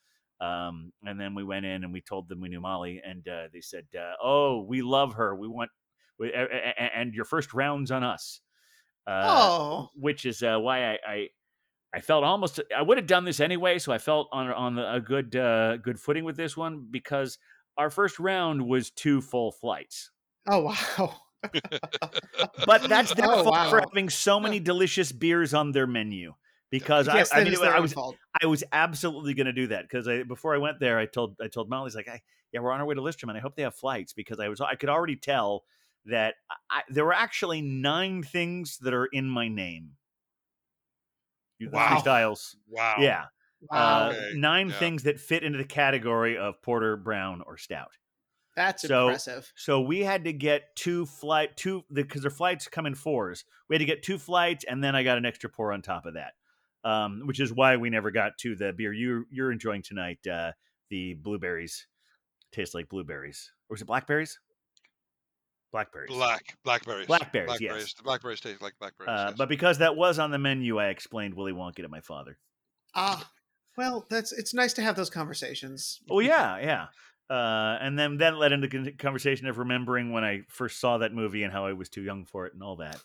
Um, 0.41 0.93
and 1.05 1.19
then 1.19 1.35
we 1.35 1.43
went 1.43 1.67
in 1.67 1.83
and 1.83 1.93
we 1.93 2.01
told 2.01 2.29
them 2.29 2.41
we 2.41 2.49
knew 2.49 2.61
Molly, 2.61 3.03
and 3.05 3.27
uh, 3.27 3.49
they 3.53 3.61
said, 3.61 3.87
uh, 3.99 4.13
"Oh, 4.23 4.63
we 4.63 4.83
love 4.83 5.15
her. 5.15 5.35
We 5.35 5.49
want, 5.49 5.71
we, 6.19 6.33
and 6.33 7.15
your 7.15 7.25
first 7.25 7.53
round's 7.53 7.91
on 7.91 8.05
us." 8.05 8.41
Uh, 9.07 9.25
oh, 9.25 9.89
which 9.95 10.25
is 10.27 10.43
uh, 10.43 10.59
why 10.59 10.93
I, 10.93 10.99
I 11.07 11.29
I 11.95 12.01
felt 12.01 12.25
almost 12.25 12.61
I 12.77 12.83
would 12.83 12.99
have 12.99 13.07
done 13.07 13.25
this 13.25 13.41
anyway, 13.41 13.79
so 13.79 13.93
I 13.93 13.99
felt 13.99 14.29
on 14.31 14.49
on 14.51 14.75
the, 14.75 14.95
a 14.95 15.01
good 15.01 15.35
uh, 15.35 15.79
good 15.79 15.99
footing 15.99 16.25
with 16.25 16.37
this 16.37 16.57
one 16.57 16.87
because 16.91 17.39
our 17.79 17.91
first 17.91 18.21
round 18.21 18.67
was 18.67 18.91
two 18.91 19.21
full 19.21 19.53
flights. 19.53 20.11
oh 20.49 20.61
wow. 20.99 21.15
But 22.67 22.89
that's 22.89 23.13
their 23.13 23.27
Oh, 23.33 23.45
fault 23.45 23.71
for 23.71 23.81
having 23.81 24.09
so 24.09 24.41
many 24.41 24.61
delicious 24.61 25.13
beers 25.13 25.55
on 25.55 25.73
their 25.73 25.87
menu. 25.87 26.35
Because 26.71 27.07
yes, 27.07 27.33
I, 27.33 27.41
I 27.41 27.45
mean, 27.45 27.53
is 27.53 27.61
it- 27.61 27.63
their 27.63 27.77
I 27.77 27.81
was 27.81 27.93
fault. 27.93 28.17
I 28.43 28.47
was 28.47 28.65
absolutely 28.73 29.35
going 29.35 29.47
to 29.47 29.53
do 29.53 29.69
that 29.69 29.83
because 29.83 30.09
I 30.09 30.25
before 30.25 30.55
I 30.55 30.59
went 30.59 30.81
there, 30.81 30.99
I 30.99 31.07
told 31.07 31.37
I 31.41 31.49
told 31.49 31.71
Molly's 31.71 31.95
like, 31.95 32.09
I, 32.09 32.21
yeah, 32.53 32.61
we're 32.61 32.73
on 32.73 32.81
our 32.81 32.87
way 32.87 32.95
to 32.95 33.01
Listermann. 33.01 33.37
I 33.37 33.41
hope 33.41 33.55
they 33.57 33.63
have 33.63 33.75
flights 33.75 34.13
because 34.13 34.41
I 34.41 34.49
was 34.49 34.61
I 34.61 34.75
could 34.75 34.89
already 34.89 35.17
tell 35.17 35.65
that 36.07 36.35
I, 36.71 36.83
there 36.89 37.05
were 37.05 37.13
actually 37.15 37.63
nine 37.63 38.23
things 38.23 38.79
that 38.79 38.95
are 38.95 39.07
in 39.07 39.29
my 39.29 39.49
name. 39.49 39.93
You 41.59 41.69
three 41.69 41.79
Wow. 41.79 41.99
styles, 41.99 42.57
Wow. 42.69 42.97
yeah, 43.01 43.25
Wow. 43.71 44.09
uh, 44.09 44.13
Okay, 44.13 44.33
nine 44.35 44.69
yeah. 44.69 44.79
things 44.79 45.05
that 45.05 45.19
fit 45.21 45.43
into 45.43 45.57
the 45.59 45.65
category 45.65 46.37
of 46.37 46.61
porter, 46.63 46.97
brown, 46.97 47.43
or 47.47 47.57
stout. 47.57 47.93
That's 48.57 48.83
So- 48.83 49.09
impressive. 49.09 49.53
So 49.55 49.81
we 49.83 50.01
had 50.01 50.25
to 50.25 50.33
get 50.33 50.75
two 50.75 51.05
flight 51.07 51.57
two 51.57 51.85
because 51.93 52.23
their 52.23 52.31
flights 52.31 52.67
come 52.69 52.87
in 52.87 52.95
fours. 52.95 53.45
We 53.69 53.77
had 53.77 53.81
to 53.81 53.85
get 53.87 54.03
two 54.03 54.19
flights, 54.19 54.65
and 54.65 54.83
then 54.83 54.97
I 54.97 55.03
got 55.03 55.19
an 55.19 55.27
extra 55.27 55.51
pour 55.51 55.73
on 55.73 55.83
top 55.83 56.07
of 56.07 56.15
that, 56.15 56.35
um, 56.83 57.23
which 57.27 57.39
is 57.39 57.53
why 57.53 57.77
we 57.77 57.91
never 57.91 58.11
got 58.11 58.39
to 58.39 58.57
the 58.57 58.73
beer 58.73 58.93
you 58.93 59.27
you're 59.31 59.53
enjoying 59.53 59.83
tonight. 59.83 60.27
Uh, 60.27 60.53
the 60.89 61.15
blueberries 61.15 61.87
taste 62.51 62.75
like 62.75 62.89
blueberries, 62.89 63.53
or 63.69 63.75
was 63.75 63.83
it 63.83 63.87
blackberries? 63.87 64.39
Blackberries. 65.73 66.09
Black 66.11 66.57
blackberries. 66.65 67.07
Blackberries, 67.07 67.61
yes. 67.61 67.93
The 67.93 68.03
blackberries 68.03 68.41
taste 68.41 68.63
like 68.63 68.73
blackberries. 68.79 69.09
Uh, 69.11 69.27
yes. 69.29 69.35
But 69.37 69.49
because 69.51 69.79
that 69.79 69.97
was 69.97 70.19
on 70.19 70.31
the 70.31 70.39
menu, 70.39 70.79
I 70.79 70.87
explained 70.87 71.35
Willy 71.35 71.53
Wonka 71.53 71.83
to 71.83 71.89
my 71.89 72.01
father. 72.01 72.39
Ah, 72.95 73.31
well, 73.77 74.07
that's 74.09 74.33
it's 74.33 74.55
nice 74.55 74.73
to 74.75 74.83
have 74.83 74.97
those 74.97 75.11
conversations. 75.11 76.01
Oh 76.09 76.21
yeah, 76.21 76.59
yeah. 76.59 76.87
Uh, 77.29 77.77
and 77.81 77.99
then 77.99 78.19
that 78.19 78.37
led 78.37 78.53
into 78.53 78.69
con- 78.69 78.93
conversation 78.99 79.47
of 79.49 79.59
remembering 79.59 80.13
when 80.13 80.25
I 80.25 80.43
first 80.49 80.79
saw 80.81 80.99
that 80.99 81.13
movie 81.13 81.43
and 81.43 81.53
how 81.53 81.67
I 81.67 81.73
was 81.73 81.89
too 81.89 82.03
young 82.03 82.25
for 82.25 82.47
it 82.47 82.55
and 82.55 82.63
all 82.63 82.77
that. 82.77 83.01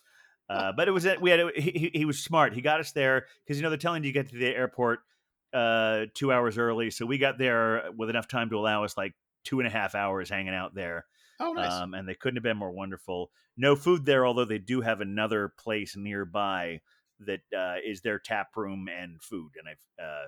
Uh, 0.50 0.72
but 0.74 0.88
it 0.88 0.92
was 0.92 1.08
we 1.22 1.30
had 1.32 1.40
he, 1.56 1.72
he- 1.72 1.92
he 2.00 2.06
was 2.06 2.20
smart. 2.20 2.54
He 2.54 2.62
got 2.62 2.80
us 2.80 2.92
there 2.92 3.26
because 3.44 3.58
you 3.58 3.64
know 3.64 3.70
they're 3.70 3.78
telling 3.78 4.04
you 4.04 4.12
to 4.12 4.14
get 4.14 4.30
to 4.30 4.38
the 4.38 4.48
airport 4.48 5.00
uh, 5.54 6.06
two 6.14 6.32
hours 6.32 6.58
early, 6.58 6.92
so 6.92 7.06
we 7.06 7.18
got 7.18 7.38
there 7.38 7.90
with 7.96 8.10
enough 8.10 8.28
time 8.28 8.50
to 8.50 8.58
allow 8.58 8.84
us 8.84 8.96
like 8.98 9.14
two 9.44 9.60
and 9.60 9.68
a 9.68 9.72
half 9.72 9.96
hours 9.96 10.30
hanging 10.30 10.54
out 10.54 10.76
there. 10.76 11.06
Oh, 11.40 11.54
nice. 11.54 11.72
Um, 11.72 11.94
and 11.94 12.08
they 12.08 12.14
couldn't 12.16 12.36
have 12.38 12.44
been 12.44 12.58
more 12.58 12.72
wonderful. 12.72 13.32
No 13.58 13.76
food 13.76 14.06
there, 14.06 14.26
although 14.28 14.46
they 14.46 14.60
do 14.60 14.82
have 14.82 15.02
another 15.02 15.54
place 15.58 15.96
nearby 15.96 16.82
that 17.22 17.42
uh, 17.58 17.76
is 17.84 18.02
their 18.02 18.20
tap 18.20 18.56
room 18.56 18.88
and 18.88 19.22
food. 19.22 19.52
And 19.58 19.68
I've 19.70 20.06
uh, 20.06 20.28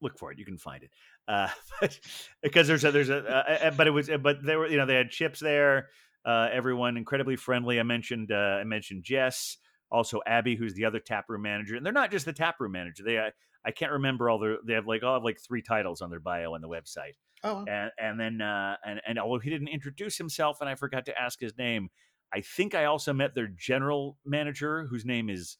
look 0.00 0.18
for 0.18 0.32
it; 0.32 0.38
you 0.38 0.44
can 0.44 0.58
find 0.58 0.82
it. 0.82 0.90
Uh, 1.28 1.48
but, 1.80 1.98
because 2.42 2.66
there's 2.66 2.84
a 2.84 2.90
there's 2.90 3.10
a 3.10 3.18
uh, 3.18 3.66
uh, 3.66 3.70
but 3.72 3.86
it 3.86 3.90
was 3.90 4.10
but 4.22 4.42
they 4.42 4.56
were 4.56 4.68
you 4.68 4.76
know 4.76 4.86
they 4.86 4.94
had 4.96 5.10
chips 5.10 5.40
there. 5.40 5.88
Uh, 6.24 6.48
everyone 6.52 6.96
incredibly 6.96 7.36
friendly. 7.36 7.78
I 7.78 7.84
mentioned 7.84 8.32
uh, 8.32 8.58
I 8.60 8.64
mentioned 8.64 9.04
Jess, 9.04 9.58
also 9.90 10.20
Abby, 10.26 10.56
who's 10.56 10.74
the 10.74 10.84
other 10.84 10.98
tap 10.98 11.26
room 11.28 11.42
manager, 11.42 11.76
and 11.76 11.86
they're 11.86 11.92
not 11.92 12.10
just 12.10 12.24
the 12.26 12.32
tap 12.32 12.56
room 12.58 12.72
manager. 12.72 13.02
They 13.04 13.18
I, 13.18 13.30
I 13.64 13.70
can't 13.70 13.92
remember 13.92 14.28
all 14.28 14.38
their 14.38 14.56
they 14.66 14.74
have 14.74 14.86
like 14.86 15.02
all 15.02 15.14
have 15.14 15.24
like 15.24 15.38
three 15.40 15.62
titles 15.62 16.02
on 16.02 16.10
their 16.10 16.20
bio 16.20 16.54
on 16.54 16.60
the 16.60 16.68
website 16.68 17.14
oh, 17.44 17.64
and 17.68 17.90
and 17.98 18.18
then 18.18 18.40
uh, 18.40 18.76
and 18.84 19.00
and 19.06 19.18
although 19.18 19.38
he 19.38 19.50
didn't 19.50 19.68
introduce 19.68 20.18
himself, 20.18 20.60
and 20.60 20.68
I 20.68 20.74
forgot 20.74 21.06
to 21.06 21.18
ask 21.18 21.40
his 21.40 21.56
name, 21.56 21.90
I 22.32 22.40
think 22.40 22.74
I 22.74 22.84
also 22.84 23.12
met 23.12 23.34
their 23.34 23.48
general 23.48 24.18
manager, 24.24 24.86
whose 24.86 25.04
name 25.04 25.30
is 25.30 25.58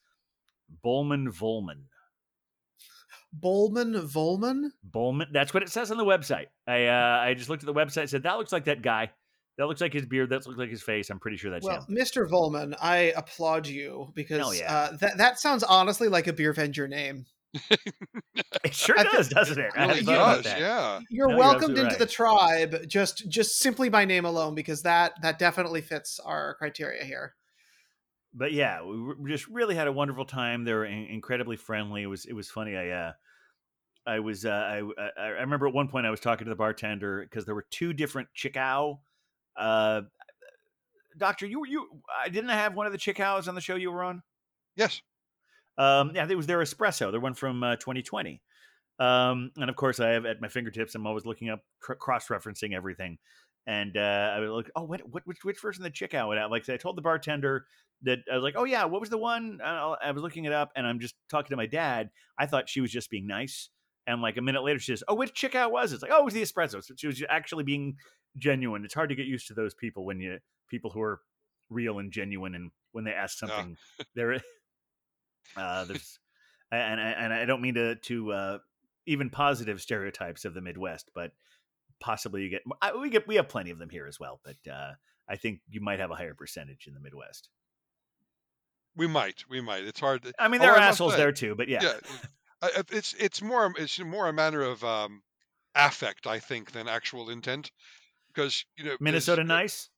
Bolman 0.85 1.29
Volman. 1.29 1.85
Bolman 3.41 3.95
Volman. 4.09 4.71
Bolman. 4.89 5.27
That's 5.33 5.53
what 5.55 5.63
it 5.63 5.69
says 5.69 5.91
on 5.91 5.97
the 5.99 6.05
website. 6.05 6.47
I 6.67 6.87
uh, 6.87 7.19
I 7.23 7.35
just 7.35 7.49
looked 7.51 7.63
at 7.63 7.67
the 7.67 7.75
website, 7.75 8.09
said 8.09 8.23
that 8.25 8.39
looks 8.39 8.53
like 8.53 8.65
that 8.67 8.83
guy. 8.83 9.11
That 9.59 9.67
looks 9.67 9.81
like 9.81 9.93
his 9.95 10.05
beard. 10.07 10.31
That 10.31 10.47
looks 10.47 10.59
like 10.59 10.69
his 10.71 10.83
face. 10.83 11.09
I'm 11.09 11.19
pretty 11.19 11.39
sure 11.39 11.51
that's 11.51 11.65
Well, 11.65 11.85
him. 11.89 11.97
Mr. 11.97 12.29
Volman, 12.29 12.77
I 12.81 13.13
applaud 13.17 13.67
you 13.67 14.13
because 14.15 14.59
yeah. 14.61 14.73
uh, 14.73 14.97
that 14.99 15.17
that 15.19 15.41
sounds 15.41 15.63
honestly 15.63 16.09
like 16.09 16.27
a 16.27 16.33
beer 16.33 16.53
venger 16.53 16.89
name. 16.89 17.25
It 18.65 18.75
sure 18.75 18.99
I 18.99 19.03
feel- 19.05 19.13
does, 19.13 19.29
doesn't 19.29 19.59
it? 19.59 19.73
I 19.77 19.81
really 19.87 19.89
hadn't 20.01 20.05
thought 20.07 20.15
about 20.15 20.45
does. 20.45 20.53
Yeah. 20.61 21.01
You're 21.09 21.29
No, 21.29 21.35
you're 21.35 21.39
welcomed 21.39 21.79
into 21.79 21.91
right. 21.91 21.99
the 21.99 22.07
tribe 22.07 22.87
just 22.87 23.29
just 23.31 23.59
simply 23.59 23.89
by 23.89 24.05
name 24.05 24.25
alone 24.27 24.55
because 24.55 24.83
that 24.83 25.13
that 25.23 25.39
definitely 25.39 25.81
fits 25.81 26.21
our 26.23 26.55
criteria 26.57 27.05
here. 27.05 27.35
but 28.35 28.53
yeah, 28.53 28.83
we 28.83 28.95
re- 28.97 29.31
just 29.33 29.49
really 29.49 29.75
had 29.75 29.87
a 29.87 29.93
wonderful 29.93 30.27
time. 30.27 30.65
They 30.65 30.75
were 30.75 30.85
in- 30.85 31.07
incredibly 31.07 31.57
friendly. 31.57 32.03
It 32.03 32.07
was 32.09 32.27
it 32.27 32.35
was 32.35 32.51
funny. 32.51 32.77
I 32.77 32.91
uh, 32.91 33.13
I 34.07 34.21
was 34.21 34.45
uh, 34.45 34.51
I 34.51 34.83
I 34.99 35.23
I 35.23 35.27
remember 35.41 35.67
at 35.67 35.75
one 35.75 35.89
point 35.89 36.07
I 36.07 36.11
was 36.11 36.21
talking 36.21 36.45
to 36.45 36.51
the 36.51 36.57
bartender 36.57 37.23
because 37.23 37.45
there 37.45 37.55
were 37.55 37.67
two 37.71 37.93
different 37.93 38.29
chickow. 38.37 38.99
Uh, 39.57 40.03
Doctor, 41.19 41.47
you 41.47 41.61
were 41.61 41.67
you 41.67 41.89
I 42.25 42.29
didn't 42.29 42.51
have 42.51 42.75
one 42.75 42.87
of 42.87 42.93
the 42.93 42.99
chickows 42.99 43.49
on 43.49 43.55
the 43.55 43.61
show 43.61 43.77
you 43.77 43.91
were 43.91 44.05
on. 44.05 44.23
Yes. 44.77 45.01
Um, 45.79 46.13
yeah, 46.15 46.27
it 46.29 46.37
was 46.37 46.47
their 46.47 46.59
espresso, 46.61 47.11
their 47.11 47.21
one 47.21 47.35
from 47.35 47.63
uh, 47.63 47.77
2020. 47.77 48.41
Um, 48.99 49.51
and 49.57 49.69
of 49.69 49.77
course, 49.77 50.01
I 50.01 50.11
have 50.11 50.25
at 50.25 50.41
my 50.41 50.49
fingertips. 50.49 50.95
I'm 50.95 51.07
always 51.07 51.27
looking 51.27 51.51
up, 51.51 51.61
cr- 51.81 51.95
cross-referencing 51.95 52.75
everything. 52.75 53.19
And 53.67 53.97
uh, 53.97 54.33
I 54.35 54.41
was 54.41 54.51
like, 54.51 54.71
oh, 54.75 54.85
what, 54.85 55.03
what, 55.11 55.27
which, 55.27 55.45
which 55.45 55.61
version 55.61 55.83
of 55.83 55.85
the 55.85 55.95
chick 55.95 56.15
out 56.15 56.29
would 56.29 56.39
have? 56.39 56.51
Like, 56.51 56.69
I 56.69 56.77
told 56.77 56.97
the 56.97 57.03
bartender 57.03 57.67
that 58.03 58.21
I 58.31 58.35
was 58.35 58.43
like, 58.43 58.55
oh 58.57 58.65
yeah, 58.65 58.85
what 58.85 59.01
was 59.01 59.11
the 59.11 59.19
one? 59.19 59.59
Uh, 59.63 59.97
I 60.03 60.13
was 60.13 60.23
looking 60.23 60.45
it 60.45 60.53
up, 60.53 60.71
and 60.77 60.87
I'm 60.87 61.01
just 61.01 61.15
talking 61.29 61.51
to 61.51 61.57
my 61.57 61.67
dad. 61.67 62.11
I 62.39 62.47
thought 62.47 62.69
she 62.69 62.81
was 62.81 62.91
just 62.91 63.11
being 63.11 63.27
nice, 63.27 63.71
and 64.07 64.23
like 64.23 64.37
a 64.37 64.43
minute 64.43 64.63
later, 64.63 64.79
she 64.79 64.93
says, 64.93 65.03
oh, 65.09 65.15
which 65.15 65.35
chick 65.35 65.55
out 65.55 65.73
was 65.73 65.93
it? 65.93 65.97
It's 65.97 66.03
like, 66.03 66.13
oh, 66.15 66.21
it 66.21 66.25
was 66.25 66.35
the 66.35 66.43
espresso. 66.43 66.83
So 66.85 66.95
she 66.97 67.07
was 67.07 67.23
actually 67.29 67.65
being 67.65 67.97
genuine. 68.37 68.85
It's 68.85 68.95
hard 68.95 69.09
to 69.11 69.15
get 69.17 69.27
used 69.27 69.49
to 69.49 69.55
those 69.55 69.75
people 69.75 70.05
when 70.05 70.21
you 70.21 70.39
people 70.69 70.91
who 70.91 71.01
are 71.01 71.21
real 71.71 71.99
and 71.99 72.13
genuine, 72.13 72.55
and 72.55 72.71
when 72.93 73.05
they 73.05 73.13
ask 73.13 73.39
something, 73.39 73.77
they're 74.15 74.41
uh, 75.57 75.85
there's 75.87 76.19
and 76.71 77.01
I- 77.01 77.11
and 77.13 77.33
I 77.33 77.45
don't 77.45 77.61
mean 77.63 77.75
to 77.75 77.95
to 77.97 78.33
uh, 78.33 78.59
even 79.07 79.31
positive 79.31 79.81
stereotypes 79.81 80.45
of 80.45 80.55
the 80.55 80.61
Midwest, 80.61 81.11
but 81.15 81.33
possibly 82.01 82.43
you 82.43 82.51
get 82.51 82.63
I, 82.83 82.95
we 82.97 83.09
get 83.11 83.27
we 83.27 83.37
have 83.37 83.49
plenty 83.49 83.71
of 83.71 83.79
them 83.79 83.89
here 83.91 84.07
as 84.07 84.19
well. 84.21 84.41
But 84.45 84.71
uh, 84.71 84.93
I 85.29 85.37
think 85.37 85.61
you 85.69 85.81
might 85.81 85.99
have 86.01 86.11
a 86.11 86.15
higher 86.15 86.35
percentage 86.35 86.87
in 86.87 86.95
the 86.95 87.01
Midwest. 87.01 87.49
We 88.97 89.07
might. 89.07 89.45
We 89.49 89.61
might. 89.61 89.85
It's 89.85 90.01
hard. 90.01 90.23
To, 90.23 90.33
I 90.39 90.49
mean, 90.49 90.61
there 90.61 90.73
are 90.73 90.79
assholes 90.79 91.13
there 91.19 91.33
too, 91.33 91.55
but 91.55 91.69
yeah, 91.69 91.83
Yeah. 91.83 91.93
It's 92.63 93.15
it's 93.15 93.43
more 93.43 93.73
it's 93.79 93.99
more 94.01 94.29
a 94.29 94.33
matter 94.33 94.63
of 94.63 94.83
um, 94.85 95.23
affect, 95.75 96.27
I 96.27 96.39
think, 96.39 96.73
than 96.73 96.89
actual 96.89 97.31
intent. 97.31 97.71
Because 98.35 98.65
you 98.77 98.85
know, 98.85 98.97
Minnesota 99.01 99.45
nice. 99.45 99.91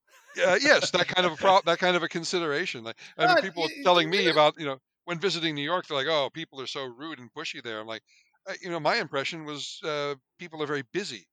uh, 0.47 0.59
yes, 0.61 0.91
that 0.93 1.09
kind 1.09 1.27
of 1.27 1.33
a 1.33 1.37
pro- 1.43 1.61
that 1.67 1.79
kind 1.79 1.97
of 1.97 2.03
a 2.03 2.09
consideration. 2.09 2.85
Like, 2.85 2.99
I 3.19 3.27
mean, 3.27 3.43
people 3.43 3.65
y- 3.65 3.71
y- 3.77 3.83
telling 3.85 4.11
me 4.11 4.19
you 4.19 4.25
know- 4.27 4.31
about 4.33 4.55
you 4.59 4.67
know 4.67 4.79
when 5.05 5.19
visiting 5.19 5.55
New 5.55 5.63
York, 5.63 5.87
they're 5.87 5.97
like, 5.97 6.07
"Oh, 6.09 6.31
people 6.33 6.61
are 6.61 6.67
so 6.67 6.85
rude 6.85 7.19
and 7.19 7.33
pushy 7.33 7.63
there." 7.63 7.81
I'm 7.81 7.87
like, 7.87 8.03
uh, 8.49 8.55
you 8.63 8.71
know, 8.71 8.81
my 8.81 8.97
impression 8.97 9.45
was 9.45 9.81
uh, 9.85 10.15
people 10.39 10.63
are 10.63 10.67
very 10.67 10.85
busy 10.93 11.27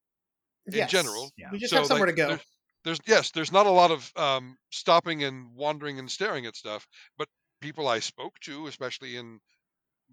in 0.67 0.73
Yes. 0.73 0.91
general. 0.91 1.31
Yeah. 1.37 1.51
We 1.51 1.59
just 1.59 1.71
So, 1.71 1.77
have 1.77 1.87
somewhere 1.87 2.07
like, 2.07 2.15
to 2.17 2.21
go. 2.21 2.27
there's- 2.29 2.45
There's 2.85 2.99
yes, 3.07 3.31
there's 3.31 3.51
not 3.51 3.65
a 3.65 3.71
lot 3.71 3.91
of 3.91 4.11
um, 4.15 4.57
stopping 4.71 5.23
and 5.23 5.55
wandering 5.55 5.99
and 5.99 6.09
staring 6.11 6.45
at 6.45 6.55
stuff, 6.55 6.87
but 7.17 7.27
people 7.61 7.87
I 7.87 7.99
spoke 7.99 8.39
to, 8.41 8.67
especially 8.67 9.17
in 9.17 9.39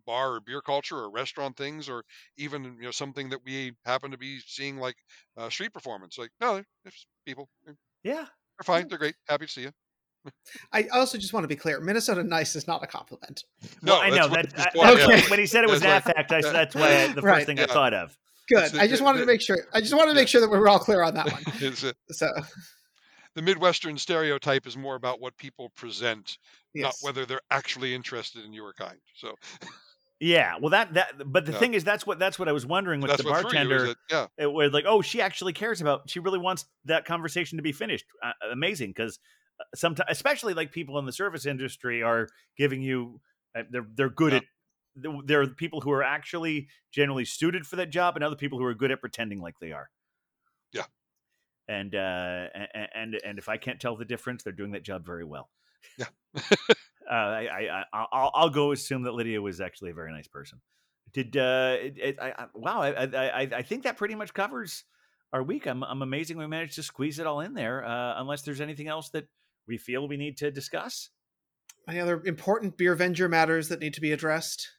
bar 0.06 0.34
or 0.34 0.40
beer 0.40 0.60
culture 0.60 0.96
or 0.98 1.10
restaurant 1.10 1.56
things, 1.56 1.88
or 1.88 2.04
even 2.36 2.64
you 2.78 2.82
know 2.82 2.90
something 2.90 3.28
that 3.30 3.40
we 3.44 3.72
happen 3.84 4.10
to 4.10 4.18
be 4.18 4.38
seeing 4.46 4.76
like 4.76 4.96
uh, 5.36 5.48
street 5.50 5.72
performance, 5.72 6.18
like 6.18 6.30
no, 6.40 6.62
it's 6.84 7.06
people. 7.26 7.48
Yeah. 7.66 7.72
They're 8.04 8.12
Yeah, 8.14 8.24
fine. 8.64 8.88
They're 8.88 8.98
great. 8.98 9.14
Happy 9.28 9.46
to 9.46 9.52
see 9.52 9.62
you. 9.62 9.70
I 10.72 10.84
also 10.92 11.18
just 11.18 11.32
want 11.32 11.44
to 11.44 11.48
be 11.48 11.56
clear: 11.56 11.80
Minnesota 11.80 12.22
nice 12.22 12.54
is 12.54 12.66
not 12.68 12.82
a 12.84 12.86
compliment. 12.86 13.44
well, 13.82 13.96
No, 13.96 14.00
I 14.00 14.10
know 14.10 14.28
that. 14.28 14.50
this 14.50 14.66
I- 14.66 14.70
point- 14.70 14.98
that's 14.98 15.24
yeah. 15.24 15.30
when 15.30 15.38
he 15.40 15.46
said 15.46 15.64
it 15.64 15.70
was 15.70 15.80
an 15.82 15.88
That's 15.88 16.06
like- 16.06 16.16
affect, 16.16 16.32
I, 16.46 16.52
that's 16.52 16.74
why 16.74 16.88
I, 17.02 17.06
the 17.08 17.14
first 17.14 17.24
Right. 17.24 17.46
thing 17.46 17.58
I 17.58 17.66
thought 17.66 17.92
of. 17.94 18.16
Good. 18.48 18.64
It's 18.64 18.74
I 18.74 18.82
the- 18.82 18.88
just 18.88 18.98
the- 19.00 19.04
wanted 19.04 19.18
to 19.20 19.26
make 19.26 19.40
sure. 19.40 19.58
I 19.72 19.80
just 19.80 19.92
wanted 19.94 20.06
to 20.12 20.14
Yeah. 20.16 20.20
make 20.22 20.28
sure 20.28 20.40
that 20.40 20.48
we 20.48 20.58
were 20.58 20.68
all 20.68 20.78
clear 20.78 21.02
on 21.02 21.14
that 21.14 21.26
one. 21.32 21.42
It's, 21.60 21.82
uh, 21.84 21.92
So 22.10 22.28
the 23.34 23.42
Midwestern 23.42 23.98
stereotype 23.98 24.66
is 24.66 24.76
more 24.76 24.94
about 24.94 25.20
what 25.20 25.36
people 25.38 25.70
present, 25.70 26.38
not 26.74 26.94
whether 27.00 27.24
they're 27.26 27.40
actually 27.50 27.92
interested 27.94 28.44
in 28.44 28.52
your 28.52 28.72
kind. 28.74 28.98
So 29.16 29.34
Yeah, 30.24 30.54
well, 30.60 30.70
that 30.70 30.94
that. 30.94 31.14
But 31.32 31.46
the 31.46 31.52
Yeah. 31.52 31.58
thing 31.58 31.74
is, 31.74 31.82
that's 31.82 32.06
what 32.06 32.20
that's 32.20 32.38
what 32.38 32.48
I 32.48 32.52
was 32.52 32.64
wondering 32.64 33.00
with 33.00 33.10
that's 33.10 33.24
the 33.24 33.28
bartender. 33.28 33.86
Is 33.86 33.94
yeah, 34.08 34.28
it 34.38 34.46
was 34.46 34.72
like, 34.72 34.84
oh, 34.86 35.02
she 35.02 35.20
actually 35.20 35.52
cares 35.52 35.80
about. 35.80 36.08
She 36.08 36.20
really 36.20 36.38
wants 36.38 36.64
that 36.84 37.04
conversation 37.04 37.58
to 37.58 37.62
be 37.62 37.72
finished. 37.72 38.04
Uh, 38.22 38.30
amazing, 38.52 38.90
because 38.90 39.18
sometimes, 39.74 40.06
especially 40.08 40.54
like 40.54 40.70
people 40.70 40.96
in 41.00 41.06
the 41.06 41.12
service 41.12 41.44
industry, 41.44 42.04
are 42.04 42.28
giving 42.56 42.82
you. 42.82 43.20
Uh, 43.56 43.64
they're 43.68 43.86
they're 43.96 44.08
good 44.10 44.32
Yeah. 44.32 44.38
at. 44.38 45.02
th- 45.02 45.24
There 45.24 45.40
are 45.42 45.48
people 45.48 45.80
who 45.80 45.90
are 45.90 46.04
actually 46.04 46.68
generally 46.92 47.24
suited 47.24 47.66
for 47.66 47.74
that 47.74 47.90
job, 47.90 48.14
and 48.14 48.22
other 48.22 48.36
people 48.36 48.58
who 48.58 48.64
are 48.64 48.74
good 48.74 48.92
at 48.92 49.00
pretending 49.00 49.40
like 49.40 49.58
they 49.58 49.72
are. 49.72 49.90
Yeah. 50.70 50.84
And 51.66 51.96
uh, 51.96 52.46
and 52.94 53.16
and 53.24 53.38
if 53.38 53.48
I 53.48 53.56
can't 53.56 53.80
tell 53.80 53.96
the 53.96 54.04
difference, 54.04 54.44
they're 54.44 54.52
doing 54.52 54.70
that 54.70 54.84
job 54.84 55.04
very 55.04 55.24
well. 55.24 55.50
Yeah. 55.98 56.06
uh, 57.10 57.14
I, 57.14 57.46
I, 57.46 57.84
I 57.92 58.06
I'll, 58.12 58.30
I'll 58.34 58.50
go 58.50 58.72
assume 58.72 59.02
that 59.02 59.12
Lydia 59.12 59.40
was 59.40 59.60
actually 59.60 59.90
a 59.90 59.94
very 59.94 60.12
nice 60.12 60.28
person. 60.28 60.60
Did 61.12 61.36
uh, 61.36 61.76
it, 61.80 61.98
it, 61.98 62.18
I, 62.20 62.30
I, 62.30 62.46
wow? 62.54 62.82
I, 62.82 62.90
I 62.90 63.42
I 63.42 63.48
I 63.56 63.62
think 63.62 63.84
that 63.84 63.96
pretty 63.96 64.14
much 64.14 64.32
covers 64.32 64.84
our 65.32 65.42
week. 65.42 65.66
I'm 65.66 65.82
I'm 65.84 66.02
amazing 66.02 66.38
we 66.38 66.46
managed 66.46 66.74
to 66.76 66.82
squeeze 66.82 67.18
it 67.18 67.26
all 67.26 67.40
in 67.40 67.54
there. 67.54 67.84
Uh, 67.84 68.20
unless 68.20 68.42
there's 68.42 68.60
anything 68.60 68.88
else 68.88 69.10
that 69.10 69.28
we 69.68 69.78
feel 69.78 70.08
we 70.08 70.16
need 70.16 70.38
to 70.38 70.50
discuss. 70.50 71.10
any 71.88 72.00
other 72.00 72.22
important 72.24 72.76
beer 72.76 72.96
venger 72.96 73.28
matters 73.28 73.68
that 73.68 73.80
need 73.80 73.94
to 73.94 74.00
be 74.00 74.12
addressed? 74.12 74.70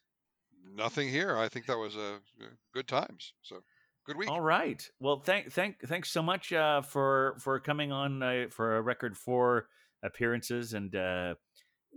nothing 0.76 1.10
here. 1.10 1.38
I 1.38 1.48
think 1.50 1.66
that 1.68 1.78
was 1.78 1.96
a 1.96 2.16
uh, 2.42 2.46
good 2.74 2.88
times. 2.88 3.34
So 3.42 3.64
good 4.06 4.18
week. 4.18 4.30
All 4.30 4.42
right. 4.42 4.86
Well, 5.00 5.20
thank 5.20 5.52
thank 5.52 5.82
thanks 5.82 6.12
so 6.12 6.22
much 6.22 6.52
uh, 6.54 6.82
for 6.82 7.36
for 7.40 7.60
coming 7.60 7.92
on 7.92 8.22
uh, 8.22 8.46
for 8.50 8.78
a 8.78 8.82
record 8.82 9.18
four 9.18 9.68
appearances 10.04 10.74
and 10.74 10.96
uh, 10.96 11.36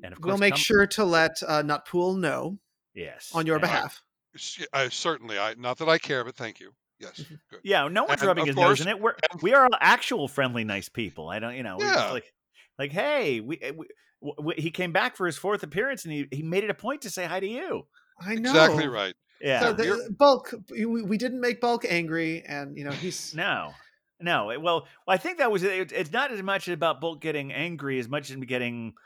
and 0.02 0.12
of 0.12 0.20
course 0.20 0.32
We'll 0.32 0.38
make 0.38 0.54
come- 0.54 0.58
sure 0.60 0.86
to 0.88 1.04
let 1.04 1.42
uh, 1.46 1.62
Nutpool 1.62 2.18
know 2.18 2.58
yes 2.94 3.30
on 3.34 3.46
your 3.46 3.56
and- 3.56 3.62
behalf. 3.62 4.02
S- 4.34 4.66
I 4.72 4.88
certainly, 4.90 5.38
I 5.38 5.54
not 5.54 5.78
that 5.78 5.88
I 5.88 5.98
care, 5.98 6.22
but 6.24 6.36
thank 6.36 6.60
you. 6.60 6.72
Yes, 6.98 7.22
good. 7.50 7.60
Yeah, 7.64 7.88
no 7.88 8.04
one's 8.04 8.20
And 8.20 8.28
rubbing 8.28 8.46
his 8.46 8.54
course- 8.54 8.80
nose 8.80 8.80
in 8.82 8.88
it. 8.88 9.00
We're 9.00 9.14
we 9.42 9.54
are 9.54 9.64
all 9.64 9.78
actual 9.80 10.28
friendly, 10.28 10.64
nice 10.64 10.88
people. 10.88 11.28
I 11.28 11.38
don't, 11.38 11.54
you 11.56 11.62
know, 11.62 11.76
we're 11.78 11.86
just 11.86 11.98
Yeah. 12.06 12.10
like, 12.12 12.32
like, 12.78 12.92
hey, 12.92 13.40
we, 13.40 13.58
eh, 13.60 13.70
we, 13.76 13.86
w- 14.22 14.36
w- 14.36 14.60
he 14.62 14.70
came 14.70 14.92
back 14.92 15.16
for 15.16 15.26
his 15.26 15.36
fourth 15.38 15.62
appearance, 15.62 16.04
and 16.04 16.12
he 16.12 16.26
he 16.30 16.42
made 16.42 16.64
it 16.64 16.70
a 16.70 16.74
point 16.74 17.02
to 17.02 17.10
say 17.10 17.24
hi 17.26 17.40
to 17.40 17.46
you. 17.46 17.86
I 18.20 18.34
know. 18.36 18.50
Exactly 18.50 18.88
right. 18.88 19.14
Yeah, 19.42 19.60
So 19.60 19.72
the, 19.74 20.14
bulk, 20.18 20.54
we, 20.70 20.86
we 20.86 21.18
didn't 21.18 21.40
make 21.40 21.60
bulk 21.60 21.84
angry, 21.86 22.42
and 22.46 22.76
you 22.78 22.84
know 22.84 22.90
he's 22.92 23.34
no, 23.34 23.72
no. 24.20 24.46
Well, 24.46 24.60
well, 24.62 24.86
I 25.08 25.18
think 25.18 25.36
that 25.38 25.50
was 25.52 25.62
it, 25.62 25.92
it's 25.92 26.12
not 26.12 26.30
as 26.30 26.42
much 26.42 26.68
about 26.68 27.00
Bulk 27.02 27.20
getting 27.20 27.52
angry 27.52 27.98
as 27.98 28.08
much 28.08 28.30
as 28.30 28.36
getting 28.36 28.94
uh, 28.96 29.00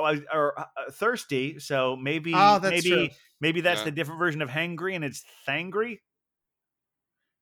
or 0.00 0.58
uh, 0.58 0.64
thirsty. 0.92 1.58
So 1.58 1.96
maybe, 1.96 2.32
Oh, 2.34 2.58
that's 2.58 2.70
maybe, 2.84 2.88
true. 2.88 3.08
maybe 3.40 3.60
that's 3.60 3.80
Yeah. 3.80 3.84
the 3.86 3.90
different 3.92 4.18
version 4.18 4.42
of 4.42 4.48
hangry, 4.48 4.94
and 4.94 5.04
it's 5.04 5.24
thangry. 5.46 6.00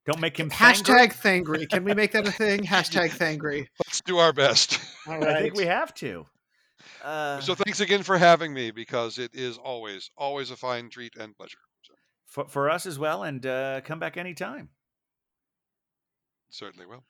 Don't 0.06 0.20
make 0.20 0.38
him 0.38 0.50
hashtag 0.50 1.12
thangry. 1.12 1.68
Can 1.68 1.84
we 1.84 1.94
make 1.94 2.12
that 2.12 2.26
a 2.26 2.32
thing? 2.32 2.60
Hashtag 2.60 3.10
thangry. 3.10 3.66
Let's 3.86 4.00
do 4.00 4.18
our 4.18 4.32
best. 4.32 4.80
All 5.06 5.14
Thangry. 5.14 5.36
I 5.36 5.40
think 5.42 5.54
we 5.56 5.66
have 5.66 5.92
to. 5.94 6.26
Uh, 7.04 7.40
so 7.40 7.54
thanks 7.54 7.80
again 7.80 8.02
for 8.02 8.16
having 8.16 8.52
me 8.54 8.70
because 8.70 9.18
it 9.18 9.30
is 9.34 9.58
always, 9.58 10.10
always 10.16 10.50
a 10.50 10.56
fine 10.56 10.88
treat 10.88 11.14
and 11.16 11.36
pleasure. 11.36 11.58
So, 11.82 11.94
for, 12.26 12.48
for 12.48 12.70
us 12.70 12.86
as 12.86 12.98
well, 12.98 13.22
and 13.24 13.44
uh, 13.44 13.82
come 13.82 13.98
back 13.98 14.16
anytime. 14.16 14.70
certainly 16.50 16.86
will. 16.86 17.04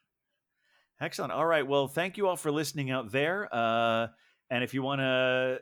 Excellent. 0.99 1.31
All 1.31 1.45
right. 1.45 1.65
Well, 1.65 1.87
thank 1.87 2.17
you 2.17 2.27
all 2.27 2.35
for 2.35 2.51
listening 2.51 2.91
out 2.91 3.11
there. 3.11 3.47
Uh, 3.51 4.07
and 4.51 4.65
if 4.65 4.73
you 4.73 4.83
want 4.83 4.99
to, 4.99 5.59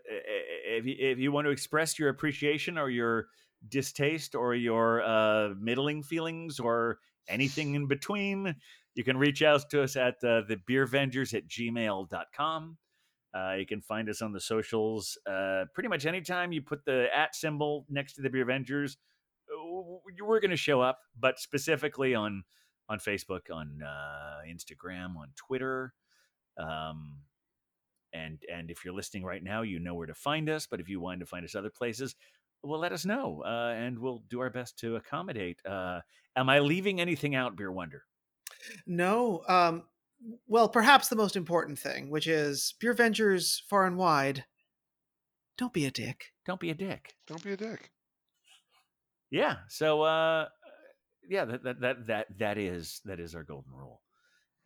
if 0.65 0.85
you, 0.85 0.95
if 0.97 1.19
you 1.19 1.31
want 1.31 1.45
to 1.45 1.51
express 1.51 1.99
your 1.99 2.09
appreciation 2.09 2.77
or 2.77 2.89
your 2.89 3.27
distaste 3.67 4.33
or 4.33 4.55
your 4.55 5.03
uh, 5.03 5.49
middling 5.59 6.01
feelings 6.01 6.59
or 6.59 6.97
anything 7.27 7.75
in 7.75 7.87
between, 7.87 8.55
you 8.95 9.03
can 9.03 9.15
reach 9.15 9.43
out 9.43 9.69
to 9.69 9.83
us 9.83 9.95
at 9.95 10.15
uh, 10.23 10.41
the 10.47 10.59
beervengers 10.67 11.35
at 11.35 11.47
gmail.com. 11.47 12.77
Uh, 13.31 13.53
you 13.59 13.65
can 13.67 13.79
find 13.79 14.09
us 14.09 14.23
on 14.23 14.33
the 14.33 14.39
socials 14.39 15.19
uh, 15.29 15.65
pretty 15.75 15.87
much 15.87 16.07
anytime 16.07 16.51
you 16.51 16.63
put 16.63 16.83
the 16.85 17.05
at 17.15 17.35
symbol 17.35 17.85
next 17.87 18.13
to 18.13 18.23
the 18.23 18.29
Beer 18.29 18.45
Vengers, 18.45 18.97
we're 20.19 20.39
going 20.39 20.49
to 20.49 20.57
show 20.57 20.81
up, 20.81 20.99
but 21.19 21.39
specifically 21.39 22.15
on 22.15 22.43
on 22.87 22.97
Facebook, 22.97 23.51
on 23.53 23.83
uh, 23.85 24.39
Instagram, 24.49 25.15
on 25.15 25.27
Twitter. 25.35 25.93
Um, 26.57 27.17
and 28.13 28.39
and 28.53 28.69
if 28.71 28.83
you're 28.83 28.93
listening 28.93 29.23
right 29.23 29.43
now, 29.43 29.61
you 29.61 29.79
know 29.79 29.95
where 29.95 30.07
to 30.07 30.13
find 30.13 30.49
us. 30.49 30.67
But 30.67 30.79
if 30.79 30.89
you 30.89 30.99
want 30.99 31.19
to 31.19 31.25
find 31.25 31.45
us 31.45 31.55
other 31.55 31.69
places, 31.69 32.15
well, 32.63 32.79
let 32.79 32.91
us 32.91 33.05
know, 33.05 33.43
uh, 33.45 33.73
and 33.75 33.97
we'll 33.97 34.23
do 34.29 34.39
our 34.39 34.49
best 34.49 34.77
to 34.79 34.95
accommodate. 34.95 35.59
Uh, 35.65 36.01
am 36.35 36.49
I 36.49 36.59
leaving 36.59 36.99
anything 36.99 37.35
out, 37.35 37.55
Beer 37.55 37.71
Wonder? 37.71 38.03
No. 38.85 39.43
Um. 39.47 39.83
Well, 40.47 40.67
perhaps 40.67 41.07
the 41.07 41.15
most 41.15 41.37
important 41.37 41.79
thing, 41.79 42.09
which 42.09 42.27
is 42.27 42.75
Beer 42.79 42.93
Vengers 42.93 43.61
far 43.69 43.85
and 43.85 43.95
wide. 43.95 44.43
Don't 45.57 45.71
be 45.71 45.85
a 45.85 45.91
dick. 45.91 46.25
Don't 46.45 46.59
be 46.59 46.69
a 46.69 46.75
dick. 46.75 47.15
Don't 47.27 47.43
be 47.43 47.53
a 47.53 47.57
dick. 47.57 47.91
Yeah. 49.31 49.57
So, 49.67 50.01
uh, 50.01 50.47
yeah, 51.29 51.45
that, 51.45 51.63
that 51.63 51.81
that 51.81 52.07
that 52.07 52.27
that 52.39 52.57
is 52.57 53.01
that 53.05 53.19
is 53.19 53.35
our 53.35 53.43
golden 53.43 53.71
rule. 53.73 54.01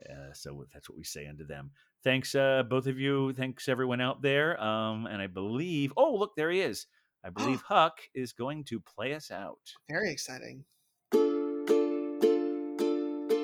Uh, 0.10 0.34
so 0.34 0.66
that's 0.74 0.90
what 0.90 0.98
we 0.98 1.04
say 1.04 1.28
unto 1.28 1.46
them. 1.46 1.72
Thanks, 2.04 2.36
uh, 2.36 2.64
both 2.64 2.88
of 2.88 3.00
you. 3.00 3.32
Thanks, 3.34 3.70
everyone 3.70 4.02
out 4.02 4.22
there. 4.22 4.62
Um, 4.62 5.06
and 5.06 5.22
I 5.22 5.28
believe. 5.28 5.94
Oh, 5.96 6.16
look, 6.16 6.36
there 6.36 6.52
he 6.52 6.60
is. 6.60 6.88
I 7.24 7.30
believe 7.30 7.62
Huck 7.68 8.00
is 8.14 8.34
going 8.34 8.66
to 8.66 8.80
play 8.80 9.14
us 9.14 9.32
out. 9.32 9.60
Very 9.90 10.12
exciting. 10.12 10.66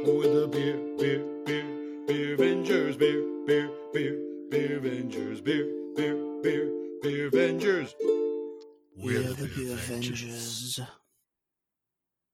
With 0.06 0.34
the 0.34 0.48
beer, 0.52 0.78
beer, 0.98 1.24
beer, 1.46 1.66
beer 2.08 2.38
Vengers, 2.38 2.98
beer, 2.98 3.24
beer, 3.46 3.70
beer, 3.94 4.18
beer 4.50 4.80
Vengers, 4.80 5.44
beer, 5.44 5.66
beer, 5.96 6.16
beer, 6.42 6.72
beer 7.02 7.30
Vengers. 7.30 7.94
We're 8.98 9.22
the 9.22 9.48
Beer 9.56 9.78
Vengers. 9.78 10.80